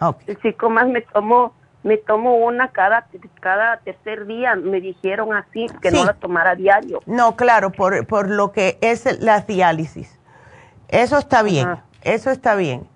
okay. 0.00 0.26
El 0.26 0.38
Circumax 0.40 0.88
me 0.88 1.02
tomo 1.02 1.54
me 1.82 1.96
tomo 1.96 2.36
una 2.36 2.68
cada, 2.72 3.06
cada 3.40 3.78
tercer 3.78 4.26
día, 4.26 4.54
me 4.54 4.80
dijeron 4.80 5.32
así, 5.34 5.66
que 5.80 5.90
no 5.90 6.04
la 6.04 6.14
tomara 6.14 6.54
diario. 6.54 7.00
No, 7.06 7.36
claro, 7.36 7.72
por, 7.72 8.06
por 8.06 8.28
lo 8.28 8.52
que 8.52 8.78
es 8.82 9.20
la 9.20 9.40
diálisis. 9.40 10.18
Eso 10.88 11.18
está 11.18 11.42
bien, 11.42 11.80
eso 12.02 12.30
está 12.30 12.54
bien. 12.54 12.86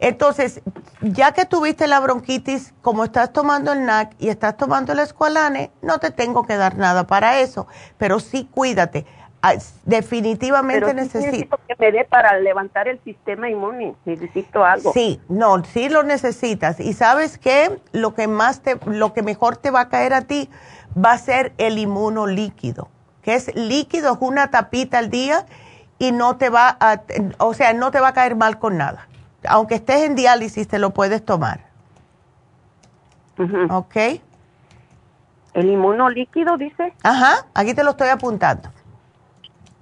Entonces, 0.00 0.60
ya 1.00 1.32
que 1.32 1.44
tuviste 1.44 1.86
la 1.86 2.00
bronquitis, 2.00 2.74
como 2.82 3.04
estás 3.04 3.32
tomando 3.32 3.72
el 3.72 3.84
NAC 3.86 4.16
y 4.18 4.28
estás 4.28 4.56
tomando 4.56 4.92
el 4.92 4.98
escualane, 4.98 5.70
no 5.82 5.98
te 5.98 6.10
tengo 6.10 6.44
que 6.44 6.56
dar 6.56 6.76
nada 6.76 7.06
para 7.06 7.38
eso, 7.38 7.68
pero 7.96 8.18
sí 8.18 8.48
cuídate. 8.52 9.06
Ah, 9.46 9.56
definitivamente 9.84 10.94
necesito 10.94 11.60
que 11.68 11.76
me 11.78 11.92
dé 11.92 12.06
para 12.06 12.38
levantar 12.38 12.88
el 12.88 12.98
sistema 13.04 13.50
inmune. 13.50 13.94
Necesito 14.06 14.64
algo. 14.64 14.90
Sí, 14.94 15.20
no, 15.28 15.62
sí 15.64 15.90
lo 15.90 16.02
necesitas. 16.02 16.80
Y 16.80 16.94
sabes 16.94 17.36
qué, 17.36 17.78
lo 17.92 18.14
que 18.14 18.26
más 18.26 18.62
te, 18.62 18.78
lo 18.86 19.12
que 19.12 19.22
mejor 19.22 19.58
te 19.58 19.70
va 19.70 19.80
a 19.80 19.88
caer 19.90 20.14
a 20.14 20.22
ti 20.22 20.48
va 20.96 21.12
a 21.12 21.18
ser 21.18 21.52
el 21.58 21.76
inmuno 21.76 22.26
líquido, 22.26 22.88
que 23.20 23.34
es 23.34 23.54
líquido, 23.54 24.14
es 24.14 24.18
una 24.20 24.50
tapita 24.50 24.96
al 24.96 25.10
día 25.10 25.44
y 25.98 26.12
no 26.12 26.38
te 26.38 26.48
va 26.48 26.78
a, 26.80 27.02
o 27.36 27.52
sea, 27.52 27.74
no 27.74 27.90
te 27.90 28.00
va 28.00 28.08
a 28.08 28.14
caer 28.14 28.36
mal 28.36 28.58
con 28.58 28.78
nada. 28.78 29.08
Aunque 29.46 29.74
estés 29.74 30.04
en 30.04 30.14
diálisis, 30.14 30.68
te 30.68 30.78
lo 30.78 30.94
puedes 30.94 31.22
tomar. 31.22 31.60
¿Ok? 33.68 33.96
¿El 35.52 35.68
inmuno 35.68 36.08
líquido, 36.08 36.56
dice? 36.56 36.94
Ajá, 37.02 37.44
aquí 37.52 37.74
te 37.74 37.84
lo 37.84 37.90
estoy 37.90 38.08
apuntando. 38.08 38.70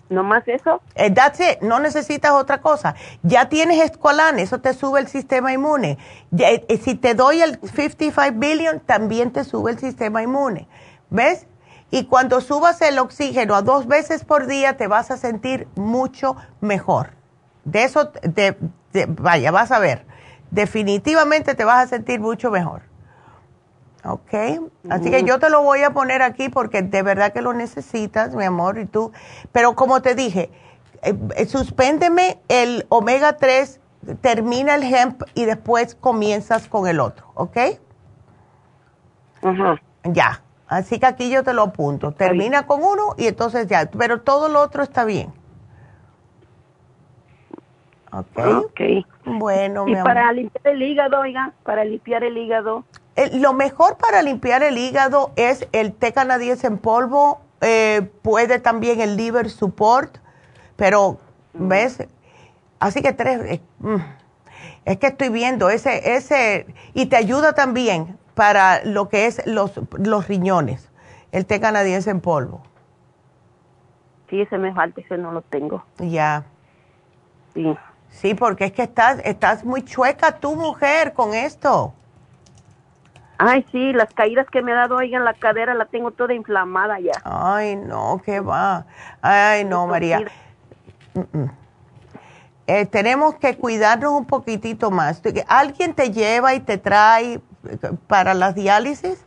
¿No 0.09 0.23
más 0.23 0.47
eso? 0.47 0.83
Eh, 0.95 1.11
that's 1.11 1.41
it. 1.41 1.61
No 1.63 1.81
necesitas 1.81 2.33
otra 2.33 2.61
cosa. 2.61 2.95
Ya 3.23 3.49
tienes 3.49 3.83
escualán, 3.83 4.39
eso 4.39 4.61
te 4.61 4.75
sube 4.75 5.01
el 5.01 5.09
sistema 5.09 5.53
inmune. 5.53 5.99
Eh, 6.39 6.65
eh, 6.69 6.77
si 6.77 6.95
te 6.95 7.15
doy 7.15 7.41
el 7.41 7.59
55 7.61 8.39
billion, 8.39 8.81
también 8.81 9.33
te 9.33 9.45
sube 9.45 9.71
el 9.71 9.79
sistema 9.79 10.23
inmune. 10.23 10.69
¿Ves? 11.09 11.47
Y 11.91 12.05
cuando 12.05 12.41
subas 12.41 12.81
el 12.83 12.99
oxígeno 12.99 13.55
a 13.55 13.63
dos 13.63 13.87
veces 13.87 14.25
por 14.25 14.47
día, 14.47 14.77
te 14.77 14.87
vas 14.87 15.11
a 15.11 15.17
sentir 15.17 15.69
mucho 15.77 16.37
mejor. 16.61 17.11
De 17.65 17.85
eso, 17.85 18.13
vaya, 19.09 19.51
vas 19.51 19.71
a 19.71 19.79
ver. 19.79 20.07
Definitivamente 20.51 21.55
te 21.55 21.65
vas 21.65 21.85
a 21.85 21.87
sentir 21.89 22.21
mucho 22.21 22.51
mejor. 22.51 22.92
¿Ok? 24.05 24.35
Así 24.91 25.11
que 25.11 25.25
yo 25.25 25.39
te 25.39 25.51
lo 25.51 25.63
voy 25.63 25.83
a 25.83 25.91
poner 25.91 26.23
aquí 26.23 26.49
porque 26.49 26.83
de 26.83 27.03
verdad 27.03 27.33
que 27.33 27.43
lo 27.43 27.53
necesitas, 27.53 28.35
mi 28.35 28.45
amor, 28.45 28.79
y 28.79 28.87
tú. 28.87 29.13
Pero 29.53 29.75
como 29.75 30.03
te 30.03 30.15
dije, 30.15 30.51
eh, 31.03 31.15
eh, 31.37 31.47
suspéndeme 31.47 32.39
el 32.49 32.87
omega 32.89 33.37
3, 33.37 33.81
termina 34.21 34.75
el 34.75 34.83
hemp 34.83 35.23
y 35.35 35.45
después 35.45 35.95
comienzas 35.95 36.69
con 36.69 36.89
el 36.89 37.01
otro, 37.01 37.27
¿ok? 37.35 37.57
Ajá. 39.43 39.81
Ya. 40.05 40.43
Así 40.67 40.99
que 40.99 41.07
aquí 41.07 41.31
yo 41.31 41.43
te 41.43 41.53
lo 41.53 41.63
apunto. 41.63 42.13
Termina 42.13 42.67
con 42.67 42.83
uno 42.83 43.15
y 43.19 43.27
entonces 43.27 43.67
ya. 43.67 43.91
Pero 43.91 44.23
todo 44.23 44.49
lo 44.49 44.61
otro 44.63 44.83
está 44.83 45.05
bien. 45.05 45.31
Ok. 48.11 48.39
Ok. 48.65 48.81
Bueno, 49.25 49.87
y 49.87 49.95
para 49.97 50.33
limpiar 50.33 50.75
el 50.75 50.83
hígado, 50.83 51.21
oiga, 51.21 51.53
para 51.63 51.85
limpiar 51.85 52.25
el 52.25 52.37
hígado 52.39 52.85
lo 53.33 53.53
mejor 53.53 53.97
para 53.99 54.23
limpiar 54.23 54.63
el 54.63 54.79
hígado 54.79 55.33
es 55.37 55.67
el 55.73 55.93
té 55.93 56.13
canadiense 56.13 56.67
en 56.67 56.79
polvo, 56.79 57.41
eh, 57.61 58.11
puede 58.23 58.59
también 58.59 59.01
el 59.01 59.17
liver 59.17 59.51
support, 59.51 60.19
pero, 60.77 61.19
¿ves? 61.53 62.07
Así 62.81 63.03
que 63.03 63.13
tres, 63.13 63.41
eh, 63.43 63.61
mm, 63.79 63.97
es 64.85 64.99
que 64.99 65.09
estoy 65.09 65.29
viendo 65.29 65.71
ese, 65.71 66.17
ese, 66.17 66.67
y 66.95 67.07
te 67.07 67.17
ayuda 67.17 67.53
también 67.53 68.19
para 68.35 68.85
lo 68.85 69.09
que 69.09 69.27
es 69.27 69.47
los, 69.47 69.73
los 69.99 70.27
riñones, 70.27 70.91
el 71.31 71.47
té 71.47 71.61
canadiense 71.61 72.11
en 72.11 72.21
polvo. 72.21 72.63
Sí, 74.31 74.41
ese 74.41 74.57
me 74.57 74.73
falta, 74.73 75.01
ese 75.01 75.19
no 75.19 75.31
lo 75.31 75.43
tengo. 75.43 75.85
Ya. 75.99 76.45
Sí. 77.53 77.77
Sí, 78.09 78.35
porque 78.35 78.67
es 78.67 78.73
que 78.73 78.83
estás, 78.83 79.21
estás 79.25 79.65
muy 79.65 79.83
chueca 79.83 80.39
tu 80.39 80.57
mujer 80.57 81.13
con 81.13 81.35
esto. 81.35 81.95
Ay, 83.39 83.67
sí, 83.73 83.93
las 83.93 84.13
caídas 84.15 84.47
que 84.51 84.63
me 84.63 84.73
ha 84.73 84.77
dado 84.77 84.99
ahí 84.99 85.15
en 85.15 85.25
la 85.25 85.35
cadera 85.35 85.75
la 85.75 85.87
tengo 85.87 86.13
toda 86.13 86.35
inflamada 86.35 87.01
ya. 87.01 87.13
Ay, 87.25 87.77
no, 87.77 88.21
qué 88.25 88.41
va. 88.41 88.87
Ay, 89.21 89.65
no, 89.65 89.87
María. 89.87 90.25
Eh, 92.67 92.87
tenemos 92.87 93.35
que 93.37 93.57
cuidarnos 93.57 94.13
un 94.13 94.27
poquitito 94.27 94.91
más. 94.91 95.21
¿Alguien 95.49 95.95
te 95.95 96.13
lleva 96.13 96.55
y 96.55 96.61
te 96.61 96.79
trae 96.79 97.41
para 98.07 98.35
las 98.35 98.55
diálisis? 98.55 99.27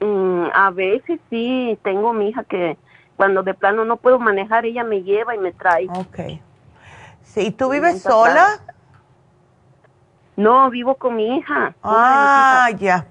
Mm, 0.00 0.46
a 0.54 0.70
veces 0.70 1.20
sí, 1.30 1.78
tengo 1.82 2.12
mi 2.12 2.28
hija 2.28 2.44
que 2.44 2.76
cuando 3.16 3.42
de 3.42 3.54
plano 3.54 3.84
no 3.84 3.96
puedo 3.96 4.18
manejar, 4.18 4.66
ella 4.66 4.84
me 4.84 5.02
lleva 5.02 5.34
y 5.34 5.38
me 5.38 5.52
trae. 5.52 5.88
Ok. 5.88 6.40
Sí, 7.22 7.50
¿tú 7.50 7.70
vives 7.70 8.02
sola? 8.02 8.60
No, 10.36 10.70
vivo 10.70 10.96
con 10.96 11.16
mi 11.16 11.38
hija. 11.38 11.74
Ah, 11.82 12.68
ya. 12.78 13.06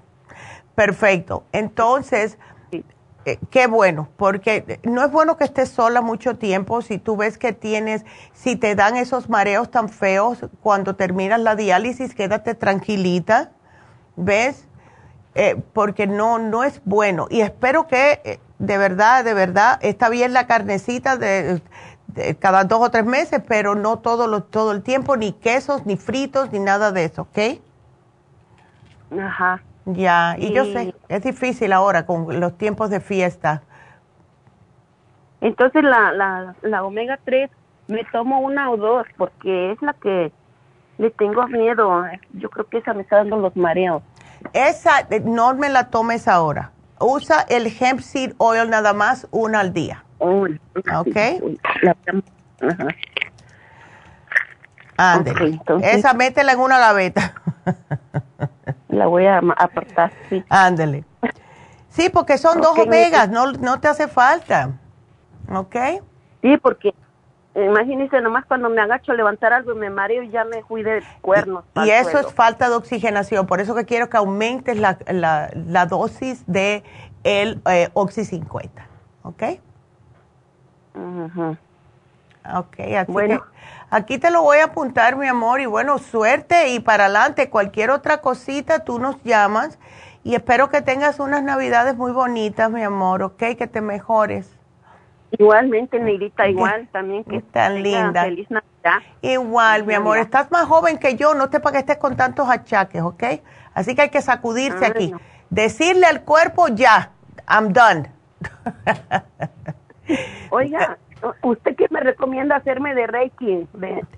Perfecto. 0.74 1.44
Entonces, 1.52 2.38
eh, 3.24 3.38
qué 3.50 3.66
bueno, 3.66 4.08
porque 4.16 4.78
no 4.84 5.04
es 5.04 5.10
bueno 5.10 5.36
que 5.36 5.44
estés 5.44 5.70
sola 5.70 6.00
mucho 6.00 6.36
tiempo 6.36 6.80
si 6.82 6.98
tú 6.98 7.16
ves 7.16 7.38
que 7.38 7.52
tienes, 7.52 8.04
si 8.32 8.54
te 8.54 8.76
dan 8.76 8.96
esos 8.96 9.28
mareos 9.28 9.70
tan 9.70 9.88
feos 9.88 10.46
cuando 10.60 10.94
terminas 10.94 11.40
la 11.40 11.56
diálisis, 11.56 12.14
quédate 12.14 12.54
tranquilita, 12.54 13.50
¿ves? 14.14 14.68
Eh, 15.34 15.60
porque 15.72 16.06
no, 16.06 16.38
no 16.38 16.62
es 16.62 16.80
bueno. 16.84 17.26
Y 17.28 17.40
espero 17.40 17.88
que 17.88 18.20
eh, 18.24 18.38
de 18.58 18.78
verdad, 18.78 19.24
de 19.24 19.34
verdad, 19.34 19.78
está 19.82 20.08
bien 20.08 20.32
la 20.32 20.46
carnecita 20.46 21.16
de, 21.16 21.60
cada 22.38 22.64
dos 22.64 22.80
o 22.80 22.90
tres 22.90 23.04
meses, 23.04 23.42
pero 23.46 23.74
no 23.74 23.98
todo, 23.98 24.26
lo, 24.26 24.42
todo 24.42 24.72
el 24.72 24.82
tiempo, 24.82 25.16
ni 25.16 25.32
quesos, 25.32 25.86
ni 25.86 25.96
fritos, 25.96 26.52
ni 26.52 26.58
nada 26.58 26.92
de 26.92 27.04
eso, 27.04 27.22
¿ok? 27.22 27.38
Ajá. 29.20 29.62
Ya, 29.86 30.34
y, 30.38 30.52
yo 30.52 30.64
sé, 30.64 30.94
es 31.08 31.22
difícil 31.22 31.72
ahora 31.72 32.06
con 32.06 32.40
los 32.40 32.58
tiempos 32.58 32.90
de 32.90 33.00
fiesta. 33.00 33.62
Entonces 35.40 35.84
la, 35.84 36.12
la, 36.12 36.56
la 36.62 36.84
omega 36.84 37.20
3 37.24 37.50
me 37.86 38.04
tomo 38.10 38.40
una 38.40 38.70
o 38.70 38.76
dos 38.76 39.06
porque 39.16 39.72
es 39.72 39.80
la 39.82 39.92
que 39.92 40.32
le 40.98 41.10
tengo 41.10 41.46
miedo. 41.46 42.04
Yo 42.32 42.50
creo 42.50 42.66
que 42.66 42.78
esa 42.78 42.94
me 42.94 43.02
está 43.02 43.18
dando 43.18 43.36
los 43.36 43.54
mareos. 43.56 44.02
Esa 44.52 45.00
eh, 45.10 45.20
no 45.20 45.54
me 45.54 45.68
la 45.68 45.90
tomes 45.90 46.26
ahora. 46.26 46.72
Usa 46.98 47.42
el 47.48 47.66
hemp 47.78 48.00
seed 48.00 48.34
oil 48.38 48.70
nada 48.70 48.92
más 48.92 49.28
una 49.30 49.60
al 49.60 49.72
día. 49.72 50.05
Oh, 50.18 50.46
¿Ok? 50.98 51.16
Ándale. 54.96 55.60
Esa 55.82 56.14
métela 56.14 56.52
en 56.52 56.60
una 56.60 56.78
gaveta. 56.78 57.34
La 58.88 59.06
voy 59.06 59.26
a 59.26 59.38
apartar, 59.38 60.10
sí. 60.30 60.42
Ándale. 60.48 61.04
Sí, 61.88 62.08
porque 62.08 62.38
son 62.38 62.60
dos 62.60 62.78
omegas, 62.78 63.28
no, 63.30 63.52
no 63.52 63.80
te 63.80 63.88
hace 63.88 64.08
falta. 64.08 64.78
¿Ok? 65.52 65.76
Sí, 66.42 66.56
porque 66.58 66.94
imagínese 67.54 68.20
nomás 68.20 68.44
cuando 68.46 68.68
me 68.68 68.80
agacho 68.80 69.12
a 69.12 69.14
levantar 69.14 69.52
algo 69.52 69.72
y 69.72 69.76
me 69.76 69.90
mareo 69.90 70.22
y 70.22 70.30
ya 70.30 70.44
me 70.44 70.62
fui 70.62 70.82
de 70.82 71.02
cuernos. 71.20 71.64
Y, 71.84 71.90
eso 71.90 72.18
es 72.18 72.32
falta 72.32 72.68
de 72.68 72.76
oxigenación, 72.76 73.46
por 73.46 73.60
eso 73.60 73.74
que 73.74 73.84
quiero 73.84 74.10
que 74.10 74.16
aumentes 74.16 74.78
la, 74.78 74.98
la, 75.08 75.86
dosis 75.86 76.44
de 76.46 76.84
el 77.24 77.60
eh, 77.70 77.88
Oxy 77.94 78.24
50, 78.24 78.86
¿ok? 79.22 79.42
Ok, 82.54 82.78
así 82.96 83.10
bueno. 83.12 83.44
aquí 83.90 84.18
te 84.18 84.30
lo 84.30 84.42
voy 84.42 84.58
a 84.58 84.66
apuntar, 84.66 85.16
mi 85.16 85.26
amor, 85.26 85.60
y 85.60 85.66
bueno, 85.66 85.98
suerte 85.98 86.68
y 86.68 86.80
para 86.80 87.06
adelante, 87.06 87.50
cualquier 87.50 87.90
otra 87.90 88.20
cosita 88.20 88.84
tú 88.84 88.98
nos 88.98 89.22
llamas 89.24 89.78
y 90.22 90.34
espero 90.34 90.70
que 90.70 90.82
tengas 90.82 91.18
unas 91.18 91.42
navidades 91.42 91.96
muy 91.96 92.12
bonitas, 92.12 92.70
mi 92.70 92.82
amor, 92.82 93.22
ok, 93.22 93.42
que 93.58 93.66
te 93.66 93.80
mejores. 93.80 94.56
Igualmente, 95.32 95.98
Negrita, 95.98 96.48
igual 96.48 96.88
también 96.92 97.24
que 97.24 97.40
tan 97.40 97.82
linda. 97.82 98.22
Feliz 98.22 98.48
Navidad. 98.50 99.02
Igual, 99.22 99.84
mi 99.84 99.94
amor, 99.94 100.18
estás 100.18 100.50
más 100.50 100.66
joven 100.66 100.98
que 100.98 101.16
yo, 101.16 101.34
no 101.34 101.50
te 101.50 101.60
para 101.60 101.72
que 101.72 101.78
estés 101.80 101.96
con 101.98 102.16
tantos 102.16 102.48
achaques, 102.48 103.02
¿ok? 103.02 103.24
Así 103.74 103.94
que 103.94 104.02
hay 104.02 104.10
que 104.10 104.22
sacudirse 104.22 104.86
aquí. 104.86 105.12
Decirle 105.50 106.06
al 106.06 106.22
cuerpo 106.22 106.68
ya, 106.68 107.10
I'm 107.48 107.72
done. 107.72 108.10
Oiga, 110.50 110.98
¿usted 111.42 111.76
qué 111.76 111.86
me 111.90 112.00
recomienda 112.00 112.56
hacerme 112.56 112.94
de 112.94 113.06
Reiki? 113.06 113.66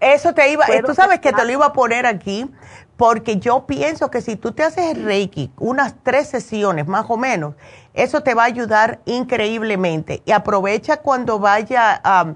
Eso 0.01 0.35
te 0.35 0.51
iba, 0.51 0.66
tú 0.85 0.94
sabes 0.94 1.20
que 1.20 1.32
te 1.32 1.44
lo 1.44 1.52
iba 1.52 1.66
a 1.66 1.73
poner 1.73 2.06
aquí, 2.06 2.51
porque 2.97 3.36
yo 3.36 3.66
pienso 3.66 4.10
que 4.10 4.20
si 4.20 4.36
tú 4.36 4.52
te 4.52 4.65
haces 4.65 5.02
Reiki, 5.02 5.51
unas 5.59 5.94
tres 6.02 6.28
sesiones 6.28 6.86
más 6.86 7.06
o 7.09 7.16
menos, 7.16 7.55
eso 7.94 8.23
te 8.23 8.35
va 8.35 8.43
a 8.43 8.47
ayudar 8.47 9.01
increíblemente. 9.06 10.23
Y 10.24 10.32
aprovecha 10.32 10.98
cuando 10.98 11.39
vaya 11.39 12.02
um, 12.05 12.35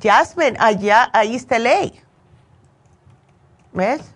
Jasmine 0.00 0.56
allá 0.58 1.10
a 1.12 1.24
East 1.24 1.50
LA. 1.50 1.92
¿Ves? 3.72 4.14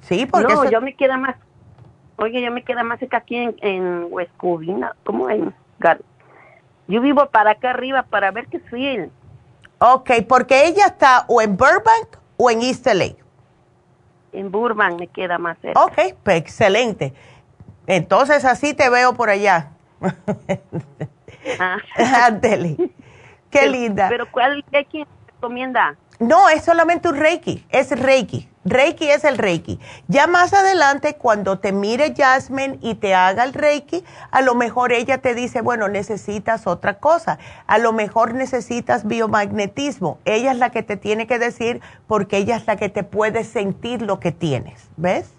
Sí, 0.00 0.26
porque 0.26 0.54
no, 0.54 0.70
yo 0.70 0.80
me 0.80 0.94
queda 0.94 1.18
más, 1.18 1.36
oye, 2.16 2.40
yo 2.42 2.50
me 2.50 2.64
queda 2.64 2.82
más 2.82 2.98
que 2.98 3.08
aquí 3.14 3.36
en, 3.36 3.54
en 3.60 4.06
West 4.10 4.34
Covina, 4.38 4.94
¿cómo 5.04 5.28
en 5.28 5.54
Yo 6.90 7.00
vivo 7.00 7.26
para 7.26 7.52
acá 7.52 7.70
arriba 7.70 8.02
para 8.02 8.32
ver 8.32 8.48
qué 8.48 8.60
soy. 8.68 9.08
Ok, 9.78 10.10
porque 10.28 10.66
ella 10.66 10.86
está 10.86 11.24
o 11.28 11.40
en 11.40 11.56
Burbank 11.56 12.18
o 12.36 12.50
en 12.50 12.62
East 12.62 12.84
LA. 12.84 13.14
En 14.32 14.50
Burbank 14.50 14.98
me 14.98 15.06
queda 15.06 15.38
más 15.38 15.56
cerca. 15.62 15.80
Ok, 15.80 16.16
pues 16.24 16.38
excelente. 16.38 17.14
Entonces 17.86 18.44
así 18.44 18.74
te 18.74 18.90
veo 18.90 19.14
por 19.14 19.30
allá. 19.30 19.70
Ah. 21.58 21.78
Qué 23.50 23.66
linda. 23.66 24.08
Pero 24.10 24.30
¿cuál 24.30 24.62
Reiki 24.70 25.06
recomienda? 25.26 25.96
No, 26.18 26.50
es 26.50 26.62
solamente 26.62 27.08
un 27.08 27.16
Reiki, 27.16 27.64
es 27.70 27.98
Reiki. 27.98 28.46
Reiki 28.64 29.08
es 29.08 29.24
el 29.24 29.38
Reiki. 29.38 29.80
Ya 30.08 30.26
más 30.26 30.52
adelante, 30.52 31.14
cuando 31.14 31.58
te 31.58 31.72
mire 31.72 32.14
Jasmine 32.14 32.78
y 32.82 32.94
te 32.96 33.14
haga 33.14 33.44
el 33.44 33.54
Reiki, 33.54 34.04
a 34.30 34.42
lo 34.42 34.54
mejor 34.54 34.92
ella 34.92 35.18
te 35.18 35.34
dice, 35.34 35.62
bueno, 35.62 35.88
necesitas 35.88 36.66
otra 36.66 36.98
cosa. 36.98 37.38
A 37.66 37.78
lo 37.78 37.92
mejor 37.92 38.34
necesitas 38.34 39.06
biomagnetismo. 39.06 40.18
Ella 40.26 40.52
es 40.52 40.58
la 40.58 40.70
que 40.70 40.82
te 40.82 40.98
tiene 40.98 41.26
que 41.26 41.38
decir 41.38 41.80
porque 42.06 42.36
ella 42.36 42.56
es 42.56 42.66
la 42.66 42.76
que 42.76 42.90
te 42.90 43.02
puede 43.02 43.44
sentir 43.44 44.02
lo 44.02 44.20
que 44.20 44.32
tienes. 44.32 44.88
¿Ves? 44.96 45.30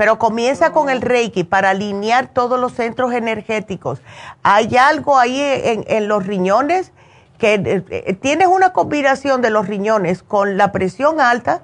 pero 0.00 0.18
comienza 0.18 0.72
con 0.72 0.88
el 0.88 1.02
Reiki 1.02 1.44
para 1.44 1.68
alinear 1.68 2.28
todos 2.28 2.58
los 2.58 2.72
centros 2.72 3.12
energéticos. 3.12 4.00
Hay 4.42 4.74
algo 4.78 5.18
ahí 5.18 5.38
en, 5.38 6.08
los 6.08 6.26
riñones 6.26 6.92
que 7.36 7.56
eh, 7.56 7.84
eh, 7.90 8.14
tienes 8.14 8.48
una 8.48 8.72
combinación 8.72 9.42
de 9.42 9.50
los 9.50 9.68
riñones 9.68 10.22
con 10.22 10.56
la 10.56 10.72
presión 10.72 11.20
alta, 11.20 11.60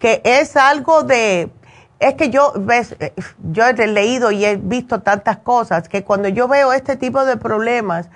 que 0.00 0.20
es 0.24 0.56
algo 0.56 1.04
de, 1.04 1.50
es 2.00 2.14
que 2.14 2.30
yo, 2.30 2.52
ves, 2.56 2.96
eh, 2.98 3.12
yo 3.52 3.66
he 3.66 3.86
leído 3.86 4.32
y 4.32 4.44
he 4.44 4.56
visto 4.56 5.02
tantas 5.02 5.36
cosas 5.36 5.88
que 5.88 6.02
cuando 6.02 6.28
yo 6.28 6.48
veo 6.48 6.72
este 6.72 6.96
tipo 6.96 7.24
de 7.24 7.36
problemas, 7.36 8.08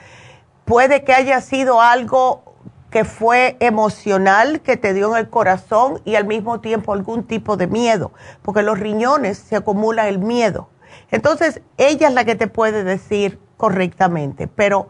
puede 0.64 1.04
que 1.04 1.12
haya 1.12 1.40
sido 1.40 1.80
algo 1.80 2.54
que 2.90 3.04
fue 3.04 3.56
emocional, 3.60 4.60
que 4.60 4.76
te 4.76 4.94
dio 4.94 5.12
en 5.12 5.18
el 5.18 5.28
corazón 5.28 6.00
y 6.04 6.14
al 6.14 6.26
mismo 6.26 6.60
tiempo 6.60 6.92
algún 6.92 7.24
tipo 7.24 7.56
de 7.56 7.66
miedo, 7.66 8.12
porque 8.42 8.62
los 8.62 8.78
riñones 8.78 9.36
se 9.36 9.56
acumula 9.56 10.08
el 10.08 10.18
miedo. 10.18 10.70
Entonces, 11.10 11.60
ella 11.76 12.08
es 12.08 12.14
la 12.14 12.24
que 12.24 12.34
te 12.34 12.46
puede 12.46 12.82
decir 12.82 13.38
correctamente, 13.56 14.48
pero 14.48 14.88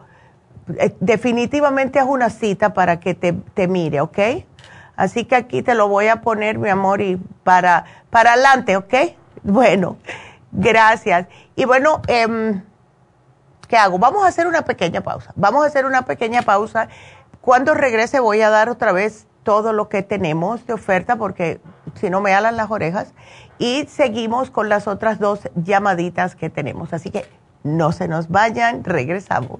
eh, 0.77 0.95
definitivamente 0.99 1.99
es 1.99 2.05
una 2.05 2.29
cita 2.29 2.73
para 2.73 2.99
que 2.99 3.15
te, 3.15 3.33
te, 3.33 3.67
mire, 3.67 4.01
¿ok? 4.01 4.19
Así 4.95 5.25
que 5.25 5.35
aquí 5.35 5.61
te 5.61 5.75
lo 5.75 5.87
voy 5.87 6.07
a 6.07 6.21
poner, 6.21 6.57
mi 6.57 6.69
amor, 6.69 7.01
y 7.01 7.17
para, 7.43 7.85
para 8.09 8.33
adelante, 8.33 8.77
¿ok? 8.77 8.93
Bueno, 9.43 9.97
gracias. 10.51 11.27
Y 11.55 11.65
bueno, 11.65 12.01
eh, 12.07 12.61
¿qué 13.67 13.77
hago? 13.77 13.99
Vamos 13.99 14.23
a 14.23 14.27
hacer 14.27 14.47
una 14.47 14.63
pequeña 14.63 15.01
pausa. 15.01 15.31
Vamos 15.35 15.63
a 15.63 15.67
hacer 15.67 15.85
una 15.85 16.03
pequeña 16.03 16.41
pausa 16.41 16.87
cuando 17.41 17.75
regrese 17.75 18.19
voy 18.19 18.41
a 18.41 18.49
dar 18.49 18.69
otra 18.69 18.91
vez 18.91 19.27
todo 19.43 19.71
lo 19.71 19.87
que 19.87 20.01
tenemos 20.01 20.65
de 20.65 20.73
oferta 20.73 21.15
porque 21.15 21.61
si 21.93 22.09
no 22.09 22.19
me 22.19 22.33
alan 22.33 22.57
las 22.57 22.71
orejas 22.71 23.13
y 23.59 23.85
seguimos 23.85 24.49
con 24.49 24.67
las 24.67 24.87
otras 24.87 25.19
dos 25.19 25.41
llamaditas 25.55 26.35
que 26.35 26.49
tenemos. 26.49 26.91
Así 26.91 27.11
que 27.11 27.25
no 27.63 27.91
se 27.91 28.07
nos 28.07 28.29
vayan, 28.29 28.83
regresamos. 28.83 29.59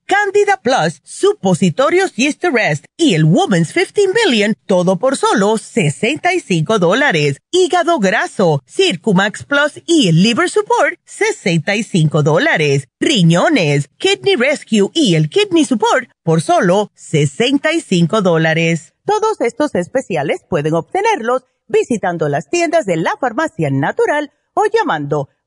Candida 0.11 0.59
Plus, 0.61 0.99
supositorios 1.05 2.13
Yeast 2.17 2.43
Rest 2.43 2.83
y 2.97 3.13
el 3.13 3.23
Woman's 3.23 3.71
15 3.71 4.09
Billion, 4.13 4.55
todo 4.65 4.97
por 4.97 5.15
solo 5.15 5.57
65 5.57 6.79
dólares. 6.79 7.37
Hígado 7.49 7.97
graso, 7.97 8.61
Circumax 8.67 9.45
Plus 9.45 9.81
y 9.85 10.09
el 10.09 10.21
Liver 10.21 10.49
Support, 10.49 10.99
65 11.05 12.23
dólares. 12.23 12.89
Riñones, 12.99 13.87
Kidney 13.97 14.35
Rescue 14.35 14.91
y 14.93 15.15
el 15.15 15.29
Kidney 15.29 15.63
Support 15.63 16.09
por 16.23 16.41
solo 16.41 16.91
65 16.95 18.21
dólares. 18.21 18.93
Todos 19.05 19.39
estos 19.39 19.75
especiales 19.75 20.41
pueden 20.49 20.73
obtenerlos 20.73 21.43
visitando 21.69 22.27
las 22.27 22.49
tiendas 22.49 22.85
de 22.85 22.97
la 22.97 23.15
farmacia 23.17 23.69
natural 23.71 24.33
o 24.55 24.65
llamando 24.65 25.29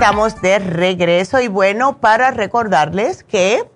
Estamos 0.00 0.40
de 0.40 0.60
regreso 0.60 1.40
y 1.40 1.48
bueno, 1.48 1.98
para 1.98 2.30
recordarles 2.30 3.24
que 3.24 3.68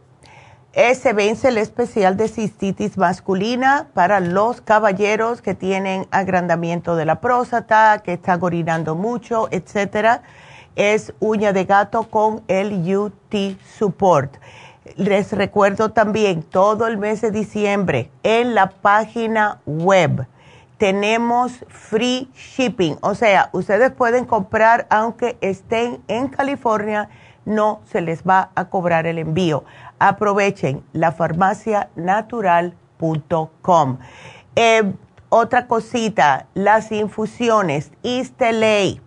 se 0.72 1.12
vence 1.14 1.48
el 1.48 1.58
especial 1.58 2.16
de 2.16 2.28
cistitis 2.28 2.96
masculina 2.96 3.88
para 3.92 4.20
los 4.20 4.60
caballeros 4.60 5.42
que 5.42 5.56
tienen 5.56 6.06
agrandamiento 6.12 6.94
de 6.94 7.06
la 7.06 7.20
próstata, 7.20 8.02
que 8.04 8.12
están 8.12 8.40
orinando 8.40 8.94
mucho, 8.94 9.48
etcétera. 9.50 10.22
Es 10.76 11.12
uña 11.18 11.52
de 11.52 11.64
gato 11.64 12.04
con 12.04 12.44
el 12.46 12.96
UT 12.96 13.58
Support. 13.76 14.36
Les 14.94 15.32
recuerdo 15.32 15.90
también 15.90 16.44
todo 16.44 16.86
el 16.86 16.98
mes 16.98 17.20
de 17.20 17.32
diciembre 17.32 18.12
en 18.22 18.54
la 18.54 18.70
página 18.70 19.60
web 19.66 20.28
tenemos 20.82 21.64
free 21.68 22.28
shipping. 22.34 22.98
O 23.02 23.14
sea, 23.14 23.50
ustedes 23.52 23.92
pueden 23.92 24.24
comprar 24.24 24.88
aunque 24.90 25.38
estén 25.40 26.02
en 26.08 26.26
California, 26.26 27.08
no 27.44 27.82
se 27.84 28.00
les 28.00 28.24
va 28.24 28.50
a 28.56 28.64
cobrar 28.64 29.06
el 29.06 29.18
envío. 29.18 29.62
Aprovechen 30.00 30.82
la 30.92 31.12
farmacianatural.com. 31.12 33.98
Eh, 34.56 34.92
otra 35.28 35.68
cosita, 35.68 36.48
las 36.54 36.90
infusiones, 36.90 37.92
Isteley. 38.02 39.00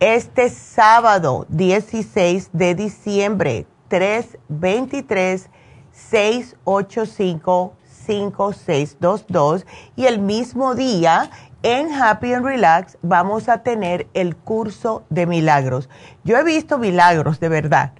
Este 0.00 0.50
sábado 0.50 1.46
16 1.48 2.50
de 2.52 2.74
diciembre, 2.74 3.68
323 3.86 5.48
685 5.92 7.76
5622 8.06 9.66
y 9.96 10.06
el 10.06 10.18
mismo 10.18 10.74
día 10.74 11.30
en 11.62 11.92
Happy 11.92 12.34
and 12.34 12.44
Relax 12.44 12.98
vamos 13.02 13.48
a 13.48 13.62
tener 13.62 14.06
el 14.14 14.36
curso 14.36 15.04
de 15.08 15.26
milagros. 15.26 15.88
Yo 16.22 16.36
he 16.36 16.44
visto 16.44 16.78
milagros 16.78 17.40
de 17.40 17.48
verdad 17.48 17.92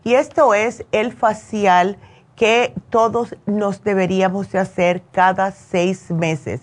Y 0.03 0.13
esto 0.13 0.53
es 0.53 0.85
el 0.91 1.11
facial 1.11 1.97
que 2.35 2.73
todos 2.89 3.35
nos 3.45 3.83
deberíamos 3.83 4.51
de 4.51 4.59
hacer 4.59 5.03
cada 5.11 5.51
seis 5.51 6.11
meses. 6.11 6.61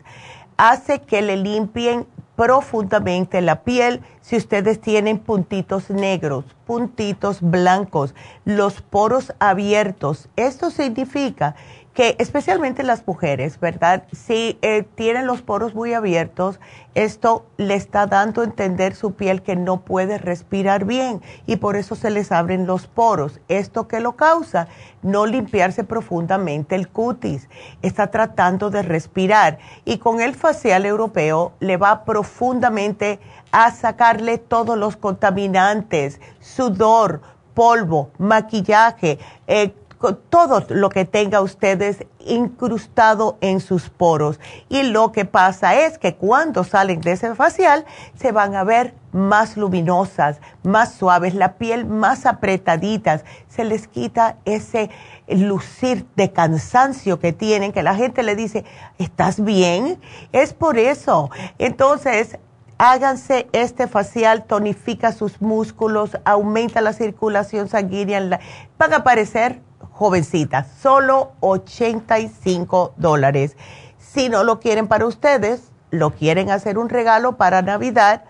Hace 0.57 1.01
que 1.01 1.23
le 1.23 1.37
limpien 1.37 2.07
profundamente 2.37 3.41
la 3.41 3.63
piel 3.63 4.01
si 4.21 4.37
ustedes 4.37 4.81
tienen 4.81 5.19
puntitos 5.19 5.91
negros, 5.91 6.45
puntitos 6.67 7.41
blancos, 7.41 8.15
los 8.45 8.81
poros 8.81 9.35
abiertos. 9.39 10.29
Esto 10.37 10.71
significa 10.71 11.55
que 11.95 12.17
especialmente 12.19 12.83
las 12.83 13.07
mujeres, 13.07 13.61
¿verdad? 13.61 14.05
Si 14.13 14.59
eh, 14.63 14.85
tienen 14.95 15.27
los 15.27 15.43
poros 15.43 15.75
muy 15.75 15.93
abiertos, 15.93 16.59
esto 16.95 17.45
le 17.59 17.75
está 17.75 18.07
dando 18.07 18.41
a 18.41 18.45
entender 18.45 18.95
su 18.95 19.15
piel 19.15 19.43
que 19.43 19.57
no 19.57 19.81
puede 19.81 20.17
respirar 20.17 20.87
bien 20.87 21.21
y 21.47 21.57
por 21.57 21.77
eso 21.77 21.95
se 21.95 22.11
les 22.11 22.33
abren 22.33 22.67
los 22.67 22.87
poros. 22.87 23.41
¿Esto 23.49 23.89
qué 23.89 24.01
lo 24.01 24.17
causa? 24.17 24.69
No 25.03 25.27
limpiarse 25.27 25.85
profundamente 25.85 26.77
el 26.77 26.89
cutis. 26.89 27.49
Está 27.83 28.11
tratando 28.11 28.71
de 28.71 28.83
respirar 28.83 29.59
y 29.85 29.99
con 29.99 30.21
el 30.21 30.35
facial 30.35 30.87
europeo 30.87 31.53
le 31.61 31.77
va 31.77 32.05
profundamente 32.05 33.21
a 33.53 33.71
sacarle 33.71 34.39
todos 34.39 34.79
los 34.79 34.97
contaminantes, 34.97 36.21
sudor, 36.41 37.21
polvo, 37.55 38.11
maquillaje, 38.19 39.19
eh, 39.47 39.75
todo 40.03 40.65
lo 40.69 40.91
que 40.91 41.05
tenga 41.05 41.41
ustedes 41.41 42.05
incrustado 42.19 43.39
en 43.41 43.61
sus 43.61 43.89
poros. 43.89 44.41
Y 44.69 44.83
lo 44.83 45.13
que 45.13 45.25
pasa 45.25 45.75
es 45.75 45.99
que 45.99 46.17
cuando 46.17 46.65
salen 46.65 47.01
de 47.01 47.13
ese 47.13 47.35
facial 47.35 47.85
se 48.17 48.33
van 48.33 48.55
a 48.55 48.65
ver 48.65 48.95
más 49.13 49.57
luminosas, 49.57 50.41
más 50.63 50.95
suaves, 50.95 51.35
la 51.35 51.55
piel 51.55 51.87
más 51.87 52.27
apretaditas, 52.27 53.25
se 53.49 53.65
les 53.65 53.87
quita 53.87 54.37
ese 54.45 54.91
lucir 55.29 56.07
de 56.17 56.33
cansancio 56.33 57.21
que 57.21 57.33
tienen, 57.33 57.73
que 57.73 57.83
la 57.83 57.95
gente 57.95 58.23
le 58.23 58.35
dice, 58.35 58.65
¿estás 58.99 59.43
bien? 59.45 60.01
Es 60.33 60.53
por 60.55 60.79
eso. 60.79 61.31
Entonces, 61.59 62.39
háganse 62.79 63.49
este 63.53 63.87
facial, 63.87 64.45
tonifica 64.45 65.13
sus 65.13 65.41
músculos, 65.41 66.19
aumenta 66.25 66.81
la 66.81 66.93
circulación 66.93 67.69
sanguínea, 67.69 68.41
van 68.77 68.93
a 68.93 69.05
parecer 69.05 69.61
jovencitas, 70.03 70.67
solo 70.81 71.31
85 71.39 72.95
dólares. 72.97 73.57
Si 73.99 74.29
no 74.29 74.43
lo 74.43 74.59
quieren 74.59 74.89
para 74.89 75.07
ustedes, 75.07 75.71
lo 75.91 76.11
quieren 76.11 76.51
hacer 76.51 76.77
un 76.77 76.89
regalo 76.89 77.37
para 77.37 77.63
Navidad, 77.63 78.25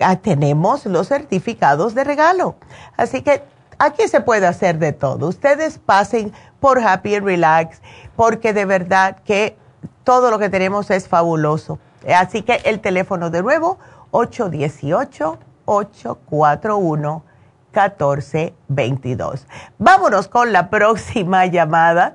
ah, 0.00 0.16
tenemos 0.16 0.86
los 0.86 1.06
certificados 1.06 1.94
de 1.94 2.02
regalo. 2.02 2.56
Así 2.96 3.22
que 3.22 3.44
aquí 3.78 4.08
se 4.08 4.22
puede 4.22 4.48
hacer 4.48 4.80
de 4.80 4.92
todo. 4.92 5.28
Ustedes 5.28 5.78
pasen 5.78 6.32
por 6.58 6.80
Happy 6.80 7.14
and 7.14 7.24
Relax 7.24 7.80
porque 8.16 8.52
de 8.52 8.64
verdad 8.64 9.18
que 9.24 9.56
todo 10.02 10.32
lo 10.32 10.40
que 10.40 10.50
tenemos 10.50 10.90
es 10.90 11.06
fabuloso. 11.06 11.78
Así 12.12 12.42
que 12.42 12.56
el 12.64 12.80
teléfono 12.80 13.30
de 13.30 13.40
nuevo, 13.40 13.78
818-841-1422. 17.74 19.46
Vámonos 19.78 20.28
con 20.28 20.52
la 20.52 20.70
próxima 20.70 21.46
llamada, 21.46 22.14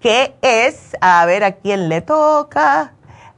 que 0.00 0.34
es, 0.42 0.96
a 1.00 1.24
ver 1.26 1.44
a 1.44 1.52
quién 1.52 1.88
le 1.88 2.00
toca, 2.00 2.92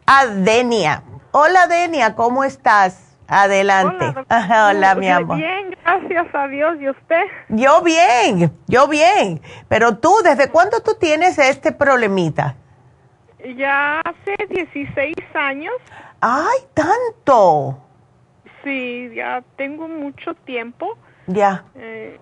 a 0.07 0.27
Denia. 0.27 1.03
Hola 1.33 1.67
Denia, 1.67 2.15
¿cómo 2.15 2.45
estás? 2.45 3.17
Adelante. 3.27 4.05
Hola, 4.05 4.69
Hola 4.71 4.95
mi 4.95 5.09
amor. 5.09 5.37
Bien, 5.39 5.71
gracias 5.83 6.35
a 6.35 6.47
Dios. 6.49 6.77
¿Y 6.81 6.89
usted? 6.91 7.23
Yo 7.49 7.83
bien, 7.83 8.53
yo 8.67 8.87
bien. 8.87 9.41
Pero 9.69 9.99
tú, 9.99 10.15
¿desde 10.23 10.51
cuándo 10.51 10.81
tú 10.81 10.95
tienes 10.99 11.39
este 11.39 11.73
problemita? 11.73 12.57
Ya 13.57 14.01
hace 14.01 14.37
16 14.49 15.17
años. 15.35 15.75
¡Ay, 16.21 16.59
tanto! 16.73 17.79
Sí, 18.63 19.11
ya 19.15 19.43
tengo 19.57 19.89
mucho 19.89 20.35
tiempo. 20.47 20.97
Ya. 21.27 21.65
Eh, 21.75 22.19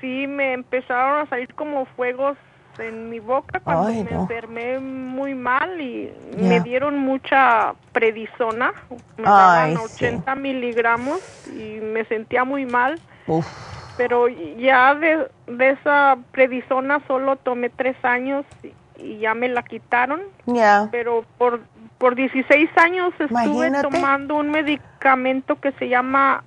sí, 0.00 0.26
me 0.26 0.52
empezaron 0.52 1.20
a 1.20 1.26
salir 1.28 1.54
como 1.54 1.86
fuegos 1.86 2.36
en 2.78 3.08
mi 3.08 3.20
boca 3.20 3.60
cuando 3.60 3.84
me 3.88 4.10
enfermé 4.10 4.78
muy 4.80 5.34
mal 5.34 5.80
y 5.80 6.12
me 6.36 6.60
dieron 6.60 6.98
mucha 6.98 7.74
predisona. 7.92 8.72
Me 9.16 9.24
daban 9.24 9.76
80 9.76 10.34
miligramos 10.34 11.20
y 11.48 11.80
me 11.80 12.04
sentía 12.06 12.44
muy 12.44 12.66
mal. 12.66 13.00
Pero 13.96 14.26
ya 14.28 14.94
de, 14.96 15.28
de 15.46 15.70
esa 15.70 16.18
predisona 16.32 17.00
solo 17.06 17.36
tomé 17.36 17.70
tres 17.70 17.96
años 18.04 18.44
y 18.98 19.18
ya 19.18 19.34
me 19.34 19.48
la 19.48 19.62
quitaron. 19.62 20.22
Ya. 20.46 20.88
Pero 20.90 21.24
por, 21.38 21.60
por 21.98 22.16
16 22.16 22.70
años 22.76 23.12
estuve 23.18 23.70
tomando 23.82 24.36
un 24.36 24.50
medicamento 24.50 25.60
que 25.60 25.72
se 25.72 25.88
llama 25.88 26.42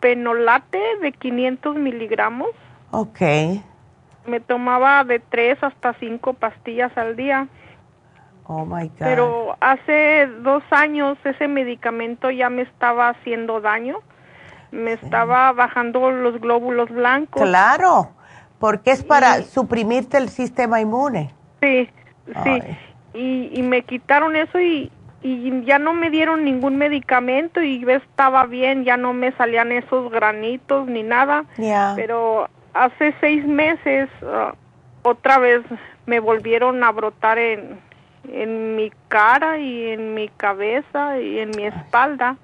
micopenolate 0.00 0.80
de 1.02 1.12
500 1.12 1.76
miligramos. 1.76 2.48
Ok. 2.90 3.20
Me 4.26 4.40
tomaba 4.40 5.04
de 5.04 5.18
3 5.18 5.62
hasta 5.62 5.94
5 5.94 6.34
pastillas 6.34 6.96
al 6.96 7.16
día. 7.16 7.48
Oh 8.46 8.64
my 8.64 8.88
God. 8.88 8.96
Pero 8.98 9.56
hace 9.60 10.26
dos 10.42 10.62
años 10.70 11.18
ese 11.24 11.48
medicamento 11.48 12.30
ya 12.30 12.50
me 12.50 12.62
estaba 12.62 13.10
haciendo 13.10 13.60
daño. 13.60 13.98
Me 14.72 14.92
estaba 14.92 15.52
bajando 15.52 16.10
los 16.10 16.40
glóbulos 16.40 16.90
blancos. 16.90 17.42
Claro 17.42 18.10
porque 18.60 18.90
es 18.90 19.02
para 19.02 19.42
suprimirte 19.42 20.18
el 20.18 20.28
sistema 20.28 20.80
inmune. 20.80 21.32
Sí, 21.62 21.88
sí. 22.44 22.60
Y, 23.14 23.58
y, 23.58 23.62
me 23.62 23.82
quitaron 23.82 24.36
eso 24.36 24.60
y, 24.60 24.92
y 25.22 25.64
ya 25.64 25.78
no 25.78 25.92
me 25.92 26.10
dieron 26.10 26.44
ningún 26.44 26.76
medicamento 26.76 27.62
y 27.62 27.80
yo 27.80 27.90
estaba 27.90 28.46
bien, 28.46 28.84
ya 28.84 28.96
no 28.96 29.12
me 29.12 29.32
salían 29.32 29.70
esos 29.70 30.10
granitos 30.10 30.86
ni 30.86 31.02
nada. 31.02 31.44
Pero 31.94 32.48
hace 32.72 33.14
seis 33.20 33.44
meses 33.46 34.08
uh, 34.22 34.54
otra 35.02 35.38
vez 35.38 35.60
me 36.06 36.20
volvieron 36.20 36.82
a 36.84 36.90
brotar 36.90 37.38
en, 37.38 37.78
en 38.32 38.76
mi 38.76 38.90
cara 39.08 39.58
y 39.58 39.88
en 39.88 40.14
mi 40.14 40.28
cabeza 40.28 41.18
y 41.20 41.40
en 41.40 41.50
mi 41.50 41.64
espalda. 41.64 42.36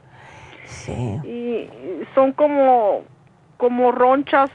Sí. 0.65 0.93
Y 1.24 1.70
son 2.15 2.32
como 2.32 3.05
como 3.57 3.90
ronchas 3.90 4.51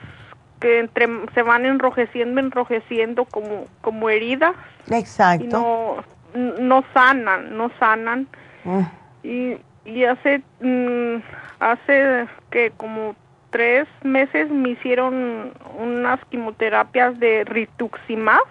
que 0.59 0.77
entre 0.77 1.07
se 1.33 1.41
van 1.41 1.65
enrojeciendo, 1.65 2.39
enrojeciendo 2.39 3.25
como 3.25 3.65
como 3.81 4.09
heridas. 4.09 4.53
Exacto. 4.91 5.43
Y 5.43 5.47
no 5.47 6.03
no 6.33 6.83
sanan, 6.93 7.57
no 7.57 7.71
sanan. 7.79 8.27
Mm. 8.63 8.81
Y, 9.23 9.57
y 9.85 10.03
hace 10.05 10.41
mm, 10.59 11.21
hace 11.59 12.27
que 12.49 12.71
como 12.77 13.15
tres 13.49 13.87
meses 14.03 14.49
me 14.49 14.69
hicieron 14.69 15.51
unas 15.77 16.23
quimioterapias 16.25 17.19
de 17.19 17.43
rituximab. 17.45 18.43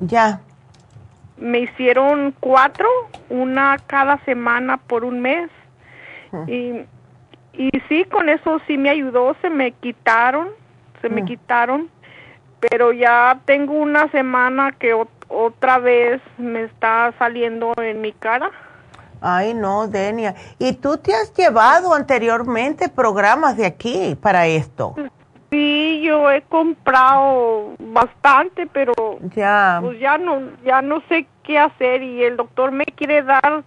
Ya. 0.00 0.40
Me 1.36 1.60
hicieron 1.60 2.34
cuatro, 2.40 2.88
una 3.28 3.78
cada 3.86 4.18
semana 4.24 4.76
por 4.76 5.04
un 5.04 5.20
mes. 5.20 5.50
Mm. 6.32 6.48
Y, 6.48 6.86
y 7.54 7.70
sí, 7.88 8.04
con 8.04 8.28
eso 8.28 8.60
sí 8.66 8.76
me 8.76 8.90
ayudó, 8.90 9.36
se 9.40 9.50
me 9.50 9.72
quitaron 9.72 10.48
se 11.04 11.10
me 11.10 11.20
mm. 11.20 11.26
quitaron, 11.26 11.90
pero 12.58 12.94
ya 12.94 13.38
tengo 13.44 13.74
una 13.74 14.10
semana 14.10 14.72
que 14.72 14.94
otra 15.28 15.78
vez 15.78 16.20
me 16.38 16.64
está 16.64 17.12
saliendo 17.18 17.72
en 17.76 18.00
mi 18.00 18.12
cara. 18.12 18.50
Ay, 19.20 19.54
no, 19.54 19.88
Denia. 19.88 20.34
¿Y 20.58 20.74
tú 20.74 20.98
te 20.98 21.14
has 21.14 21.32
llevado 21.34 21.94
anteriormente 21.94 22.88
programas 22.88 23.56
de 23.56 23.66
aquí 23.66 24.16
para 24.20 24.46
esto? 24.46 24.94
Sí, 25.50 26.02
yo 26.02 26.30
he 26.30 26.42
comprado 26.42 27.74
bastante, 27.78 28.66
pero 28.66 28.92
ya. 29.34 29.78
pues 29.80 29.98
ya 30.00 30.18
no 30.18 30.50
ya 30.64 30.82
no 30.82 31.00
sé 31.08 31.26
qué 31.42 31.58
hacer 31.58 32.02
y 32.02 32.24
el 32.24 32.36
doctor 32.36 32.72
me 32.72 32.84
quiere 32.84 33.22
dar 33.22 33.62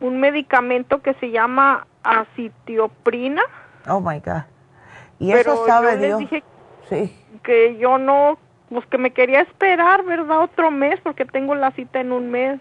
un 0.00 0.20
medicamento 0.20 1.00
que 1.00 1.14
se 1.14 1.30
llama 1.30 1.86
acitioprina. 2.02 3.42
Oh 3.88 4.00
my 4.00 4.20
god. 4.20 4.42
Y 5.18 5.32
eso 5.32 5.64
sabe 5.66 5.96
Dios. 5.96 6.22
Sí. 6.88 7.14
Que 7.42 7.76
yo 7.78 7.98
no, 7.98 8.38
pues 8.68 8.86
que 8.86 8.98
me 8.98 9.12
quería 9.12 9.40
esperar, 9.40 10.04
¿verdad? 10.04 10.42
Otro 10.42 10.70
mes, 10.70 11.00
porque 11.02 11.24
tengo 11.24 11.54
la 11.54 11.70
cita 11.72 12.00
en 12.00 12.12
un 12.12 12.30
mes. 12.30 12.60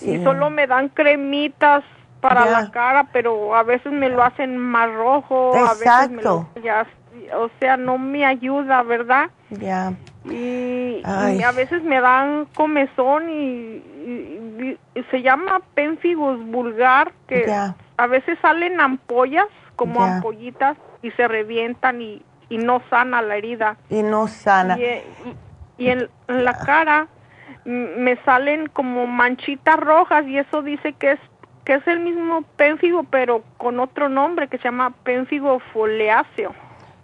Y 0.00 0.22
solo 0.22 0.50
me 0.50 0.66
dan 0.66 0.90
cremitas 0.90 1.82
para 2.20 2.46
la 2.46 2.70
cara, 2.70 3.08
pero 3.12 3.54
a 3.54 3.62
veces 3.62 3.92
me 3.92 4.08
lo 4.08 4.22
hacen 4.22 4.56
más 4.56 4.92
rojo, 4.92 5.52
Exacto. 5.56 6.48
a 6.54 6.60
veces 6.60 6.98
o 7.34 7.50
sea, 7.58 7.76
no 7.76 7.98
me 7.98 8.24
ayuda, 8.24 8.82
¿verdad? 8.82 9.30
Ya. 9.50 9.92
Y, 10.24 11.02
a 11.04 11.52
veces 11.52 11.82
me 11.82 12.00
dan 12.00 12.46
comezón 12.54 13.28
y, 13.30 13.82
se 15.10 15.22
llama 15.22 15.60
pénfigus 15.74 16.44
vulgar, 16.46 17.12
que 17.26 17.50
a 17.96 18.06
veces 18.06 18.38
salen 18.42 18.80
ampollas, 18.80 19.46
como 19.76 20.02
ampollitas, 20.02 20.76
y 21.02 21.10
se 21.12 21.28
revientan 21.28 22.02
y 22.02 22.22
y 22.48 22.58
no 22.58 22.82
sana 22.90 23.22
la 23.22 23.36
herida. 23.36 23.76
Y 23.90 24.02
no 24.02 24.28
sana. 24.28 24.78
Y, 24.78 25.88
en, 25.88 26.08
la 26.26 26.58
cara 26.58 27.08
me 27.64 28.16
salen 28.24 28.68
como 28.68 29.06
manchitas 29.06 29.76
rojas 29.76 30.26
y 30.26 30.38
eso 30.38 30.62
dice 30.62 30.92
que 30.94 31.12
es 31.12 31.20
que 31.64 31.74
es 31.74 31.86
el 31.86 32.00
mismo 32.00 32.42
pénfigo 32.56 33.04
pero 33.04 33.44
con 33.58 33.78
otro 33.78 34.08
nombre 34.08 34.48
que 34.48 34.56
se 34.56 34.64
llama 34.64 34.94
pénfigo 35.02 35.60
foliáceo. 35.72 36.54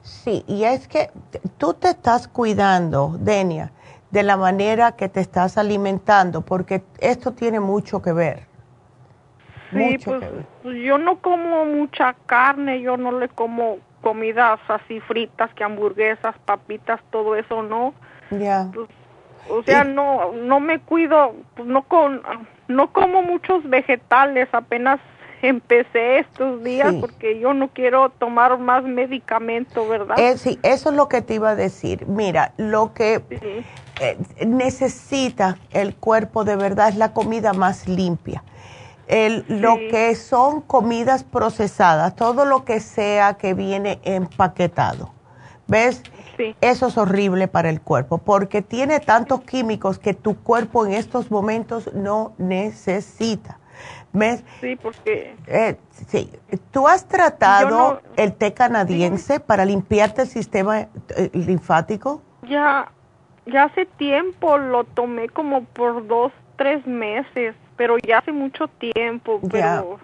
Sí, 0.00 0.42
y 0.46 0.64
es 0.64 0.88
que 0.88 1.10
tú 1.58 1.74
te 1.74 1.88
estás 1.88 2.28
cuidando, 2.28 3.16
Denia, 3.18 3.72
de 4.10 4.22
la 4.22 4.36
manera 4.36 4.92
que 4.92 5.08
te 5.08 5.20
estás 5.20 5.58
alimentando, 5.58 6.42
porque 6.42 6.82
esto 6.98 7.32
tiene 7.32 7.60
mucho 7.60 8.00
que 8.00 8.12
ver. 8.12 8.46
Sí, 9.72 9.98
pues, 10.04 10.24
pues, 10.62 10.76
yo 10.82 10.98
no 10.98 11.20
como 11.20 11.64
mucha 11.64 12.14
carne, 12.26 12.80
yo 12.80 12.96
no 12.96 13.18
le 13.18 13.28
como 13.28 13.78
comidas 14.04 14.60
así 14.68 15.00
fritas, 15.00 15.50
que 15.54 15.64
hamburguesas, 15.64 16.36
papitas, 16.44 17.00
todo 17.10 17.36
eso 17.36 17.62
no. 17.62 17.94
Ya. 18.30 18.68
Pues, 18.74 18.90
o 19.48 19.62
sea, 19.62 19.82
no 19.82 20.32
no 20.32 20.60
me 20.60 20.78
cuido, 20.80 21.34
pues 21.54 21.66
no 21.66 21.84
con 21.84 22.20
no 22.68 22.92
como 22.92 23.22
muchos 23.22 23.66
vegetales, 23.68 24.48
apenas 24.52 25.00
empecé 25.40 26.18
estos 26.18 26.62
días 26.62 26.94
porque 27.00 27.38
yo 27.38 27.54
no 27.54 27.68
quiero 27.68 28.10
tomar 28.10 28.58
más 28.58 28.84
medicamento, 28.84 29.88
¿verdad? 29.88 30.18
Eh, 30.18 30.36
sí, 30.36 30.58
eso 30.62 30.90
es 30.90 30.96
lo 30.96 31.08
que 31.08 31.22
te 31.22 31.34
iba 31.34 31.50
a 31.50 31.54
decir. 31.54 32.06
Mira, 32.06 32.52
lo 32.58 32.92
que 32.92 33.22
eh, 34.00 34.18
necesita 34.46 35.56
el 35.72 35.94
cuerpo 35.94 36.44
de 36.44 36.56
verdad 36.56 36.90
es 36.90 36.96
la 36.96 37.14
comida 37.14 37.54
más 37.54 37.88
limpia 37.88 38.42
el, 39.06 39.44
lo 39.48 39.76
que 39.76 40.14
son 40.14 40.60
comidas 40.60 41.24
procesadas, 41.24 42.16
todo 42.16 42.44
lo 42.44 42.64
que 42.64 42.80
sea 42.80 43.34
que 43.34 43.54
viene 43.54 44.00
empaquetado. 44.04 45.12
¿Ves? 45.66 46.02
Eso 46.60 46.88
es 46.88 46.98
horrible 46.98 47.48
para 47.48 47.70
el 47.70 47.80
cuerpo 47.80 48.18
porque 48.18 48.60
tiene 48.60 49.00
tantos 49.00 49.42
químicos 49.42 49.98
que 49.98 50.14
tu 50.14 50.36
cuerpo 50.36 50.84
en 50.84 50.92
estos 50.92 51.30
momentos 51.30 51.92
no 51.94 52.32
necesita. 52.38 53.58
¿Ves? 54.12 54.44
Sí, 54.60 54.76
porque... 54.76 55.36
Eh, 55.46 55.76
sí. 56.06 56.30
¿Tú 56.70 56.86
has 56.86 57.06
tratado 57.06 58.00
el 58.16 58.32
té 58.32 58.54
canadiense 58.54 59.40
para 59.40 59.64
limpiarte 59.64 60.22
el 60.22 60.28
sistema 60.28 60.80
eh, 60.80 60.88
linfático? 61.32 62.22
Ya, 62.48 62.92
ya 63.46 63.64
hace 63.64 63.86
tiempo 63.86 64.56
lo 64.56 64.84
tomé 64.84 65.28
como 65.28 65.64
por 65.64 66.06
dos, 66.06 66.32
tres 66.56 66.86
meses, 66.86 67.56
pero 67.76 67.98
ya 67.98 68.18
hace 68.18 68.32
mucho 68.32 68.68
tiempo, 68.68 69.40
pero... 69.50 69.98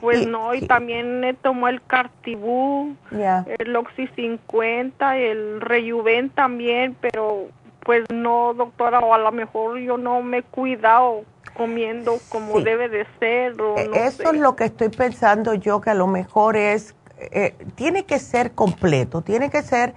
Pues 0.00 0.26
no, 0.26 0.52
y, 0.54 0.60
también 0.66 1.20
me 1.20 1.32
tomó 1.32 1.66
el 1.66 1.80
Cartibú, 1.82 2.94
el 3.10 3.74
Oxy 3.74 4.06
50, 4.08 5.16
el 5.16 5.62
Rejuven 5.62 6.28
también, 6.28 6.94
pero 7.00 7.46
pues 7.80 8.04
no, 8.12 8.52
doctora, 8.52 8.98
o 9.00 9.14
a 9.14 9.18
lo 9.18 9.32
mejor 9.32 9.78
yo 9.78 9.96
no 9.96 10.20
me 10.20 10.38
he 10.38 10.42
cuidado 10.42 11.24
comiendo 11.56 12.18
como 12.28 12.60
debe 12.60 12.88
de 12.88 13.06
ser. 13.18 13.60
O 13.60 13.78
e, 13.78 14.06
Eso 14.06 14.30
es 14.30 14.38
lo 14.38 14.56
que 14.56 14.64
estoy 14.64 14.88
pensando 14.90 15.54
yo, 15.54 15.80
que 15.80 15.90
a 15.90 15.94
lo 15.94 16.06
mejor 16.06 16.56
es, 16.56 16.94
eh, 17.18 17.54
tiene 17.74 18.04
que 18.04 18.18
ser 18.18 18.52
completo, 18.52 19.22
tiene 19.22 19.48
que 19.48 19.62
ser 19.62 19.94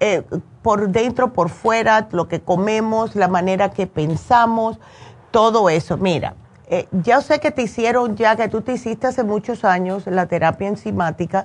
eh, 0.00 0.22
por 0.62 0.88
dentro, 0.88 1.32
por 1.32 1.50
fuera, 1.50 2.08
lo 2.10 2.26
que 2.26 2.40
comemos, 2.40 3.14
la 3.14 3.28
manera 3.28 3.70
que 3.70 3.86
pensamos, 3.86 4.80
todo 5.34 5.68
eso. 5.68 5.96
Mira, 5.96 6.36
eh, 6.68 6.86
ya 6.92 7.20
sé 7.20 7.40
que 7.40 7.50
te 7.50 7.62
hicieron, 7.62 8.14
ya 8.14 8.36
que 8.36 8.46
tú 8.46 8.62
te 8.62 8.74
hiciste 8.74 9.08
hace 9.08 9.24
muchos 9.24 9.64
años 9.64 10.06
la 10.06 10.26
terapia 10.26 10.68
enzimática, 10.68 11.44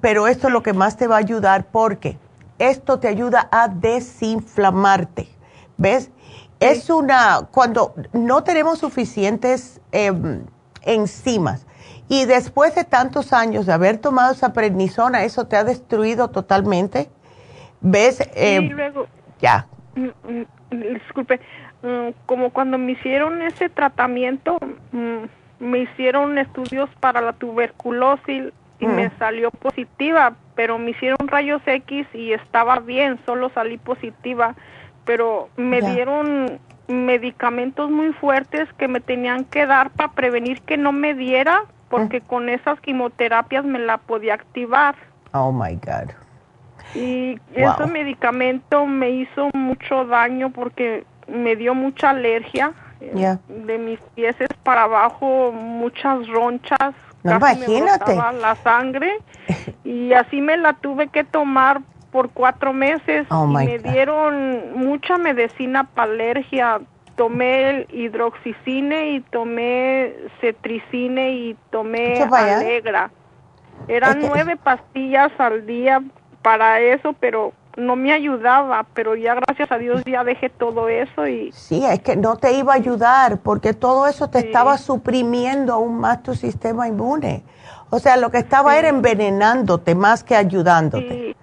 pero 0.00 0.26
esto 0.26 0.46
es 0.46 0.54
lo 0.54 0.62
que 0.62 0.72
más 0.72 0.96
te 0.96 1.06
va 1.06 1.16
a 1.16 1.18
ayudar 1.18 1.66
porque 1.70 2.16
esto 2.58 2.98
te 2.98 3.08
ayuda 3.08 3.46
a 3.52 3.68
desinflamarte. 3.68 5.28
¿Ves? 5.76 6.10
Es 6.60 6.88
una, 6.88 7.46
cuando 7.50 7.94
no 8.14 8.42
tenemos 8.42 8.78
suficientes 8.78 9.82
em, 9.92 10.46
enzimas 10.80 11.66
y 12.08 12.24
después 12.24 12.74
de 12.74 12.84
tantos 12.84 13.34
años 13.34 13.66
de 13.66 13.74
haber 13.74 13.98
tomado 13.98 14.32
esa 14.32 14.54
prednisona, 14.54 15.24
eso 15.24 15.46
te 15.46 15.56
ha 15.56 15.64
destruido 15.64 16.28
totalmente. 16.28 17.10
¿Ves? 17.82 18.16
Sí, 18.16 18.24
em, 18.34 18.70
luego. 18.70 19.06
Ya. 19.42 19.66
Mm, 19.94 20.06
mm, 20.06 20.94
disculpe, 20.94 21.38
como 22.26 22.50
cuando 22.50 22.78
me 22.78 22.92
hicieron 22.92 23.42
ese 23.42 23.68
tratamiento, 23.68 24.58
me 25.58 25.78
hicieron 25.78 26.38
estudios 26.38 26.90
para 27.00 27.20
la 27.20 27.32
tuberculosis 27.32 28.52
y 28.78 28.86
me 28.86 29.10
salió 29.18 29.50
positiva, 29.50 30.34
pero 30.54 30.78
me 30.78 30.90
hicieron 30.90 31.28
rayos 31.28 31.62
X 31.66 32.06
y 32.14 32.32
estaba 32.32 32.80
bien, 32.80 33.18
solo 33.26 33.50
salí 33.50 33.76
positiva 33.78 34.54
pero 35.04 35.48
me 35.56 35.80
dieron 35.80 36.60
medicamentos 36.86 37.90
muy 37.90 38.12
fuertes 38.12 38.68
que 38.74 38.86
me 38.86 39.00
tenían 39.00 39.44
que 39.44 39.66
dar 39.66 39.90
para 39.90 40.12
prevenir 40.12 40.60
que 40.62 40.76
no 40.76 40.92
me 40.92 41.14
diera, 41.14 41.64
porque 41.88 42.20
con 42.20 42.48
esas 42.48 42.80
quimioterapias 42.80 43.64
me 43.64 43.80
la 43.80 43.98
podía 43.98 44.34
activar. 44.34 44.94
Oh 45.32 45.50
my 45.50 45.74
God. 45.74 46.12
Y 46.94 47.40
ese 47.54 47.86
medicamento 47.86 48.86
me 48.86 49.10
hizo 49.10 49.50
mucho 49.52 50.04
daño 50.04 50.50
porque 50.50 51.04
me 51.30 51.56
dio 51.56 51.74
mucha 51.74 52.10
alergia. 52.10 52.72
Eh, 53.00 53.36
de 53.48 53.78
mis 53.78 53.98
pies 54.14 54.36
para 54.62 54.82
abajo, 54.82 55.52
muchas 55.52 56.28
ronchas. 56.28 56.94
No, 57.22 57.36
imagínate. 57.36 58.14
la 58.14 58.56
sangre 58.56 59.18
y 59.84 60.12
así 60.12 60.40
me 60.40 60.56
la 60.56 60.74
tuve 60.74 61.08
que 61.08 61.24
tomar 61.24 61.80
por 62.10 62.30
cuatro 62.30 62.72
meses 62.72 63.26
oh, 63.30 63.46
y 63.46 63.66
me 63.66 63.78
dieron 63.78 64.78
mucha 64.78 65.16
medicina 65.18 65.84
para 65.84 66.12
alergia. 66.12 66.80
Tomé 67.16 67.70
el 67.70 67.86
hidroxicine 67.90 69.10
y 69.10 69.20
tomé 69.20 70.14
cetricine 70.40 71.32
y 71.32 71.56
tomé 71.70 72.22
alegra. 72.22 73.10
Eran 73.88 74.20
nueve 74.20 74.56
pastillas 74.56 75.32
al 75.38 75.66
día 75.66 76.02
para 76.42 76.80
eso, 76.80 77.14
pero 77.18 77.52
no 77.76 77.96
me 77.96 78.12
ayudaba, 78.12 78.86
pero 78.94 79.16
ya 79.16 79.34
gracias 79.34 79.70
a 79.70 79.78
Dios 79.78 80.02
ya 80.04 80.24
dejé 80.24 80.48
todo 80.48 80.88
eso 80.88 81.26
y... 81.26 81.52
Sí, 81.52 81.84
es 81.84 82.00
que 82.00 82.16
no 82.16 82.36
te 82.36 82.52
iba 82.52 82.72
a 82.72 82.76
ayudar 82.76 83.38
porque 83.38 83.74
todo 83.74 84.06
eso 84.06 84.28
te 84.28 84.38
estaba 84.40 84.78
suprimiendo 84.78 85.72
aún 85.72 85.98
más 85.98 86.22
tu 86.22 86.34
sistema 86.34 86.88
inmune. 86.88 87.42
O 87.90 87.98
sea, 87.98 88.16
lo 88.16 88.30
que 88.30 88.38
estaba 88.38 88.78
era 88.78 88.88
envenenándote 88.88 89.94
más 89.94 90.22
que 90.22 90.36
ayudándote. 90.36 91.36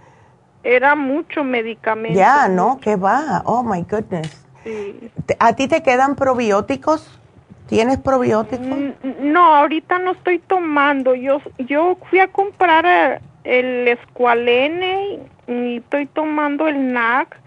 Era 0.64 0.96
mucho 0.96 1.44
medicamento. 1.44 2.18
Ya, 2.18 2.48
¿no? 2.48 2.80
¿Qué 2.82 2.96
va? 2.96 3.42
Oh, 3.46 3.64
my 3.64 3.84
goodness. 3.84 4.46
Sí. 4.64 5.12
¿A 5.40 5.54
ti 5.54 5.68
te 5.68 5.82
quedan 5.82 6.16
probióticos? 6.16 7.20
¿Tienes 7.68 7.98
probióticos? 7.98 8.66
Mm, 8.68 9.32
no, 9.32 9.56
ahorita 9.56 10.00
no 10.00 10.12
estoy 10.12 10.40
tomando. 10.40 11.16
Yo 11.16 11.42
yo 11.60 11.98
fui 12.10 12.20
a 12.20 12.30
comprar 12.30 12.86
eh, 12.86 13.22
el 13.48 13.88
Esqualene 13.88 15.20
y 15.48 15.78
estoy 15.78 16.06
tomando 16.08 16.68
el 16.68 16.92
NAC 16.92 17.40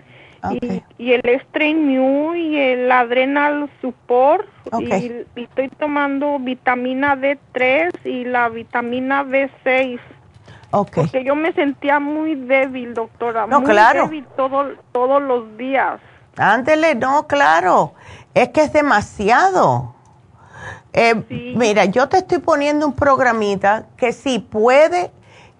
y, 0.99 1.13
el 1.13 1.41
Strain 1.43 1.87
New 1.87 2.35
y 2.35 2.59
el 2.59 2.91
Adrenal 2.91 3.69
Support 3.83 4.49
y, 4.81 5.27
estoy 5.37 5.69
tomando 5.69 6.39
vitamina 6.39 7.17
D3 7.17 7.91
y 8.05 8.25
la 8.25 8.49
vitamina 8.49 9.23
B6. 9.25 10.01
Porque 10.71 11.25
yo 11.25 11.35
me 11.35 11.53
sentía 11.53 11.99
muy 11.99 12.37
débil, 12.37 12.95
doctora. 12.95 13.47
No, 13.47 13.61
muy 13.61 13.71
claro. 13.71 14.05
débil 14.05 14.25
todo, 14.37 14.77
todos 14.93 15.21
los 15.21 15.57
días. 15.59 16.01
Ándele, 16.37 16.95
no, 16.95 17.27
claro. 17.27 17.93
Es 18.33 18.49
que 18.51 18.63
es 18.63 18.73
demasiado. 18.73 19.95
Eh, 20.93 21.55
mira, 21.57 21.85
yo 21.85 22.09
te 22.09 22.19
estoy 22.19 22.39
poniendo 22.39 22.87
un 22.87 22.95
programita 22.95 23.87
que 23.97 24.13
sí 24.13 24.39
puede 24.39 25.11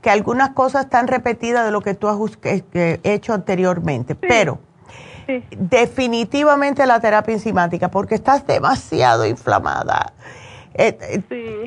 que 0.01 0.11
algunas 0.11 0.51
cosas 0.51 0.85
están 0.85 1.09
repetidas 1.09 1.65
de 1.65 1.71
lo 1.71 1.81
que 1.81 1.95
tú 1.95 2.09
has 2.09 2.19
hecho 3.03 3.35
anteriormente, 3.35 4.15
pero 4.15 4.59
definitivamente 5.51 6.87
la 6.87 7.01
terapia 7.01 7.35
enzimática, 7.35 7.91
porque 7.91 8.15
estás 8.15 8.47
demasiado 8.47 9.27
inflamada. 9.27 10.13
Eh, 10.75 11.23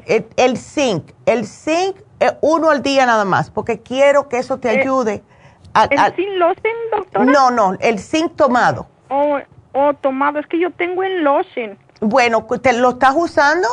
eh, 0.08 0.28
el 0.38 0.58
zinc, 0.58 1.12
el 1.26 1.46
zinc 1.46 1.98
eh, 2.20 2.38
uno 2.42 2.70
al 2.70 2.82
día 2.82 3.06
nada 3.06 3.26
más, 3.26 3.52
porque 3.52 3.82
quiero 3.82 4.30
que 4.30 4.38
eso 4.38 4.58
te 4.58 4.74
eh, 4.74 4.80
ayude. 4.80 5.24
A, 5.74 5.86
¿El 5.86 6.16
zinc 6.16 6.30
lotion, 6.38 6.74
doctora? 6.92 7.26
No, 7.26 7.52
no, 7.52 7.74
el 7.80 8.00
zinc 8.00 8.36
tomado. 8.36 8.88
Oh, 9.10 9.40
oh, 9.74 9.94
tomado, 9.96 10.40
es 10.40 10.48
que 10.48 10.60
yo 10.60 10.72
tengo 10.72 11.04
el 11.04 11.24
lotion. 11.24 11.78
Bueno, 12.00 12.46
¿te 12.62 12.74
lo 12.74 12.92
estás 12.92 13.14
usando? 13.16 13.68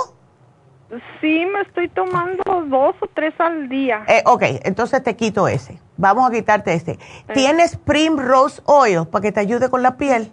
Sí, 1.21 1.47
me 1.47 1.61
estoy 1.61 1.89
tomando 1.89 2.43
dos 2.67 2.97
o 3.01 3.07
tres 3.15 3.33
al 3.39 3.69
día. 3.69 4.03
Eh, 4.09 4.23
ok, 4.27 4.43
entonces 4.65 5.03
te 5.03 5.15
quito 5.15 5.47
ese. 5.47 5.79
Vamos 5.97 6.29
a 6.29 6.33
quitarte 6.33 6.75
ese. 6.75 6.99
¿Tienes 7.33 7.77
Primrose 7.77 8.61
Oil 8.65 9.07
para 9.07 9.23
que 9.23 9.33
te 9.33 9.41
ayude 9.41 9.71
con 9.71 9.83
la 9.83 9.97
piel? 9.97 10.33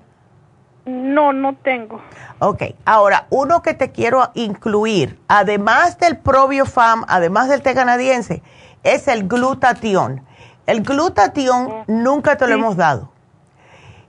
No, 0.86 1.34
no 1.34 1.56
tengo. 1.58 2.02
Ok, 2.40 2.64
ahora, 2.86 3.28
uno 3.30 3.62
que 3.62 3.74
te 3.74 3.92
quiero 3.92 4.32
incluir, 4.34 5.20
además 5.28 6.00
del 6.00 6.18
Probiofam, 6.18 7.04
además 7.08 7.50
del 7.50 7.62
té 7.62 7.76
canadiense, 7.76 8.42
es 8.84 9.08
el 9.08 9.28
glutatión. 9.28 10.26
El 10.66 10.82
glutatión 10.82 11.68
oh, 11.70 11.84
nunca 11.88 12.38
te 12.38 12.48
lo 12.48 12.54
hemos 12.56 12.78
dado. 12.78 13.12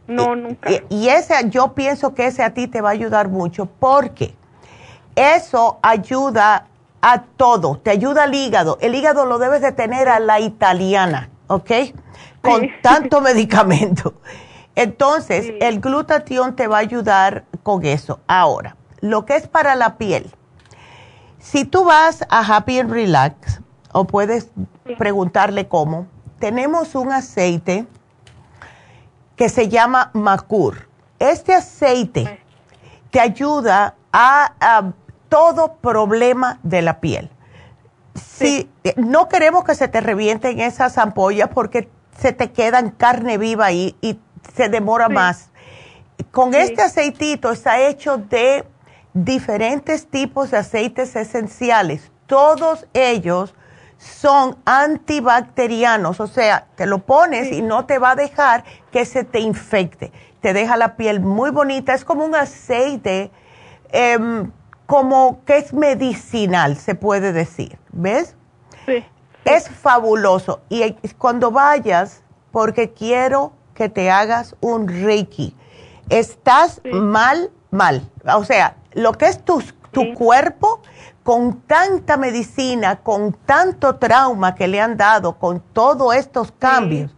No, 0.07 0.35
nunca. 0.35 0.71
Y, 0.89 1.09
ese, 1.09 1.35
yo 1.51 1.75
pienso 1.75 2.15
que 2.15 2.27
ese 2.27 2.43
a 2.43 2.55
ti 2.55 2.69
te 2.69 2.81
va 2.81 2.91
a 2.91 2.93
ayudar 2.93 3.29
mucho 3.29 3.67
porque 3.67 4.35
eso 5.19 5.79
ayuda 5.83 6.67
a 7.01 7.23
todo, 7.23 7.79
te 7.79 7.91
ayuda 7.91 8.25
al 8.25 8.35
hígado. 8.35 8.79
El 8.81 8.95
hígado 8.95 9.27
lo 9.27 9.39
debes 9.39 9.63
de 9.63 9.73
tener 9.73 10.09
a 10.09 10.21
la 10.21 10.41
italiana, 10.41 11.31
¿ok? 11.49 11.71
Con 12.43 12.69
tanto 12.83 13.21
medicamento. 13.23 14.15
Entonces, 14.75 15.53
el 15.61 15.81
glutatión 15.81 16.55
te 16.55 16.69
va 16.69 16.77
a 16.77 16.81
ayudar 16.81 17.45
con 17.63 17.85
eso. 17.85 18.21
Ahora, 18.29 18.77
lo 19.01 19.27
que 19.27 19.37
es 19.37 19.49
para 19.49 19.75
la 19.75 19.97
piel. 19.97 20.33
Si 21.39 21.65
tú 21.65 21.85
vas 21.85 22.25
a 22.29 22.41
Happy 22.41 22.79
and 22.79 22.91
Relax, 22.91 23.61
o 23.93 24.05
puedes 24.05 24.51
preguntarle 24.99 25.67
cómo, 25.67 26.07
tenemos 26.39 26.95
un 26.95 27.13
aceite 27.13 27.87
que 29.35 29.49
se 29.49 29.69
llama 29.69 30.11
Macur. 30.15 30.89
Este 31.19 31.55
aceite 31.55 32.41
te 33.11 33.21
ayuda 33.21 33.95
a, 34.13 34.93
todo 35.29 35.75
problema 35.75 36.59
de 36.63 36.83
la 36.83 37.01
piel. 37.01 37.31
Si 38.15 38.71
no 38.97 39.29
queremos 39.29 39.65
que 39.65 39.75
se 39.75 39.89
te 39.89 40.01
revienten 40.01 40.61
esas 40.61 40.99
ampollas 40.99 41.51
porque 41.55 41.89
se 42.19 42.33
te 42.33 42.51
quedan 42.51 42.91
carne 42.91 43.39
viva 43.39 43.67
ahí 43.67 43.97
y 44.01 44.19
se 44.55 44.69
demora 44.69 45.09
más. 45.09 45.51
Con 46.31 46.55
este 46.55 46.83
aceitito 46.83 47.53
está 47.53 47.81
hecho 47.81 48.19
de 48.19 48.65
diferentes 49.15 50.09
tipos 50.09 50.51
de 50.51 50.59
aceites 50.59 51.15
esenciales. 51.17 52.11
Todos 52.27 52.87
ellos 52.93 53.55
son 53.99 54.57
antibacterianos, 54.65 56.21
o 56.21 56.27
sea, 56.27 56.67
te 56.77 56.87
lo 56.87 56.99
pones 56.99 57.51
y 57.51 57.63
no 57.63 57.87
te 57.87 57.99
va 57.99 58.13
a 58.13 58.17
dejar 58.17 58.65
que 58.93 59.05
se 59.05 59.25
te 59.25 59.41
infecte. 59.41 60.13
Te 60.41 60.53
deja 60.53 60.77
la 60.77 60.97
piel 60.97 61.21
muy 61.21 61.51
bonita, 61.51 61.95
es 61.95 62.05
como 62.05 62.25
un 62.25 62.35
aceite 62.35 63.33
em, 63.91 64.53
como 64.89 65.45
que 65.45 65.59
es 65.59 65.75
medicinal, 65.75 66.79
se 66.79 66.95
puede 66.95 67.35
decir, 67.35 67.79
¿ves? 67.93 68.35
Sí. 68.87 69.05
Es 69.45 69.69
fabuloso. 69.69 70.63
Y 70.71 70.95
cuando 71.19 71.51
vayas, 71.51 72.23
porque 72.53 72.95
quiero 72.95 73.53
que 73.75 73.91
te 73.91 74.11
hagas 74.11 74.57
un 74.63 74.89
Reiki, 74.89 75.55
estás 76.09 76.81
mal, 76.91 77.51
mal. 77.71 78.11
O 78.35 78.45
sea, 78.45 78.77
lo 78.95 79.13
que 79.13 79.27
es 79.27 79.45
tu, 79.45 79.63
tu 79.91 80.15
cuerpo, 80.15 80.81
con 81.23 81.61
tanta 81.61 82.17
medicina, 82.17 82.97
con 83.03 83.35
tanto 83.35 83.97
trauma 83.97 84.55
que 84.55 84.69
le 84.69 84.81
han 84.81 84.97
dado, 84.97 85.39
con 85.39 85.61
todos 85.61 86.15
estos 86.17 86.51
cambios, 86.51 87.15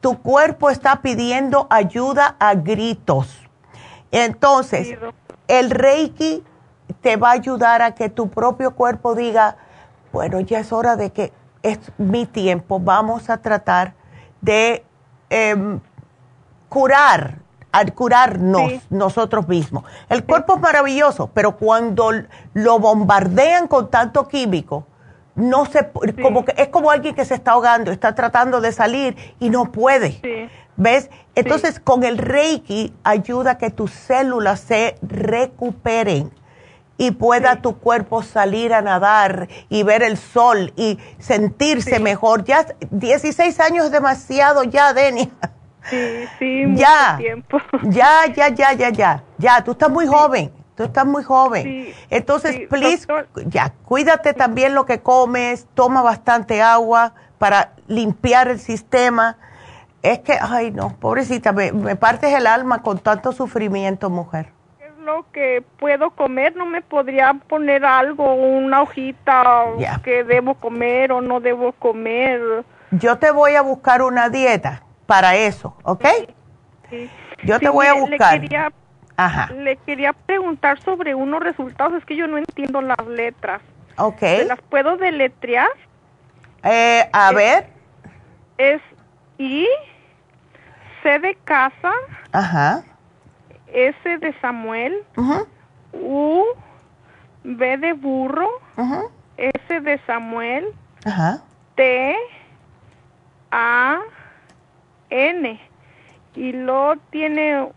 tu 0.00 0.22
cuerpo 0.22 0.70
está 0.70 1.02
pidiendo 1.02 1.66
ayuda 1.68 2.36
a 2.38 2.54
gritos. 2.54 3.42
Entonces, 4.10 4.96
el 5.48 5.68
Reiki 5.68 6.42
te 7.00 7.16
va 7.16 7.30
a 7.30 7.32
ayudar 7.32 7.82
a 7.82 7.94
que 7.94 8.08
tu 8.08 8.28
propio 8.28 8.74
cuerpo 8.74 9.14
diga, 9.14 9.56
bueno, 10.12 10.40
ya 10.40 10.60
es 10.60 10.72
hora 10.72 10.96
de 10.96 11.10
que 11.10 11.32
es 11.62 11.78
mi 11.98 12.26
tiempo, 12.26 12.78
vamos 12.78 13.30
a 13.30 13.38
tratar 13.38 13.94
de 14.40 14.84
em, 15.30 15.80
curar, 16.68 17.38
al 17.72 17.92
curarnos 17.92 18.70
nosotros 18.88 19.48
mismos. 19.48 19.82
El 20.08 20.24
cuerpo 20.24 20.54
es 20.54 20.60
maravilloso, 20.60 21.30
pero 21.34 21.56
cuando 21.56 22.12
lo 22.52 22.78
bombardean 22.78 23.66
con 23.66 23.90
tanto 23.90 24.28
químico, 24.28 24.86
no 25.34 25.66
se, 25.66 25.90
como 26.22 26.44
que 26.44 26.54
es 26.56 26.68
como 26.68 26.92
alguien 26.92 27.16
que 27.16 27.24
se 27.24 27.34
está 27.34 27.52
ahogando, 27.52 27.90
está 27.90 28.14
tratando 28.14 28.60
de 28.60 28.70
salir 28.70 29.16
y 29.40 29.50
no 29.50 29.72
puede. 29.72 30.50
¿Ves? 30.76 31.10
Entonces, 31.34 31.80
con 31.80 32.04
el 32.04 32.18
Reiki 32.18 32.94
ayuda 33.02 33.52
a 33.52 33.58
que 33.58 33.70
tus 33.70 33.90
células 33.90 34.60
se 34.60 34.96
recuperen 35.02 36.30
y 36.96 37.10
pueda 37.12 37.56
tu 37.56 37.78
cuerpo 37.78 38.22
salir 38.22 38.72
a 38.72 38.82
nadar 38.82 39.48
y 39.68 39.82
ver 39.82 40.02
el 40.02 40.16
sol 40.16 40.72
y 40.76 40.98
sentirse 41.18 41.98
mejor. 41.98 42.44
Ya 42.44 42.66
16 42.90 43.58
años 43.60 43.86
es 43.86 43.92
demasiado 43.92 44.64
ya, 44.64 44.92
Denia. 44.92 45.30
Sí, 45.90 46.24
sí, 46.38 46.66
mucho 46.66 46.82
ya, 46.82 47.16
tiempo. 47.18 47.58
Ya, 47.84 48.26
ya, 48.34 48.48
ya, 48.48 48.72
ya, 48.72 48.90
ya. 48.90 49.22
Ya, 49.38 49.64
tú 49.64 49.72
estás 49.72 49.90
muy 49.90 50.06
joven. 50.06 50.52
Tú 50.76 50.84
estás 50.84 51.06
muy 51.06 51.22
joven. 51.22 51.94
Entonces, 52.10 52.66
please, 52.68 53.06
ya, 53.46 53.72
cuídate 53.84 54.34
también 54.34 54.74
lo 54.74 54.86
que 54.86 55.00
comes, 55.00 55.68
toma 55.74 56.02
bastante 56.02 56.62
agua 56.62 57.14
para 57.38 57.74
limpiar 57.86 58.48
el 58.48 58.58
sistema. 58.58 59.36
Es 60.02 60.18
que, 60.18 60.36
ay, 60.40 60.72
no, 60.72 60.96
pobrecita, 60.98 61.52
me, 61.52 61.70
me 61.70 61.94
partes 61.94 62.34
el 62.34 62.48
alma 62.48 62.82
con 62.82 62.98
tanto 62.98 63.30
sufrimiento, 63.30 64.10
mujer 64.10 64.52
lo 65.04 65.30
que 65.32 65.62
puedo 65.78 66.10
comer, 66.10 66.56
no 66.56 66.66
me 66.66 66.82
podría 66.82 67.34
poner 67.34 67.84
algo, 67.84 68.34
una 68.34 68.82
hojita 68.82 69.66
que 70.02 70.24
debo 70.24 70.54
comer 70.54 71.12
o 71.12 71.20
no 71.20 71.40
debo 71.40 71.72
comer. 71.72 72.64
Yo 72.90 73.18
te 73.18 73.30
voy 73.30 73.54
a 73.54 73.62
buscar 73.62 74.02
una 74.02 74.28
dieta 74.30 74.82
para 75.06 75.36
eso, 75.36 75.76
¿ok? 75.84 76.06
Sí. 76.90 77.10
Yo 77.44 77.58
te 77.60 77.68
voy 77.68 77.86
a 77.86 77.94
buscar. 77.94 78.34
Le 78.34 78.40
quería, 78.40 78.72
Ajá. 79.16 79.52
le 79.52 79.76
quería 79.76 80.12
preguntar 80.12 80.80
sobre 80.82 81.14
unos 81.14 81.42
resultados, 81.42 81.94
es 81.94 82.04
que 82.04 82.16
yo 82.16 82.26
no 82.26 82.38
entiendo 82.38 82.80
las 82.80 83.06
letras. 83.06 83.60
Ok. 83.96 84.22
las 84.46 84.60
puedo 84.62 84.96
deletrear? 84.96 85.68
Eh, 86.62 87.08
a 87.12 87.32
ver. 87.32 87.68
Es 88.58 88.80
I, 89.38 89.66
C 91.02 91.18
de 91.18 91.36
casa. 91.44 91.92
Ajá 92.32 92.84
S 93.74 94.18
de 94.18 94.32
Samuel, 94.40 95.04
U, 95.92 96.44
B 97.42 97.76
de 97.76 97.92
burro, 97.92 98.48
S 99.36 99.80
de 99.80 100.00
Samuel, 100.06 100.72
T, 101.74 102.16
A, 103.50 103.98
N. 105.10 105.60
Y 106.36 106.52
luego 106.52 106.94
tiene 107.10 107.68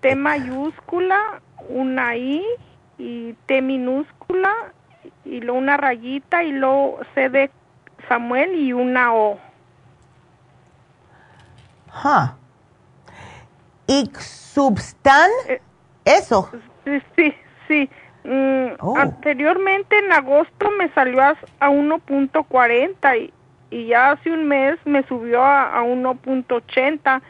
T 0.00 0.14
mayúscula, 0.16 1.40
una 1.68 2.16
I 2.16 2.44
y 2.98 3.32
T 3.46 3.62
minúscula 3.62 4.52
y 5.24 5.40
luego 5.40 5.58
una 5.58 5.76
rayita 5.76 6.42
y 6.42 6.52
luego 6.52 6.98
C 7.14 7.28
de 7.28 7.50
Samuel 8.08 8.54
y 8.54 8.72
una 8.72 9.14
O. 9.14 9.38
Substan, 14.18 15.30
eh, 15.48 15.60
eso. 16.04 16.50
Sí, 17.16 17.34
sí. 17.68 17.90
Mm, 18.24 18.74
oh. 18.80 18.96
Anteriormente 18.96 19.98
en 19.98 20.10
agosto 20.12 20.70
me 20.78 20.88
salió 20.94 21.22
a, 21.22 21.36
1.40 21.60 23.18
y, 23.20 23.32
y 23.70 23.86
ya 23.86 24.12
hace 24.12 24.32
un 24.32 24.48
mes 24.48 24.78
me 24.84 25.04
subió 25.04 25.44
a, 25.44 25.80
1.80 25.82 27.22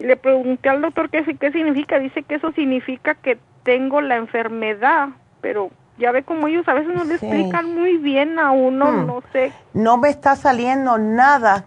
y 0.00 0.04
le 0.04 0.16
pregunté 0.16 0.68
al 0.68 0.82
doctor 0.82 1.10
qué, 1.10 1.24
qué 1.38 1.52
significa. 1.52 1.98
Dice 1.98 2.22
que 2.22 2.36
eso 2.36 2.52
significa 2.52 3.14
que 3.14 3.38
tengo 3.62 4.00
la 4.00 4.16
enfermedad, 4.16 5.10
pero 5.40 5.70
ya 5.98 6.10
ve 6.10 6.24
como 6.24 6.48
ellos 6.48 6.66
a 6.68 6.74
veces 6.74 6.94
no 6.94 7.04
le 7.04 7.14
explican 7.14 7.74
muy 7.74 7.98
bien 7.98 8.38
a 8.38 8.50
uno, 8.50 8.90
hmm. 8.90 9.06
no 9.06 9.22
sé. 9.32 9.52
No 9.74 9.98
me 9.98 10.08
está 10.08 10.34
saliendo 10.36 10.98
nada, 10.98 11.66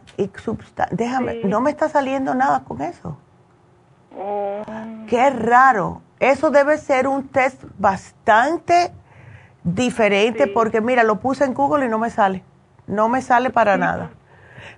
déjame, 0.91 1.41
no 1.45 1.61
me 1.61 1.69
está 1.69 1.89
saliendo 1.89 2.35
nada 2.35 2.63
con 2.63 2.81
eso. 2.81 3.17
Oh. 4.17 4.63
Qué 5.07 5.29
raro. 5.29 6.01
Eso 6.19 6.49
debe 6.49 6.77
ser 6.77 7.07
un 7.07 7.27
test 7.27 7.63
bastante 7.77 8.91
diferente 9.63 10.47
porque 10.47 10.81
mira, 10.81 11.03
lo 11.03 11.19
puse 11.19 11.43
en 11.43 11.53
Google 11.53 11.85
y 11.85 11.89
no 11.89 11.99
me 11.99 12.09
sale. 12.09 12.43
No 12.87 13.09
me 13.09 13.21
sale 13.21 13.49
para 13.49 13.77
nada. 13.77 14.11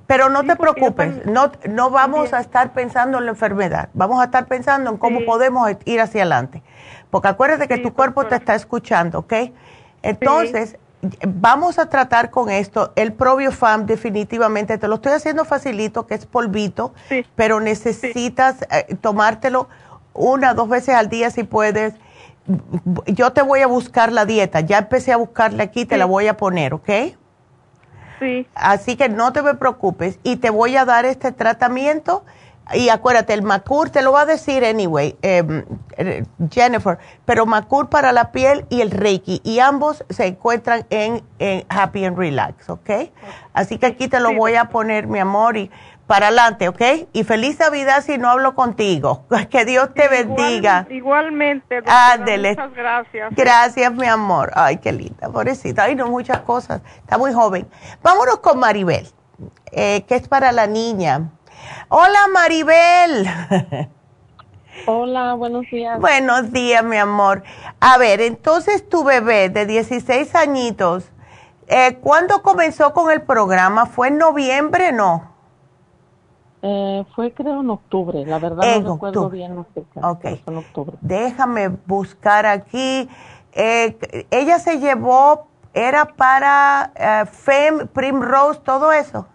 Pero 0.08 0.30
no 0.30 0.44
te 0.44 0.56
preocupes, 0.56 1.26
no, 1.26 1.52
no 1.68 1.90
vamos 1.90 2.32
a 2.32 2.40
estar 2.40 2.72
pensando 2.72 3.18
en 3.18 3.26
la 3.26 3.32
enfermedad, 3.32 3.90
vamos 3.94 4.22
a 4.22 4.26
estar 4.26 4.46
pensando 4.46 4.90
en 4.90 4.98
cómo 4.98 5.26
podemos 5.26 5.70
ir 5.84 6.00
hacia 6.00 6.22
adelante. 6.22 6.64
Porque 7.10 7.28
acuérdate 7.28 7.68
que 7.68 7.78
tu 7.78 7.94
cuerpo 7.94 8.26
te 8.26 8.36
está 8.36 8.56
escuchando, 8.56 9.20
¿ok? 9.20 9.34
Entonces, 10.02 10.78
vamos 11.28 11.80
a 11.80 11.90
tratar 11.90 12.30
con 12.30 12.50
esto. 12.50 12.92
El 12.96 13.14
ProbioFam 13.14 13.86
definitivamente 13.86 14.78
te 14.78 14.88
lo 14.88 14.96
estoy 14.96 15.14
haciendo 15.14 15.46
facilito, 15.46 16.08
que 16.08 16.16
es 16.16 16.26
polvito, 16.26 16.94
pero 17.36 17.60
necesitas 17.60 18.64
eh, 18.72 18.96
tomártelo 19.00 19.68
una 20.14 20.52
o 20.52 20.56
dos 20.56 20.70
veces 20.70 20.96
al 20.96 21.10
día 21.10 21.30
si 21.30 21.44
puedes. 21.44 21.94
Yo 23.06 23.34
te 23.34 23.42
voy 23.42 23.62
a 23.62 23.68
buscar 23.68 24.12
la 24.12 24.26
dieta. 24.26 24.62
Ya 24.62 24.80
empecé 24.80 25.12
a 25.12 25.18
buscarla 25.18 25.64
aquí, 25.64 25.86
te 25.86 25.98
la 25.98 26.06
voy 26.06 26.28
a 26.28 26.38
poner, 26.38 26.74
¿ok? 26.74 26.90
Sí. 28.20 28.48
Así 28.56 28.96
que 28.96 29.10
no 29.10 29.32
te 29.32 29.44
me 29.44 29.54
preocupes 29.54 30.18
y 30.24 30.38
te 30.38 30.50
voy 30.50 30.76
a 30.76 30.86
dar 30.86 31.06
este 31.06 31.32
tratamiento 31.32 32.24
y 32.74 32.90
acuérdate, 32.90 33.34
el 33.34 33.44
Macur 33.44 33.90
te 33.90 34.02
lo 34.02 34.12
va 34.12 34.22
a 34.22 34.26
decir 34.26 34.66
anyway, 34.66 35.18
em, 35.22 35.66
eh, 35.98 36.26
Jennifer, 36.52 36.98
pero 37.26 37.46
Macur 37.46 37.90
para 37.90 38.12
la 38.12 38.32
piel 38.32 38.66
y 38.70 38.82
el 38.82 38.92
Reiki, 38.92 39.42
y 39.44 39.60
ambos 39.60 40.04
se 40.10 40.28
encuentran 40.28 40.86
en, 40.90 41.24
Happy 41.70 42.06
and 42.06 42.18
Relax, 42.18 42.70
¿ok? 42.70 42.90
Así 43.54 43.78
que 43.78 43.86
aquí 43.86 44.08
te 44.08 44.20
lo 44.20 44.34
voy 44.34 44.56
a 44.56 44.66
poner, 44.66 45.08
mi 45.08 45.20
amor, 45.20 45.58
y 45.58 45.72
para 46.08 46.28
adelante, 46.28 46.70
¿ok? 46.70 46.82
Y 47.14 47.24
feliz 47.26 47.60
Navidad 47.60 48.02
si 48.02 48.18
no 48.18 48.30
hablo 48.30 48.56
contigo. 48.56 49.26
Que 49.50 49.66
Dios 49.66 49.94
te 49.94 50.08
bendiga. 50.08 50.88
Igualmente. 50.90 51.84
Ándele. 51.86 52.50
Muchas 52.52 52.74
gracias. 52.74 53.34
Gracias, 53.36 53.94
mi 53.94 54.08
amor. 54.08 54.52
Ay, 54.56 54.78
qué 54.78 54.92
linda, 54.92 55.30
pobrecita. 55.30 55.84
Ay, 55.84 55.96
no, 55.96 56.08
muchas 56.08 56.40
cosas. 56.40 56.82
Está 57.00 57.18
muy 57.18 57.34
joven. 57.34 57.68
Vámonos 58.02 58.40
con 58.40 58.60
Maribel, 58.60 59.08
eh, 59.72 60.04
que 60.08 60.16
es 60.16 60.28
para 60.28 60.52
la 60.52 60.68
niña. 60.68 61.30
Hola 61.90 62.20
Maribel. 62.34 63.28
Hola, 64.86 65.34
buenos 65.34 65.66
días. 65.72 66.00
Buenos 66.00 66.52
días, 66.52 66.84
mi 66.84 66.98
amor. 66.98 67.44
A 67.80 67.98
ver, 67.98 68.22
entonces 68.22 68.88
tu 68.88 69.04
bebé 69.04 69.50
de 69.50 69.66
16 69.66 70.36
añitos, 70.36 71.12
eh, 71.68 71.98
¿cuándo 72.02 72.42
comenzó 72.42 72.94
con 72.94 73.12
el 73.12 73.22
programa? 73.22 73.86
¿Fue 73.86 74.10
en 74.10 74.18
noviembre, 74.18 74.92
no? 74.92 75.36
Eh, 76.62 77.06
fue 77.16 77.34
creo 77.34 77.62
en 77.62 77.70
octubre, 77.70 78.26
la 78.26 78.40
verdad 78.40 78.82
no 78.82 78.94
recuerdo 78.94 79.30
bien 79.30 79.56
la 79.56 79.64
fecha. 79.64 80.10
Ok. 80.10 80.26
en 80.46 80.58
octubre. 80.58 80.98
Déjame 81.02 81.70
buscar 81.70 82.46
aquí. 82.46 83.08
Eh, 83.54 84.28
ella 84.32 84.60
se 84.60 84.80
llevó, 84.80 85.48
era 85.74 86.06
para 86.06 86.92
eh, 86.96 87.26
FEM, 87.26 87.88
Primrose, 87.88 88.60
todo 88.62 88.92
eso. 88.92 89.28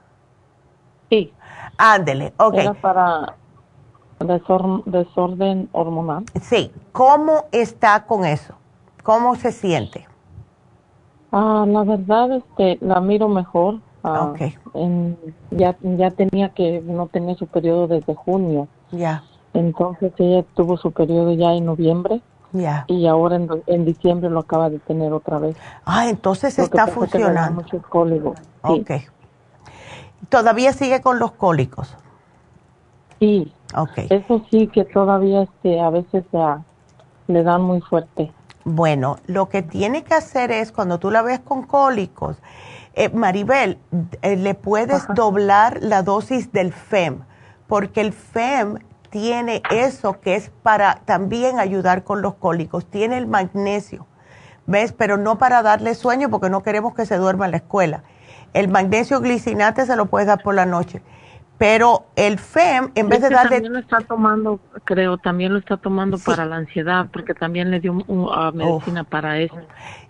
Sí. 1.10 1.32
Ándele, 1.84 2.32
ok. 2.36 2.54
Era 2.54 2.74
para 2.74 3.34
desorden 4.84 5.68
hormonal. 5.72 6.24
Sí, 6.40 6.70
¿cómo 6.92 7.46
está 7.50 8.04
con 8.04 8.24
eso? 8.24 8.54
¿Cómo 9.02 9.34
se 9.34 9.50
siente? 9.50 10.06
Ah, 11.32 11.64
la 11.66 11.82
verdad, 11.82 12.30
este, 12.30 12.78
la 12.80 13.00
miro 13.00 13.26
mejor. 13.26 13.80
Ah, 14.04 14.30
okay. 14.30 14.56
ya, 15.50 15.76
ya 15.80 16.10
tenía 16.12 16.50
que, 16.50 16.80
no 16.84 17.08
tenía 17.08 17.34
su 17.34 17.48
periodo 17.48 17.88
desde 17.88 18.14
junio. 18.14 18.68
Ya. 18.92 19.24
Entonces 19.52 20.12
ella 20.18 20.44
tuvo 20.54 20.76
su 20.76 20.92
periodo 20.92 21.32
ya 21.32 21.52
en 21.52 21.66
noviembre. 21.66 22.20
Ya. 22.52 22.84
Y 22.86 23.08
ahora 23.08 23.40
en, 23.66 23.84
diciembre 23.84 24.30
lo 24.30 24.38
acaba 24.38 24.70
de 24.70 24.78
tener 24.78 25.12
otra 25.12 25.38
vez. 25.38 25.56
Ah, 25.84 26.08
entonces 26.08 26.56
está 26.60 26.86
funcionando. 26.86 27.60
Muchos 27.60 27.84
cólicos. 27.88 28.38
Ok. 28.62 28.90
¿Todavía 30.28 30.72
sigue 30.72 31.00
con 31.00 31.18
los 31.18 31.32
cólicos? 31.32 31.96
Sí. 33.20 33.52
Ok. 33.76 33.98
Eso 34.10 34.44
sí 34.50 34.68
que 34.68 34.84
todavía 34.84 35.42
este, 35.42 35.80
a 35.80 35.90
veces 35.90 36.24
le 37.26 37.42
dan 37.42 37.62
muy 37.62 37.80
fuerte. 37.80 38.32
Bueno, 38.64 39.16
lo 39.26 39.48
que 39.48 39.62
tiene 39.62 40.04
que 40.04 40.14
hacer 40.14 40.52
es 40.52 40.70
cuando 40.70 40.98
tú 40.98 41.10
la 41.10 41.22
ves 41.22 41.40
con 41.40 41.62
cólicos, 41.62 42.36
eh, 42.94 43.08
Maribel, 43.08 43.78
eh, 44.20 44.36
le 44.36 44.54
puedes 44.54 45.06
doblar 45.14 45.78
la 45.82 46.02
dosis 46.02 46.52
del 46.52 46.72
FEM, 46.72 47.20
porque 47.66 48.02
el 48.02 48.12
FEM 48.12 48.78
tiene 49.10 49.62
eso 49.70 50.20
que 50.20 50.36
es 50.36 50.50
para 50.62 50.96
también 51.04 51.58
ayudar 51.58 52.04
con 52.04 52.22
los 52.22 52.34
cólicos, 52.34 52.86
tiene 52.86 53.18
el 53.18 53.26
magnesio, 53.26 54.06
¿ves? 54.66 54.92
Pero 54.92 55.16
no 55.16 55.38
para 55.38 55.62
darle 55.62 55.94
sueño 55.94 56.30
porque 56.30 56.50
no 56.50 56.62
queremos 56.62 56.94
que 56.94 57.06
se 57.06 57.16
duerma 57.16 57.46
en 57.46 57.50
la 57.50 57.56
escuela. 57.58 58.04
El 58.54 58.68
magnesio 58.68 59.20
glicinate 59.20 59.86
se 59.86 59.96
lo 59.96 60.06
puedes 60.06 60.26
dar 60.26 60.42
por 60.42 60.54
la 60.54 60.66
noche. 60.66 61.02
Pero 61.58 62.06
el 62.16 62.38
FEM, 62.38 62.90
en 62.94 63.08
vez 63.08 63.22
de 63.22 63.30
darle... 63.30 63.56
También 63.56 63.72
lo 63.72 63.78
está 63.78 64.00
tomando, 64.00 64.58
creo, 64.84 65.16
también 65.18 65.52
lo 65.52 65.58
está 65.60 65.76
tomando 65.76 66.18
para 66.18 66.44
la 66.44 66.56
ansiedad, 66.56 67.06
porque 67.12 67.34
también 67.34 67.70
le 67.70 67.78
dio 67.78 67.94
medicina 68.52 69.04
para 69.04 69.38
eso. 69.38 69.58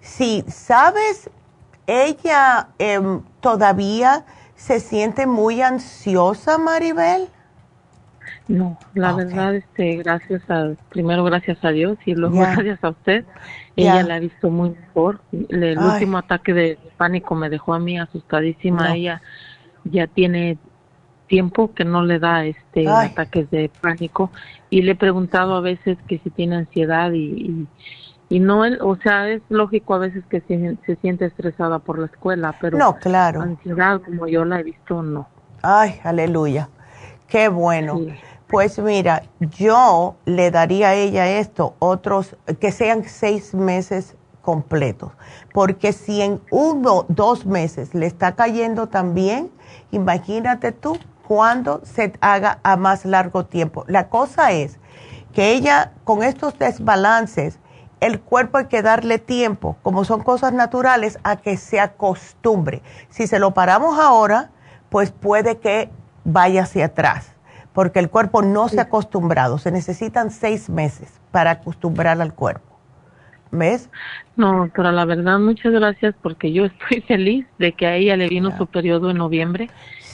Sí, 0.01 0.45
¿sabes? 0.49 1.29
Ella 1.87 2.69
em, 2.79 3.21
todavía 3.41 4.25
se 4.55 4.81
siente 4.81 5.27
muy 5.27 5.61
ansiosa, 5.61 6.57
Maribel. 6.57 7.29
No, 8.49 8.79
la 8.95 9.13
verdad, 9.13 9.55
este, 9.55 9.97
gracias 9.97 10.43
a, 10.51 10.73
primero 10.89 11.25
gracias 11.25 11.65
a 11.65 11.71
Dios 11.71 11.97
y 12.05 12.15
luego 12.15 12.37
gracias 12.41 12.83
a 12.83 12.91
usted, 12.91 13.25
ella 13.77 14.03
la 14.03 14.17
ha 14.17 14.19
visto 14.19 14.51
muy 14.51 14.71
mejor. 14.71 15.21
El 15.49 15.79
último 15.79 16.19
ataque 16.19 16.53
de 16.53 16.79
pánico 16.97 17.35
me 17.35 17.49
dejó 17.49 17.75
a 17.75 17.79
mí 17.79 17.99
asustadísima. 17.99 18.95
Ella 18.95 19.23
ya 19.85 20.07
tiene 20.07 20.59
tiempo 21.27 21.73
que 21.73 21.85
no 21.85 22.03
le 22.03 22.19
da 22.19 22.45
este 22.45 22.87
ataques 22.89 23.51
de 23.51 23.71
pánico 23.81 24.31
y 24.69 24.83
le 24.83 24.93
he 24.93 24.97
preguntado 24.97 25.55
a 25.55 25.61
veces 25.61 25.97
que 26.07 26.19
si 26.19 26.31
tiene 26.31 26.57
ansiedad 26.57 27.11
y, 27.13 27.67
y, 28.29 28.41
no, 28.41 28.63
o 28.81 28.97
sea, 28.97 29.31
es 29.31 29.41
lógico 29.49 29.95
a 29.95 29.99
veces 29.99 30.25
que 30.29 30.41
se, 30.43 30.77
se, 30.85 30.97
siente 30.97 31.25
estresada 31.25 31.79
por 31.79 31.99
la 31.99 32.07
escuela, 32.07 32.55
pero 32.61 32.77
no, 32.77 32.97
claro. 32.97 33.41
ansiedad 33.41 34.01
como 34.03 34.27
yo 34.27 34.45
la 34.45 34.61
he 34.61 34.63
visto, 34.63 35.03
no. 35.03 35.29
Ay, 35.63 36.01
aleluya. 36.03 36.69
Qué 37.29 37.49
bueno. 37.49 37.99
Pues 38.53 38.79
mira, 38.79 39.23
yo 39.41 40.17
le 40.27 40.51
daría 40.51 40.89
a 40.89 40.95
ella 40.95 41.27
esto, 41.27 41.75
otros, 41.79 42.37
que 42.61 42.71
sean 42.71 43.03
seis 43.05 43.55
meses 43.55 44.15
completos, 44.43 45.11
porque 45.55 45.95
si 45.95 46.21
en 46.21 46.39
uno, 46.51 47.07
dos 47.09 47.47
meses 47.47 47.95
le 47.95 48.05
está 48.05 48.35
cayendo 48.35 48.89
también, 48.89 49.51
imagínate 49.91 50.71
tú 50.71 50.99
cuando 51.27 51.81
se 51.87 52.13
haga 52.21 52.59
a 52.63 52.77
más 52.77 53.07
largo 53.07 53.47
tiempo. 53.47 53.87
La 53.89 54.11
cosa 54.11 54.53
es 54.53 54.79
que 55.33 55.53
ella, 55.53 55.93
con 56.05 56.23
estos 56.23 56.59
desbalances, 56.59 57.59
el 58.01 58.21
cuerpo 58.21 58.59
hay 58.59 58.67
que 58.67 58.83
darle 58.83 59.19
tiempo, 59.19 59.79
como 59.81 60.05
son 60.05 60.23
cosas 60.23 60.53
naturales, 60.53 61.19
a 61.25 61.37
que 61.37 61.57
se 61.57 61.81
acostumbre. 61.81 62.83
Si 63.09 63.27
se 63.27 63.39
lo 63.39 63.55
paramos 63.55 63.99
ahora, 63.99 64.51
pues 64.91 65.11
puede 65.11 65.57
que 65.57 65.89
vaya 66.23 66.65
hacia 66.65 66.85
atrás 66.85 67.32
porque 67.73 67.99
el 67.99 68.11
cuerpo 68.11 68.43
no 68.43 68.69
se 68.69 68.81
ha 68.81 68.85
acostumbrado. 68.85 69.59
Se 69.59 69.71
necesitan 69.71 70.31
seis 70.31 70.69
meses 70.69 71.21
para 71.31 71.53
acostumbrar 71.53 72.21
al 72.21 72.35
cuerpo. 72.35 72.73
¿Ves? 73.51 73.91
No, 74.35 74.71
pero 74.75 74.91
la 74.93 75.05
verdad, 75.05 75.39
muchas 75.39 75.73
gracias 75.73 76.15
porque 76.23 76.53
yo 76.53 76.65
estoy 76.65 77.01
feliz 77.07 77.47
de 77.59 77.73
que 77.73 77.87
a 77.87 77.97
ella 77.97 78.17
le 78.17 78.29
vino 78.29 78.57
su 78.57 78.67
periodo 78.67 79.11
en 79.11 79.19
noviembre 79.19 79.69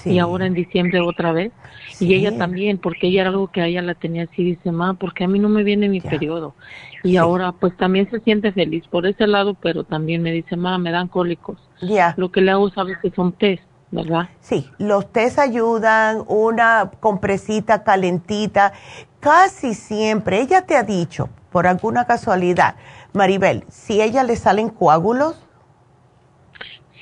y 0.05 0.19
ahora 0.19 0.47
en 0.47 0.55
diciembre 0.55 1.01
otra 1.01 1.33
vez. 1.33 1.53
Y 2.01 2.15
ella 2.15 2.37
también, 2.37 2.79
porque 2.79 3.09
ella 3.09 3.23
era 3.23 3.31
algo 3.31 3.49
que 3.49 3.61
a 3.61 3.67
ella 3.67 3.83
la 3.83 3.95
tenía 3.95 4.25
así, 4.25 4.45
dice, 4.45 4.71
ma, 4.71 4.95
porque 4.95 5.25
a 5.25 5.29
mí 5.29 5.39
no 5.39 5.49
me 5.49 5.65
viene 5.65 5.89
mi 5.89 6.01
periodo. 6.01 6.55
Y 7.03 7.17
ahora 7.17 7.53
pues 7.53 7.77
también 7.77 8.11
se 8.11 8.21
siente 8.21 8.53
feliz 8.53 8.85
por 8.89 9.07
ese 9.07 9.27
lado, 9.27 9.55
pero 9.55 9.85
también 9.85 10.23
me 10.23 10.33
dice, 10.33 10.57
ma, 10.57 10.79
me 10.79 10.91
dan 10.91 11.09
cólicos. 11.09 11.59
Ya. 11.81 12.15
Lo 12.17 12.31
que 12.31 12.41
le 12.41 12.51
hago, 12.51 12.71
sabes, 12.71 12.99
que 12.99 13.11
son 13.11 13.33
test. 13.33 13.63
¿Verdad? 13.91 14.29
Sí, 14.41 14.71
los 14.79 15.11
tés 15.13 15.39
ayudan, 15.39 16.25
una 16.27 16.91
compresita 17.01 17.85
calentita, 17.85 18.73
casi 19.21 19.75
siempre, 19.75 20.41
ella 20.41 20.63
te 20.63 20.77
ha 20.77 20.83
dicho, 20.83 21.29
por 21.51 21.67
alguna 21.67 22.07
casualidad, 22.07 22.77
Maribel, 23.13 23.65
si 23.69 24.01
ella 24.03 24.23
le 24.23 24.37
salen 24.37 24.69
coágulos. 24.69 25.37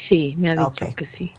Sí, 0.09 0.35
me 0.39 0.51
ha 0.51 0.55
dicho 0.55 0.95
que 0.97 1.07
sí. 1.19 1.33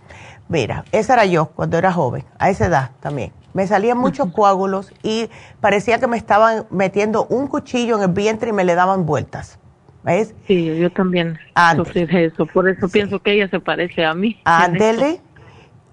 Mira, 0.50 0.86
esa 0.92 1.14
era 1.14 1.26
yo 1.26 1.48
cuando 1.48 1.78
era 1.78 1.92
joven, 1.92 2.24
a 2.40 2.50
esa 2.50 2.68
edad 2.68 2.92
también. 3.00 3.32
Me 3.54 3.66
salían 3.66 3.98
muchos 3.98 4.32
coágulos 4.32 4.94
y 5.02 5.30
parecía 5.62 6.00
que 6.00 6.08
me 6.08 6.16
estaban 6.16 6.68
metiendo 6.70 7.26
un 7.26 7.48
cuchillo 7.48 7.98
en 7.98 8.04
el 8.04 8.10
vientre 8.10 8.50
y 8.50 8.54
me 8.54 8.64
le 8.64 8.76
daban 8.76 9.06
vueltas. 9.06 9.58
¿Ves? 10.04 10.36
Sí, 10.46 10.78
yo 10.78 10.92
también 10.92 11.38
sufrí 11.76 12.06
de 12.06 12.26
eso. 12.26 12.46
Por 12.46 12.70
eso 12.70 12.88
pienso 12.88 13.20
que 13.20 13.34
ella 13.34 13.50
se 13.50 13.60
parece 13.60 14.06
a 14.06 14.14
mí. 14.14 14.40
Ándele. 14.46 15.22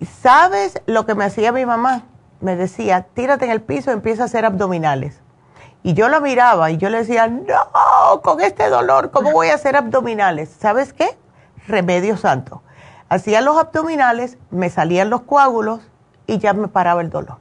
¿Sabes 0.05 0.81
lo 0.87 1.07
que 1.07 1.15
me 1.15 1.25
hacía 1.25 1.53
mi 1.53 1.67
mamá? 1.67 2.03
Me 2.41 2.57
decía, 2.57 3.07
tírate 3.15 3.45
en 3.45 3.51
el 3.51 3.63
piso 3.63 3.91
y 3.91 3.95
empieza 3.95 4.23
a 4.23 4.27
hacer 4.27 4.45
abdominales. 4.45 5.23
Y 5.83 5.95
yo 5.95 6.09
la 6.09 6.21
miraba 6.21 6.71
y 6.71 6.79
yo 6.79 6.89
le 6.89 6.99
decía, 6.99 7.29
no, 7.29 8.21
con 8.23 8.41
este 8.41 8.69
dolor, 8.71 9.11
¿cómo 9.11 9.33
voy 9.33 9.49
a 9.49 9.55
hacer 9.55 9.77
abdominales? 9.77 10.49
¿Sabes 10.49 10.93
qué? 10.93 11.17
Remedio 11.67 12.17
santo. 12.17 12.63
Hacía 13.09 13.43
los 13.43 13.59
abdominales, 13.59 14.39
me 14.51 14.71
salían 14.71 15.11
los 15.11 15.23
coágulos 15.23 15.81
y 16.27 16.39
ya 16.39 16.55
me 16.55 16.69
paraba 16.69 17.03
el 17.03 17.11
dolor. 17.11 17.37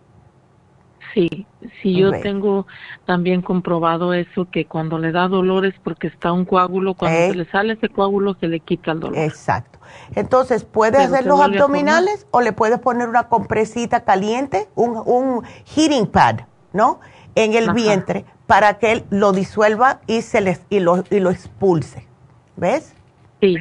Sí, 1.13 1.45
sí, 1.81 1.95
yo 1.95 2.11
tengo 2.21 2.65
también 3.05 3.41
comprobado 3.41 4.13
eso, 4.13 4.47
que 4.51 4.65
cuando 4.65 4.97
le 4.97 5.11
da 5.11 5.27
dolor 5.27 5.65
es 5.65 5.75
porque 5.83 6.07
está 6.07 6.31
un 6.31 6.43
coágulo, 6.43 6.95
cuando 6.95 7.17
se 7.17 7.35
le 7.35 7.45
sale 7.45 7.73
ese 7.73 7.89
coágulo 7.89 8.35
se 8.39 8.47
le 8.47 8.59
quita 8.59 8.91
el 8.91 8.99
dolor. 8.99 9.19
Exacto. 9.19 9.79
Entonces, 10.15 10.63
puedes 10.63 10.99
hacer 10.99 11.25
los 11.25 11.39
abdominales 11.39 12.27
o 12.31 12.41
le 12.41 12.53
puedes 12.53 12.79
poner 12.79 13.09
una 13.09 13.27
compresita 13.27 14.03
caliente, 14.03 14.69
un, 14.75 15.01
un 15.05 15.43
heating 15.65 16.07
pad, 16.07 16.41
¿no? 16.71 16.99
En 17.35 17.53
el 17.53 17.73
vientre 17.73 18.25
para 18.47 18.77
que 18.77 18.91
él 18.91 19.05
lo 19.09 19.31
disuelva 19.31 20.01
y, 20.07 20.21
se 20.21 20.41
les, 20.41 20.61
y, 20.69 20.79
lo, 20.79 21.03
y 21.09 21.19
lo 21.19 21.31
expulse. 21.31 22.07
¿Ves? 22.55 22.93
Sí. 23.41 23.57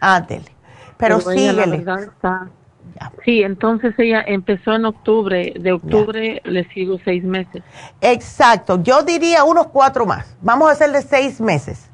Ándele. 0.00 0.50
Pero, 0.96 1.20
síguele. 1.20 1.84
Sí, 3.24 3.42
entonces 3.42 3.94
ella 3.98 4.22
empezó 4.26 4.72
en 4.74 4.86
octubre, 4.86 5.52
de 5.58 5.72
octubre 5.72 6.40
le 6.44 6.64
sigo 6.70 6.98
seis 7.04 7.22
meses. 7.24 7.62
Exacto, 8.00 8.82
yo 8.82 9.02
diría 9.02 9.44
unos 9.44 9.66
cuatro 9.66 10.06
más. 10.06 10.34
Vamos 10.40 10.68
a 10.68 10.72
hacerle 10.72 11.02
seis 11.02 11.40
meses. 11.40 11.90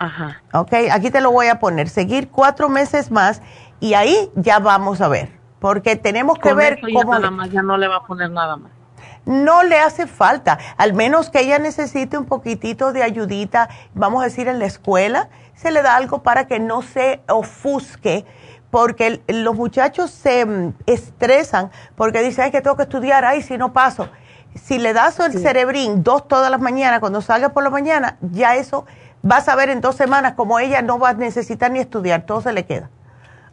Ajá. 0.00 0.42
Ok, 0.54 0.72
aquí 0.90 1.10
te 1.10 1.20
lo 1.20 1.30
voy 1.30 1.48
a 1.48 1.60
poner. 1.60 1.90
Seguir 1.90 2.30
cuatro 2.30 2.70
meses 2.70 3.10
más 3.10 3.42
y 3.80 3.92
ahí 3.92 4.30
ya 4.34 4.58
vamos 4.58 5.02
a 5.02 5.08
ver. 5.08 5.38
Porque 5.60 5.94
tenemos 5.94 6.38
que 6.38 6.54
ver 6.54 6.80
cómo. 6.80 7.12
Nada 7.12 7.30
más, 7.30 7.50
ya 7.50 7.62
no 7.62 7.76
le 7.76 7.86
va 7.86 7.96
a 7.96 8.06
poner 8.06 8.30
nada 8.30 8.56
más. 8.56 8.72
No 9.26 9.62
le 9.62 9.78
hace 9.78 10.06
falta, 10.06 10.58
al 10.78 10.94
menos 10.94 11.28
que 11.28 11.40
ella 11.40 11.58
necesite 11.58 12.16
un 12.16 12.24
poquitito 12.24 12.94
de 12.94 13.02
ayudita, 13.02 13.68
vamos 13.92 14.22
a 14.22 14.24
decir 14.24 14.48
en 14.48 14.58
la 14.58 14.64
escuela, 14.64 15.28
se 15.54 15.70
le 15.70 15.82
da 15.82 15.96
algo 15.96 16.22
para 16.22 16.46
que 16.46 16.58
no 16.58 16.80
se 16.80 17.20
ofusque, 17.28 18.24
porque 18.70 19.22
los 19.28 19.54
muchachos 19.54 20.10
se 20.10 20.46
mm, 20.46 20.74
estresan 20.86 21.70
porque 21.96 22.22
dicen, 22.22 22.46
ay, 22.46 22.50
que 22.50 22.62
tengo 22.62 22.76
que 22.76 22.84
estudiar, 22.84 23.26
ay, 23.26 23.42
si 23.42 23.58
no 23.58 23.74
paso. 23.74 24.08
Si 24.54 24.78
le 24.78 24.94
das 24.94 25.20
el 25.20 25.38
cerebrín 25.38 26.02
dos 26.02 26.26
todas 26.26 26.50
las 26.50 26.60
mañanas, 26.60 27.00
cuando 27.00 27.20
salga 27.20 27.50
por 27.50 27.62
la 27.62 27.70
mañana, 27.70 28.16
ya 28.22 28.56
eso 28.56 28.86
vas 29.22 29.48
a 29.48 29.56
ver 29.56 29.70
en 29.70 29.80
dos 29.80 29.96
semanas 29.96 30.34
como 30.34 30.58
ella 30.58 30.82
no 30.82 30.98
va 30.98 31.10
a 31.10 31.14
necesitar 31.14 31.70
ni 31.70 31.78
estudiar, 31.78 32.26
todo 32.26 32.40
se 32.40 32.52
le 32.52 32.64
queda. 32.64 32.90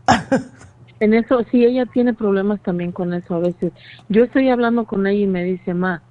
en 1.00 1.14
eso, 1.14 1.44
sí, 1.52 1.66
ella 1.66 1.86
tiene 1.86 2.14
problemas 2.14 2.62
también 2.62 2.92
con 2.92 3.14
eso 3.14 3.36
a 3.36 3.40
veces. 3.40 3.72
Yo 4.10 4.24
estoy 4.24 4.50
hablando 4.50 4.86
con 4.86 5.08
ella 5.08 5.24
y 5.24 5.28
me 5.28 5.44
dice, 5.44 5.74
ma, 5.74 6.02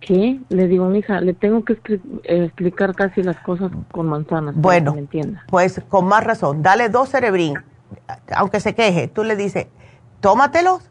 ¿qué? 0.00 0.40
Le 0.48 0.68
digo, 0.68 0.94
hija, 0.94 1.20
le 1.20 1.34
tengo 1.34 1.64
que 1.64 1.74
eh, 2.24 2.44
explicar 2.44 2.94
casi 2.94 3.22
las 3.22 3.38
cosas 3.38 3.70
con 3.90 4.06
manzanas. 4.06 4.54
Bueno, 4.54 4.92
que 4.92 4.96
me 4.96 5.00
entienda. 5.02 5.44
pues 5.48 5.80
con 5.88 6.06
más 6.06 6.24
razón, 6.24 6.62
dale 6.62 6.88
dos 6.88 7.08
cerebrín, 7.08 7.54
aunque 8.34 8.60
se 8.60 8.74
queje, 8.74 9.08
tú 9.08 9.24
le 9.24 9.36
dices, 9.36 9.66
tómatelos, 10.20 10.90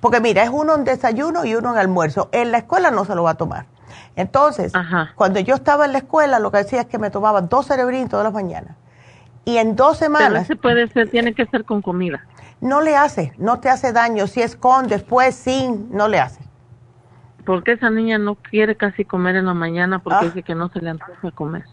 porque 0.00 0.20
mira, 0.20 0.42
es 0.42 0.50
uno 0.50 0.74
en 0.74 0.84
desayuno 0.84 1.44
y 1.44 1.54
uno 1.54 1.72
en 1.72 1.78
almuerzo. 1.78 2.28
En 2.32 2.52
la 2.52 2.58
escuela 2.58 2.90
no 2.90 3.04
se 3.04 3.14
lo 3.14 3.22
va 3.22 3.30
a 3.30 3.34
tomar. 3.36 3.66
Entonces, 4.14 4.72
cuando 5.14 5.40
yo 5.40 5.54
estaba 5.54 5.84
en 5.84 5.92
la 5.92 5.98
escuela, 5.98 6.38
lo 6.38 6.50
que 6.50 6.58
decía 6.58 6.80
es 6.80 6.86
que 6.86 6.98
me 6.98 7.10
tomaba 7.10 7.40
dos 7.42 7.66
cerebrinos 7.66 8.10
todas 8.10 8.24
las 8.24 8.32
mañanas. 8.32 8.76
Y 9.44 9.58
en 9.58 9.76
dos 9.76 9.98
semanas... 9.98 10.46
Pero 10.48 10.60
puede 10.60 10.88
ser, 10.88 11.10
tiene 11.10 11.34
que 11.34 11.46
ser 11.46 11.64
con 11.64 11.80
comida. 11.80 12.24
No 12.60 12.80
le 12.80 12.96
hace, 12.96 13.32
no 13.38 13.60
te 13.60 13.68
hace 13.68 13.92
daño. 13.92 14.26
Si 14.26 14.42
es 14.42 14.56
con, 14.56 14.88
después, 14.88 15.34
sin, 15.34 15.88
no 15.94 16.08
le 16.08 16.18
hace. 16.18 16.40
porque 17.44 17.72
esa 17.72 17.90
niña 17.90 18.18
no 18.18 18.34
quiere 18.34 18.76
casi 18.76 19.04
comer 19.04 19.36
en 19.36 19.46
la 19.46 19.54
mañana 19.54 20.00
porque 20.00 20.18
ah. 20.20 20.24
dice 20.24 20.42
que 20.42 20.54
no 20.54 20.68
se 20.68 20.80
le 20.80 20.90
antoja 20.90 21.30
comer. 21.30 21.64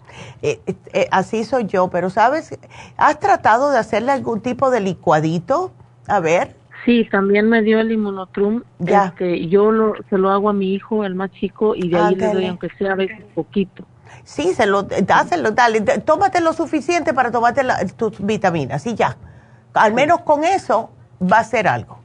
Eh, 0.41 0.61
eh, 0.67 0.75
eh, 0.93 1.07
así 1.11 1.43
soy 1.43 1.65
yo, 1.65 1.89
pero 1.89 2.11
sabes, 2.11 2.57
¿has 2.95 3.19
tratado 3.19 3.71
de 3.71 3.79
hacerle 3.79 4.11
algún 4.11 4.41
tipo 4.41 4.69
de 4.69 4.79
licuadito? 4.81 5.73
A 6.07 6.19
ver. 6.19 6.55
Sí, 6.85 7.07
también 7.09 7.49
me 7.49 7.61
dio 7.61 7.79
el 7.79 7.91
inmunotrum. 7.91 8.63
Ya. 8.79 9.07
Este, 9.07 9.47
yo 9.47 9.71
lo, 9.71 9.95
se 10.09 10.17
lo 10.17 10.29
hago 10.31 10.49
a 10.49 10.53
mi 10.53 10.73
hijo, 10.73 11.05
el 11.05 11.15
más 11.15 11.31
chico, 11.31 11.75
y 11.75 11.89
de 11.89 11.97
ahí 11.97 12.15
le 12.15 12.33
doy, 12.33 12.45
aunque 12.47 12.69
sea 12.77 12.93
a 12.93 12.95
veces 12.95 13.23
poquito. 13.33 13.85
Sí, 14.23 14.53
se 14.53 14.65
lo, 14.65 14.83
dáselo, 14.83 15.51
dale, 15.51 15.81
tómate 15.81 16.41
lo 16.41 16.53
suficiente 16.53 17.13
para 17.13 17.31
tomarte 17.31 17.63
tus 17.97 18.23
vitaminas 18.25 18.85
y 18.85 18.95
ya. 18.95 19.17
Al 19.73 19.93
menos 19.93 20.21
con 20.21 20.43
eso 20.43 20.91
va 21.21 21.39
a 21.39 21.43
ser 21.43 21.67
algo. 21.67 21.99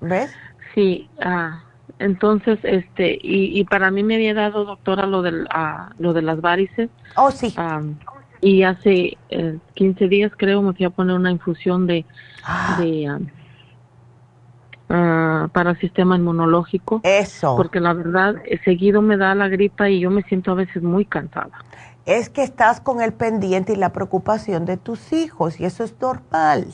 ¿Ves? 0.00 0.30
Sí, 0.74 1.08
ah, 1.20 1.62
entonces, 1.98 2.58
este, 2.62 3.18
y, 3.20 3.58
y 3.58 3.64
para 3.64 3.90
mí 3.90 4.02
me 4.02 4.14
había 4.14 4.34
dado, 4.34 4.64
doctora, 4.64 5.06
lo, 5.06 5.22
del, 5.22 5.46
ah, 5.50 5.90
lo 5.98 6.12
de 6.12 6.22
las 6.22 6.40
varices. 6.40 6.90
Oh, 7.16 7.30
sí. 7.30 7.52
Ah, 7.56 7.82
y 8.40 8.62
hace 8.62 9.18
15 9.74 10.04
eh, 10.04 10.08
días, 10.08 10.32
creo, 10.36 10.62
me 10.62 10.72
fui 10.72 10.84
a 10.84 10.90
poner 10.90 11.16
una 11.16 11.30
infusión 11.30 11.86
de, 11.86 12.04
de 12.78 13.20
para 14.88 15.70
el 15.70 15.78
sistema 15.78 16.16
inmunológico. 16.16 17.00
Eso. 17.04 17.56
Porque 17.56 17.80
la 17.80 17.92
verdad, 17.92 18.36
eh, 18.44 18.58
seguido 18.64 19.02
me 19.02 19.16
da 19.16 19.34
la 19.34 19.48
gripa 19.48 19.88
y 19.88 20.00
yo 20.00 20.10
me 20.10 20.22
siento 20.22 20.52
a 20.52 20.54
veces 20.54 20.82
muy 20.82 21.04
cansada. 21.04 21.50
Es 22.06 22.30
que 22.30 22.42
estás 22.42 22.80
con 22.80 23.02
el 23.02 23.12
pendiente 23.12 23.74
y 23.74 23.76
la 23.76 23.92
preocupación 23.92 24.64
de 24.64 24.78
tus 24.78 25.12
hijos 25.12 25.60
y 25.60 25.66
eso 25.66 25.84
es 25.84 25.94
normal. 26.00 26.66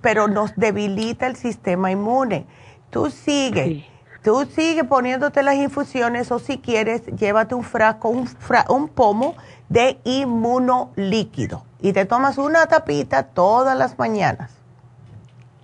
Pero 0.00 0.28
nos 0.28 0.54
debilita 0.56 1.26
el 1.26 1.36
sistema 1.36 1.90
inmune. 1.90 2.46
Tú 2.90 3.10
sigue. 3.10 3.84
Tú 4.22 4.44
sigue 4.44 4.84
poniéndote 4.84 5.42
las 5.42 5.56
infusiones 5.56 6.30
o 6.30 6.38
si 6.38 6.58
quieres, 6.58 7.04
llévate 7.06 7.56
un 7.56 7.64
frasco, 7.64 8.08
un, 8.08 8.28
un 8.68 8.88
pomo 8.88 9.34
de 9.68 9.98
inmunolíquido 10.04 11.64
y 11.80 11.92
te 11.92 12.04
tomas 12.04 12.38
una 12.38 12.66
tapita 12.66 13.24
todas 13.24 13.76
las 13.76 13.98
mañanas. 13.98 14.61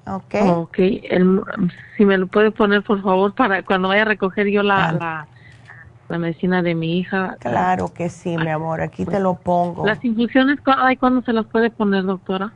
Ok. 0.08 0.34
Ok, 0.56 0.76
si 1.96 2.04
me 2.04 2.18
lo 2.18 2.26
puede 2.26 2.50
poner 2.50 2.82
por 2.82 3.02
favor 3.02 3.34
para 3.34 3.62
cuando 3.62 3.88
vaya 3.88 4.02
a 4.02 4.06
recoger 4.06 4.46
yo 4.48 4.62
la, 4.62 5.26
la, 6.08 6.18
medicina 6.18 6.62
de 6.62 6.74
mi 6.74 6.98
hija. 6.98 7.36
Claro 7.40 7.92
que 7.92 8.08
sí, 8.08 8.36
mi 8.36 8.48
amor, 8.48 8.80
aquí 8.80 9.04
te 9.04 9.20
lo 9.20 9.34
pongo. 9.34 9.86
¿Las 9.86 10.02
infusiones, 10.04 10.58
cuándo 10.98 11.22
se 11.22 11.32
las 11.32 11.46
puede 11.46 11.70
poner, 11.70 12.04
doctora? 12.04 12.52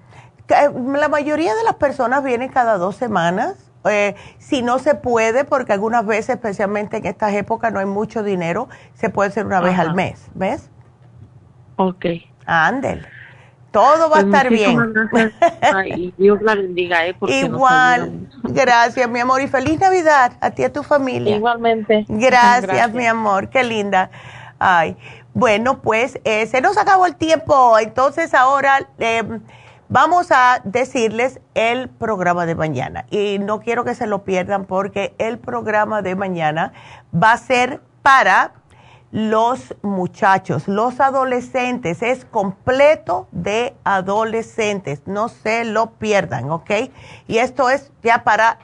La 0.49 1.09
mayoría 1.09 1.55
de 1.55 1.65
las 1.65 1.75
personas 1.75 2.25
vienen 2.25 2.49
cada 2.49 2.79
dos 2.79 2.97
semanas. 2.97 3.71
Eh, 3.85 4.15
si 4.39 4.63
no 4.63 4.79
se 4.79 4.95
puede, 4.95 5.45
porque 5.45 5.73
algunas 5.73 6.07
veces, 6.07 6.37
especialmente 6.37 6.99
en 6.99 7.07
estas 7.07 7.35
épocas, 7.35 7.73
no 7.73 7.81
hay 7.81 7.87
mucho 7.87 8.23
dinero, 8.23 8.69
se 8.95 9.11
puede 9.11 9.31
hacer 9.31 9.45
una 9.45 9.61
vez 9.61 9.79
al 9.79 9.95
mes, 9.95 10.31
¿ves? 10.35 10.71
Ok. 11.77 12.07
Ándel. 12.47 13.07
Todo 13.73 14.11
va 14.11 14.19
a 14.19 14.21
pues 14.21 14.25
estar 14.27 14.51
bien. 14.51 14.95
Ay, 15.63 16.15
Dios 16.19 16.41
la 16.43 16.55
bendiga, 16.55 17.07
¿eh? 17.07 17.17
Igual. 17.27 18.29
gracias, 18.43 19.09
mi 19.09 19.21
amor. 19.21 19.41
Y 19.41 19.49
feliz 19.49 19.81
Navidad 19.81 20.33
a 20.41 20.51
ti 20.51 20.63
y 20.63 20.65
a 20.67 20.73
tu 20.73 20.83
familia. 20.83 21.37
Igualmente. 21.37 22.05
Gracias, 22.07 22.93
mi 22.93 23.07
amor. 23.07 23.49
Qué 23.49 23.65
linda. 23.65 24.11
Ay. 24.59 24.97
Bueno, 25.35 25.81
pues 25.81 26.21
eh, 26.25 26.47
se 26.47 26.61
nos 26.61 26.77
acabó 26.77 27.07
el 27.07 27.17
tiempo. 27.17 27.79
Entonces 27.79 28.35
ahora 28.35 28.87
em, 28.99 29.41
vamos 29.89 30.31
a 30.31 30.61
decirles 30.65 31.41
el 31.55 31.89
programa 31.89 32.45
de 32.45 32.55
mañana. 32.55 33.07
Y 33.11 33.39
no 33.39 33.61
quiero 33.61 33.85
que 33.85 33.95
se 33.95 34.07
lo 34.07 34.25
pierdan 34.25 34.67
porque 34.67 35.15
el 35.19 35.39
programa 35.39 36.03
de 36.03 36.15
mañana 36.15 36.75
va 37.15 37.33
a 37.33 37.39
ser 37.39 37.81
para 38.03 38.53
los 39.13 39.75
muchachos, 39.83 40.67
los 40.67 40.99
adolescentes, 40.99 42.03
es 42.03 42.25
completo 42.25 43.29
de 43.31 43.75
adolescentes, 43.85 45.03
no 45.05 45.29
se 45.29 45.65
lo 45.65 45.91
pierdan, 45.93 46.51
¿ok? 46.51 46.71
Y 47.29 47.37
esto 47.39 47.69
es 47.69 47.93
ya 48.03 48.25
para, 48.25 48.59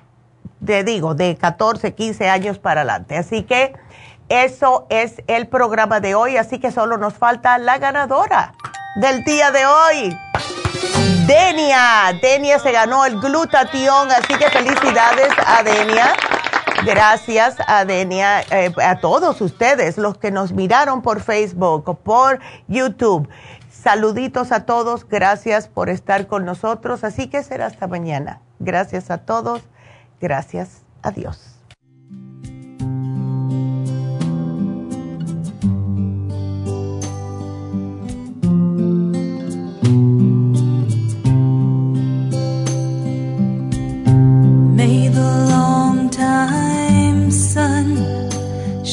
te 0.65 0.85
digo, 0.85 1.15
de 1.15 1.37
14, 1.37 1.95
15 1.95 2.31
años 2.31 2.59
para 2.59 2.81
adelante. 2.81 3.19
Así 3.19 3.43
que 3.43 3.75
eso 4.31 4.87
es 4.89 5.23
el 5.27 5.49
programa 5.49 6.01
de 6.01 6.15
hoy, 6.15 6.39
así 6.39 6.59
que 6.59 6.73
solo 6.73 6.97
nos 6.97 7.13
falta 7.13 7.59
la 7.59 7.77
ganadora 7.77 8.55
del 8.97 9.23
día 9.25 9.51
de 9.51 9.67
hoy. 9.67 10.19
Denia, 11.27 12.19
Denia 12.23 12.59
se 12.59 12.73
ganó 12.73 13.05
el 13.05 13.21
glutatión, 13.21 14.11
así 14.11 14.35
que 14.39 14.49
felicidades 14.49 15.29
a 15.47 15.63
Denia. 15.63 16.15
Gracias 16.89 17.57
a 17.67 17.85
Denia, 17.85 18.41
eh, 18.51 18.73
a 18.83 18.99
todos 18.99 19.43
ustedes, 19.43 19.99
los 19.99 20.17
que 20.17 20.31
nos 20.31 20.53
miraron 20.53 21.03
por 21.03 21.21
Facebook 21.21 21.87
o 21.87 21.95
por 21.95 22.41
YouTube. 22.67 23.29
Saluditos 23.71 24.53
a 24.53 24.65
todos, 24.65 25.07
gracias 25.07 25.69
por 25.69 25.91
estar 25.91 26.27
con 26.27 26.47
nosotros. 26.47 27.05
Así 27.05 27.29
que 27.29 27.43
será 27.43 27.67
hasta 27.67 27.87
mañana. 27.89 28.41
Gracias 28.59 29.11
a 29.11 29.19
todos, 29.19 29.63
gracias 30.19 30.83
a 31.03 31.11
Dios. 31.11 31.48